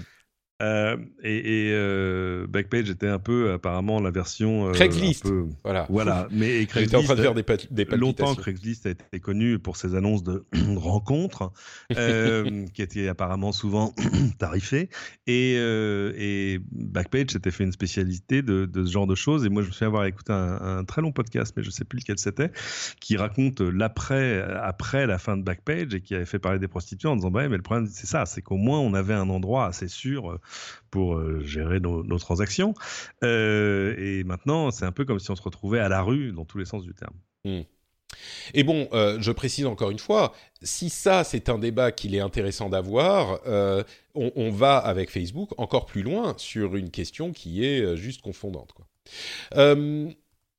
Euh, 0.60 0.96
et, 1.22 1.68
et 1.68 1.72
euh, 1.72 2.46
Backpage 2.46 2.90
était 2.90 3.08
un 3.08 3.18
peu 3.18 3.52
apparemment 3.52 4.00
la 4.00 4.10
version 4.10 4.68
euh, 4.68 4.72
Craigslist. 4.72 5.22
Peu, 5.22 5.46
voilà. 5.64 5.86
Voilà. 5.88 6.28
Mais 6.32 6.66
Craigslist, 6.66 6.94
en 6.94 7.02
train 7.02 7.14
de 7.14 7.22
faire 7.22 7.34
des, 7.34 7.44
des 7.70 7.84
longtemps 7.96 8.34
Craigslist 8.34 8.86
a 8.86 8.90
été 8.90 9.20
connu 9.20 9.58
pour 9.58 9.76
ses 9.76 9.94
annonces 9.94 10.22
de 10.22 10.44
rencontres, 10.76 11.52
qui 11.90 12.82
étaient 12.82 13.08
apparemment 13.08 13.52
souvent 13.52 13.94
tarifées. 14.38 14.90
Et, 15.26 15.54
et 15.54 16.60
Backpage 16.72 17.30
s'était 17.30 17.50
fait 17.50 17.64
une 17.64 17.72
spécialité 17.72 18.42
de, 18.42 18.66
de, 18.66 18.84
ce 18.84 18.90
genre 18.90 19.06
de 19.06 19.14
choses. 19.14 19.46
Et 19.46 19.48
moi, 19.48 19.62
je 19.62 19.68
me 19.68 19.72
souviens 19.72 19.88
avoir 19.88 20.04
écouté 20.04 20.32
un, 20.32 20.60
un 20.60 20.84
très 20.84 21.02
long 21.02 21.12
podcast, 21.12 21.54
mais 21.56 21.62
je 21.62 21.70
sais 21.70 21.84
plus 21.84 22.00
lequel 22.00 22.18
c'était, 22.18 22.50
qui 23.00 23.16
raconte 23.16 23.60
l'après, 23.60 24.42
après 24.62 25.06
la 25.06 25.18
fin 25.18 25.36
de 25.36 25.42
Backpage 25.42 25.94
et 25.94 26.00
qui 26.00 26.14
avait 26.14 26.26
fait 26.26 26.38
parler 26.38 26.58
des 26.58 26.68
prostituées 26.68 27.08
en 27.08 27.16
disant 27.16 27.30
bah, 27.30 27.48
mais 27.48 27.56
le 27.56 27.62
problème 27.62 27.88
c'est 27.90 28.06
ça, 28.06 28.26
c'est 28.26 28.42
qu'au 28.42 28.56
moins 28.56 28.78
on 28.78 28.94
avait 28.94 29.14
un 29.14 29.28
endroit 29.28 29.66
assez 29.66 29.88
sûr 29.88 30.38
pour 30.90 31.14
euh, 31.14 31.40
gérer 31.44 31.80
nos, 31.80 32.18
transactions. 32.18 32.74
Euh, 33.22 33.94
et 33.98 34.24
maintenant, 34.24 34.70
c'est 34.70 34.84
un 34.84 34.92
peu 34.92 35.04
comme 35.04 35.18
si 35.18 35.30
on 35.30 35.36
se 35.36 35.42
retrouvait 35.42 35.80
à 35.80 35.88
la 35.88 36.02
rue 36.02 36.32
dans 36.32 36.44
tous 36.44 36.58
les 36.58 36.64
sens 36.64 36.82
du 36.82 36.94
terme. 36.94 37.14
Hmm. 37.44 37.62
Et 38.54 38.64
bon, 38.64 38.88
euh, 38.92 39.18
je 39.20 39.30
précise 39.30 39.66
encore 39.66 39.90
une 39.90 40.00
fois, 40.00 40.34
si 40.62 40.90
ça 40.90 41.22
c'est 41.22 41.48
un 41.48 41.58
débat 41.58 41.92
qu'il 41.92 42.14
est 42.14 42.20
intéressant 42.20 42.68
d'avoir, 42.68 43.40
on, 44.14 44.50
va 44.50 44.78
avec 44.78 45.10
Facebook 45.10 45.50
encore 45.58 45.86
plus 45.86 46.02
loin 46.02 46.34
sur 46.36 46.74
une 46.74 46.90
question 46.90 47.32
qui 47.32 47.64
est 47.64 47.96
juste 47.96 48.20
confondante. 48.20 48.74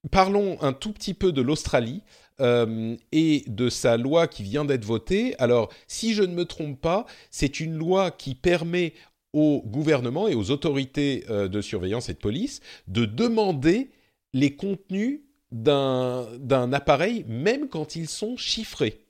parlons 0.10 0.62
un 0.62 0.74
tout 0.74 0.94
petit 0.94 1.14
peu 1.14 1.34
de 1.34 1.42
l'Australie. 1.42 2.02
et 2.40 3.44
de 3.46 3.70
sa 3.70 3.98
loi 3.98 4.28
qui 4.28 4.44
vient 4.44 4.66
d'être 4.66 4.86
votée. 4.86 5.36
Alors, 5.38 5.70
si 5.88 6.14
je 6.14 6.24
ne 6.24 6.34
me 6.34 6.46
trompe 6.46 6.80
pas, 6.82 7.06
c'est 7.30 7.60
une 7.60 7.78
loi 7.78 8.10
qui 8.10 8.34
permet 8.34 8.94
au 9.34 9.64
gouvernement 9.66 10.28
et 10.28 10.36
aux 10.36 10.52
autorités 10.52 11.24
euh, 11.30 11.48
de 11.48 11.62
surveillance 11.62 12.10
et 12.10 12.14
de 12.14 12.20
police 12.20 12.60
de 12.88 13.06
demander 13.06 13.92
les 14.34 14.56
contenus 14.56 15.22
d'un 15.52 16.72
appareil, 16.72 17.26
même 17.28 17.68
quand 17.68 17.98
ils 17.98 18.08
sont 18.08 18.38
chiffrés. 18.38 19.02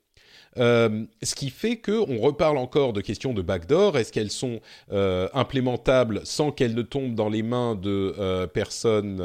Euh, 0.58 1.06
ce 1.22 1.36
qui 1.36 1.50
fait 1.50 1.78
qu'on 1.78 2.18
reparle 2.18 2.58
encore 2.58 2.92
de 2.92 3.00
questions 3.00 3.34
de 3.34 3.44
backdoor. 3.44 3.98
Est-ce 3.98 4.12
qu'elles 4.12 4.32
sont 4.32 4.60
euh, 4.92 5.30
implémentables 5.34 6.22
sans 6.26 6.52
qu'elles 6.52 6.74
ne 6.74 6.82
tombent 6.82 7.14
dans 7.14 7.30
les 7.30 7.44
mains 7.44 7.76
de 7.76 8.48
personnes 8.48 9.24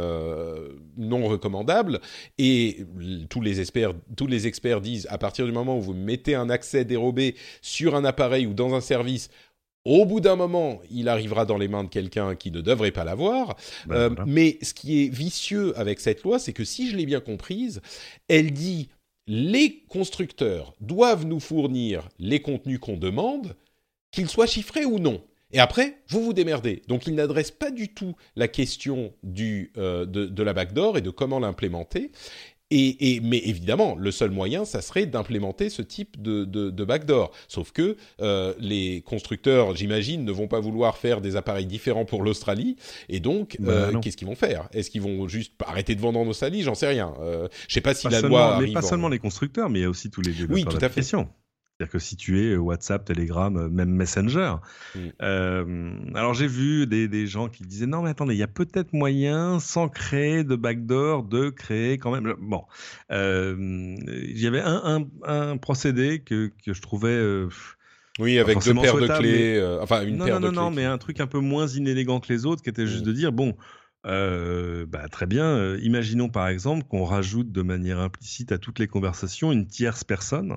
non 0.99 1.27
recommandables? 1.27 2.01
Et 2.37 2.85
tous 3.31 3.41
les, 3.41 3.61
experts, 3.61 3.95
tous 4.15 4.27
les 4.27 4.47
experts 4.47 4.83
disent, 4.83 5.09
à 5.11 5.17
partir 5.17 5.47
du 5.47 5.53
moment 5.53 5.79
où 5.79 5.83
vous 5.83 5.95
mettez 5.95 6.35
un 6.35 6.51
accès 6.51 6.85
dérobé 6.85 7.35
sur 7.63 7.97
un 7.97 8.05
appareil 8.05 8.47
ou 8.47 8.53
dans 8.53 8.75
un 8.75 8.83
service, 8.83 9.31
Au 9.87 10.05
bout 10.05 10.19
d'un 10.21 10.35
moment, 10.35 10.81
il 10.91 11.09
arrivera 11.09 11.45
dans 11.47 11.57
les 11.59 11.69
mains 11.69 11.85
de 11.85 11.89
quelqu'un 11.89 12.35
qui 12.35 12.51
ne 12.51 12.61
devrait 12.61 12.91
pas 12.91 13.05
l'avoir. 13.05 13.57
Ben, 13.87 13.95
Euh, 13.95 14.09
voilà. 14.09 14.25
Mais 14.27 14.59
ce 14.61 14.75
qui 14.75 15.05
est 15.05 15.09
vicieux 15.09 15.79
avec 15.79 16.01
cette 16.01 16.25
loi, 16.25 16.41
c'est 16.41 16.53
que 16.53 16.65
si 16.65 16.91
je 16.91 16.97
l'ai 16.97 17.07
bien 17.07 17.21
comprise, 17.21 17.81
elle 18.27 18.51
dit 18.53 18.89
les 19.29 19.85
constructeurs 19.89 20.75
doivent 20.81 21.25
nous 21.25 21.39
fournir 21.41 22.09
les 22.19 22.41
contenus 22.41 22.81
qu'on 22.81 22.97
demande, 22.97 23.55
qu'ils 24.11 24.29
soient 24.29 24.47
chiffrés 24.47 24.85
ou 24.85 24.99
non. 24.99 25.23
Et 25.53 25.61
après, 25.61 25.99
vous 26.09 26.23
vous 26.25 26.33
démerdez. 26.33 26.83
Donc, 26.89 27.07
il 27.07 27.15
n'adresse 27.15 27.53
pas 27.53 27.71
du 27.71 27.95
tout 27.95 28.17
la 28.35 28.49
question 28.49 29.13
du, 29.23 29.73
euh, 29.77 30.05
de, 30.05 30.27
de 30.27 30.43
la 30.43 30.53
backdoor 30.53 30.99
et 30.99 31.01
de 31.01 31.11
comment 31.11 31.39
l'implémenter. 31.39 32.11
Et, 32.73 33.15
et- 33.15 33.21
mais 33.21 33.39
évidemment, 33.39 33.95
le 33.97 34.11
seul 34.11 34.31
moyen, 34.33 34.65
ça 34.65 34.83
serait 34.83 35.07
d'implémenter 35.07 35.71
ce 35.71 35.83
type 35.83 36.21
de, 36.21 36.45
de, 36.45 36.71
de 36.71 36.85
backdoor. 36.85 37.31
Sauf 37.47 37.71
que 37.71 37.97
euh, 38.21 38.55
les 38.59 39.03
constructeurs, 39.03 39.77
j'imagine, 39.77 40.25
ne 40.25 40.33
vont 40.33 40.49
pas 40.49 40.59
vouloir 40.59 40.97
faire 40.99 41.21
des 41.21 41.37
appareils 41.37 41.67
différents 41.67 42.05
pour 42.05 42.25
l'Australie. 42.25 42.77
Et 43.09 43.21
donc, 43.21 43.57
Bah, 43.61 43.73
euh, 43.73 43.99
qu'est-ce 44.01 44.17
qu'ils 44.17 44.27
vont 44.27 44.35
faire? 44.35 44.69
Est-ce 44.73 44.91
qu'ils 44.91 45.03
vont 45.03 45.29
juste 45.29 45.53
arrêter 45.65 45.95
de 45.95 46.01
vendre 46.01 46.19
en 46.19 46.27
Australie? 46.27 46.63
J'en 46.63 46.75
sais 46.75 46.89
rien. 46.89 47.15
Euh, 47.21 47.47
je 47.69 47.75
sais 47.75 47.81
pas 47.81 47.95
si 47.95 48.05
Pas 48.05 48.11
la 48.11 48.21
loi 48.23 48.59
mais 48.61 48.73
pas 48.73 48.81
en- 48.81 48.89
seulement 48.89 49.09
les 49.09 49.21
constructeurs, 49.21 49.71
mais 49.71 49.79
il 49.79 49.83
y 49.83 49.87
a 49.87 49.91
aussi 49.91 50.11
tous 50.11 50.23
les 50.23 50.33
développeurs 50.33 50.55
Oui, 50.57 50.65
tout 50.65 50.85
à 50.85 50.89
fait. 50.89 51.03
C'est-à-dire 51.79 51.93
que 51.93 51.99
si 51.99 52.17
tu 52.17 52.41
es 52.41 52.53
euh, 52.55 52.57
WhatsApp, 52.57 53.05
Telegram, 53.05 53.55
euh, 53.57 53.69
même 53.69 53.91
Messenger. 53.91 54.55
Mm. 54.95 54.99
euh, 55.23 55.91
alors 56.15 56.33
j'ai 56.33 56.47
vu 56.47 56.87
des, 56.87 57.07
des 57.07 57.27
gens 57.27 57.49
qui 57.49 57.65
disaient 57.65 57.87
non 57.87 58.01
mais 58.03 58.11
attendez, 58.11 58.35
il 58.35 58.39
y 58.39 58.43
a 58.43 58.47
peut-être 58.49 58.95
moyen, 58.95 59.61
sans 59.61 59.89
créer 59.91 60.43
de 60.43 60.57
backdoor, 60.57 61.25
de 61.25 61.51
créer 61.51 61.99
quand 61.99 62.11
même. 62.13 62.35
Bon, 62.41 62.63
euh, 63.13 63.55
il 64.09 64.41
y 64.41 64.47
avait 64.47 64.63
un, 64.63 65.07
un, 65.25 65.51
un 65.51 65.57
procédé 65.59 66.21
que, 66.21 66.51
que 66.65 66.73
je 66.73 66.81
trouvais. 66.81 67.09
euh, 67.11 67.49
Oui, 68.19 68.39
avec 68.39 68.59
deux 68.65 68.73
paires 68.75 68.97
de 68.97 69.07
clés. 69.09 69.61
mais- 69.61 69.79
enfin, 69.83 70.03
une 70.07 70.17
non, 70.17 70.25
paire 70.25 70.41
non, 70.41 70.49
de 70.49 70.55
non, 70.55 70.63
non, 70.63 70.67
clés. 70.69 70.77
mais 70.77 70.85
un 70.87 70.97
truc 70.99 71.21
un 71.21 71.27
peu 71.27 71.41
moins 71.41 71.67
inélégant 71.67 72.21
que 72.21 72.33
les 72.33 72.47
autres, 72.47 72.63
qui 72.63 72.71
était 72.71 72.87
juste 72.87 73.03
Mm. 73.05 73.09
de 73.09 73.13
dire 73.13 73.33
bon, 73.33 73.55
euh, 74.07 74.87
bah, 74.87 75.09
très 75.11 75.27
bien. 75.27 75.45
euh, 75.45 75.79
imaginons 75.83 76.31
par 76.31 76.49
exemple 76.49 76.85
qu'on 76.89 77.05
rajoute 77.05 77.53
de 77.53 77.61
manière 77.61 77.99
implicite 77.99 78.51
à 78.53 78.57
toutes 78.57 78.79
les 78.79 78.87
conversations 78.87 79.53
une 79.53 79.67
tierce 79.67 80.05
personne 80.05 80.57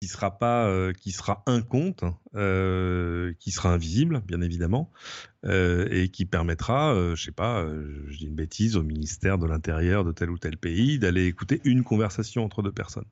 qui 0.00 0.08
sera 0.08 0.38
pas, 0.38 0.66
euh, 0.66 0.92
qui 0.92 1.10
sera 1.10 1.42
un 1.46 1.60
compte, 1.60 2.04
euh, 2.38 3.32
qui 3.38 3.50
sera 3.50 3.72
invisible, 3.72 4.22
bien 4.26 4.40
évidemment, 4.40 4.90
euh, 5.44 5.86
et 5.92 6.08
qui 6.08 6.24
permettra, 6.24 6.92
euh, 6.92 7.14
je 7.14 7.22
sais 7.22 7.30
pas, 7.30 7.62
euh, 7.62 8.04
je 8.08 8.18
dis 8.18 8.26
une 8.26 8.34
bêtise, 8.34 8.74
au 8.74 8.82
ministère 8.82 9.38
de 9.38 9.46
l'Intérieur 9.46 10.04
de 10.04 10.10
tel 10.10 10.30
ou 10.30 10.38
tel 10.38 10.56
pays 10.56 10.98
d'aller 10.98 11.26
écouter 11.26 11.60
une 11.62 11.84
conversation 11.84 12.44
entre 12.44 12.60
deux 12.60 12.72
personnes. 12.72 13.04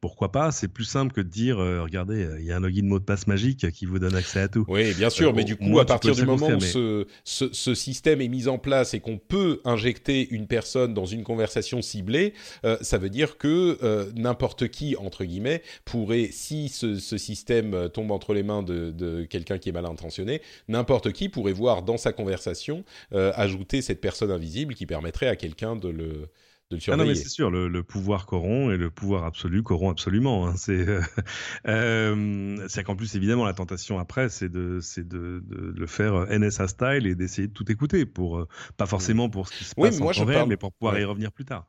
Pourquoi 0.00 0.32
pas 0.32 0.50
C'est 0.50 0.68
plus 0.68 0.84
simple 0.84 1.12
que 1.12 1.20
de 1.20 1.28
dire, 1.28 1.58
regardez, 1.58 2.26
il 2.40 2.46
y 2.46 2.52
a 2.52 2.56
un 2.56 2.60
login 2.60 2.84
mot 2.84 2.98
de 2.98 3.04
passe 3.04 3.26
magique 3.26 3.70
qui 3.72 3.84
vous 3.84 3.98
donne 3.98 4.14
accès 4.14 4.40
à 4.40 4.48
tout. 4.48 4.64
Oui, 4.66 4.94
bien 4.94 5.10
sûr, 5.10 5.34
mais 5.34 5.44
du 5.44 5.56
coup, 5.56 5.78
à 5.78 5.84
partir 5.84 6.14
du 6.14 6.24
moment 6.24 6.48
où 6.48 6.60
ce, 6.60 7.06
ce, 7.24 7.52
ce 7.52 7.74
système 7.74 8.22
est 8.22 8.28
mis 8.28 8.48
en 8.48 8.56
place 8.56 8.94
et 8.94 9.00
qu'on 9.00 9.18
peut 9.18 9.60
injecter 9.66 10.26
une 10.30 10.46
personne 10.46 10.94
dans 10.94 11.06
une 11.06 11.22
conversation 11.22 11.82
ciblée, 11.82 12.32
ça 12.80 12.96
veut 12.96 13.10
dire 13.10 13.36
que 13.36 14.10
n'importe 14.14 14.68
qui, 14.68 14.96
entre 14.96 15.24
guillemets, 15.24 15.62
pourrait, 15.84 16.30
si 16.32 16.70
ce, 16.70 16.98
ce 16.98 17.18
système 17.18 17.61
euh, 17.74 17.88
tombe 17.88 18.10
entre 18.10 18.34
les 18.34 18.42
mains 18.42 18.62
de, 18.62 18.90
de 18.90 19.24
quelqu'un 19.24 19.58
qui 19.58 19.68
est 19.68 19.72
mal 19.72 19.86
intentionné, 19.86 20.42
n'importe 20.68 21.12
qui 21.12 21.28
pourrait 21.28 21.52
voir 21.52 21.82
dans 21.82 21.96
sa 21.96 22.12
conversation 22.12 22.84
euh, 23.12 23.32
ajouter 23.36 23.82
cette 23.82 24.00
personne 24.00 24.30
invisible 24.30 24.74
qui 24.74 24.86
permettrait 24.86 25.28
à 25.28 25.36
quelqu'un 25.36 25.76
de 25.76 25.88
le, 25.88 26.28
de 26.70 26.76
le 26.76 26.80
Ah 26.88 26.96
non, 26.96 27.04
surveiller. 27.04 27.06
mais 27.06 27.14
c'est 27.14 27.28
sûr, 27.28 27.50
le, 27.50 27.68
le 27.68 27.82
pouvoir 27.84 28.26
corrompt 28.26 28.70
et 28.72 28.76
le 28.76 28.90
pouvoir 28.90 29.24
absolu 29.24 29.62
corrompt 29.62 29.92
absolument. 29.92 30.46
hein. 30.48 30.54
C'est 30.56 30.86
euh, 30.88 31.00
euh, 31.68 32.66
c'est 32.68 32.82
qu'en 32.84 32.96
plus, 32.96 33.14
évidemment, 33.14 33.44
la 33.44 33.54
tentation 33.54 33.98
après, 33.98 34.28
c'est 34.28 34.48
de, 34.48 34.78
c'est 34.80 35.06
de, 35.06 35.42
de 35.46 35.72
le 35.78 35.86
faire 35.86 36.26
NSA 36.30 36.68
style 36.68 37.06
et 37.06 37.14
d'essayer 37.14 37.48
de 37.48 37.52
tout 37.52 37.70
écouter 37.72 38.04
pour 38.04 38.46
pas 38.76 38.86
forcément 38.86 39.30
pour 39.30 39.48
ce 39.48 39.52
qui 39.52 39.64
se 39.64 39.74
Oui, 39.76 39.90
passe 39.90 40.00
mais 40.00 40.00
moi, 40.00 40.12
en 40.12 40.12
je 40.12 40.24
temps 40.24 40.24
réel, 40.24 40.44
parle- 40.44 40.48
mais 40.48 40.56
pour 40.56 40.72
pouvoir 40.72 40.98
Ouais. 40.98 40.98
y 40.98 41.04
revenir 41.04 41.32
plus 41.32 41.44
tard. 41.44 41.66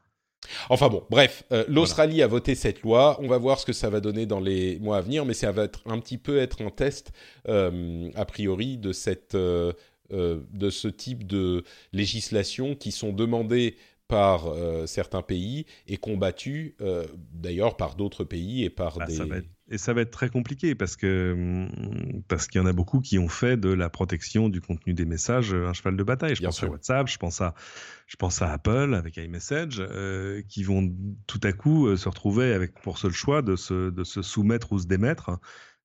Enfin 0.69 0.89
bon, 0.89 1.03
bref, 1.09 1.43
euh, 1.51 1.63
l'Australie 1.67 2.21
a 2.21 2.27
voté 2.27 2.55
cette 2.55 2.81
loi. 2.81 3.17
On 3.21 3.27
va 3.27 3.37
voir 3.37 3.59
ce 3.59 3.65
que 3.65 3.73
ça 3.73 3.89
va 3.89 3.99
donner 3.99 4.25
dans 4.25 4.39
les 4.39 4.77
mois 4.79 4.97
à 4.97 5.01
venir, 5.01 5.25
mais 5.25 5.33
ça 5.33 5.51
va 5.51 5.63
être 5.65 5.81
un 5.85 5.99
petit 5.99 6.17
peu 6.17 6.37
être 6.39 6.61
un 6.61 6.69
test 6.69 7.11
euh, 7.47 8.09
a 8.15 8.25
priori 8.25 8.77
de 8.77 8.91
cette 8.93 9.35
euh, 9.35 9.73
de 10.11 10.69
ce 10.69 10.87
type 10.87 11.25
de 11.25 11.63
législation 11.91 12.75
qui 12.75 12.91
sont 12.91 13.13
demandées 13.13 13.77
par 14.07 14.53
certains 14.85 15.23
pays 15.23 15.65
et 15.87 15.97
combattues 15.97 16.75
d'ailleurs 17.31 17.77
par 17.77 17.95
d'autres 17.95 18.23
pays 18.23 18.63
et 18.63 18.69
par 18.69 18.97
Ah, 18.99 19.05
des. 19.05 19.15
ça 19.15 19.25
va 19.25 19.37
être- 19.37 19.47
et 19.69 19.77
ça 19.77 19.93
va 19.93 20.01
être 20.01 20.11
très 20.11 20.29
compliqué 20.29 20.75
parce 20.75 20.95
que 20.95 21.33
hum, 21.33 22.21
parce 22.27 22.47
qu'il 22.47 22.59
y 22.59 22.63
en 22.63 22.67
a 22.67 22.73
beaucoup 22.73 22.99
qui 22.99 23.17
ont 23.19 23.29
fait 23.29 23.57
de 23.57 23.69
la 23.69 23.89
protection 23.89 24.49
du 24.49 24.61
contenu 24.61 24.93
des 24.93 25.05
messages 25.05 25.53
euh, 25.53 25.67
un 25.67 25.73
cheval 25.73 25.95
de 25.95 26.03
bataille. 26.03 26.35
Je 26.35 26.39
Bien 26.41 26.49
pense 26.49 26.57
sûr. 26.57 26.67
à 26.67 26.71
WhatsApp, 26.71 27.07
je 27.07 27.17
pense 27.17 27.41
à 27.41 27.53
je 28.07 28.15
pense 28.17 28.41
à 28.41 28.51
Apple 28.51 28.93
avec 28.93 29.17
iMessage, 29.17 29.77
euh, 29.79 30.41
qui 30.49 30.63
vont 30.63 30.93
tout 31.27 31.39
à 31.43 31.53
coup 31.53 31.87
euh, 31.87 31.95
se 31.97 32.09
retrouver 32.09 32.53
avec 32.53 32.79
pour 32.81 32.97
seul 32.97 33.11
choix 33.11 33.41
de 33.41 33.55
se 33.55 33.89
de 33.89 34.03
se 34.03 34.21
soumettre 34.21 34.73
ou 34.73 34.79
se 34.79 34.87
démettre. 34.87 35.31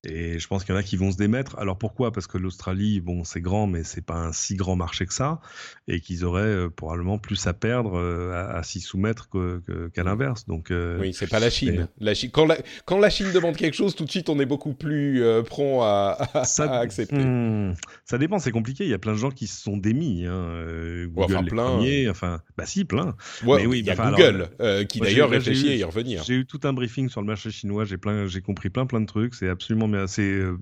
Et 0.05 0.39
je 0.39 0.47
pense 0.47 0.65
qu'il 0.65 0.73
y 0.75 0.79
en 0.79 0.81
a 0.81 0.85
qui 0.85 0.97
vont 0.97 1.11
se 1.11 1.17
démettre. 1.17 1.59
Alors 1.59 1.77
pourquoi? 1.77 2.13
Parce 2.13 2.29
que 2.29 2.39
l'Australie, 2.39 3.01
bon, 3.01 3.25
c'est 3.25 3.41
grand, 3.41 3.67
mais 3.67 3.83
c'est 3.83 4.01
pas 4.05 4.15
un 4.15 4.33
si 4.33 4.55
grand 4.55 4.77
marché 4.77 5.07
que 5.07 5.13
ça, 5.13 5.41
et 5.89 5.99
qu'ils 6.01 6.25
auraient 6.25 6.43
euh, 6.43 6.71
probablement 6.71 7.19
plus 7.19 7.49
à 7.49 7.53
perdre 7.53 7.99
euh, 7.99 8.31
à, 8.33 8.59
à 8.59 8.63
s'y 8.63 8.81
soumettre 8.81 9.29
que- 9.29 9.61
qu'à 9.93 10.05
l'inverse. 10.05 10.47
Donc 10.47 10.71
euh, 10.71 11.01
Oui, 11.01 11.13
c'est 11.13 11.27
pas 11.27 11.41
la 11.41 11.51
Chine. 11.51 11.89
La 11.99 12.15
Chine 12.15 12.31
quand, 12.33 12.47
la, 12.47 12.59
quand 12.85 12.99
la 13.01 13.11
Chine 13.11 13.33
demande 13.33 13.57
quelque 13.57 13.75
chose, 13.75 13.97
tout 13.97 14.05
de 14.05 14.11
suite, 14.11 14.29
on 14.29 14.39
est 14.39 14.47
beaucoup 14.47 14.73
plus 14.73 15.25
euh, 15.25 15.43
prompt 15.43 15.83
à, 15.83 16.17
à- 16.33 16.45
Ça, 16.45 16.71
à 16.73 16.79
accepter. 16.79 17.17
Hmm, 17.19 17.75
ça 18.05 18.19
dépend, 18.19 18.39
c'est 18.39 18.53
compliqué. 18.53 18.85
Il 18.85 18.91
y 18.91 18.95
a 18.95 18.99
plein 18.99 19.15
de 19.15 19.19
gens 19.19 19.31
qui 19.33 19.49
se 19.49 19.61
sont 19.61 19.77
démis. 19.77 20.27
Hein. 20.27 20.63
Google 21.09 21.35
enfin, 21.35 21.43
les 21.43 21.49
plein. 21.51 21.65
premiers, 21.67 22.09
enfin, 22.09 22.41
bah 22.57 22.67
si, 22.67 22.85
plein. 22.85 23.17
Ouais, 23.45 23.63
mais 23.63 23.67
oui, 23.67 23.81
il 23.81 23.87
y 23.87 23.91
a 23.91 23.95
enfin, 23.95 24.11
Google 24.13 24.49
qui 24.89 25.01
d'ailleurs 25.01 25.31
réfléchit 25.31 25.71
à 25.71 25.75
y 25.75 25.83
revenir. 25.83 26.23
J'ai 26.23 26.35
eu 26.35 26.47
tout 26.47 26.61
un 26.63 26.73
briefing 26.73 27.09
sur 27.09 27.21
le 27.21 27.27
marché 27.27 27.51
chinois. 27.51 27.85
J'ai 27.85 27.97
plein, 27.97 28.29
j'ai 28.29 28.43
compris 28.43 28.71
plein 28.71 28.87
plein 28.87 29.01
de 29.01 29.07
trucs. 29.07 29.35
C'est 29.35 29.49
absolument, 29.49 29.88
euh, 29.95 30.57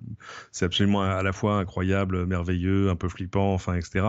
c'est 0.53 0.65
absolument 0.65 1.03
à 1.03 1.23
la 1.23 1.33
fois 1.33 1.59
incroyable, 1.59 2.27
merveilleux, 2.27 2.91
un 2.91 2.97
peu 2.97 3.09
flippant, 3.09 3.55
enfin, 3.55 3.75
etc. 3.75 4.07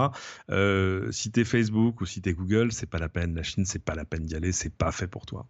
Euh, 0.50 1.12
si 1.12 1.32
t'es 1.32 1.44
Facebook 1.44 2.02
ou 2.02 2.06
si 2.06 2.22
t'es 2.22 2.34
Google, 2.34 2.72
c'est 2.72 2.90
pas 2.90 3.00
la 3.00 3.10
peine. 3.10 3.36
La 3.36 3.44
Chine, 3.44 3.66
c'est 3.66 3.84
pas 3.84 3.96
la 3.96 4.06
peine 4.06 4.24
d'y 4.24 4.36
aller. 4.36 4.52
C'est 4.52 4.76
pas 4.76 4.92
fait 4.92 5.08
pour 5.08 5.26
toi. 5.26 5.48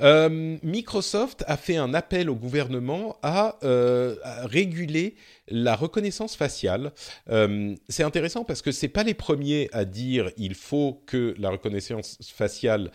Euh, 0.00 0.56
Microsoft 0.62 1.44
a 1.46 1.56
fait 1.56 1.76
un 1.76 1.94
appel 1.94 2.30
au 2.30 2.34
gouvernement 2.34 3.16
à, 3.22 3.58
euh, 3.64 4.16
réguler 4.44 5.14
la 5.48 5.74
reconnaissance 5.74 6.36
faciale. 6.36 6.92
Euh, 7.28 7.74
c'est 7.88 8.04
intéressant 8.04 8.44
parce 8.44 8.62
que 8.62 8.72
c'est 8.72 8.88
pas 8.88 9.02
les 9.02 9.14
premiers 9.14 9.68
à 9.72 9.84
dire 9.84 10.30
il 10.36 10.54
faut 10.54 11.02
que 11.06 11.34
la 11.38 11.50
reconnaissance 11.50 12.18
faciale 12.22 12.90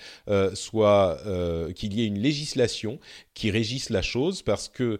soit 0.53 1.17
qu'il 1.75 1.93
y 1.93 2.03
ait 2.03 2.07
une 2.07 2.19
législation 2.19 2.99
qui 3.33 3.51
régisse 3.51 3.89
la 3.89 4.01
chose 4.01 4.41
parce 4.41 4.69
que 4.69 4.97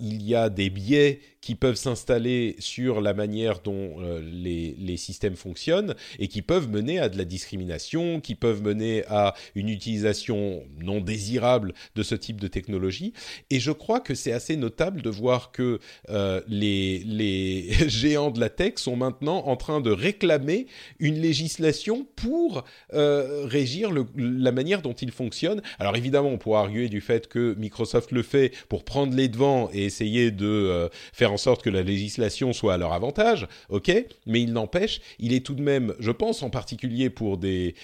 il 0.00 0.22
y 0.22 0.34
a 0.34 0.50
des 0.50 0.70
biais 0.70 1.20
qui 1.40 1.54
peuvent 1.54 1.76
s'installer 1.76 2.56
sur 2.58 3.00
la 3.00 3.14
manière 3.14 3.60
dont 3.60 3.96
les, 4.20 4.76
les 4.78 4.96
systèmes 4.96 5.36
fonctionnent 5.36 5.94
et 6.18 6.28
qui 6.28 6.42
peuvent 6.42 6.68
mener 6.68 6.98
à 6.98 7.08
de 7.08 7.18
la 7.18 7.24
discrimination, 7.24 8.20
qui 8.20 8.34
peuvent 8.34 8.62
mener 8.62 9.04
à 9.06 9.34
une 9.54 9.68
utilisation 9.68 10.62
non 10.80 11.00
désirable 11.22 11.72
de 11.94 12.02
ce 12.02 12.14
type 12.14 12.40
de 12.40 12.48
technologie. 12.48 13.12
Et 13.50 13.60
je 13.60 13.70
crois 13.70 14.00
que 14.00 14.14
c'est 14.14 14.32
assez 14.32 14.56
notable 14.56 15.02
de 15.02 15.10
voir 15.10 15.52
que 15.52 15.78
euh, 16.10 16.40
les, 16.48 16.98
les 17.04 17.72
géants 17.88 18.30
de 18.30 18.40
la 18.40 18.48
tech 18.48 18.74
sont 18.76 18.96
maintenant 18.96 19.46
en 19.46 19.56
train 19.56 19.80
de 19.80 19.90
réclamer 19.90 20.66
une 20.98 21.20
législation 21.20 22.06
pour 22.16 22.64
euh, 22.92 23.46
régir 23.46 23.90
la 24.16 24.52
manière 24.52 24.82
dont 24.82 24.92
ils 24.92 25.12
fonctionnent. 25.12 25.62
Alors 25.78 25.96
évidemment, 25.96 26.30
on 26.30 26.38
pourra 26.38 26.60
arguer 26.60 26.88
du 26.88 27.00
fait 27.00 27.28
que 27.28 27.54
Microsoft 27.54 28.10
le 28.10 28.22
fait 28.22 28.52
pour 28.68 28.84
prendre 28.84 29.14
les 29.14 29.28
devants 29.28 29.70
et 29.72 29.84
essayer 29.84 30.30
de 30.30 30.46
euh, 30.46 30.88
faire 31.12 31.32
en 31.32 31.36
sorte 31.36 31.62
que 31.62 31.70
la 31.70 31.82
législation 31.82 32.52
soit 32.52 32.74
à 32.74 32.78
leur 32.78 32.92
avantage, 32.92 33.46
ok, 33.68 33.92
mais 34.26 34.40
il 34.42 34.52
n'empêche, 34.52 35.00
il 35.18 35.32
est 35.32 35.44
tout 35.44 35.54
de 35.54 35.62
même, 35.62 35.94
je 36.00 36.10
pense 36.10 36.42
en 36.42 36.50
particulier 36.50 37.10
pour 37.10 37.38
des 37.38 37.74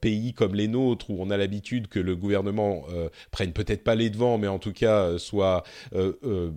pays 0.00 0.32
comme 0.34 0.54
les 0.54 0.68
nôtres 0.68 1.10
où 1.10 1.16
on 1.20 1.30
a 1.30 1.36
l'habitude 1.36 1.88
que 1.88 1.98
le 1.98 2.14
gouvernement 2.14 2.67
euh, 2.90 3.08
prenne 3.30 3.52
peut-être 3.52 3.84
pas 3.84 3.94
les 3.94 4.10
devants, 4.10 4.38
mais 4.38 4.48
en 4.48 4.58
tout 4.58 4.72
cas 4.72 5.02
euh, 5.02 5.18
soit 5.18 5.64
euh, 5.94 6.12
euh, 6.24 6.50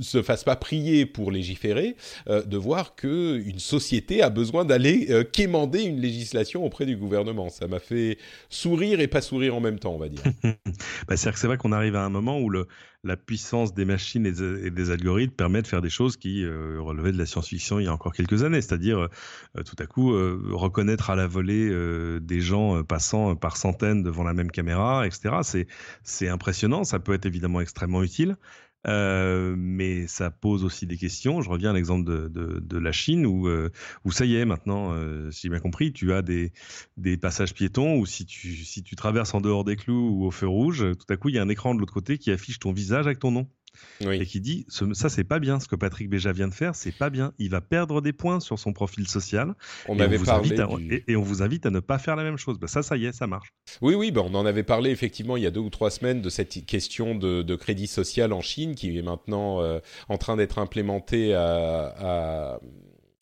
se 0.00 0.22
fasse 0.22 0.44
pas 0.44 0.56
prier 0.56 1.06
pour 1.06 1.30
légiférer, 1.30 1.96
euh, 2.28 2.42
de 2.42 2.56
voir 2.56 2.94
que 2.94 3.40
une 3.44 3.58
société 3.58 4.22
a 4.22 4.30
besoin 4.30 4.64
d'aller 4.64 5.08
euh, 5.10 5.24
quémander 5.24 5.82
une 5.82 6.00
législation 6.00 6.64
auprès 6.64 6.86
du 6.86 6.96
gouvernement. 6.96 7.50
Ça 7.50 7.66
m'a 7.66 7.78
fait 7.78 8.18
sourire 8.48 9.00
et 9.00 9.08
pas 9.08 9.20
sourire 9.20 9.54
en 9.56 9.60
même 9.60 9.78
temps, 9.78 9.94
on 9.94 9.98
va 9.98 10.08
dire. 10.08 10.22
Bah, 11.08 11.16
c'est 11.16 11.44
vrai 11.44 11.56
qu'on 11.58 11.72
arrive 11.72 11.96
à 11.96 12.04
un 12.04 12.08
moment 12.08 12.38
où 12.38 12.50
la 12.50 13.16
puissance 13.16 13.74
des 13.74 13.84
machines 13.84 14.24
et 14.24 14.70
des, 14.70 14.90
algorithmes 14.90 15.34
permet 15.34 15.60
de 15.60 15.66
faire 15.66 15.82
des 15.82 15.90
choses 15.90 16.16
qui 16.16 16.44
euh, 16.44 16.78
relevaient 16.80 17.12
de 17.12 17.18
la 17.18 17.26
science-fiction 17.26 17.80
il 17.80 17.84
y 17.84 17.88
a 17.88 17.92
encore 17.92 18.12
quelques 18.12 18.44
années, 18.44 18.60
c'est-à-dire 18.60 19.08
tout 19.66 19.76
à 19.78 19.86
coup 19.86 20.12
reconnaître 20.52 21.10
à 21.10 21.16
la 21.16 21.26
volée 21.26 21.70
des 22.20 22.40
gens 22.40 22.82
passant 22.84 23.34
par 23.34 23.56
centaines 23.56 24.02
devant 24.02 24.22
la 24.22 24.32
même 24.32 24.50
caméra, 24.50 25.06
etc. 25.06 25.66
C'est 26.04 26.28
impressionnant, 26.28 26.84
ça 26.84 27.00
peut 27.00 27.14
être 27.14 27.26
évidemment 27.26 27.60
extrêmement 27.60 28.02
utile. 28.02 28.36
Euh, 28.88 29.54
mais 29.56 30.06
ça 30.08 30.30
pose 30.30 30.64
aussi 30.64 30.86
des 30.86 30.96
questions. 30.96 31.40
Je 31.40 31.48
reviens 31.48 31.70
à 31.70 31.72
l'exemple 31.72 32.04
de, 32.04 32.28
de, 32.28 32.58
de, 32.60 32.78
la 32.78 32.92
Chine 32.92 33.26
où, 33.26 33.46
euh, 33.46 33.70
où 34.04 34.10
ça 34.10 34.24
y 34.24 34.34
est 34.36 34.44
maintenant, 34.44 34.92
euh, 34.92 35.30
si 35.30 35.42
j'ai 35.42 35.48
bien 35.50 35.60
compris, 35.60 35.92
tu 35.92 36.12
as 36.12 36.22
des, 36.22 36.52
des 36.96 37.16
passages 37.16 37.54
piétons 37.54 37.96
où 37.96 38.06
si 38.06 38.26
tu, 38.26 38.64
si 38.64 38.82
tu 38.82 38.96
traverses 38.96 39.34
en 39.34 39.40
dehors 39.40 39.64
des 39.64 39.76
clous 39.76 40.10
ou 40.10 40.26
au 40.26 40.30
feu 40.30 40.48
rouge, 40.48 40.84
tout 40.98 41.12
à 41.12 41.16
coup 41.16 41.28
il 41.28 41.36
y 41.36 41.38
a 41.38 41.42
un 41.42 41.48
écran 41.48 41.74
de 41.74 41.80
l'autre 41.80 41.94
côté 41.94 42.18
qui 42.18 42.30
affiche 42.30 42.58
ton 42.58 42.72
visage 42.72 43.06
avec 43.06 43.20
ton 43.20 43.30
nom 43.30 43.48
et 44.00 44.26
qui 44.26 44.40
dit 44.40 44.66
ça 44.68 45.08
c'est 45.08 45.24
pas 45.24 45.38
bien. 45.38 45.60
Ce 45.60 45.68
que 45.68 45.76
Patrick 45.76 46.08
Béja 46.08 46.32
vient 46.32 46.48
de 46.48 46.54
faire 46.54 46.74
c'est 46.74 46.92
pas 46.92 47.10
bien. 47.10 47.32
Il 47.38 47.50
va 47.50 47.60
perdre 47.60 48.00
des 48.00 48.12
points 48.12 48.40
sur 48.40 48.58
son 48.58 48.72
profil 48.72 49.08
social. 49.08 49.54
On 49.88 49.98
et, 49.98 50.02
avait 50.02 50.18
on 50.18 50.24
parlé 50.24 51.04
et, 51.08 51.16
on 51.16 51.22
vous 51.22 51.42
invite 51.42 51.66
à 51.66 51.70
ne 51.70 51.80
pas 51.80 51.98
faire 51.98 52.16
la 52.16 52.22
même 52.22 52.36
chose. 52.36 52.58
Bah, 52.58 52.68
ça 52.68 52.82
ça 52.82 52.96
y 52.96 53.06
est 53.06 53.12
ça 53.12 53.26
marche. 53.26 53.52
Oui 53.80 53.94
oui 53.94 54.10
bah, 54.10 54.22
on 54.24 54.34
en 54.34 54.46
avait 54.46 54.62
parlé 54.62 54.90
effectivement 54.90 55.36
il 55.36 55.42
y 55.42 55.46
a 55.46 55.50
deux 55.50 55.60
ou 55.60 55.70
trois 55.70 55.90
semaines 55.90 56.22
de 56.22 56.30
cette 56.30 56.64
question 56.66 57.14
de, 57.14 57.42
de 57.42 57.54
crédit 57.56 57.86
social 57.86 58.32
en 58.32 58.40
Chine 58.40 58.74
qui 58.74 58.96
est 58.96 59.02
maintenant 59.02 59.62
euh, 59.62 59.78
en 60.08 60.18
train 60.18 60.36
d'être 60.36 60.58
implémentée 60.58 61.34
à, 61.34 62.58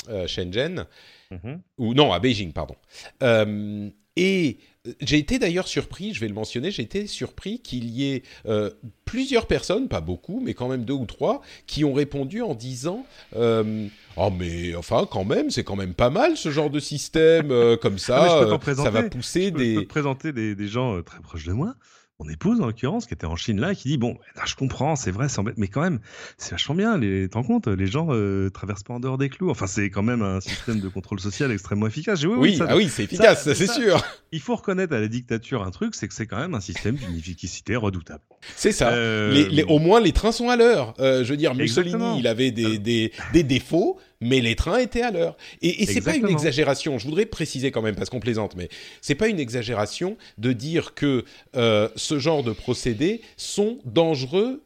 à, 0.08 0.26
Shenzhen. 0.26 0.86
Mm-hmm. 1.30 1.60
ou 1.78 1.94
non 1.94 2.12
à 2.12 2.18
Beijing 2.18 2.52
pardon. 2.52 2.74
Euh, 3.22 3.88
et 4.16 4.58
j'ai 5.00 5.18
été 5.18 5.38
d'ailleurs 5.38 5.68
surpris, 5.68 6.14
je 6.14 6.20
vais 6.20 6.28
le 6.28 6.34
mentionner, 6.34 6.70
j'ai 6.70 6.82
été 6.82 7.06
surpris 7.06 7.60
qu'il 7.60 7.90
y 7.90 8.12
ait 8.12 8.22
euh, 8.46 8.70
plusieurs 9.04 9.46
personnes, 9.46 9.88
pas 9.88 10.00
beaucoup, 10.00 10.40
mais 10.42 10.54
quand 10.54 10.68
même 10.68 10.84
deux 10.84 10.94
ou 10.94 11.04
trois, 11.04 11.42
qui 11.66 11.84
ont 11.84 11.92
répondu 11.92 12.40
en 12.40 12.54
disant 12.54 13.04
euh, 13.36 13.88
Oh, 14.16 14.30
mais 14.30 14.74
enfin, 14.74 15.06
quand 15.10 15.24
même, 15.24 15.50
c'est 15.50 15.64
quand 15.64 15.76
même 15.76 15.92
pas 15.92 16.08
mal 16.08 16.36
ce 16.36 16.50
genre 16.50 16.70
de 16.70 16.80
système, 16.80 17.50
euh, 17.50 17.76
comme 17.76 17.98
ça, 17.98 18.48
ça 18.74 18.90
va 18.90 19.02
pousser 19.02 19.50
des. 19.50 19.74
Je 19.74 19.78
peux 19.80 19.84
te 19.84 19.88
présenter 19.88 20.32
des, 20.32 20.54
des 20.54 20.68
gens 20.68 21.02
très 21.02 21.20
proches 21.20 21.44
de 21.44 21.52
moi 21.52 21.74
mon 22.22 22.30
épouse 22.30 22.60
en 22.60 22.66
l'occurrence 22.66 23.06
qui 23.06 23.14
était 23.14 23.26
en 23.26 23.36
Chine 23.36 23.60
là 23.60 23.74
qui 23.74 23.88
dit 23.88 23.98
bon 23.98 24.18
là, 24.36 24.42
je 24.46 24.54
comprends 24.54 24.94
c'est 24.96 25.10
vrai 25.10 25.28
c'est 25.28 25.40
mais 25.56 25.68
quand 25.68 25.80
même 25.80 26.00
c'est 26.36 26.52
vachement 26.52 26.74
bien 26.74 26.98
les 26.98 27.28
t'en 27.28 27.42
compte 27.42 27.66
les 27.66 27.86
gens 27.86 28.08
euh, 28.10 28.50
traversent 28.50 28.82
pas 28.82 28.94
en 28.94 29.00
dehors 29.00 29.18
des 29.18 29.28
clous. 29.28 29.50
Enfin 29.50 29.66
c'est 29.66 29.90
quand 29.90 30.02
même 30.02 30.22
un 30.22 30.40
système 30.40 30.80
de 30.80 30.88
contrôle 30.88 31.20
social 31.20 31.50
extrêmement 31.50 31.86
efficace. 31.86 32.22
Oui 32.24 32.34
oui, 32.36 32.58
ah 32.66 32.76
oui 32.76 32.88
c'est 32.88 33.04
efficace 33.04 33.44
ça, 33.44 33.54
c'est 33.54 33.66
sûr. 33.66 34.02
il 34.32 34.40
faut 34.40 34.56
reconnaître 34.56 34.94
à 34.94 35.00
la 35.00 35.08
dictature 35.08 35.62
un 35.62 35.70
truc 35.70 35.94
c'est 35.94 36.08
que 36.08 36.14
c'est 36.14 36.26
quand 36.26 36.38
même 36.38 36.54
un 36.54 36.60
système 36.60 36.96
d'une 36.96 37.16
efficacité 37.16 37.76
redoutable. 37.76 38.22
C'est 38.56 38.72
ça. 38.72 38.90
Euh, 38.90 39.32
les, 39.32 39.64
au 39.64 39.78
moins 39.78 40.00
les 40.00 40.12
trains 40.12 40.32
sont 40.32 40.50
à 40.50 40.56
l'heure. 40.56 40.94
Euh, 40.98 41.24
je 41.24 41.30
veux 41.30 41.36
dire 41.36 41.54
Mussolini 41.54 42.18
il 42.18 42.26
avait 42.26 42.50
des, 42.50 42.78
des, 42.78 43.12
des 43.32 43.42
défauts 43.42 43.98
mais 44.20 44.40
les 44.40 44.56
trains 44.56 44.78
étaient 44.78 45.02
à 45.02 45.10
l'heure. 45.10 45.36
Et, 45.62 45.82
et 45.82 45.86
c'est 45.86 46.00
pas 46.00 46.16
une 46.16 46.28
exagération. 46.28 46.98
Je 46.98 47.06
voudrais 47.06 47.26
préciser 47.26 47.70
quand 47.70 47.82
même 47.82 47.94
parce 47.96 48.10
qu'on 48.10 48.20
plaisante, 48.20 48.56
mais 48.56 48.68
c'est 49.00 49.14
pas 49.14 49.28
une 49.28 49.40
exagération 49.40 50.16
de 50.38 50.52
dire 50.52 50.94
que 50.94 51.24
euh, 51.56 51.88
ce 51.96 52.18
genre 52.18 52.42
de 52.42 52.52
procédés 52.52 53.22
sont 53.36 53.78
dangereux 53.84 54.62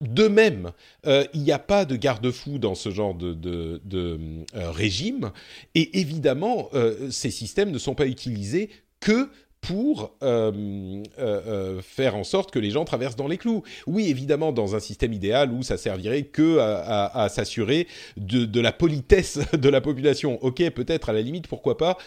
d'eux-mêmes. 0.00 0.72
Euh, 1.06 1.24
il 1.34 1.42
n'y 1.42 1.52
a 1.52 1.58
pas 1.58 1.84
de 1.84 1.96
garde-fou 1.96 2.58
dans 2.58 2.74
ce 2.74 2.90
genre 2.90 3.14
de, 3.14 3.32
de, 3.32 3.80
de 3.84 4.18
euh, 4.54 4.70
régime. 4.70 5.30
Et 5.74 6.00
évidemment, 6.00 6.68
euh, 6.74 7.10
ces 7.10 7.30
systèmes 7.30 7.70
ne 7.70 7.78
sont 7.78 7.94
pas 7.94 8.06
utilisés 8.06 8.70
que 9.00 9.30
pour 9.66 10.14
euh, 10.22 10.52
euh, 11.18 11.40
euh, 11.46 11.82
faire 11.82 12.16
en 12.16 12.24
sorte 12.24 12.50
que 12.50 12.58
les 12.58 12.70
gens 12.70 12.84
traversent 12.84 13.16
dans 13.16 13.28
les 13.28 13.38
clous. 13.38 13.62
Oui, 13.86 14.08
évidemment, 14.08 14.52
dans 14.52 14.76
un 14.76 14.80
système 14.80 15.12
idéal 15.12 15.52
où 15.52 15.62
ça 15.62 15.76
servirait 15.76 16.24
que 16.24 16.58
à, 16.58 17.28
s'assurer 17.30 17.86
de, 18.16 18.44
de, 18.44 18.60
la 18.60 18.72
politesse 18.72 19.38
de 19.52 19.68
la 19.68 19.80
population. 19.80 20.38
Ok, 20.42 20.68
peut-être 20.70 21.08
à 21.08 21.12
la 21.12 21.22
limite, 21.22 21.48
pourquoi 21.48 21.76
pas, 21.76 21.98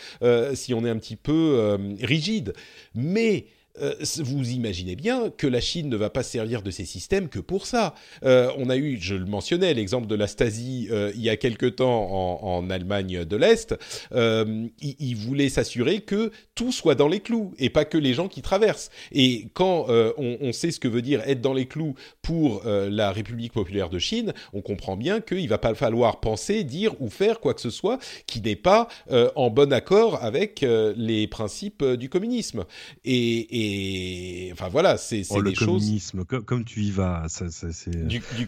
si 0.54 0.74
on 0.74 0.86
est 0.86 0.90
un 0.90 0.98
petit 0.98 1.16
peu 1.16 1.78
rigide. 2.02 2.54
Mais 2.94 3.46
euh, 3.82 3.94
vous 4.20 4.50
imaginez 4.50 4.96
bien 4.96 5.30
que 5.30 5.48
la 5.48 5.62
Chine 5.62 5.90
ne 5.90 5.96
va 5.96 6.10
pas 6.10 6.24
servir 6.24 6.62
de 6.62 6.72
ces 6.72 6.86
systèmes 6.86 7.30
que 7.30 7.40
pour 7.40 7.66
ça. 7.66 7.94
Euh, 8.24 8.52
on 8.58 8.70
a 8.70 8.78
eu, 8.78 8.98
je 9.00 9.16
le 9.16 9.26
mentionnais, 9.26 9.74
l'exemple 9.74 10.08
de 10.08 10.16
la 10.16 10.28
Stasi 10.28 10.88
euh, 10.92 11.12
il 11.16 11.22
y 11.22 11.30
a 11.30 11.38
quelque 11.38 11.66
temps 11.66 12.44
en, 12.44 12.68
Allemagne 12.70 13.24
de 13.24 13.38
l'Est. 13.38 13.76
ils 14.12 15.16
voulaient 15.16 15.50
s'assurer 15.50 16.02
que 16.02 16.32
tout 16.54 16.72
soit 16.72 16.96
dans 16.96 17.08
les 17.08 17.22
clous 17.22 17.54
et 17.60 17.70
pas 17.70 17.86
que 17.86 17.98
les 17.98 18.14
gens 18.14 18.28
qui 18.28 18.42
traversent. 18.42 18.90
Et 19.14 19.48
quand 19.54 19.86
on, 20.18 20.52
sait 20.52 20.72
ce 20.72 20.80
que 20.80 20.88
veut 20.88 21.02
dire 21.02 21.22
être 21.26 21.40
dans 21.40 21.54
les 21.54 21.66
clous 21.66 21.94
pour 22.22 22.64
la 22.66 23.12
République 23.12 23.54
populaire 23.54 23.90
de 23.90 24.00
Chine, 24.00 24.34
on 24.54 24.62
comprend 24.62 24.98
bien 24.98 25.22
qu'il 25.22 25.48
va 25.48 25.60
pas 25.60 25.76
falloir 25.76 26.20
penser, 26.20 26.64
dire 26.64 26.94
ou 27.00 27.10
faire 27.10 27.40
quoi 27.40 27.54
que 27.54 27.62
ce 27.62 27.70
soit 27.70 28.00
qui 28.26 28.42
n'est 28.42 28.56
pas 28.56 28.90
en 29.36 29.50
bon 29.50 29.72
accord 29.72 30.22
avec 30.22 30.66
les 30.98 31.28
principes 31.28 31.84
du 31.84 32.10
communisme. 32.10 32.66
et 33.06 33.67
et 33.68 34.50
enfin 34.54 34.70
voilà, 34.70 34.98
c'est 34.98 35.24
oh, 35.30 35.42
des 35.42 35.54
choses. 35.54 35.62
Le 35.62 35.66
communisme, 35.66 36.26
comme, 36.26 36.64
tu 36.64 36.82
y 36.82 36.92
vas, 36.92 37.26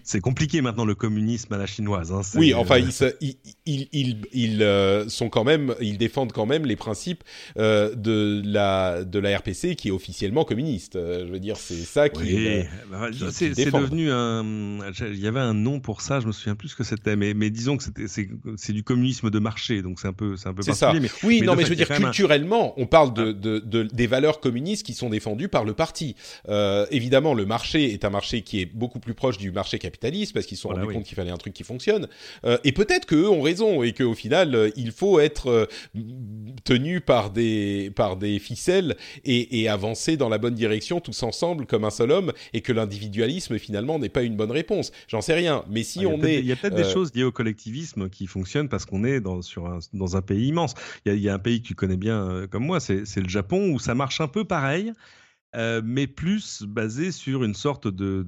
c'est 0.03 0.22
compliqué 0.22 0.61
maintenant 0.61 0.86
le 0.86 0.95
communisme 0.95 1.53
à 1.53 1.57
la 1.57 1.65
chinoise. 1.65 2.11
Hein, 2.11 2.22
oui, 2.36 2.53
enfin 2.53 2.80
euh, 2.80 3.11
ils, 3.22 3.38
ils, 3.65 4.22
ils, 4.32 4.63
euh, 4.63 5.07
sont 5.09 5.30
quand 5.30 5.43
même, 5.43 5.76
ils 5.82 5.97
défendent 5.97 6.32
quand 6.32 6.45
même 6.45 6.65
les 6.65 6.76
principes 6.76 7.24
euh, 7.57 7.93
de 7.95 8.41
la 8.45 9.03
de 9.03 9.20
la 9.20 9.38
RPC 9.38 9.76
qui 9.76 9.89
est 9.89 9.91
officiellement 9.91 10.45
communiste. 10.45 10.93
je 10.95 11.32
veux 11.32 11.39
dire, 11.39 11.57
c'est 11.57 11.76
ça 11.76 12.09
qui. 12.09 12.22
Oui, 12.22 12.63
bah, 12.89 13.09
c'est 13.32 13.49
devenu 13.49 14.11
un. 14.11 14.45
Il 15.01 15.20
y 15.20 15.28
avait 15.28 15.39
un 15.39 15.53
nom 15.53 15.80
pour 15.80 16.01
ça, 16.01 16.20
je 16.20 16.28
me 16.28 16.32
souviens 16.32 16.55
plus 16.55 16.70
ce 16.70 16.76
que 16.76 16.84
c'était, 16.84 17.15
mais, 17.15 17.34
mais 17.34 17.49
disons 17.49 17.78
que 17.78 17.84
c'est 18.07 18.74
du 18.74 18.84
communisme 18.84 19.30
de 19.30 19.39
marché, 19.39 19.82
donc 19.82 19.99
c'est 19.99 20.07
un 20.07 20.13
peu 20.13 20.38
c'est 20.38 20.49
un 20.49 20.53
peu 20.53 20.63
particulier. 20.63 21.07
Ça. 21.07 21.15
oui, 21.24 21.41
non, 21.41 21.55
mais 21.55 21.63
je 21.63 21.70
veux 21.70 21.76
dire 21.76 21.89
culturellement, 21.89 22.74
on 22.80 22.86
parle 22.86 23.13
de, 23.13 23.32
de, 23.32 23.59
de, 23.59 23.84
des 23.84 24.07
valeurs 24.07 24.39
communistes 24.39 24.86
qui 24.86 24.93
sont 24.93 25.09
défendus 25.10 25.49
par 25.49 25.64
le 25.64 25.74
parti. 25.74 26.16
Euh, 26.47 26.86
évidemment, 26.91 27.34
le 27.34 27.45
marché 27.45 27.93
est 27.93 28.05
un 28.05 28.10
marché 28.10 28.41
qui 28.41 28.62
est 28.62 28.66
beaucoup 28.66 28.99
plus 28.99 29.14
proche 29.14 29.38
du 29.38 29.51
marché 29.51 29.80
capitaliste 29.80 30.34
parce 30.34 30.45
qu'ils 30.45 30.57
se 30.57 30.64
sont 30.64 30.70
rendus 30.70 30.93
compte 30.93 31.03
qu'il 31.03 31.16
fallait 31.16 31.32
un 31.32 31.38
truc 31.38 31.53
qui 31.53 31.64
fonctionne. 31.64 32.07
Euh, 32.45 32.57
et 32.64 32.72
peut-être 32.72 33.05
qu'eux 33.05 33.28
ont 33.28 33.41
raison 33.41 33.84
et 33.84 33.93
qu'au 33.93 34.14
final, 34.14 34.55
euh, 34.55 34.70
il 34.76 34.91
faut 34.91 35.20
être 35.20 35.68
tenu 36.64 37.01
par 37.01 37.32
des, 37.32 37.91
par 37.95 38.18
des 38.18 38.39
ficelles 38.39 38.95
et, 39.26 39.68
avancer 39.70 40.18
dans 40.18 40.30
la 40.30 40.39
bonne 40.39 40.55
direction 40.55 40.99
tous 40.99 41.22
ensemble 41.22 41.68
comme 41.68 41.84
un 41.84 41.91
seul 41.91 42.12
homme 42.12 42.34
et 42.53 42.62
que 42.62 42.74
l'individualisme 42.74 43.60
finalement 43.60 43.99
n'est 43.99 44.10
pas 44.10 44.24
une 44.24 44.36
bonne 44.36 44.51
réponse. 44.51 44.91
J'en 45.07 45.22
sais 45.22 45.36
rien. 45.36 45.64
Mais 45.70 45.84
si 45.84 46.05
ah, 46.05 46.07
on 46.07 46.24
est... 46.24 46.39
Il 46.39 46.45
y 46.45 46.51
a 46.51 46.55
peut-être 46.55 46.76
des 46.76 46.89
choses 46.89 47.14
liées 47.14 47.24
au 47.24 47.32
collectivisme 47.32 48.10
qui 48.10 48.26
fonctionnent 48.26 48.70
parce 48.70 48.86
qu'on 48.86 49.03
est 49.03 49.20
dans, 49.20 49.41
sur 49.41 49.68
un, 49.68 49.80
dans 49.93 50.16
un 50.16 50.22
pays 50.22 50.47
immense. 50.47 50.74
Il 51.05 51.14
y, 51.14 51.20
y, 51.20 51.30
a, 51.30 51.34
un 51.34 51.39
pays 51.39 51.62
que 51.62 51.68
tu 51.68 51.76
connais 51.76 51.97
bien 51.97 52.47
comme 52.49 52.66
moi, 52.66 52.80
c'est 52.80 53.16
le 53.18 53.30
Japon 53.30 53.72
où 53.72 53.80
ça 53.80 53.95
marche 53.95 54.22
un 54.22 54.28
peu 54.28 54.43
pareil. 54.43 54.93
Euh, 55.56 55.82
mais 55.84 56.06
plus 56.06 56.62
basé 56.62 57.12
sur 57.12 57.43
une 57.43 57.56
sorte 57.56 57.88
de, 57.88 58.24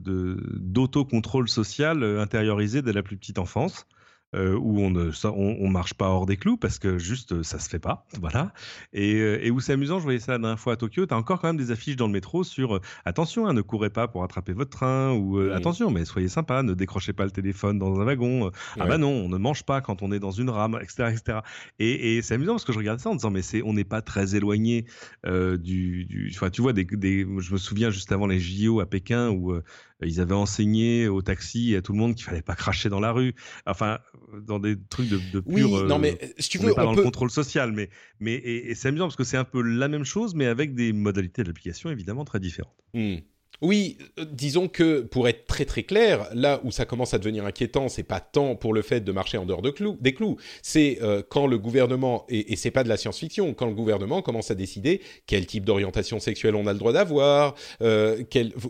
d'autocontrôle 0.55 1.47
social 1.47 2.01
euh, 2.01 2.19
intériorisé 2.19 2.81
dès 2.81 2.93
la 2.93 3.03
plus 3.03 3.15
petite 3.15 3.37
enfance. 3.37 3.85
Euh, 4.33 4.55
où 4.55 4.79
on 4.79 4.89
ne 4.89 5.11
on, 5.25 5.67
marche 5.67 5.93
pas 5.93 6.07
hors 6.07 6.25
des 6.25 6.37
clous 6.37 6.55
parce 6.55 6.79
que 6.79 6.97
juste 6.97 7.43
ça 7.43 7.59
se 7.59 7.67
fait 7.67 7.79
pas, 7.79 8.05
voilà. 8.21 8.53
Et, 8.93 9.15
euh, 9.15 9.43
et 9.43 9.51
où 9.51 9.59
c'est 9.59 9.73
amusant, 9.73 9.99
je 9.99 10.03
voyais 10.03 10.19
ça 10.19 10.31
la 10.31 10.37
dernière 10.37 10.59
fois 10.59 10.73
à 10.73 10.75
Tokyo, 10.77 11.05
tu 11.05 11.13
as 11.13 11.17
encore 11.17 11.41
quand 11.41 11.49
même 11.49 11.57
des 11.57 11.71
affiches 11.71 11.97
dans 11.97 12.07
le 12.07 12.13
métro 12.13 12.45
sur 12.45 12.77
euh, 12.77 12.81
attention, 13.03 13.45
hein, 13.45 13.53
ne 13.53 13.61
courez 13.61 13.89
pas 13.89 14.07
pour 14.07 14.23
attraper 14.23 14.53
votre 14.53 14.69
train 14.69 15.11
ou 15.11 15.37
attention, 15.51 15.91
mais 15.91 16.05
soyez 16.05 16.29
sympa, 16.29 16.63
ne 16.63 16.73
décrochez 16.73 17.11
pas 17.11 17.25
le 17.25 17.31
téléphone 17.31 17.77
dans 17.77 17.99
un 17.99 18.05
wagon. 18.05 18.51
Ah 18.79 18.85
bah 18.85 18.97
non, 18.97 19.09
on 19.09 19.27
ne 19.27 19.37
mange 19.37 19.63
pas 19.63 19.81
quand 19.81 20.01
on 20.01 20.13
est 20.13 20.19
dans 20.19 20.31
une 20.31 20.49
rame, 20.49 20.79
etc., 20.81 21.09
etc. 21.11 21.39
Et, 21.79 22.15
et 22.15 22.21
c'est 22.21 22.35
amusant 22.35 22.53
parce 22.53 22.63
que 22.63 22.71
je 22.71 22.77
regarde 22.77 22.99
ça 23.01 23.09
en 23.09 23.15
disant 23.15 23.31
mais 23.31 23.41
c'est 23.41 23.61
on 23.63 23.73
n'est 23.73 23.83
pas 23.83 24.01
très 24.01 24.35
éloigné 24.35 24.85
du, 25.25 26.05
du, 26.05 26.31
tu 26.31 26.61
vois 26.61 26.71
des, 26.71 26.85
des, 26.85 27.27
je 27.39 27.51
me 27.51 27.57
souviens 27.57 27.89
juste 27.89 28.13
avant 28.13 28.27
les 28.27 28.39
JO 28.39 28.79
à 28.79 28.85
Pékin 28.85 29.29
où 29.29 29.59
ils 30.01 30.19
avaient 30.19 30.35
enseigné 30.35 31.07
au 31.07 31.21
taxi 31.21 31.73
et 31.73 31.77
à 31.77 31.81
tout 31.81 31.91
le 31.91 31.99
monde 31.99 32.15
qu'il 32.15 32.25
fallait 32.25 32.41
pas 32.41 32.55
cracher 32.55 32.89
dans 32.89 32.99
la 32.99 33.11
rue. 33.11 33.35
Enfin, 33.65 33.99
dans 34.45 34.59
des 34.59 34.75
trucs 34.89 35.09
de, 35.09 35.17
de 35.31 35.39
pur. 35.39 35.71
Oui, 35.71 35.83
non, 35.87 35.99
mais 35.99 36.17
si 36.37 36.49
tu 36.49 36.57
veux, 36.57 36.71
on 36.71 36.75
pas 36.75 36.83
dans 36.83 36.93
le 36.93 37.03
contrôle 37.03 37.31
social, 37.31 37.71
mais 37.71 37.89
mais 38.19 38.33
et, 38.35 38.75
c'est 38.75 38.87
amusant 38.87 39.05
parce 39.05 39.15
que 39.15 39.23
c'est 39.23 39.37
un 39.37 39.43
peu 39.43 39.61
la 39.61 39.87
même 39.87 40.03
chose, 40.03 40.35
mais 40.35 40.45
avec 40.45 40.73
des 40.73 40.93
modalités 40.93 41.43
d'application 41.43 41.89
évidemment 41.89 42.25
très 42.25 42.39
différentes. 42.39 42.75
Hmm. 42.93 43.17
Oui, 43.61 43.97
euh, 44.17 44.25
disons 44.31 44.67
que 44.67 45.01
pour 45.01 45.27
être 45.27 45.45
très 45.45 45.65
très 45.65 45.83
clair, 45.83 46.27
là 46.33 46.59
où 46.63 46.71
ça 46.71 46.85
commence 46.85 47.13
à 47.13 47.19
devenir 47.19 47.45
inquiétant, 47.45 47.89
c'est 47.89 48.03
pas 48.03 48.19
tant 48.19 48.55
pour 48.55 48.73
le 48.73 48.81
fait 48.81 49.01
de 49.01 49.11
marcher 49.11 49.37
en 49.37 49.45
dehors 49.45 49.61
de 49.61 49.69
clous, 49.69 49.97
des 50.01 50.13
clous, 50.13 50.37
c'est 50.63 50.97
euh, 51.03 51.21
quand 51.27 51.45
le 51.45 51.59
gouvernement 51.59 52.25
et, 52.27 52.53
et 52.53 52.55
c'est 52.55 52.71
pas 52.71 52.83
de 52.83 52.89
la 52.89 52.97
science-fiction, 52.97 53.53
quand 53.53 53.67
le 53.67 53.75
gouvernement 53.75 54.23
commence 54.23 54.49
à 54.49 54.55
décider 54.55 55.01
quel 55.27 55.45
type 55.45 55.63
d'orientation 55.63 56.19
sexuelle 56.19 56.55
on 56.55 56.65
a 56.65 56.73
le 56.73 56.79
droit 56.79 56.91
d'avoir, 56.91 57.53
euh, 57.83 58.23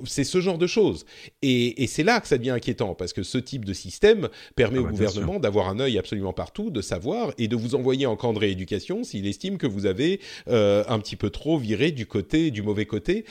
c'est 0.05 0.25
ce 0.25 0.41
genre 0.41 0.57
de 0.57 0.67
choses. 0.67 1.05
Et, 1.41 1.83
et 1.83 1.87
c'est 1.87 2.03
là 2.03 2.19
que 2.19 2.27
ça 2.27 2.37
devient 2.37 2.49
inquiétant 2.49 2.93
parce 2.93 3.13
que 3.13 3.23
ce 3.23 3.37
type 3.37 3.63
de 3.63 3.73
système 3.73 4.27
permet 4.57 4.79
ah 4.79 4.81
au 4.81 4.85
bah, 4.85 4.91
gouvernement 4.91 5.39
d'avoir 5.39 5.69
un 5.69 5.79
œil 5.79 5.97
absolument 5.97 6.33
partout, 6.33 6.69
de 6.69 6.81
savoir 6.81 7.31
et 7.37 7.47
de 7.47 7.55
vous 7.55 7.75
envoyer 7.75 8.07
en 8.07 8.17
camp 8.17 8.33
de 8.33 8.39
rééducation 8.39 9.05
s'il 9.05 9.25
estime 9.25 9.57
que 9.57 9.67
vous 9.67 9.85
avez 9.85 10.19
euh, 10.49 10.83
un 10.89 10.99
petit 10.99 11.15
peu 11.15 11.29
trop 11.29 11.57
viré 11.57 11.91
du 11.91 12.05
côté 12.05 12.51
du 12.51 12.61
mauvais 12.61 12.85
côté. 12.85 13.23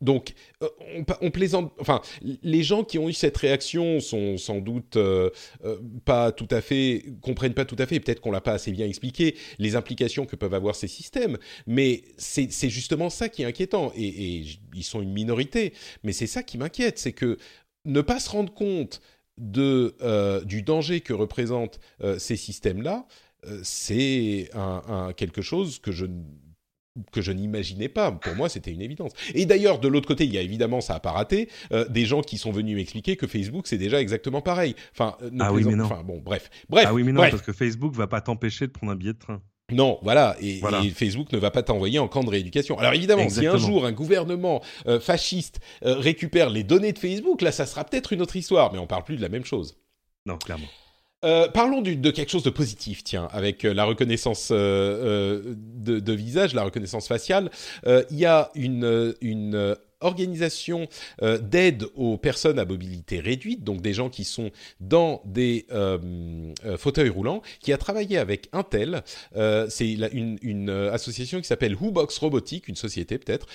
Donc 0.00 0.34
euh, 0.62 0.68
on, 1.20 1.30
plaisante. 1.30 1.74
Enfin, 1.78 2.00
les 2.42 2.62
gens 2.62 2.82
qui 2.82 2.98
ont 2.98 3.10
eu 3.10 3.12
cette 3.12 3.36
réaction 3.36 4.00
sont 4.00 4.38
sans 4.38 4.60
doute 4.60 4.96
euh, 4.96 5.28
euh, 5.66 5.78
pas 6.06 6.32
tout 6.32 6.48
à 6.50 6.62
fait 6.62 7.04
comprennent 7.20 7.52
pas 7.52 7.66
tout 7.66 7.76
à 7.78 7.84
fait. 7.84 8.00
Peut-être 8.00 8.20
qu'on 8.20 8.30
l'a 8.30 8.40
pas 8.40 8.52
assez 8.52 8.72
bien 8.72 8.86
expliqué 8.86 9.36
les 9.58 9.76
implications 9.76 10.24
que 10.24 10.34
peuvent 10.34 10.54
avoir 10.54 10.74
ces 10.74 10.88
systèmes. 10.88 11.36
Mais 11.66 12.04
c'est 12.16 12.70
justement 12.70 13.10
ça 13.10 13.28
qui 13.28 13.42
est 13.42 13.44
inquiétant. 13.44 13.92
Et, 13.96 14.44
ils 14.74 14.84
sont 14.84 15.02
une 15.02 15.12
minorité. 15.12 15.74
Mais 16.04 16.12
c'est 16.12 16.26
ça 16.26 16.42
qui 16.42 16.56
m'inquiète, 16.56 16.98
c'est 16.98 17.12
que 17.12 17.36
ne 17.84 18.00
pas 18.00 18.18
se 18.18 18.30
rendre 18.30 18.52
compte 18.52 19.02
de, 19.36 19.94
du 20.44 20.62
danger 20.62 21.02
que 21.02 21.12
représentent 21.12 21.80
ces 22.18 22.36
systèmes-là, 22.36 23.06
c'est 23.62 24.50
quelque 25.16 25.42
chose 25.42 25.78
que 25.78 25.92
je 25.92 26.06
que 27.12 27.22
je 27.22 27.32
n'imaginais 27.32 27.88
pas. 27.88 28.12
Pour 28.12 28.34
moi, 28.34 28.48
c'était 28.48 28.72
une 28.72 28.82
évidence. 28.82 29.12
Et 29.34 29.46
d'ailleurs, 29.46 29.78
de 29.78 29.88
l'autre 29.88 30.08
côté, 30.08 30.24
il 30.24 30.32
y 30.32 30.38
a 30.38 30.42
évidemment, 30.42 30.80
ça 30.80 30.94
n'a 30.94 31.00
pas 31.00 31.12
raté, 31.12 31.48
euh, 31.72 31.86
des 31.88 32.04
gens 32.04 32.22
qui 32.22 32.38
sont 32.38 32.50
venus 32.50 32.76
m'expliquer 32.76 33.16
que 33.16 33.26
Facebook, 33.26 33.66
c'est 33.66 33.78
déjà 33.78 34.00
exactement 34.00 34.40
pareil. 34.40 34.74
Enfin, 34.92 35.16
euh, 35.22 35.30
ah 35.40 35.52
oui, 35.52 35.64
mais 35.64 35.74
non. 35.74 35.84
Enfin, 35.84 36.02
bon, 36.04 36.20
bref. 36.24 36.50
bref. 36.68 36.86
Ah 36.88 36.94
oui, 36.94 37.02
mais 37.02 37.12
non, 37.12 37.22
parce 37.22 37.42
que 37.42 37.52
Facebook 37.52 37.94
va 37.94 38.06
pas 38.06 38.20
t'empêcher 38.20 38.66
de 38.66 38.72
prendre 38.72 38.92
un 38.92 38.96
billet 38.96 39.12
de 39.12 39.18
train. 39.18 39.40
Non, 39.72 39.98
voilà. 40.02 40.36
Et, 40.40 40.60
Facebook 40.94 41.32
ne 41.32 41.38
va 41.38 41.50
pas 41.50 41.62
t'envoyer 41.62 41.98
en 41.98 42.06
camp 42.06 42.22
de 42.22 42.30
rééducation. 42.30 42.78
Alors 42.78 42.92
évidemment, 42.92 43.28
si 43.28 43.46
un 43.46 43.56
jour 43.56 43.84
un 43.84 43.92
gouvernement 43.92 44.62
euh, 44.86 45.00
fasciste 45.00 45.58
récupère 45.82 46.50
les 46.50 46.62
données 46.62 46.92
de 46.92 46.98
Facebook, 46.98 47.42
là, 47.42 47.50
ça 47.50 47.66
sera 47.66 47.84
peut-être 47.84 48.12
une 48.12 48.22
autre 48.22 48.36
histoire, 48.36 48.72
mais 48.72 48.78
on 48.78 48.86
parle 48.86 49.02
plus 49.02 49.16
de 49.16 49.22
la 49.22 49.28
même 49.28 49.44
chose. 49.44 49.76
Non, 50.24 50.38
clairement. 50.38 50.68
Euh, 51.24 51.48
parlons 51.48 51.80
de 51.80 52.10
quelque 52.10 52.30
chose 52.30 52.42
de 52.42 52.50
positif, 52.50 53.02
tiens, 53.02 53.28
avec 53.32 53.64
euh, 53.64 53.72
la 53.72 53.84
reconnaissance 53.84 54.50
euh, 54.52 55.42
de, 55.46 56.12
visage, 56.12 56.54
la 56.54 56.64
reconnaissance 56.64 57.08
faciale. 57.08 57.50
Il 57.86 58.18
y 58.18 58.26
a 58.26 58.50
une, 58.54 59.76
organisation 60.02 60.88
d'aide 61.22 61.86
aux 61.94 62.18
personnes 62.18 62.58
à 62.58 62.66
mobilité 62.66 63.18
réduite, 63.18 63.64
donc 63.64 63.80
des 63.80 63.94
gens 63.94 64.10
qui 64.10 64.24
sont 64.24 64.50
dans 64.78 65.22
des 65.24 65.66
fauteuils 66.78 67.08
roulants, 67.08 67.40
qui 67.60 67.72
a 67.72 67.78
travaillé 67.78 68.18
avec 68.18 68.48
Intel. 68.52 69.02
C'est 69.34 69.90
une, 69.90 70.38
une, 70.42 70.70
association 70.70 71.40
qui 71.40 71.46
s'appelle 71.46 71.74
Whobox 71.74 72.18
Robotics, 72.18 72.68
une 72.68 72.76
société 72.76 73.18
peut-être, 73.18 73.46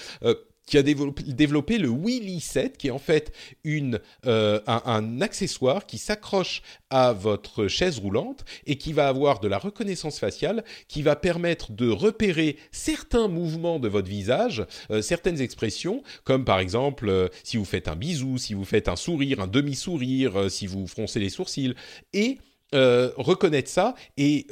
qui 0.66 0.78
a 0.78 0.84
développé, 0.84 1.78
le 1.78 1.90
Willy 1.90 2.40
7, 2.40 2.78
qui 2.78 2.88
est 2.88 2.92
en 2.92 3.00
fait 3.00 3.34
une, 3.64 4.00
euh, 4.26 4.60
un, 4.68 5.22
accessoire 5.22 5.86
qui 5.86 5.98
s'accroche 5.98 6.62
à 6.90 7.14
votre 7.14 7.68
chaise 7.68 8.00
roulante 8.00 8.46
et 8.66 8.78
qui 8.78 8.94
va 8.94 9.08
avoir 9.08 9.40
de 9.40 9.48
la 9.48 9.58
reconnaissance 9.58 10.20
faciale, 10.20 10.64
qui 10.88 11.02
va 11.02 11.16
permettre 11.16 11.72
de 11.72 11.90
repérer 11.90 12.58
certains 12.72 13.28
mouvements 13.28 13.80
de 13.80 13.88
votre 13.88 14.08
visage, 14.08 14.66
euh, 14.92 15.02
certaines 15.02 15.42
expressions, 15.42 16.04
comme 16.24 16.46
par 16.46 16.60
exemple 16.60 17.10
euh, 17.10 17.28
si 17.44 17.58
vous 17.58 17.66
faites 17.66 17.88
un 17.88 17.96
bisou, 17.96 18.38
si 18.38 18.54
vous 18.54 18.66
faites 18.66 18.88
un 18.88 18.96
sourire, 18.96 19.42
un 19.42 19.48
demi-sourire, 19.48 20.50
si 20.50 20.68
vous 20.68 20.88
froncez 20.88 21.20
les 21.20 21.30
sourcils, 21.30 21.76
et 22.14 22.38
reconnaître 22.74 23.70
ça 23.70 23.96
et 24.16 24.48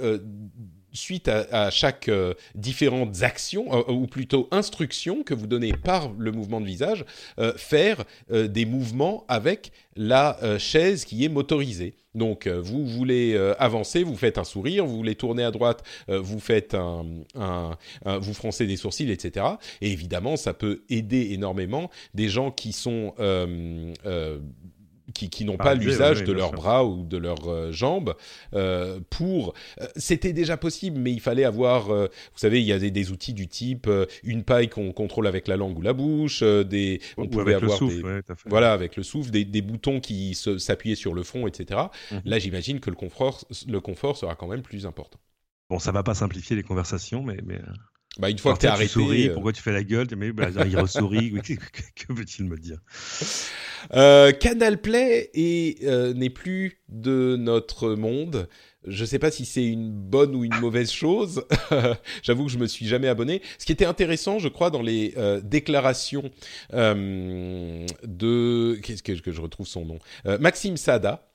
suite 0.94 1.28
à, 1.28 1.70
chaque 1.70 2.10
euh, 2.10 2.34
différentes 2.56 3.24
actions, 3.24 3.66
euh, 3.74 3.92
ou 3.92 4.08
plutôt 4.08 4.48
instructions 4.52 5.24
que 5.24 5.34
vous 5.34 5.48
donnez 5.48 5.74
par 5.74 6.12
le 6.18 6.32
mouvement 6.32 6.62
de 6.62 6.66
visage, 6.66 7.06
euh, 7.40 7.54
faire 7.56 8.04
des 8.30 8.66
mouvements 8.66 9.26
avec 9.28 9.72
la 9.96 10.38
chaise 10.60 11.06
qui 11.06 11.26
est 11.26 11.30
motorisée. 11.30 11.96
Donc, 12.16 12.48
vous 12.48 12.86
voulez 12.86 13.38
avancer, 13.60 14.04
vous 14.04 14.16
faites 14.16 14.38
un 14.38 14.44
sourire, 14.44 14.86
vous 14.86 14.96
voulez 14.96 15.16
tourner 15.16 15.44
à 15.44 15.52
droite, 15.52 15.84
vous 16.08 16.40
faites 16.40 16.74
un, 16.76 17.06
vous 18.06 18.34
froncez 18.34 18.66
des 18.66 18.78
sourcils, 18.78 19.12
etc. 19.12 19.46
Et 19.82 19.92
évidemment, 19.92 20.38
ça 20.38 20.54
peut 20.54 20.84
aider 20.90 21.32
énormément 21.32 21.90
des 22.14 22.30
gens 22.30 22.52
qui 22.52 22.72
sont 22.72 23.14
qui, 25.28 25.46
n'ont 25.46 25.58
pas 25.58 25.76
l'usage 25.76 26.24
de 26.24 26.32
leurs 26.32 26.52
bras 26.52 26.86
ou 26.86 27.04
de 27.04 27.18
leurs 27.18 27.50
euh, 27.50 27.72
jambes 27.72 28.16
euh, 28.54 29.00
pour 29.10 29.54
euh, 29.82 29.88
c'était 29.96 30.34
déjà 30.34 30.56
possible 30.56 31.00
mais 31.00 31.12
il 31.12 31.20
fallait 31.20 31.44
avoir 31.44 31.88
vous 31.88 32.08
savez 32.36 32.62
il 32.62 32.68
y 32.68 32.74
a 32.74 32.80
des, 32.80 33.12
outils 33.12 33.34
du 33.34 33.48
type 33.48 33.90
une 34.24 34.44
paille 34.44 34.70
qu'on 34.70 34.92
contrôle 34.92 35.28
avec 35.28 35.48
la 35.48 35.58
langue 35.58 35.78
ou 35.78 35.82
la 35.82 35.94
bouche 35.94 36.44
des 36.44 37.02
on 37.18 37.28
pouvait 37.28 37.56
avoir 37.56 37.78
souffle, 37.78 38.24
des, 38.28 38.34
voilà 38.46 38.74
avec 38.74 38.96
le 38.96 39.04
souffle 39.04 39.32
des, 39.32 39.62
boutons 39.62 40.00
qui 40.00 40.36
s'appuyaient 40.36 40.96
sur 40.96 41.14
le 41.14 41.24
front 41.24 41.48
etc 41.48 41.82
mhm. 42.12 42.22
là 42.26 42.40
j'imagine 42.40 42.80
que 42.80 42.90
le 42.90 42.96
confort 42.96 43.44
le 43.68 43.82
confort 43.82 44.18
sera 44.18 44.36
quand 44.36 44.48
même 44.48 44.62
plus 44.62 44.86
important. 44.86 45.20
Bon 45.70 45.80
ça 45.80 45.92
va 45.92 46.04
pas 46.04 46.14
simplifier 46.14 46.56
les 46.56 46.64
conversations 46.64 47.24
mais, 47.24 47.38
mais... 47.46 47.60
Bah, 48.20 48.30
une 48.30 48.38
fois 48.38 48.54
que 48.54 48.60
tu 48.60 48.66
es 48.66 48.70
arrêté. 48.70 48.90
Souris, 48.90 49.30
Pourquoi 49.30 49.54
tu 49.54 49.62
fais 49.62 49.72
la 49.72 49.84
gueule? 49.84 50.08
Mais 50.18 50.34
bah, 50.34 50.50
il 50.66 50.78
ressourit. 50.78 51.32
que 51.32 52.14
veut-il 52.14 52.46
me 52.46 52.58
dire? 52.58 52.80
Euh, 53.94 54.34
Canal 54.34 54.82
Play 54.82 55.32
euh, 55.84 56.14
n'est 56.14 56.30
plus 56.30 56.82
de 56.90 57.38
notre 57.40 57.96
monde. 57.96 58.50
Je 58.86 59.02
ne 59.02 59.06
sais 59.06 59.20
pas 59.20 59.32
si 59.32 59.46
c'est 59.46 59.66
une 59.66 59.92
bonne 59.92 60.36
ou 60.36 60.44
une 60.44 60.60
mauvaise 60.60 60.92
chose. 60.92 61.46
J'avoue 62.24 62.46
que 62.46 62.52
je 62.52 62.58
me 62.58 62.68
suis 62.68 62.88
jamais 62.88 63.08
abonné. 63.08 63.42
Ce 63.58 63.66
qui 63.66 63.72
était 63.72 63.86
intéressant, 63.86 64.38
je 64.38 64.50
crois, 64.50 64.70
dans 64.70 64.82
les 64.82 65.14
euh, 65.16 65.40
déclarations 65.42 66.30
de 66.74 67.86
qu'est-ce 68.82 69.04
que, 69.04 69.14
que, 69.14 69.32
je 69.32 69.42
retrouve 69.42 69.68
son 69.68 69.86
nom, 69.86 70.00
Maxime 70.40 70.76
Sada 70.76 71.30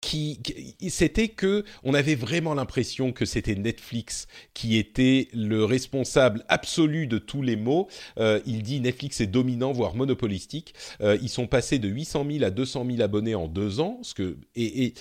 qui, 0.00 0.40
c'était 0.88 1.28
que 1.28 1.64
on 1.82 1.92
avait 1.92 2.14
vraiment 2.14 2.54
l'impression 2.54 3.12
que 3.12 3.24
c'était 3.24 3.54
Netflix 3.54 4.26
qui 4.54 4.78
était 4.78 5.28
le 5.34 5.64
responsable 5.64 6.44
absolu 6.48 7.06
de 7.06 7.18
tous 7.18 7.42
les 7.42 7.56
maux. 7.56 7.88
Euh, 8.18 8.40
il 8.46 8.62
dit 8.62 8.80
Netflix 8.80 9.20
est 9.20 9.26
dominant, 9.26 9.72
voire 9.72 9.94
monopolistique. 9.94 10.74
Euh, 11.00 11.18
ils 11.20 11.28
sont 11.28 11.46
passés 11.46 11.78
de 11.78 11.88
800 11.88 12.26
000 12.30 12.44
à 12.44 12.50
200 12.50 12.86
000 12.86 13.02
abonnés 13.02 13.34
en 13.34 13.46
deux 13.46 13.80
ans, 13.80 13.98
ce 14.02 14.14
que 14.14 14.38
et, 14.54 14.84
et 14.84 14.94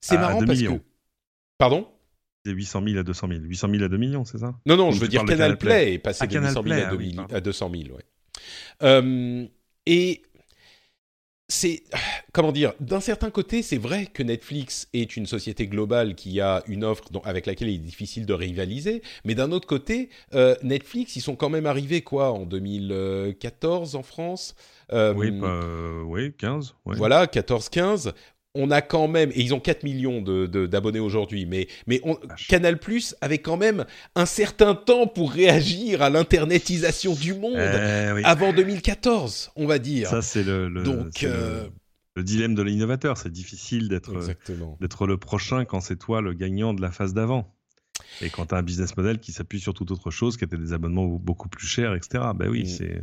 c'est 0.00 0.18
marrant 0.18 0.44
parce 0.44 0.60
que 0.60 0.80
pardon? 1.58 1.86
C'est 2.44 2.52
800 2.52 2.82
000 2.84 2.98
à 2.98 3.02
200 3.04 3.28
000. 3.28 3.40
800 3.42 3.68
000 3.70 3.84
à 3.84 3.88
2 3.88 3.96
millions, 3.96 4.24
c'est 4.24 4.38
ça? 4.38 4.54
Non, 4.66 4.76
non, 4.76 4.90
je 4.90 4.98
veux 4.98 5.06
dire 5.06 5.24
Canal, 5.24 5.56
Play, 5.58 5.94
est 5.94 5.98
passé 5.98 6.24
ah, 6.24 6.26
de 6.26 6.40
800 6.40 6.62
000 6.66 7.26
à, 7.32 7.40
200 7.40 7.70
000. 7.72 7.84
Ah 7.88 7.94
ouais. 7.94 8.02
Euh, 8.82 9.46
et 9.86 10.22
c'est 11.52 11.82
comment 12.32 12.52
dire 12.52 12.72
d'un 12.80 13.00
certain 13.00 13.30
côté 13.30 13.62
c'est 13.62 13.76
vrai 13.76 14.06
que 14.06 14.22
Netflix 14.22 14.88
est 14.92 15.16
une 15.16 15.26
société 15.26 15.66
globale 15.66 16.14
qui 16.14 16.40
a 16.40 16.62
une 16.66 16.84
offre 16.84 17.04
avec 17.24 17.46
laquelle 17.46 17.68
il 17.68 17.74
est 17.74 17.78
difficile 17.78 18.26
de 18.26 18.32
rivaliser 18.32 19.02
mais 19.24 19.34
d'un 19.34 19.52
autre 19.52 19.68
côté 19.68 20.08
euh, 20.34 20.56
Netflix 20.62 21.16
ils 21.16 21.20
sont 21.20 21.36
quand 21.36 21.50
même 21.50 21.66
arrivés 21.66 22.00
quoi 22.00 22.32
en 22.32 22.44
2014 22.46 23.96
en 23.96 24.02
France 24.02 24.54
euh, 24.92 25.14
oui, 25.14 25.30
bah, 25.30 25.60
oui 26.04 26.32
15 26.36 26.74
voilà 26.84 27.26
14 27.26 27.68
15 27.68 28.14
on 28.54 28.70
a 28.70 28.82
quand 28.82 29.08
même, 29.08 29.30
et 29.30 29.40
ils 29.40 29.54
ont 29.54 29.60
4 29.60 29.82
millions 29.82 30.20
d'abonnés 30.20 30.98
de, 30.98 31.04
aujourd'hui, 31.04 31.46
mais, 31.46 31.68
mais 31.86 32.00
on, 32.04 32.18
Canal 32.48 32.78
Plus 32.78 33.14
avait 33.20 33.38
quand 33.38 33.56
même 33.56 33.86
un 34.14 34.26
certain 34.26 34.74
temps 34.74 35.06
pour 35.06 35.32
réagir 35.32 36.02
à 36.02 36.10
l'internetisation 36.10 37.14
du 37.14 37.34
monde 37.34 37.56
eh 37.56 38.24
avant 38.24 38.52
2014, 38.52 39.52
on 39.56 39.66
va 39.66 39.78
dire. 39.78 40.08
Ça, 40.08 40.20
c'est 40.20 40.42
le, 40.42 40.68
Donc, 40.82 41.22
euh, 41.22 41.66
le, 42.16 42.22
dilemme 42.22 42.54
de 42.54 42.62
l'innovateur. 42.62 43.16
C'est 43.16 43.32
difficile 43.32 43.88
d'être 43.88 44.12
d'être 44.80 45.06
le 45.06 45.16
prochain 45.16 45.64
quand 45.64 45.80
c'est 45.80 45.96
toi 45.96 46.20
le 46.20 46.34
gagnant 46.34 46.74
de 46.74 46.82
la 46.82 46.90
phase 46.90 47.14
d'avant. 47.14 47.54
Et 48.20 48.28
quand 48.28 48.46
tu 48.46 48.54
as 48.54 48.58
un 48.58 48.62
business 48.62 48.96
model 48.96 49.18
qui 49.18 49.32
s'appuie 49.32 49.60
sur 49.60 49.72
toute 49.72 49.90
autre 49.90 50.10
chose, 50.10 50.36
qui 50.36 50.44
était 50.44 50.58
des 50.58 50.72
abonnements 50.74 51.06
beaucoup 51.06 51.48
plus 51.48 51.66
chers, 51.66 51.94
etc. 51.94 52.24
Ben 52.34 52.48
oui, 52.48 52.64
mm. 52.64 53.00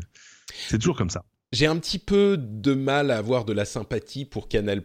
c'est 0.68 0.78
toujours 0.78 0.96
comme 0.98 1.10
ça. 1.10 1.26
J'ai 1.52 1.66
un 1.66 1.78
petit 1.78 1.98
peu 1.98 2.38
de 2.38 2.76
mal 2.76 3.10
à 3.10 3.18
avoir 3.18 3.44
de 3.44 3.54
la 3.54 3.66
sympathie 3.66 4.24
pour 4.24 4.48
Canal+, 4.48 4.84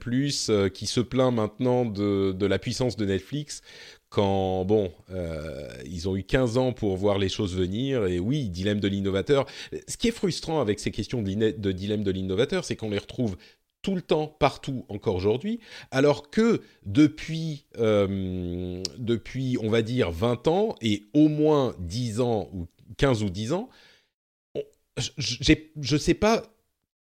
euh, 0.49 0.69
qui 0.71 0.87
se 0.87 1.01
plaint 1.01 1.35
maintenant 1.35 1.85
de, 1.85 2.47
la 2.47 2.59
puissance 2.59 2.97
de 2.97 3.05
Netflix, 3.05 3.61
quand, 4.09 4.65
bon, 4.65 4.91
euh, 5.11 5.69
ils 5.85 6.09
ont 6.09 6.17
eu 6.17 6.23
15 6.23 6.57
ans 6.57 6.73
pour 6.73 6.97
voir 6.97 7.19
les 7.19 7.29
choses 7.29 7.55
venir, 7.55 8.07
et 8.07 8.19
oui, 8.19 8.49
dilemme 8.49 8.81
de 8.81 8.89
l'innovateur. 8.89 9.45
Ce 9.87 9.99
qui 9.99 10.09
est 10.09 10.13
frustrant 10.13 10.63
avec 10.63 10.81
ces 10.81 10.91
questions 10.91 11.21
de, 11.21 11.51
de 11.51 11.73
dilemme 11.73 12.03
de 12.03 12.11
l'innovateur, 12.11 12.65
c'est 12.65 12.77
qu'on 12.77 12.91
les 12.91 12.99
retrouve 12.99 13.37
tout 13.83 13.95
le 13.95 14.01
temps, 14.01 14.27
partout, 14.27 14.87
encore 14.89 15.17
aujourd'hui, 15.17 15.61
alors 15.91 16.31
que 16.31 16.63
depuis, 16.87 17.67
euh, 17.79 18.83
depuis, 18.97 19.59
on 19.61 19.69
va 19.69 19.83
dire, 19.83 20.11
20 20.11 20.49
ans, 20.49 20.77
et 20.81 21.05
au 21.13 21.29
moins 21.29 21.75
10 21.81 22.21
ans, 22.23 22.49
ou 22.55 22.67
15 22.97 23.23
ou 23.23 23.29
10 23.29 23.53
ans, 23.53 23.69
je 24.97 25.95
ne 25.95 25.99
sais 25.99 26.15
pas 26.15 26.54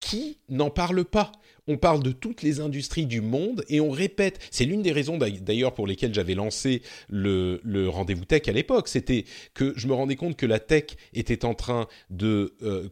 qui 0.04 0.38
n'en 0.50 0.68
parle 0.70 1.04
pas 1.04 1.32
on 1.66 1.78
parle 1.78 2.02
de 2.02 2.12
toutes 2.12 2.42
les 2.42 2.60
industries 2.60 3.06
du 3.06 3.22
monde 3.22 3.64
et 3.70 3.80
on 3.80 3.90
répète. 3.90 4.38
C'est 4.50 4.66
l'une 4.66 4.82
des 4.82 4.92
raisons 4.92 5.16
d'ailleurs 5.16 5.72
pour 5.72 5.86
lesquelles 5.86 6.12
j'avais 6.12 6.34
lancé 6.34 6.82
le, 7.08 7.58
rendez-vous 7.88 8.26
tech 8.26 8.42
à 8.48 8.52
l'époque. 8.52 8.86
C'était 8.86 9.24
que 9.54 9.72
je 9.74 9.88
me 9.88 9.94
rendais 9.94 10.16
compte 10.16 10.36
que 10.36 10.44
la 10.44 10.58
tech 10.58 10.84
était 11.14 11.46
en 11.46 11.54
train 11.54 11.86
de, 12.10 12.54
euh, 12.62 12.90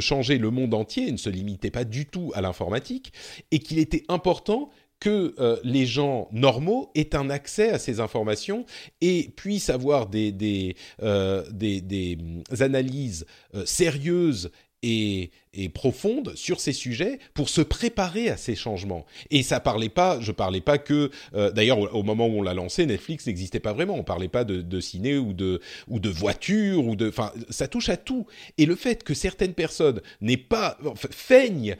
changer 0.00 0.38
le 0.38 0.50
monde 0.50 0.72
entier 0.72 1.12
ne 1.12 1.18
se 1.18 1.28
limitait 1.28 1.70
pas 1.70 1.84
du 1.84 2.06
tout 2.06 2.32
à 2.34 2.40
l'informatique 2.40 3.12
et 3.50 3.58
qu'il 3.58 3.78
était 3.78 4.04
important 4.08 4.70
que 5.00 5.34
euh, 5.38 5.58
les 5.64 5.84
gens 5.84 6.28
normaux 6.32 6.90
aient 6.94 7.14
un 7.14 7.28
accès 7.28 7.68
à 7.68 7.78
ces 7.78 8.00
informations 8.00 8.64
et 9.02 9.28
puissent 9.36 9.68
avoir 9.68 10.06
des, 10.06 10.76
euh, 11.02 11.44
des, 11.50 12.16
analyses 12.60 13.26
sérieuses 13.66 14.50
et, 14.84 15.30
profonde 15.72 16.32
sur 16.34 16.60
ces 16.60 16.72
sujets 16.72 17.18
pour 17.32 17.48
se 17.48 17.60
préparer 17.60 18.28
à 18.28 18.36
ces 18.36 18.56
changements. 18.56 19.06
Et 19.30 19.42
ça 19.42 19.60
parlait 19.60 19.88
pas, 19.88 20.18
je 20.20 20.32
parlais 20.32 20.60
pas 20.60 20.78
que, 20.78 21.10
euh, 21.34 21.50
d'ailleurs 21.52 21.94
au, 21.94 22.02
moment 22.02 22.26
où 22.26 22.40
on 22.40 22.42
l'a 22.42 22.54
lancé, 22.54 22.86
Netflix 22.86 23.26
n'existait 23.26 23.60
pas 23.60 23.72
vraiment. 23.72 23.94
On 23.94 24.02
parlait 24.02 24.28
pas 24.28 24.44
de, 24.44 24.60
de, 24.60 24.80
ciné 24.80 25.16
ou 25.16 25.32
de 25.32 25.60
ou 25.88 26.00
de 26.00 26.08
voiture 26.08 26.86
ou 26.86 26.96
de, 26.96 27.08
enfin, 27.08 27.32
ça 27.50 27.68
touche 27.68 27.88
à 27.88 27.96
tout. 27.96 28.26
Et 28.58 28.66
le 28.66 28.74
fait 28.74 29.04
que 29.04 29.14
certaines 29.14 29.54
personnes 29.54 30.00
n'aient 30.20 30.36
pas, 30.36 30.76
feignent 31.10 31.76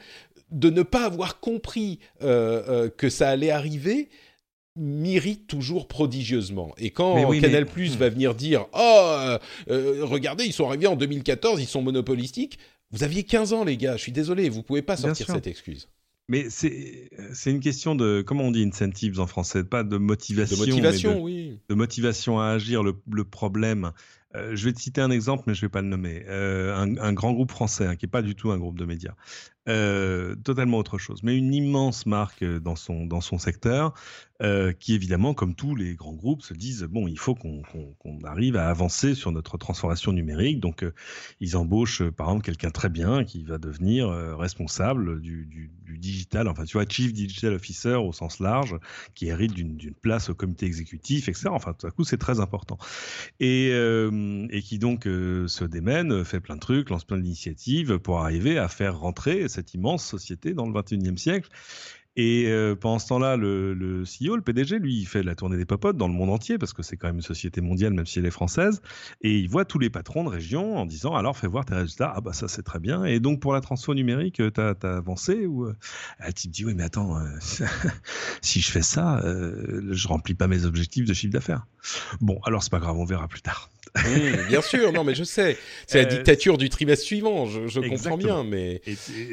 de 0.51 0.69
ne 0.69 0.83
pas 0.83 1.05
avoir 1.05 1.39
compris 1.39 1.99
que 2.19 3.09
ça 3.09 3.29
allait 3.29 3.51
arriver 3.51 4.09
m'irrite 4.77 5.47
toujours 5.47 5.87
prodigieusement. 5.87 6.73
Et 6.77 6.89
quand 6.91 7.15
Canal 7.39 7.65
Plus 7.65 7.97
va 7.97 8.09
venir 8.09 8.35
dire 8.35 8.65
Oh, 8.73 9.37
regardez, 9.67 10.45
ils 10.45 10.53
sont 10.53 10.67
arrivés 10.67 10.87
en 10.87 10.95
2014, 10.95 11.61
ils 11.61 11.67
sont 11.67 11.81
monopolistiques. 11.81 12.59
Vous 12.91 13.03
aviez 13.03 13.23
15 13.23 13.53
ans, 13.53 13.63
les 13.63 13.77
gars. 13.77 13.97
Je 13.97 14.01
suis 14.01 14.11
désolé, 14.11 14.49
vous 14.49 14.63
pouvez 14.63 14.81
pas 14.81 14.97
sortir 14.97 15.27
cette 15.27 15.47
excuse. 15.47 15.89
Mais 16.27 16.49
c'est 16.49 17.09
une 17.45 17.59
question 17.59 17.93
de, 17.93 18.23
comment 18.25 18.45
on 18.45 18.51
dit 18.51 18.63
incentives 18.63 19.19
en 19.19 19.27
français? 19.27 19.63
Pas 19.63 19.83
de 19.83 19.97
motivation. 19.97 20.57
De 20.57 20.69
motivation, 20.69 21.21
oui. 21.21 21.59
De 21.69 21.75
motivation 21.75 22.39
à 22.39 22.47
agir. 22.47 22.81
Le, 22.81 22.95
le 23.11 23.23
problème, 23.23 23.91
euh, 24.35 24.55
je 24.55 24.65
vais 24.65 24.73
te 24.73 24.81
citer 24.81 25.01
un 25.01 25.11
exemple, 25.11 25.43
mais 25.47 25.53
je 25.53 25.59
ne 25.59 25.67
vais 25.67 25.71
pas 25.71 25.81
le 25.81 25.87
nommer. 25.87 26.23
Euh, 26.27 26.75
un, 26.75 27.13
grand 27.13 27.33
groupe 27.33 27.51
français, 27.51 27.85
hein, 27.85 27.95
qui 27.95 28.05
n'est 28.05 28.11
pas 28.11 28.21
du 28.21 28.35
tout 28.35 28.51
un 28.51 28.57
groupe 28.57 28.77
de 28.77 28.85
médias, 28.85 29.13
euh, 29.67 30.35
totalement 30.35 30.77
autre 30.77 30.97
chose, 30.97 31.23
mais 31.23 31.35
une 31.35 31.53
immense 31.53 32.05
marque 32.05 32.43
dans 32.43 32.75
son, 32.75 33.05
dans 33.05 33.21
son 33.21 33.37
secteur, 33.37 33.93
qui 34.79 34.93
évidemment, 34.93 35.33
comme 35.33 35.55
tous 35.55 35.75
les 35.75 35.95
grands 35.95 36.13
groupes, 36.13 36.41
se 36.41 36.53
disent 36.53 36.83
bon, 36.83 37.07
il 37.07 37.17
faut 37.17 37.35
qu'on 37.35 37.63
arrive 38.25 38.57
à 38.57 38.67
avancer 38.69 39.15
sur 39.15 39.31
notre 39.31 39.57
transformation 39.57 40.11
numérique. 40.11 40.59
Donc, 40.59 40.83
ils 41.39 41.55
embauchent 41.55 42.03
par 42.03 42.27
exemple 42.27 42.43
quelqu'un 42.43 42.69
très 42.69 42.89
bien 42.89 43.23
qui 43.23 43.45
va 43.45 43.57
devenir 43.57 44.09
responsable 44.09 45.21
du, 45.21 45.45
du, 45.45 45.97
digital, 45.97 46.49
enfin, 46.49 46.65
tu 46.65 46.73
vois, 46.73 46.83
Chief 46.85 47.13
Digital 47.13 47.53
Officer 47.53 47.95
au 47.95 48.11
sens 48.11 48.41
large, 48.41 48.77
qui 49.13 49.27
hérite 49.27 49.53
d'une 49.53 49.79
place 50.01 50.29
au 50.29 50.35
comité 50.35 50.65
exécutif, 50.65 51.29
etc. 51.29 51.47
Enfin, 51.51 51.71
tout 51.71 51.87
à 51.87 51.91
coup, 51.91 52.03
c'est 52.03 52.17
très 52.17 52.41
important. 52.41 52.77
Et 53.39 53.71
et 54.49 54.61
qui 54.61 54.79
donc 54.79 55.07
euh, 55.07 55.47
se 55.47 55.63
démène, 55.63 56.23
fait 56.23 56.39
plein 56.39 56.55
de 56.55 56.59
trucs, 56.59 56.89
lance 56.89 57.03
plein 57.03 57.17
d'initiatives 57.17 57.99
pour 57.99 58.19
arriver 58.19 58.57
à 58.57 58.67
faire 58.67 58.97
rentrer 58.97 59.47
cette 59.55 59.73
immense 59.73 60.05
société 60.05 60.53
dans 60.53 60.67
le 60.67 60.73
21e 60.73 61.17
siècle. 61.17 61.49
Et 62.17 62.45
euh, 62.47 62.75
pendant 62.75 62.97
ce 62.97 63.07
temps-là, 63.09 63.35
le, 63.35 64.03
CEO, 64.03 64.37
le 64.37 64.41
PDG, 64.41 64.79
lui, 64.79 64.99
il 64.99 65.05
fait 65.05 65.21
la 65.21 65.35
tournée 65.35 65.57
des 65.57 65.65
popotes 65.65 65.97
dans 65.97 66.07
le 66.07 66.13
monde 66.13 66.29
entier, 66.29 66.57
parce 66.57 66.71
que 66.71 66.81
c'est 66.81 66.95
quand 66.95 67.07
même 67.07 67.17
une 67.17 67.21
société 67.21 67.59
mondiale, 67.59 67.93
même 67.93 68.05
si 68.05 68.19
elle 68.19 68.25
est 68.25 68.31
française. 68.31 68.81
Et 69.21 69.37
il 69.37 69.49
voit 69.49 69.65
tous 69.65 69.79
les 69.79 69.89
patrons 69.89 70.23
de 70.23 70.29
région 70.29 70.77
en 70.77 70.85
disant 70.85 71.13
Alors, 71.13 71.37
fais 71.37 71.47
voir 71.47 71.65
tes 71.65 71.75
résultats. 71.75 72.13
Ah, 72.15 72.21
bah, 72.21 72.31
ça, 72.31 72.47
c'est 72.47 72.63
très 72.63 72.79
bien. 72.79 73.03
Et 73.03 73.19
donc, 73.19 73.41
pour 73.41 73.53
la 73.53 73.59
transfo 73.59 73.93
numérique, 73.93 74.35
tu 74.35 74.61
as, 74.61 74.75
avancé 74.83 75.45
ou... 75.45 75.65
Le 75.65 76.33
type 76.33 76.51
dit 76.51 76.63
Oui, 76.63 76.73
mais 76.73 76.83
attends, 76.83 77.19
euh, 77.19 77.25
si 78.41 78.61
je 78.61 78.71
fais 78.71 78.81
ça, 78.81 79.19
euh, 79.19 79.89
je 79.91 80.07
remplis 80.07 80.35
pas 80.35 80.47
mes 80.47 80.63
objectifs 80.63 81.05
de 81.05 81.13
chiffre 81.13 81.33
d'affaires. 81.33 81.67
Bon, 82.21 82.39
alors, 82.45 82.63
c'est 82.63 82.71
pas 82.71 82.79
grave, 82.79 82.97
on 82.97 83.05
verra 83.05 83.27
plus 83.27 83.41
tard. 83.41 83.69
Mmh, 83.95 84.47
bien 84.49 84.61
sûr, 84.61 84.91
non, 84.91 85.03
mais 85.03 85.15
je 85.15 85.23
sais. 85.23 85.57
C'est 85.87 85.99
la 85.99 86.05
dictature 86.05 86.57
du 86.57 86.69
trimestre 86.69 87.05
suivant, 87.05 87.45
je, 87.45 87.79
comprends 87.79 88.17
bien. 88.17 88.43
Mais... 88.43 88.81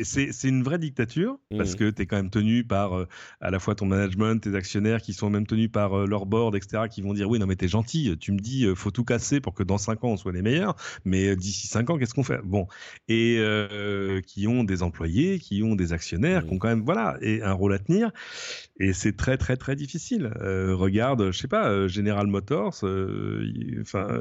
C'est 0.04 0.48
une 0.48 0.62
vraie 0.62 0.78
dictature, 0.78 1.38
parce 1.56 1.72
mmh. 1.72 1.76
que 1.76 1.90
tu 1.90 2.02
es 2.02 2.06
quand 2.06 2.16
même 2.16 2.30
tenu 2.30 2.64
par 2.64 2.96
euh, 2.96 3.08
à 3.40 3.50
la 3.50 3.58
fois 3.58 3.74
ton 3.74 3.86
management, 3.86 4.38
tes 4.38 4.54
actionnaires 4.54 5.02
qui 5.02 5.12
sont 5.12 5.30
même 5.30 5.46
tenus 5.46 5.70
par 5.70 5.98
euh, 5.98 6.06
leur 6.06 6.26
board, 6.26 6.54
etc., 6.54 6.84
qui 6.90 7.02
vont 7.02 7.14
dire 7.14 7.28
oui, 7.28 7.38
non, 7.38 7.46
mais 7.46 7.56
t'es 7.56 7.68
gentil, 7.68 8.16
tu 8.18 8.32
me 8.32 8.38
dis, 8.38 8.64
euh, 8.64 8.74
faut 8.74 8.90
tout 8.90 9.04
casser 9.04 9.40
pour 9.40 9.54
que 9.54 9.62
dans 9.62 9.78
5 9.78 10.04
ans 10.04 10.08
on 10.10 10.16
soit 10.16 10.32
les 10.32 10.42
meilleurs, 10.42 10.76
mais 11.04 11.36
d'ici 11.36 11.66
5 11.66 11.90
ans, 11.90 11.98
qu'est-ce 11.98 12.14
qu'on 12.14 12.24
fait? 12.24 12.40
Bon, 12.44 12.66
et 13.08 13.40
qui 14.26 14.46
ont 14.46 14.64
des 14.64 14.82
employés, 14.82 15.38
qui 15.38 15.62
ont 15.62 15.74
des 15.74 15.92
actionnaires, 15.92 16.46
qui 16.46 16.52
ont 16.54 16.58
quand 16.58 16.68
même, 16.68 16.84
voilà, 16.84 17.16
et 17.20 17.42
un 17.42 17.52
rôle 17.52 17.74
à 17.74 17.78
tenir, 17.78 18.10
et 18.78 18.92
c'est 18.92 19.16
très, 19.16 19.36
très, 19.36 19.56
très 19.56 19.76
difficile. 19.76 20.32
regarde, 20.36 21.30
je 21.30 21.38
sais 21.38 21.48
pas, 21.48 21.88
General 21.88 22.26
Motors, 22.26 22.84
enfin, 23.80 24.20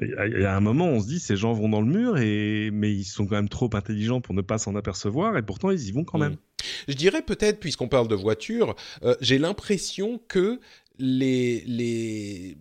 il 0.00 0.40
y 0.40 0.44
a 0.44 0.56
un 0.56 0.60
moment, 0.60 0.86
on 0.86 1.00
se 1.00 1.06
dit, 1.06 1.20
ces 1.20 1.36
gens 1.36 1.52
vont 1.52 1.68
dans 1.68 1.80
le 1.80 1.86
mur, 1.86 2.18
et, 2.18 2.70
mais 2.72 2.92
ils 2.92 3.04
sont 3.04 3.26
quand 3.26 3.36
même 3.36 3.48
trop 3.48 3.70
intelligents 3.74 4.20
pour 4.20 4.34
ne 4.34 4.42
pas 4.42 4.58
s'en 4.58 4.74
apercevoir, 4.74 5.36
et 5.36 5.42
pourtant 5.42 5.70
ils 5.70 5.88
y 5.88 5.92
vont 5.92 6.04
quand 6.04 6.18
même. 6.18 6.36
Je 6.88 6.94
dirais 6.94 7.22
peut-être, 7.22 7.60
puisqu'on 7.60 7.88
parle 7.88 8.08
de 8.08 8.14
voitures, 8.14 8.74
euh, 9.02 9.14
j'ai 9.20 9.38
l'impression 9.38 10.20
que 10.28 10.60
les, 10.98 12.56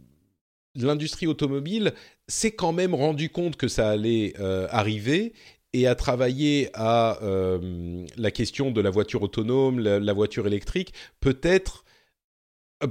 l'industrie 0.76 1.28
automobile 1.28 1.94
s'est 2.28 2.52
quand 2.52 2.74
même 2.74 2.96
rendu 2.96 3.30
compte 3.30 3.58
que 3.58 3.68
ça 3.68 3.90
allait 3.90 4.34
euh, 4.40 4.68
arriver 4.70 5.34
et 5.74 5.88
a 5.88 5.96
travaillé 5.96 6.70
à 6.74 7.22
euh, 7.24 8.06
la 8.18 8.32
question 8.32 8.72
de 8.72 8.82
la 8.82 8.90
voiture 8.90 9.22
autonome, 9.22 9.80
la, 9.80 10.14
voiture 10.14 10.48
électrique, 10.48 10.94
peut-être 11.20 11.86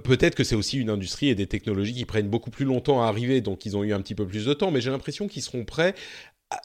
Peut-être 0.05 0.35
que 0.35 0.45
c'est 0.45 0.55
aussi 0.55 0.79
une 0.79 0.91
industrie 0.91 1.29
et 1.29 1.35
des 1.35 1.47
technologies 1.47 1.95
qui 1.95 2.05
prennent 2.05 2.29
beaucoup 2.29 2.51
plus 2.51 2.65
longtemps 2.65 3.03
à 3.03 3.07
arriver, 3.07 3.41
donc 3.41 3.67
ils 3.67 3.77
ont 3.77 3.85
eu 3.85 3.93
un 3.93 4.01
petit 4.01 4.15
peu 4.15 4.27
plus 4.27 4.45
de 4.45 4.55
temps, 4.55 4.71
mais 4.71 4.81
j'ai 4.81 4.91
l'impression 4.91 5.29
qu'ils 5.29 5.43
seront 5.43 5.65
prêts 5.65 5.95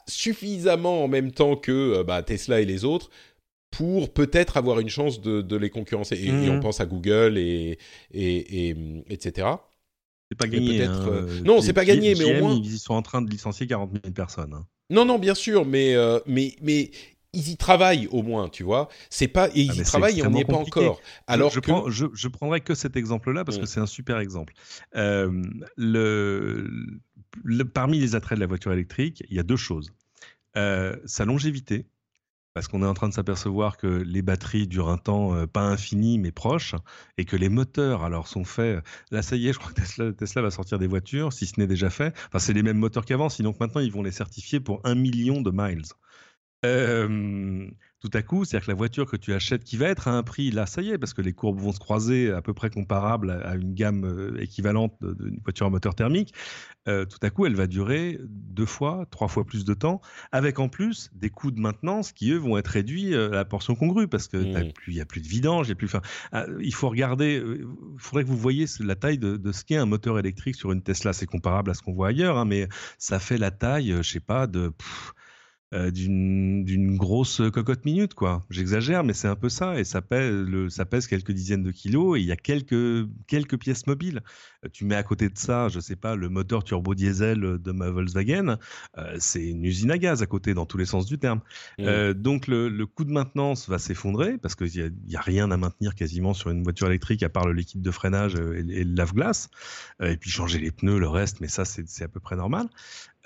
suffisamment 0.08 1.04
en 1.04 1.08
même 1.08 1.30
temps 1.30 1.56
que 1.56 2.02
bah, 2.02 2.22
Tesla 2.22 2.60
et 2.60 2.64
les 2.64 2.84
autres 2.84 3.10
pour 3.70 4.12
peut-être 4.12 4.56
avoir 4.56 4.80
une 4.80 4.88
chance 4.88 5.20
de, 5.20 5.56
les 5.56 5.70
concurrencer. 5.70 6.16
Et, 6.16 6.30
on 6.30 6.54
mhm. 6.54 6.60
pense 6.60 6.80
à 6.80 6.86
Google 6.86 7.36
et, 7.36 7.78
et, 8.12 8.70
etc. 9.10 9.48
C'est 10.30 10.38
pas 10.38 10.48
gagné. 10.48 10.82
Hein, 10.82 11.06
euh, 11.08 11.40
non, 11.44 11.60
c'est 11.60 11.72
pas 11.72 11.84
gagné, 11.84 12.14
mais 12.14 12.24
au 12.24 12.40
moins. 12.40 12.54
Ils 12.54 12.78
sont 12.78 12.94
en 12.94 13.02
train 13.02 13.22
de 13.22 13.30
licencier 13.30 13.66
40 13.66 13.92
000 13.92 14.14
personnes. 14.14 14.54
Hein. 14.54 14.66
Non, 14.90 15.04
non, 15.04 15.18
bien 15.18 15.34
sûr, 15.34 15.64
mais, 15.64 15.94
euh, 15.94 16.20
mais, 16.26 16.56
mais 16.62 16.90
ils 17.36 17.50
y 17.50 17.56
travaillent 17.56 18.08
au 18.08 18.22
moins, 18.22 18.48
tu 18.48 18.62
vois. 18.62 18.88
C'est 19.10 19.28
pas 19.28 19.48
et 19.48 19.60
ils 19.60 19.70
ah, 19.70 19.80
y 19.80 19.82
travaillent 19.82 20.18
et 20.20 20.26
on 20.26 20.30
n'y 20.30 20.40
est 20.40 20.44
pas 20.44 20.56
encore. 20.56 21.00
Alors 21.26 21.50
je, 21.50 21.60
prends, 21.60 21.88
je, 21.90 22.06
je, 22.12 22.28
prendrai 22.28 22.60
que 22.60 22.74
cet 22.74 22.96
exemple-là 22.96 23.44
parce 23.44 23.58
que 23.58 23.64
mm. 23.64 23.66
c'est 23.66 23.80
un 23.80 23.86
super 23.86 24.18
exemple. 24.18 24.54
Euh, 24.96 25.42
le, 25.76 26.68
parmi 27.72 27.98
les 28.00 28.14
attraits 28.14 28.36
de 28.36 28.40
la 28.40 28.46
voiture 28.46 28.72
électrique, 28.72 29.24
il 29.28 29.36
y 29.36 29.38
a 29.38 29.44
deux 29.44 29.56
choses. 29.56 29.92
sa 30.54 31.24
longévité, 31.24 31.86
parce 32.56 32.68
qu'on 32.68 32.82
est 32.82 32.86
en 32.86 32.94
train 32.94 33.10
de 33.10 33.12
s'apercevoir 33.12 33.76
que 33.76 33.86
les 33.86 34.22
batteries 34.22 34.66
durent 34.66 34.88
un 34.88 34.96
temps 34.96 35.34
euh, 35.34 35.46
pas 35.46 35.60
infini 35.60 36.18
mais 36.18 36.32
proche 36.32 36.74
et 37.18 37.26
que 37.26 37.36
les 37.36 37.50
moteurs 37.50 38.02
alors 38.02 38.28
sont 38.28 38.44
faits 38.44 38.82
là 39.10 39.20
ça 39.20 39.36
y 39.36 39.48
est 39.48 39.52
je 39.52 39.58
crois 39.58 39.72
que 39.72 40.10
Tesla, 40.12 40.40
va 40.40 40.50
sortir 40.50 40.78
des 40.78 40.86
voitures 40.86 41.34
si 41.34 41.44
ce 41.44 41.60
n'est 41.60 41.66
déjà 41.66 41.90
fait 41.90 42.14
enfin 42.28 42.38
c'est 42.38 42.54
les 42.54 42.62
mêmes 42.62 42.78
moteurs 42.78 43.04
qu'avant 43.04 43.28
sinon 43.28 43.54
maintenant 43.60 43.82
ils 43.82 43.92
vont 43.92 44.02
les 44.02 44.10
certifier 44.10 44.58
pour 44.58 44.80
un 44.84 44.94
million 44.94 45.42
de 45.42 45.50
miles 45.50 45.82
euh, 46.64 47.68
tout 48.00 48.10
à 48.12 48.22
coup, 48.22 48.44
c'est-à-dire 48.44 48.66
que 48.66 48.70
la 48.70 48.76
voiture 48.76 49.06
que 49.06 49.16
tu 49.16 49.32
achètes, 49.32 49.64
qui 49.64 49.76
va 49.76 49.88
être 49.88 50.08
à 50.08 50.12
un 50.12 50.22
prix, 50.22 50.50
là, 50.50 50.66
ça 50.66 50.80
y 50.80 50.90
est, 50.90 50.98
parce 50.98 51.12
que 51.12 51.22
les 51.22 51.32
courbes 51.32 51.60
vont 51.60 51.72
se 51.72 51.78
croiser 51.78 52.30
à 52.30 52.40
peu 52.40 52.54
près 52.54 52.70
comparables 52.70 53.30
à, 53.30 53.56
une 53.56 53.74
gamme 53.74 54.04
euh, 54.04 54.40
équivalente 54.40 54.94
d'une 55.02 55.40
voiture 55.42 55.66
à 55.66 55.70
moteur 55.70 55.94
thermique, 55.94 56.32
euh, 56.88 57.04
tout 57.04 57.18
à 57.22 57.30
coup, 57.30 57.46
elle 57.46 57.56
va 57.56 57.66
durer 57.66 58.18
deux 58.28 58.66
fois, 58.66 59.06
trois 59.10 59.28
fois 59.28 59.44
plus 59.44 59.64
de 59.64 59.74
temps, 59.74 60.00
avec 60.30 60.58
en 60.58 60.68
plus 60.68 61.10
des 61.14 61.30
coûts 61.30 61.50
de 61.50 61.60
maintenance 61.60 62.12
qui, 62.12 62.30
eux, 62.30 62.38
vont 62.38 62.56
être 62.58 62.68
réduits 62.68 63.14
à 63.14 63.28
la 63.28 63.44
portion 63.44 63.74
congrue, 63.74 64.08
parce 64.08 64.28
qu'il 64.28 64.52
mmh. 64.52 64.72
n'y 64.88 65.00
a 65.00 65.04
plus 65.04 65.20
de 65.20 65.28
vidange, 65.28 65.68
il, 65.68 65.76
plus, 65.76 65.90
ah, 66.32 66.46
il 66.60 66.74
faut 66.74 66.88
regarder, 66.88 67.42
il 67.44 68.00
faudrait 68.00 68.24
que 68.24 68.28
vous 68.28 68.36
voyez 68.36 68.66
la 68.80 68.94
taille 68.94 69.18
de, 69.18 69.52
ce 69.52 69.64
qu'est 69.64 69.76
un 69.76 69.86
moteur 69.86 70.18
électrique 70.18 70.56
sur 70.56 70.72
une 70.72 70.82
Tesla. 70.82 71.12
C'est 71.12 71.26
comparable 71.26 71.70
à 71.70 71.74
ce 71.74 71.82
qu'on 71.82 71.92
voit 71.92 72.08
ailleurs, 72.08 72.38
hein, 72.38 72.44
mais 72.44 72.68
ça 72.98 73.18
fait 73.18 73.38
la 73.38 73.50
taille, 73.50 73.94
je 73.96 74.08
sais 74.08 74.20
pas, 74.20 74.46
de... 74.46 74.72
Euh, 75.74 75.90
d'une 75.90 76.96
grosse 76.96 77.42
cocotte 77.52 77.84
minute, 77.84 78.14
quoi. 78.14 78.40
J'exagère, 78.50 79.02
mais 79.02 79.12
c'est 79.12 79.26
un 79.26 79.34
peu 79.34 79.48
ça. 79.48 79.80
Et 79.80 79.82
ça 79.82 80.00
pèse, 80.00 80.30
le, 80.30 80.70
ça 80.70 80.84
pèse 80.84 81.08
quelques 81.08 81.32
dizaines 81.32 81.64
de 81.64 81.72
kilos 81.72 82.16
et 82.16 82.20
il 82.20 82.26
y 82.26 82.30
a 82.30 82.36
quelques, 82.36 83.08
quelques 83.26 83.58
pièces 83.58 83.88
mobiles. 83.88 84.22
Euh, 84.64 84.68
tu 84.72 84.84
mets 84.84 84.94
à 84.94 85.02
côté 85.02 85.28
de 85.28 85.36
ça, 85.36 85.68
je 85.68 85.80
sais 85.80 85.96
pas, 85.96 86.14
le 86.14 86.28
moteur 86.28 86.62
turbo 86.62 86.94
diesel 86.94 87.40
de 87.40 87.72
ma 87.72 87.90
Volkswagen, 87.90 88.58
euh, 88.96 89.16
c'est 89.18 89.44
une 89.44 89.64
usine 89.64 89.90
à 89.90 89.98
gaz 89.98 90.22
à 90.22 90.26
côté, 90.26 90.54
dans 90.54 90.66
tous 90.66 90.78
les 90.78 90.84
sens 90.86 91.04
du 91.04 91.18
terme. 91.18 91.40
Mmh. 91.78 92.12
donc 92.12 92.46
le, 92.46 92.86
coût 92.86 93.04
de 93.04 93.12
maintenance 93.12 93.68
va 93.68 93.78
s'effondrer 93.78 94.38
parce 94.38 94.54
qu'il 94.54 94.92
n'y 95.08 95.16
a, 95.16 95.18
a, 95.18 95.22
rien 95.22 95.50
à 95.50 95.56
maintenir 95.56 95.96
quasiment 95.96 96.32
sur 96.32 96.50
une 96.50 96.62
voiture 96.62 96.86
électrique 96.86 97.24
à 97.24 97.28
part 97.28 97.46
le 97.46 97.52
liquide 97.52 97.82
de 97.82 97.90
freinage 97.90 98.36
et, 98.36 98.60
et 98.60 98.84
le 98.84 98.94
lave-glace. 98.94 99.50
et 100.00 100.16
puis 100.16 100.30
changer 100.30 100.60
les 100.60 100.70
pneus, 100.70 101.00
le 101.00 101.08
reste, 101.08 101.40
mais 101.40 101.48
ça 101.48 101.64
c'est 101.64 102.04
à 102.04 102.08
peu 102.08 102.20
près 102.20 102.36
normal. 102.36 102.68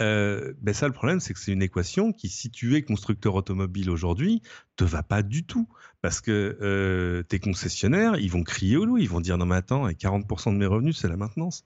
Euh, 0.01 0.55
ben 0.61 0.75
ça, 0.75 0.87
le 0.87 0.93
problème, 0.93 1.21
c'est 1.21 1.35
que 1.35 1.41
c'est 1.41 1.53
une 1.53 1.63
équation 1.63 2.13
qui, 2.13 2.29
si 2.29 2.51
tu 2.51 2.77
es 2.77 2.83
constructeur 2.83 3.35
automobile 3.35 3.91
aujourd'hui, 3.91 4.43
te 4.77 4.85
va 4.85 5.03
pas 5.03 5.23
du 5.23 5.45
tout. 5.45 5.69
Parce 6.03 6.21
que 6.21 6.57
euh, 6.63 7.23
tes 7.25 7.39
concessionnaires, 7.39 8.17
ils 8.17 8.31
vont 8.31 8.43
crier 8.43 8.77
au 8.77 8.87
loup, 8.87 8.97
ils 8.97 9.09
vont 9.09 9.21
dire 9.21 9.37
non 9.37 9.45
mais 9.45 9.57
attends, 9.57 9.87
40% 9.89 10.53
de 10.53 10.57
mes 10.57 10.67
revenus, 10.67 10.97
c'est 10.99 11.09
la 11.09 11.17
maintenance. 11.17 11.65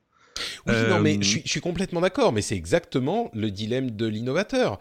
Oui, 0.66 0.74
non, 0.88 0.98
mais 0.98 1.16
euh, 1.16 1.22
je 1.22 1.38
suis, 1.46 1.60
complètement 1.60 2.00
d'accord, 2.00 2.32
mais 2.32 2.42
c'est 2.42 2.56
exactement 2.56 3.30
le 3.34 3.52
dilemme 3.52 3.92
de 3.92 4.06
l'innovateur. 4.06 4.80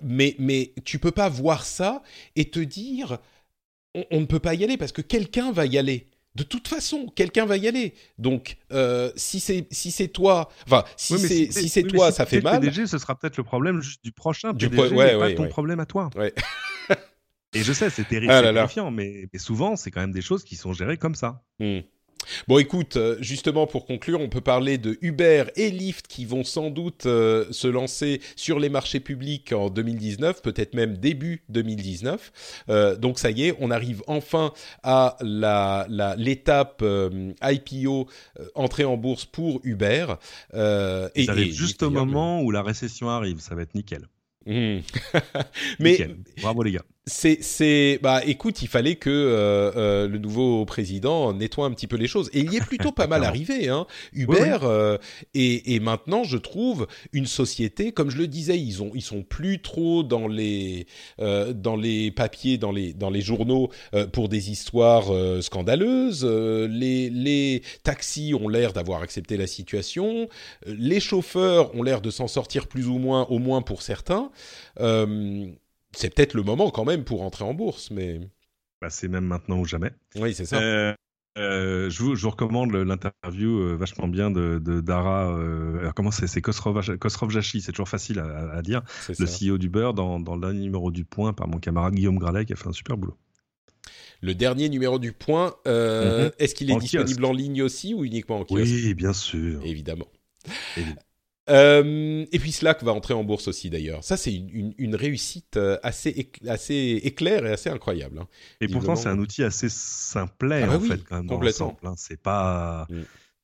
Mais, 0.00 0.34
mais 0.38 0.72
tu 0.84 0.98
peux 0.98 1.10
pas 1.10 1.28
voir 1.28 1.64
ça 1.64 2.02
et 2.36 2.46
te 2.46 2.60
dire 2.60 3.18
on 3.94 4.20
ne 4.20 4.26
peut 4.26 4.38
pas 4.38 4.54
y 4.54 4.64
aller 4.64 4.76
parce 4.76 4.92
que 4.92 5.02
quelqu'un 5.02 5.52
va 5.52 5.66
y 5.66 5.76
aller 5.76 6.09
de 6.34 6.42
toute 6.42 6.68
façon, 6.68 7.06
quelqu'un 7.14 7.44
va 7.44 7.56
y 7.56 7.66
aller. 7.66 7.94
Donc, 8.18 8.56
euh, 8.72 9.10
si 9.16 9.40
c'est 9.40 9.66
si 9.70 9.90
c'est 9.90 10.08
toi, 10.08 10.48
enfin, 10.66 10.84
si 10.96 11.18
c'est 11.18 11.50
si 11.50 11.68
c'est 11.68 11.82
toi, 11.82 12.12
ça 12.12 12.26
fait 12.26 12.40
mal. 12.40 12.60
PDG, 12.60 12.86
ce 12.86 12.98
sera 12.98 13.18
peut-être 13.18 13.36
le 13.36 13.44
problème 13.44 13.80
juste 13.80 14.04
du 14.04 14.12
prochain. 14.12 14.52
Du 14.52 14.70
PDG, 14.70 14.94
ouais, 14.94 15.18
pas 15.18 15.32
ton 15.32 15.48
problème 15.48 15.80
à 15.80 15.86
toi. 15.86 16.10
Et 17.52 17.62
je 17.62 17.72
sais, 17.72 17.90
c'est 17.90 18.04
terrible, 18.08 18.32
ah 18.32 18.90
mais, 18.90 19.28
souvent, 19.36 19.76
c'est 19.76 19.90
quand 19.90 20.00
même 20.00 20.12
des 20.12 20.22
choses 20.22 20.44
qui 20.44 20.56
sont 20.56 20.72
gérées 20.72 20.98
comme 20.98 21.14
ça. 21.14 21.42
Hmm. 21.58 21.80
Bon, 22.48 22.58
écoute, 22.58 22.96
euh, 22.96 23.16
justement 23.20 23.66
pour 23.66 23.86
conclure, 23.86 24.20
on 24.20 24.28
peut 24.28 24.40
parler 24.40 24.78
de 24.78 24.98
Uber 25.00 25.44
et 25.56 25.70
Lyft 25.70 26.06
qui 26.06 26.24
vont 26.24 26.44
sans 26.44 26.70
doute 26.70 27.06
euh, 27.06 27.46
se 27.50 27.68
lancer 27.68 28.20
sur 28.36 28.58
les 28.58 28.68
marchés 28.68 29.00
publics 29.00 29.52
en 29.52 29.70
2019, 29.70 30.42
peut-être 30.42 30.74
même 30.74 30.96
début 30.96 31.42
2019. 31.48 32.64
Euh, 32.68 32.96
donc 32.96 33.18
ça 33.18 33.30
y 33.30 33.48
est, 33.48 33.56
on 33.60 33.70
arrive 33.70 34.02
enfin 34.06 34.52
à 34.82 35.16
la, 35.20 35.86
la 35.88 36.16
l'étape 36.16 36.84
IPO 37.42 38.08
entrée 38.54 38.84
en 38.84 38.96
bourse 38.96 39.24
pour 39.24 39.60
Uber. 39.64 40.06
et, 40.52 41.24
ça 41.24 41.32
arrive 41.32 41.52
juste 41.54 41.82
au 41.82 41.90
moment 41.90 42.42
où 42.42 42.50
la 42.50 42.62
récession 42.62 43.08
arrive, 43.08 43.40
ça 43.40 43.54
va 43.54 43.62
être 43.62 43.74
nickel. 43.74 44.06
Mmh. 44.46 44.78
Mais 45.80 46.08
bravo 46.40 46.62
les 46.62 46.72
gars 46.72 46.84
c'est, 47.06 47.98
bah, 48.02 48.22
écoute, 48.24 48.62
il 48.62 48.68
fallait 48.68 48.96
que 48.96 49.10
euh, 49.10 49.72
euh, 49.76 50.08
le 50.08 50.18
nouveau 50.18 50.64
président 50.64 51.32
nettoie 51.32 51.66
un 51.66 51.72
petit 51.72 51.86
peu 51.86 51.96
les 51.96 52.06
choses. 52.06 52.30
Et 52.32 52.40
il 52.40 52.52
y 52.52 52.56
est 52.56 52.64
plutôt 52.64 52.92
pas 52.92 53.06
mal 53.06 53.24
arrivé. 53.24 53.68
Hein. 53.68 53.86
Uber 54.12 54.58
euh, 54.62 54.98
et, 55.34 55.80
maintenant, 55.80 56.24
je 56.24 56.36
trouve 56.36 56.86
une 57.12 57.26
société, 57.26 57.92
comme 57.92 58.10
je 58.10 58.18
le 58.18 58.26
disais, 58.26 58.58
ils 58.58 58.82
ont, 58.82 58.90
ils 58.94 59.02
sont 59.02 59.22
plus 59.22 59.62
trop 59.62 60.02
dans 60.02 60.28
les, 60.28 60.86
dans 61.18 61.76
les 61.76 62.10
papiers, 62.10 62.58
dans 62.58 62.72
les, 62.72 62.92
dans 62.92 63.10
les 63.10 63.22
journaux 63.22 63.70
pour 64.12 64.28
des 64.28 64.50
histoires 64.50 65.10
scandaleuses. 65.42 66.24
les, 66.24 67.10
les 67.10 67.62
taxis 67.82 68.34
ont 68.34 68.48
l'air 68.48 68.72
d'avoir 68.72 69.02
accepté 69.02 69.36
la 69.36 69.46
situation. 69.46 70.28
Les 70.66 71.00
chauffeurs 71.00 71.74
ont 71.74 71.82
l'air 71.82 72.00
de 72.00 72.10
s'en 72.10 72.28
sortir 72.28 72.66
plus 72.66 72.88
ou 72.88 72.98
moins, 72.98 73.22
au 73.30 73.38
moins 73.38 73.62
pour 73.62 73.82
certains 73.82 74.30
c'est 75.92 76.14
peut-être 76.14 76.34
le 76.34 76.42
moment 76.42 76.70
quand 76.70 76.84
même 76.84 77.04
pour 77.04 77.22
entrer 77.22 77.44
en 77.44 77.54
bourse, 77.54 77.90
mais. 77.90 78.20
Bah, 78.80 78.90
c'est 78.90 79.08
même 79.08 79.24
maintenant 79.24 79.58
ou 79.58 79.64
jamais. 79.64 79.90
Oui, 80.16 80.34
c'est 80.34 80.46
ça. 80.46 80.60
Euh, 80.60 80.94
euh, 81.38 81.90
je, 81.90 82.02
vous, 82.02 82.16
je, 82.16 82.22
vous, 82.22 82.30
recommande 82.30 82.72
l'interview 82.72 83.60
euh, 83.60 83.76
vachement 83.76 84.08
bien 84.08 84.30
de, 84.30 84.60
de 84.62 84.80
Dara. 84.80 85.36
comment 85.94 86.10
c'est 86.10 86.26
C'est 86.26 86.40
Khosrow, 86.40 87.30
Jashi, 87.30 87.60
c'est 87.60 87.72
toujours 87.72 87.88
facile 87.88 88.20
à, 88.20 88.62
dire. 88.62 88.82
Le 89.08 89.26
CEO 89.26 89.58
du 89.58 89.68
Beurre 89.68 89.94
dans, 89.94 90.18
dans 90.18 90.34
le 90.34 90.40
dernier 90.40 90.60
numéro 90.60 90.90
du 90.90 91.04
Point 91.04 91.32
par 91.32 91.48
mon 91.48 91.58
camarade 91.58 91.94
Guillaume 91.94 92.18
Gralet 92.18 92.44
qui 92.44 92.52
a 92.52 92.56
fait 92.56 92.68
un 92.68 92.72
super 92.72 92.96
boulot. 92.96 93.16
Le 94.22 94.34
dernier 94.34 94.68
numéro 94.68 94.98
du 94.98 95.12
Point, 95.12 95.54
mhm. 95.66 96.30
est-ce 96.38 96.54
qu'il 96.54 96.70
est, 96.70 96.78
disponible 96.78 97.24
en 97.24 97.32
ligne 97.32 97.62
aussi 97.62 97.94
ou 97.94 98.04
uniquement 98.04 98.40
en 98.40 98.44
kiosque? 98.44 98.62
Oui, 98.62 98.94
bien 98.94 99.12
sûr. 99.12 99.60
Évidemment. 99.64 100.08
Évidemment. 100.76 101.00
Euh, 101.50 102.26
et 102.30 102.38
puis 102.38 102.52
Slack 102.52 102.82
va 102.82 102.92
entrer 102.92 103.14
en 103.14 103.24
bourse 103.24 103.48
aussi 103.48 103.70
d'ailleurs. 103.70 104.04
Ça 104.04 104.16
c'est 104.16 104.32
une, 104.32 104.74
une, 104.78 104.94
réussite 104.94 105.56
euh, 105.56 105.78
assez 105.82 106.30
assez 106.46 107.00
éclair 107.02 107.44
et 107.46 107.52
assez 107.52 107.70
incroyable. 107.70 108.20
Hein. 108.20 108.28
Et 108.60 108.68
pourtant 108.68 108.96
c'est 108.96 109.08
un 109.08 109.18
outil 109.18 109.42
assez 109.42 109.68
simplet 109.68 110.62
ah 110.62 110.66
bah 110.68 110.76
en 110.76 110.80
fait 110.80 111.02
quand 111.04 111.16
même 111.16 111.26
complètement. 111.26 111.76
Hein. 111.84 111.94
C'est 111.96 112.20
pas 112.20 112.86
mm. 112.90 113.02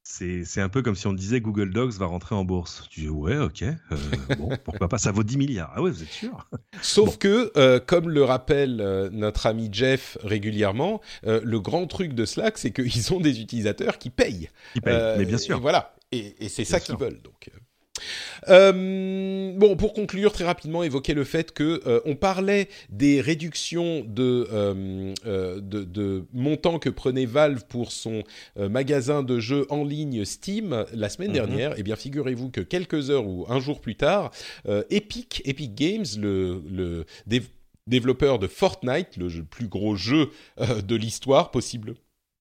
C'est 0.08 0.60
un 0.60 0.68
peu 0.68 0.82
comme 0.82 0.94
si 0.94 1.08
on 1.08 1.12
disait 1.12 1.40
Google 1.40 1.72
Docs 1.72 1.94
va 1.94 2.06
rentrer 2.06 2.36
en 2.36 2.44
bourse. 2.44 2.86
Tu 2.90 3.00
dis 3.00 3.08
ouais, 3.08 3.38
ok, 3.38 3.64
euh, 3.64 3.74
bon, 4.38 4.50
pourquoi 4.64 4.88
pas, 4.88 4.98
ça 4.98 5.10
vaut 5.10 5.24
10 5.24 5.36
milliards. 5.36 5.72
Ah 5.74 5.82
ouais, 5.82 5.90
vous 5.90 6.00
êtes 6.00 6.08
sûr? 6.08 6.48
Sauf 6.80 7.18
que, 7.18 7.78
comme 7.78 8.08
le 8.08 8.22
rappelle 8.22 8.76
notre 9.10 9.46
ami 9.46 9.68
Jeff 9.72 10.16
régulièrement, 10.22 11.00
le 11.24 11.58
grand 11.58 11.88
truc 11.88 12.14
de 12.14 12.24
Slack, 12.24 12.56
c'est 12.56 12.70
qu'ils 12.70 13.12
ont 13.12 13.20
des 13.20 13.40
utilisateurs 13.40 13.98
qui 13.98 14.10
payent. 14.10 14.48
Qui 14.74 14.80
payent, 14.80 15.18
mais 15.18 15.24
bien 15.24 15.38
sûr. 15.38 15.56
Et 15.56 15.60
voilà, 15.60 15.96
et, 16.12 16.36
et 16.38 16.48
c'est 16.48 16.64
ça 16.64 16.78
qu'ils 16.78 16.96
veulent. 16.96 17.20
Donc. 17.22 17.50
Euh, 18.48 19.52
bon, 19.56 19.76
pour 19.76 19.92
conclure 19.92 20.32
très 20.32 20.44
rapidement, 20.44 20.82
évoquer 20.82 21.14
le 21.14 21.24
fait 21.24 21.52
que 21.52 21.82
euh, 21.86 22.00
on 22.04 22.14
parlait 22.14 22.68
des 22.90 23.20
réductions 23.20 24.04
de, 24.06 24.48
euh, 24.52 25.60
de, 25.60 25.84
de 25.84 26.24
montants 26.32 26.78
que 26.78 26.90
prenait 26.90 27.26
Valve 27.26 27.64
pour 27.68 27.92
son 27.92 28.22
magasin 28.56 29.22
de 29.22 29.38
jeux 29.38 29.66
en 29.70 29.84
ligne 29.84 30.24
Steam 30.24 30.84
la 30.92 31.08
semaine 31.08 31.30
mhm. 31.30 31.34
dernière. 31.34 31.74
Eh 31.76 31.82
bien, 31.82 31.96
figurez-vous 31.96 32.50
que 32.50 32.60
quelques 32.60 33.10
heures 33.10 33.26
ou 33.26 33.46
un 33.48 33.60
jour 33.60 33.80
plus 33.80 33.96
tard, 33.96 34.30
Epic, 34.90 35.42
Epic 35.44 35.74
Games, 35.74 36.06
le, 36.18 36.62
le 36.70 37.06
développeur 37.86 38.38
de 38.38 38.46
Fortnite, 38.46 39.16
le 39.16 39.28
plus 39.44 39.68
gros 39.68 39.96
jeu 39.96 40.30
de 40.58 40.96
l'histoire 40.96 41.50
possible 41.50 41.94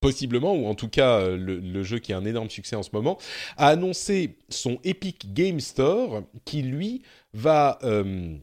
possiblement, 0.05 0.53
ou 0.53 0.67
en 0.67 0.75
tout 0.75 0.87
cas 0.87 1.19
euh, 1.19 1.35
le, 1.35 1.83
jeu 1.83 1.97
qui 1.97 2.13
a 2.13 2.17
un 2.17 2.25
énorme 2.25 2.49
succès 2.49 2.75
en 2.75 2.83
ce 2.83 2.91
moment, 2.93 3.17
a 3.57 3.69
annoncé 3.69 4.37
son 4.49 4.77
Epic 4.83 5.33
Game 5.33 5.59
Store 5.59 6.21
qui 6.45 6.61
lui 6.61 7.01
va 7.33 7.79
euh, 7.83 8.37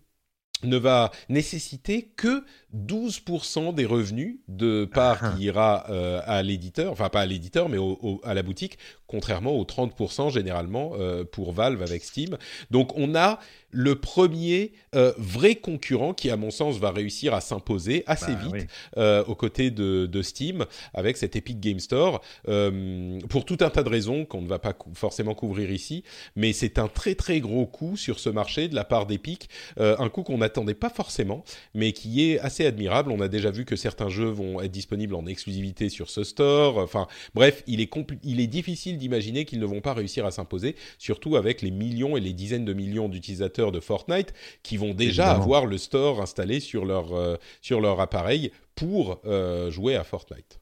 ne 0.65 0.77
va 0.77 1.11
nécessiter 1.29 2.11
que 2.17 2.45
12% 2.77 3.75
des 3.75 3.87
revenus 3.87 4.37
de 4.49 4.85
part 4.85 5.19
ah. 5.23 5.35
qui 5.37 5.45
ira 5.45 5.85
euh, 5.91 6.21
à 6.25 6.43
l'éditeur, 6.43 6.93
enfin 6.93 7.09
pas 7.09 7.21
à 7.21 7.27
l'éditeur, 7.27 7.69
mais 7.69 7.79
à 8.25 8.35
la 8.35 8.43
boutique, 8.43 8.79
contrairement 9.07 9.53
aux 9.53 9.65
30% 9.65 10.33
généralement 10.33 10.93
pour 11.33 11.53
Valve 11.53 11.83
avec 11.83 12.03
Steam. 12.03 12.37
Donc 12.71 12.97
on 12.97 13.15
a 13.15 13.39
le 13.73 13.97
premier 13.97 14.73
euh, 14.95 15.13
vrai 15.17 15.57
concurrent 15.57 16.13
qui, 16.13 16.31
à 16.31 16.37
mon 16.37 16.51
sens, 16.51 16.79
va 16.79 16.91
réussir 16.91 17.35
à 17.35 17.41
s'imposer 17.41 18.05
assez 18.07 18.33
bah 18.33 18.59
vite 18.59 18.69
euh, 18.99 19.25
aux 19.25 19.35
côtés 19.35 19.71
de, 19.71 20.07
de, 20.07 20.23
Steam 20.23 20.67
avec 20.95 21.17
cet 21.17 21.35
Epic 21.35 21.59
Game 21.59 21.81
Store 21.81 22.21
euh, 22.49 23.19
pour 23.29 23.45
tout 23.45 23.57
un 23.61 23.71
tas 23.71 23.83
de 23.83 23.89
raisons 23.89 24.25
qu'on 24.25 24.43
ne 24.43 24.49
va 24.49 24.59
pas 24.59 24.75
forcément 24.95 25.35
couvrir 25.35 25.71
ici. 25.73 26.05
Mais 26.37 26.53
c'est 26.53 26.79
un 26.79 26.89
très 26.89 27.15
très 27.15 27.41
gros 27.41 27.67
coup 27.67 27.97
sur 27.97 28.21
ce 28.21 28.29
marché 28.29 28.69
de 28.69 28.75
la 28.75 28.85
part 28.85 29.07
d'Epic, 29.07 29.49
euh, 29.81 29.97
un 29.99 30.11
coup 30.11 30.23
qu'on 30.23 30.39
n'attendait 30.39 30.75
pas 30.75 30.91
forcément, 30.91 31.43
mais 31.75 31.93
qui 31.93 32.31
est 32.31 32.39
assez 32.41 32.62
admirable. 32.67 33.11
On 33.11 33.21
a 33.21 33.29
déjà 33.29 33.51
vu 33.51 33.65
que 33.65 33.77
certains 33.77 34.09
jeux 34.09 34.29
vont 34.29 34.61
être 34.61 34.71
disponibles 34.71 35.15
en 35.15 35.27
exclusivité 35.27 35.89
sur 35.89 36.11
ce 36.11 36.25
store. 36.25 36.79
Enfin, 36.79 37.07
bref, 37.35 37.63
il 37.67 37.81
est, 37.81 37.91
il 38.23 38.41
est 38.41 38.47
difficile 38.47 38.99
d'imaginer 38.99 39.45
qu'ils 39.45 39.61
ne 39.61 39.67
vont 39.67 39.81
pas 39.81 39.95
réussir 39.95 40.27
à 40.27 40.31
s'imposer, 40.31 40.77
surtout 40.99 41.37
avec 41.37 41.63
les 41.63 41.71
millions 41.71 42.17
et 42.17 42.21
les 42.21 42.33
dizaines 42.33 42.65
de 42.65 42.73
millions 42.73 43.09
d'utilisateurs 43.09 43.73
de 43.73 43.81
Fortnite 43.81 44.33
qui 44.63 44.77
vont 44.77 44.95
déjà 44.95 45.33
avoir 45.33 45.67
le 45.67 45.79
store 45.79 46.21
installé 46.21 46.61
sur 46.61 46.85
leur, 46.85 47.13
euh, 47.13 47.37
sur 47.61 47.81
leur 47.81 48.01
appareil 48.01 48.53
pour 48.75 49.21
euh, 49.25 49.71
jouer 49.71 49.97
à 49.97 50.05
Fortnite. 50.05 50.61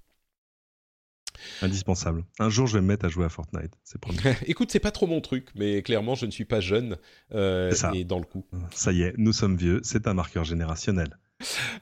Indispensable. 1.62 2.24
Un 2.38 2.50
jour, 2.50 2.66
je 2.66 2.74
vais 2.74 2.82
me 2.82 2.86
mettre 2.86 3.06
à 3.06 3.08
jouer 3.08 3.24
à 3.24 3.28
Fortnite. 3.28 3.72
C'est 3.84 4.00
promis. 4.00 4.18
Écoute, 4.46 4.70
c'est 4.70 4.80
pas 4.80 4.90
trop 4.90 5.06
mon 5.06 5.20
truc, 5.20 5.48
mais 5.54 5.82
clairement, 5.82 6.14
je 6.14 6.26
ne 6.26 6.30
suis 6.30 6.44
pas 6.44 6.60
jeune 6.60 6.96
euh, 7.34 7.72
et 7.94 8.04
dans 8.04 8.18
le 8.18 8.24
coup. 8.24 8.44
Ça 8.72 8.92
y 8.92 9.02
est, 9.02 9.14
nous 9.16 9.32
sommes 9.32 9.56
vieux. 9.56 9.80
C'est 9.82 10.06
un 10.06 10.14
marqueur 10.14 10.44
générationnel. 10.44 11.16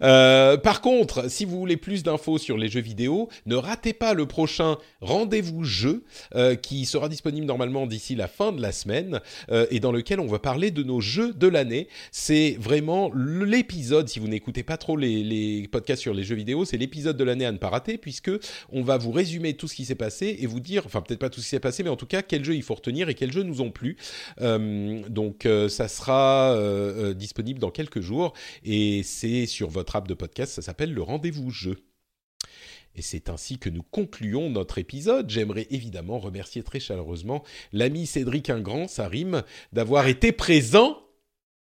Euh, 0.03 0.57
par 0.57 0.81
contre, 0.81 1.31
si 1.31 1.45
vous 1.45 1.59
voulez 1.59 1.77
plus 1.77 2.03
d'infos 2.03 2.39
sur 2.39 2.57
les 2.57 2.69
jeux 2.69 2.81
vidéo, 2.81 3.29
ne 3.47 3.57
ratez 3.57 3.93
pas 3.93 4.15
le 4.15 4.27
prochain 4.27 4.77
rendez-vous 5.01 5.65
jeu 5.65 6.05
euh, 6.35 6.55
qui 6.55 6.87
sera 6.87 7.09
disponible 7.09 7.47
normalement 7.47 7.87
d'ici 7.87 8.15
la 8.15 8.29
fin 8.29 8.53
de 8.53 8.61
la 8.61 8.73
semaine 8.73 9.21
euh, 9.51 9.67
et 9.71 9.81
dans 9.81 9.93
lequel 9.93 10.21
on 10.21 10.27
va 10.27 10.39
parler 10.39 10.71
de 10.71 10.83
nos 10.83 11.01
jeux 11.01 11.33
de 11.33 11.47
l'année. 11.47 11.89
C'est 12.13 12.57
vraiment 12.59 13.11
l'épisode, 13.15 14.09
si 14.09 14.19
vous 14.19 14.29
n'écoutez 14.29 14.63
pas 14.63 14.77
trop 14.77 14.97
les, 14.97 15.23
les, 15.23 15.69
podcasts 15.69 16.03
sur 16.03 16.15
les 16.15 16.25
jeux 16.25 16.35
vidéo, 16.35 16.65
c'est 16.65 16.79
l'épisode 16.79 17.17
de 17.17 17.25
l'année 17.25 17.45
à 17.45 17.53
ne 17.53 17.59
pas 17.59 17.69
rater 17.69 17.99
puisque 17.99 18.31
on 18.73 18.83
va 18.83 18.97
vous 18.97 19.11
résumer 19.11 19.55
tout 19.55 19.69
ce 19.69 19.75
qui 19.75 19.85
s'est 19.85 19.95
passé 19.95 20.39
et 20.41 20.47
vous 20.47 20.61
dire, 20.61 20.85
enfin 20.87 21.03
peut-être 21.03 21.21
pas 21.21 21.31
tout 21.31 21.41
ce 21.41 21.47
qui 21.47 21.51
s'est 21.51 21.61
passé, 21.61 21.83
mais 21.83 21.91
en 21.91 21.97
tout 21.97 22.07
cas 22.07 22.23
quels 22.23 22.45
jeux 22.45 22.55
il 22.55 22.63
faut 22.63 22.75
retenir 22.75 23.09
et 23.09 23.15
quels 23.15 23.33
jeux 23.33 23.43
nous 23.43 23.61
ont 23.61 23.71
plu. 23.71 23.97
donc 24.41 25.47
ça 25.69 25.89
sera 25.89 26.57
disponible 27.15 27.59
dans 27.59 27.71
quelques 27.71 28.01
jours 28.01 28.33
et 28.65 29.03
c'est 29.05 29.47
sur 29.49 29.69
votre 29.69 29.97
app 29.97 30.07
de 30.07 30.15
podcast, 30.15 30.53
ça 30.53 30.62
s'appelle 30.62 30.95
le 30.95 31.03
rendez-vous 31.03 31.51
jeu. 31.51 31.77
Et 32.95 33.03
c'est 33.03 33.29
ainsi 33.29 33.59
que 33.59 33.69
nous 33.69 33.83
concluons 33.83 34.51
notre 34.51 34.79
épisode. 34.79 35.31
J'aimerais 35.31 35.66
évidemment 35.70 36.19
remercier 36.19 36.62
très 36.62 36.81
chaleureusement 36.81 37.45
l'ami 37.73 38.07
Cédric 38.07 38.51
Ingrand, 38.51 38.89
ça 38.89 39.09
rime, 39.09 39.43
d'avoir 39.73 40.07
été 40.07 40.33
présent. 40.33 40.99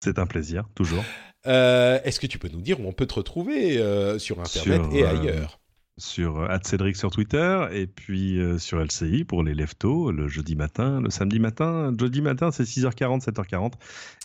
C'est 0.04 0.20
un 0.20 0.28
plaisir, 0.28 0.68
toujours. 0.76 1.04
Euh, 1.46 2.00
est-ce 2.04 2.20
que 2.20 2.28
tu 2.28 2.40
peux 2.40 2.50
nous 2.50 2.62
dire 2.62 2.80
où 2.80 2.88
on 2.88 2.94
peut 2.94 3.06
te 3.06 3.14
retrouver 3.14 3.78
euh, 3.78 4.20
sur 4.20 4.40
Internet 4.40 4.82
et 4.94 5.04
euh, 5.04 5.10
ailleurs? 5.10 5.60
Sur 5.98 6.48
Cédric 6.64 6.96
sur 6.96 7.12
Twitter 7.12 7.68
et 7.72 7.88
puis 7.88 8.40
sur 8.60 8.80
LCI 8.80 9.24
pour 9.24 9.44
les 9.44 9.54
leftos 9.54 10.12
le 10.12 10.28
jeudi 10.28 10.56
matin, 10.56 11.02
le 11.02 11.10
samedi 11.10 11.40
matin. 11.40 11.94
Jeudi 12.00 12.22
matin, 12.22 12.52
c'est 12.52 12.64
6h40, 12.64 13.24
7h40. 13.24 13.74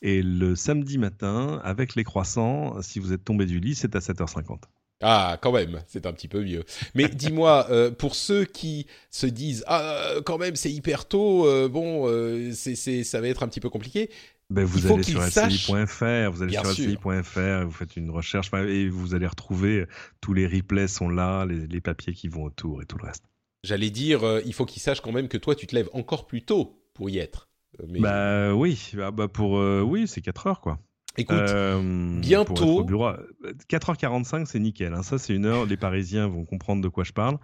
Et 0.02 0.22
le 0.22 0.54
samedi 0.54 0.98
matin, 0.98 1.60
avec 1.64 1.94
les 1.94 2.04
croissants, 2.04 2.80
si 2.82 2.98
vous 2.98 3.12
êtes 3.12 3.24
tombé 3.24 3.46
du 3.46 3.60
lit, 3.60 3.74
c'est 3.74 3.96
à 3.96 4.00
7h50. 4.00 4.58
Ah, 5.04 5.36
quand 5.42 5.50
même, 5.50 5.82
c'est 5.88 6.06
un 6.06 6.12
petit 6.12 6.28
peu 6.28 6.44
mieux. 6.44 6.64
Mais 6.94 7.08
dis-moi, 7.12 7.66
pour 7.98 8.14
ceux 8.14 8.44
qui 8.44 8.86
se 9.10 9.26
disent 9.26 9.64
ah 9.66 10.14
quand 10.24 10.38
même 10.38 10.56
c'est 10.56 10.70
hyper 10.70 11.06
tôt, 11.06 11.68
bon, 11.68 12.06
c'est 12.52 13.02
ça 13.04 13.20
va 13.20 13.28
être 13.28 13.42
un 13.42 13.48
petit 13.48 13.60
peu 13.60 13.70
compliqué. 13.70 14.10
Ben, 14.52 14.64
vous, 14.64 14.86
allez 14.86 15.02
sur 15.02 15.22
LCI.fr, 15.22 16.30
vous 16.30 16.42
allez 16.42 16.52
sur 16.52 17.64
vous 17.64 17.72
faites 17.72 17.96
une 17.96 18.10
recherche 18.10 18.50
et 18.52 18.88
vous 18.88 19.14
allez 19.14 19.26
retrouver 19.26 19.86
tous 20.20 20.34
les 20.34 20.46
replays 20.46 20.88
sont 20.88 21.08
là, 21.08 21.46
les, 21.46 21.80
papiers 21.80 22.12
qui 22.12 22.28
vont 22.28 22.44
autour 22.44 22.82
et 22.82 22.84
tout 22.84 22.98
le 22.98 23.06
reste. 23.06 23.24
J'allais 23.64 23.90
dire, 23.90 24.24
euh, 24.24 24.42
il 24.44 24.52
faut 24.52 24.66
qu'ils 24.66 24.82
sachent 24.82 25.00
quand 25.00 25.12
même 25.12 25.28
que 25.28 25.38
toi, 25.38 25.54
tu 25.54 25.66
te 25.66 25.74
lèves 25.74 25.88
encore 25.94 26.26
plus 26.26 26.42
tôt 26.42 26.82
pour 26.94 27.08
y 27.08 27.18
être. 27.18 27.48
Euh, 27.80 27.86
mais... 27.88 28.00
Bah 28.00 28.54
oui, 28.54 28.92
ah, 29.00 29.10
bah 29.10 29.28
pour 29.28 29.58
euh, 29.58 29.80
oui, 29.80 30.06
c'est 30.06 30.20
4 30.20 30.46
heures 30.48 30.60
quoi. 30.60 30.78
Écoute, 31.16 31.36
Euh, 31.38 32.20
bientôt- 32.20 32.54
pour 32.54 32.62
être 32.62 32.68
au 32.68 32.84
bureau, 32.84 33.12
4h45, 33.68 34.46
c'est 34.46 34.58
nickel. 34.58 34.94
hein. 34.94 35.02
Ça, 35.02 35.18
c'est 35.18 35.34
une 35.34 35.44
heure. 35.44 35.66
Les 35.66 35.76
Parisiens 35.76 36.26
vont 36.26 36.44
comprendre 36.44 36.82
de 36.82 36.88
quoi 36.88 37.04
je 37.04 37.12
parle. 37.12 37.38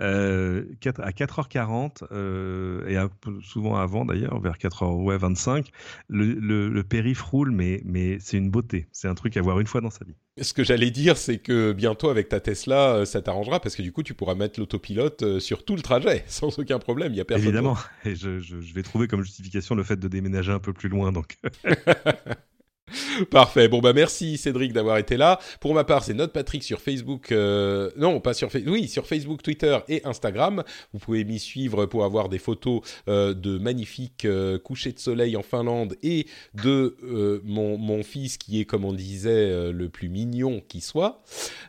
Euh, 0.00 0.64
à 0.98 1.10
4h40, 1.10 2.04
euh, 2.12 2.86
et 2.88 2.96
peu 3.20 3.40
souvent 3.42 3.76
avant 3.76 4.04
d'ailleurs, 4.04 4.40
vers 4.40 4.56
4h25, 4.56 5.66
le, 6.08 6.34
le, 6.34 6.68
le 6.68 6.82
périph' 6.82 7.20
roule, 7.20 7.50
mais, 7.50 7.82
mais 7.84 8.18
c'est 8.18 8.38
une 8.38 8.50
beauté. 8.50 8.88
C'est 8.92 9.08
un 9.08 9.14
truc 9.14 9.36
à 9.36 9.42
voir 9.42 9.60
une 9.60 9.66
fois 9.66 9.80
dans 9.80 9.90
sa 9.90 10.04
vie. 10.04 10.14
Ce 10.40 10.54
que 10.54 10.64
j'allais 10.64 10.90
dire, 10.90 11.18
c'est 11.18 11.38
que 11.38 11.72
bientôt 11.72 12.08
avec 12.08 12.28
ta 12.30 12.40
Tesla, 12.40 12.94
euh, 12.94 13.04
ça 13.04 13.20
t'arrangera 13.20 13.60
parce 13.60 13.76
que 13.76 13.82
du 13.82 13.92
coup, 13.92 14.02
tu 14.02 14.14
pourras 14.14 14.34
mettre 14.34 14.58
l'autopilote 14.58 15.22
euh, 15.22 15.38
sur 15.40 15.64
tout 15.64 15.76
le 15.76 15.82
trajet 15.82 16.24
sans 16.28 16.58
aucun 16.58 16.78
problème. 16.78 17.12
Il 17.12 17.16
y 17.16 17.20
a 17.20 17.24
personne. 17.26 17.46
Évidemment. 17.48 17.76
Et 18.06 18.14
je, 18.16 18.38
je- 18.38 18.60
je 18.60 18.74
vais 18.74 18.82
trouver 18.82 19.06
comme 19.06 19.22
justification 19.22 19.74
le 19.74 19.82
fait 19.82 19.96
de 19.96 20.08
déménager 20.08 20.52
un 20.52 20.58
peu 20.60 20.72
plus 20.72 20.88
loin. 20.88 21.12
Donc, 21.12 21.36
Parfait. 23.30 23.68
Bon 23.68 23.80
bah 23.80 23.92
merci 23.92 24.36
Cédric 24.36 24.72
d'avoir 24.72 24.98
été 24.98 25.16
là. 25.16 25.38
Pour 25.60 25.74
ma 25.74 25.84
part, 25.84 26.04
c'est 26.04 26.14
Note 26.14 26.32
Patrick 26.32 26.62
sur 26.62 26.80
Facebook. 26.80 27.32
euh, 27.32 27.90
Non, 27.96 28.20
pas 28.20 28.34
sur 28.34 28.50
Facebook. 28.50 28.72
Oui, 28.72 28.88
sur 28.88 29.06
Facebook, 29.06 29.42
Twitter 29.42 29.78
et 29.88 30.02
Instagram. 30.04 30.62
Vous 30.92 30.98
pouvez 30.98 31.24
m'y 31.24 31.38
suivre 31.38 31.86
pour 31.86 32.04
avoir 32.04 32.28
des 32.28 32.38
photos 32.38 32.80
euh, 33.08 33.34
de 33.34 33.58
magnifiques 33.58 34.24
euh, 34.24 34.58
couchers 34.58 34.92
de 34.92 34.98
soleil 34.98 35.36
en 35.36 35.42
Finlande 35.42 35.96
et 36.02 36.26
de 36.54 36.96
euh, 37.02 37.40
mon, 37.44 37.78
mon 37.78 38.02
fils 38.02 38.36
qui 38.38 38.60
est, 38.60 38.64
comme 38.64 38.84
on 38.84 38.92
disait, 38.92 39.72
le 39.72 39.88
plus 39.88 40.08
mignon 40.08 40.62
qui 40.68 40.80
soit. 40.80 41.22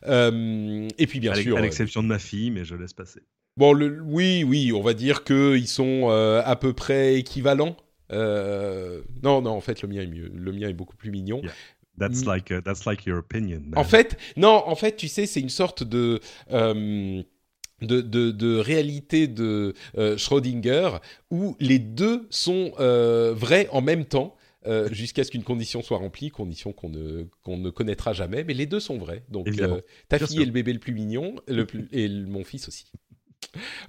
Et 0.08 1.08
puis 1.08 1.20
bien 1.20 1.32
à 1.34 1.36
sûr. 1.36 1.58
à 1.58 1.62
l'exception 1.62 2.04
de 2.04 2.08
ma 2.08 2.20
fille, 2.20 2.52
mais 2.52 2.66
je 2.66 2.76
laisse 2.76 2.94
passer. 2.94 3.22
Bon, 3.58 3.74
le, 3.74 4.02
oui, 4.02 4.44
oui, 4.46 4.72
on 4.74 4.82
va 4.82 4.94
dire 4.94 5.24
que 5.24 5.58
ils 5.58 5.68
sont 5.68 6.10
à 6.10 6.56
peu 6.56 6.74
près 6.74 7.16
équivalents. 7.16 7.76
Euh, 8.12 9.02
non, 9.24 9.42
non, 9.42 9.52
en 9.52 9.62
fait, 9.62 9.82
le 9.82 9.88
mien 9.88 10.02
est 10.02 10.08
mieux. 10.08 10.32
Le 10.34 10.52
mien 10.52 10.68
est 10.70 10.74
beaucoup 10.74 10.96
plus 10.96 11.12
mignon. 11.12 11.42
Yeah. 11.42 11.52
That's 12.00 12.24
Mm. 12.24 12.28
like, 12.28 12.52
uh, 12.52 12.62
that's 12.64 12.86
like 12.86 13.06
your 13.06 13.18
opinion. 13.20 13.62
En 13.76 13.84
fait, 13.84 14.18
non, 14.38 14.64
en 14.66 14.76
fait, 14.76 14.96
tu 14.96 15.08
sais, 15.08 15.26
c'est 15.26 15.42
une 15.42 15.50
sorte 15.50 15.84
de 15.84 16.20
euh, 16.52 17.22
de, 17.82 18.02
de, 18.02 18.32
de 18.32 18.58
réalité 18.58 19.28
de 19.28 19.74
euh, 19.98 20.16
Schrödinger 20.18 20.92
où 21.32 21.56
les 21.60 21.80
deux 21.80 22.28
sont 22.30 22.74
euh, 22.80 23.34
vrais 23.36 23.68
en 23.72 23.82
même 23.82 24.06
temps. 24.06 24.36
jusqu'à 24.92 25.24
ce 25.24 25.32
qu'une 25.32 25.44
condition 25.44 25.82
soit 25.82 25.98
remplie, 25.98 26.30
condition 26.30 26.72
qu'on 26.72 26.90
ne, 26.90 27.24
qu'on 27.42 27.58
ne 27.58 27.72
connaîtra 27.72 28.14
jamais, 28.14 28.44
mais 28.44 28.54
les 28.54 28.68
deux 28.68 28.80
sont 28.80 29.00
vrais. 29.00 29.24
Donc, 29.28 29.48
ta 30.08 30.20
fille 30.20 30.40
est 30.40 30.46
le 30.46 30.52
bébé 30.52 30.72
le 30.72 30.78
plus 30.78 30.94
mignon, 30.94 31.36
le 31.48 31.66
plus, 31.66 31.88
et 31.92 32.08
le- 32.08 32.28
mon 32.28 32.44
fils 32.44 32.68
aussi. 32.68 32.86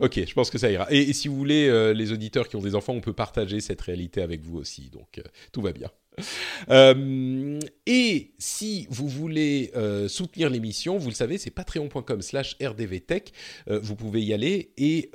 Ok, 0.01 0.21
je 0.27 0.35
pense 0.35 0.51
que 0.51 0.59
ça 0.59 0.71
ira. 0.71 0.87
Et, 0.91 1.13
si 1.13 1.29
vous 1.29 1.37
voulez, 1.37 1.69
euh, 1.69 1.93
les 1.93 2.13
auditeurs 2.13 2.49
qui 2.49 2.57
ont 2.57 2.63
des 2.63 2.75
enfants, 2.75 2.95
on 2.95 3.01
peut 3.01 3.13
partager 3.13 3.61
cette 3.61 3.81
réalité 3.81 4.23
avec 4.23 4.43
vous 4.43 4.59
aussi. 4.59 4.91
Donc, 4.91 5.19
euh, 5.19 5.23
tout 5.53 5.63
va 5.63 5.73
bien. 5.73 5.91
Euh, 6.69 7.59
et 7.87 8.35
si 8.39 8.87
vous 8.91 9.09
voulez 9.09 9.73
soutenir 10.09 10.51
l'émission, 10.51 10.99
vous 10.99 11.09
le 11.09 11.15
savez, 11.15 11.39
c'est 11.39 11.51
patreon.com 11.51 12.21
slash 12.21 12.57
rdvtech. 12.63 13.33
Vous 13.67 13.97
pouvez 13.97 14.23
y 14.23 14.35
aller 14.35 14.73
et 14.77 15.11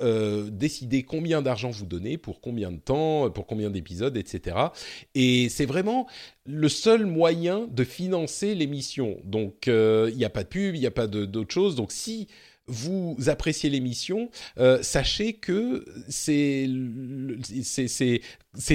décider 0.50 1.04
combien 1.04 1.40
d'argent 1.40 1.70
vous 1.70 1.86
donnez, 1.86 2.18
pour 2.18 2.40
combien 2.40 2.72
de 2.72 2.80
temps, 2.80 3.30
pour 3.30 3.46
combien 3.46 3.70
d'épisodes, 3.70 4.16
etc. 4.16 4.56
Et 5.14 5.48
c'est 5.50 5.66
vraiment 5.66 6.08
le 6.44 6.68
seul 6.68 7.06
moyen 7.06 7.68
de 7.70 7.84
financer 7.84 8.56
l'émission. 8.56 9.18
Donc, 9.22 9.68
il 9.68 10.16
n'y 10.16 10.24
a 10.24 10.30
pas 10.30 10.42
de 10.42 10.48
pub, 10.48 10.74
il 10.74 10.80
n'y 10.80 10.86
a 10.86 10.90
pas 10.90 11.06
d'autre 11.06 11.54
chose. 11.54 11.76
Donc, 11.76 11.92
si 11.92 12.26
vous 12.68 13.16
appréciez 13.26 13.70
l'émission, 13.70 14.30
euh, 14.58 14.82
sachez 14.82 15.34
que 15.34 15.84
c'est 16.08 16.68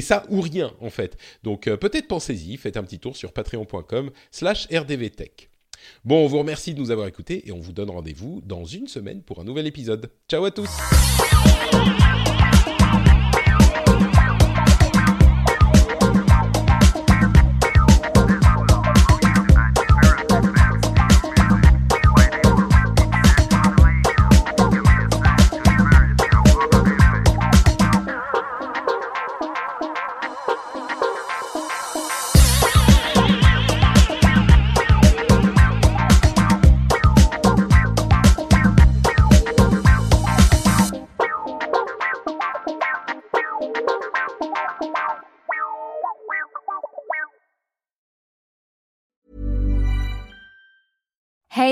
ça 0.01 0.25
ou 0.29 0.41
rien 0.41 0.73
en 0.81 0.89
fait. 0.89 1.17
Donc 1.43 1.67
euh, 1.67 1.77
peut-être 1.77 2.07
pensez-y, 2.07 2.57
faites 2.57 2.77
un 2.77 2.83
petit 2.83 2.99
tour 2.99 3.15
sur 3.15 3.31
patreon.com/slash 3.31 4.67
rdvtech. 4.71 5.49
Bon, 6.05 6.23
on 6.23 6.27
vous 6.27 6.39
remercie 6.39 6.73
de 6.73 6.79
nous 6.79 6.91
avoir 6.91 7.07
écoutés 7.07 7.47
et 7.47 7.51
on 7.51 7.59
vous 7.59 7.73
donne 7.73 7.89
rendez-vous 7.89 8.41
dans 8.45 8.65
une 8.65 8.87
semaine 8.87 9.21
pour 9.21 9.39
un 9.39 9.43
nouvel 9.43 9.67
épisode. 9.67 10.09
Ciao 10.29 10.45
à 10.45 10.51
tous. 10.51 10.69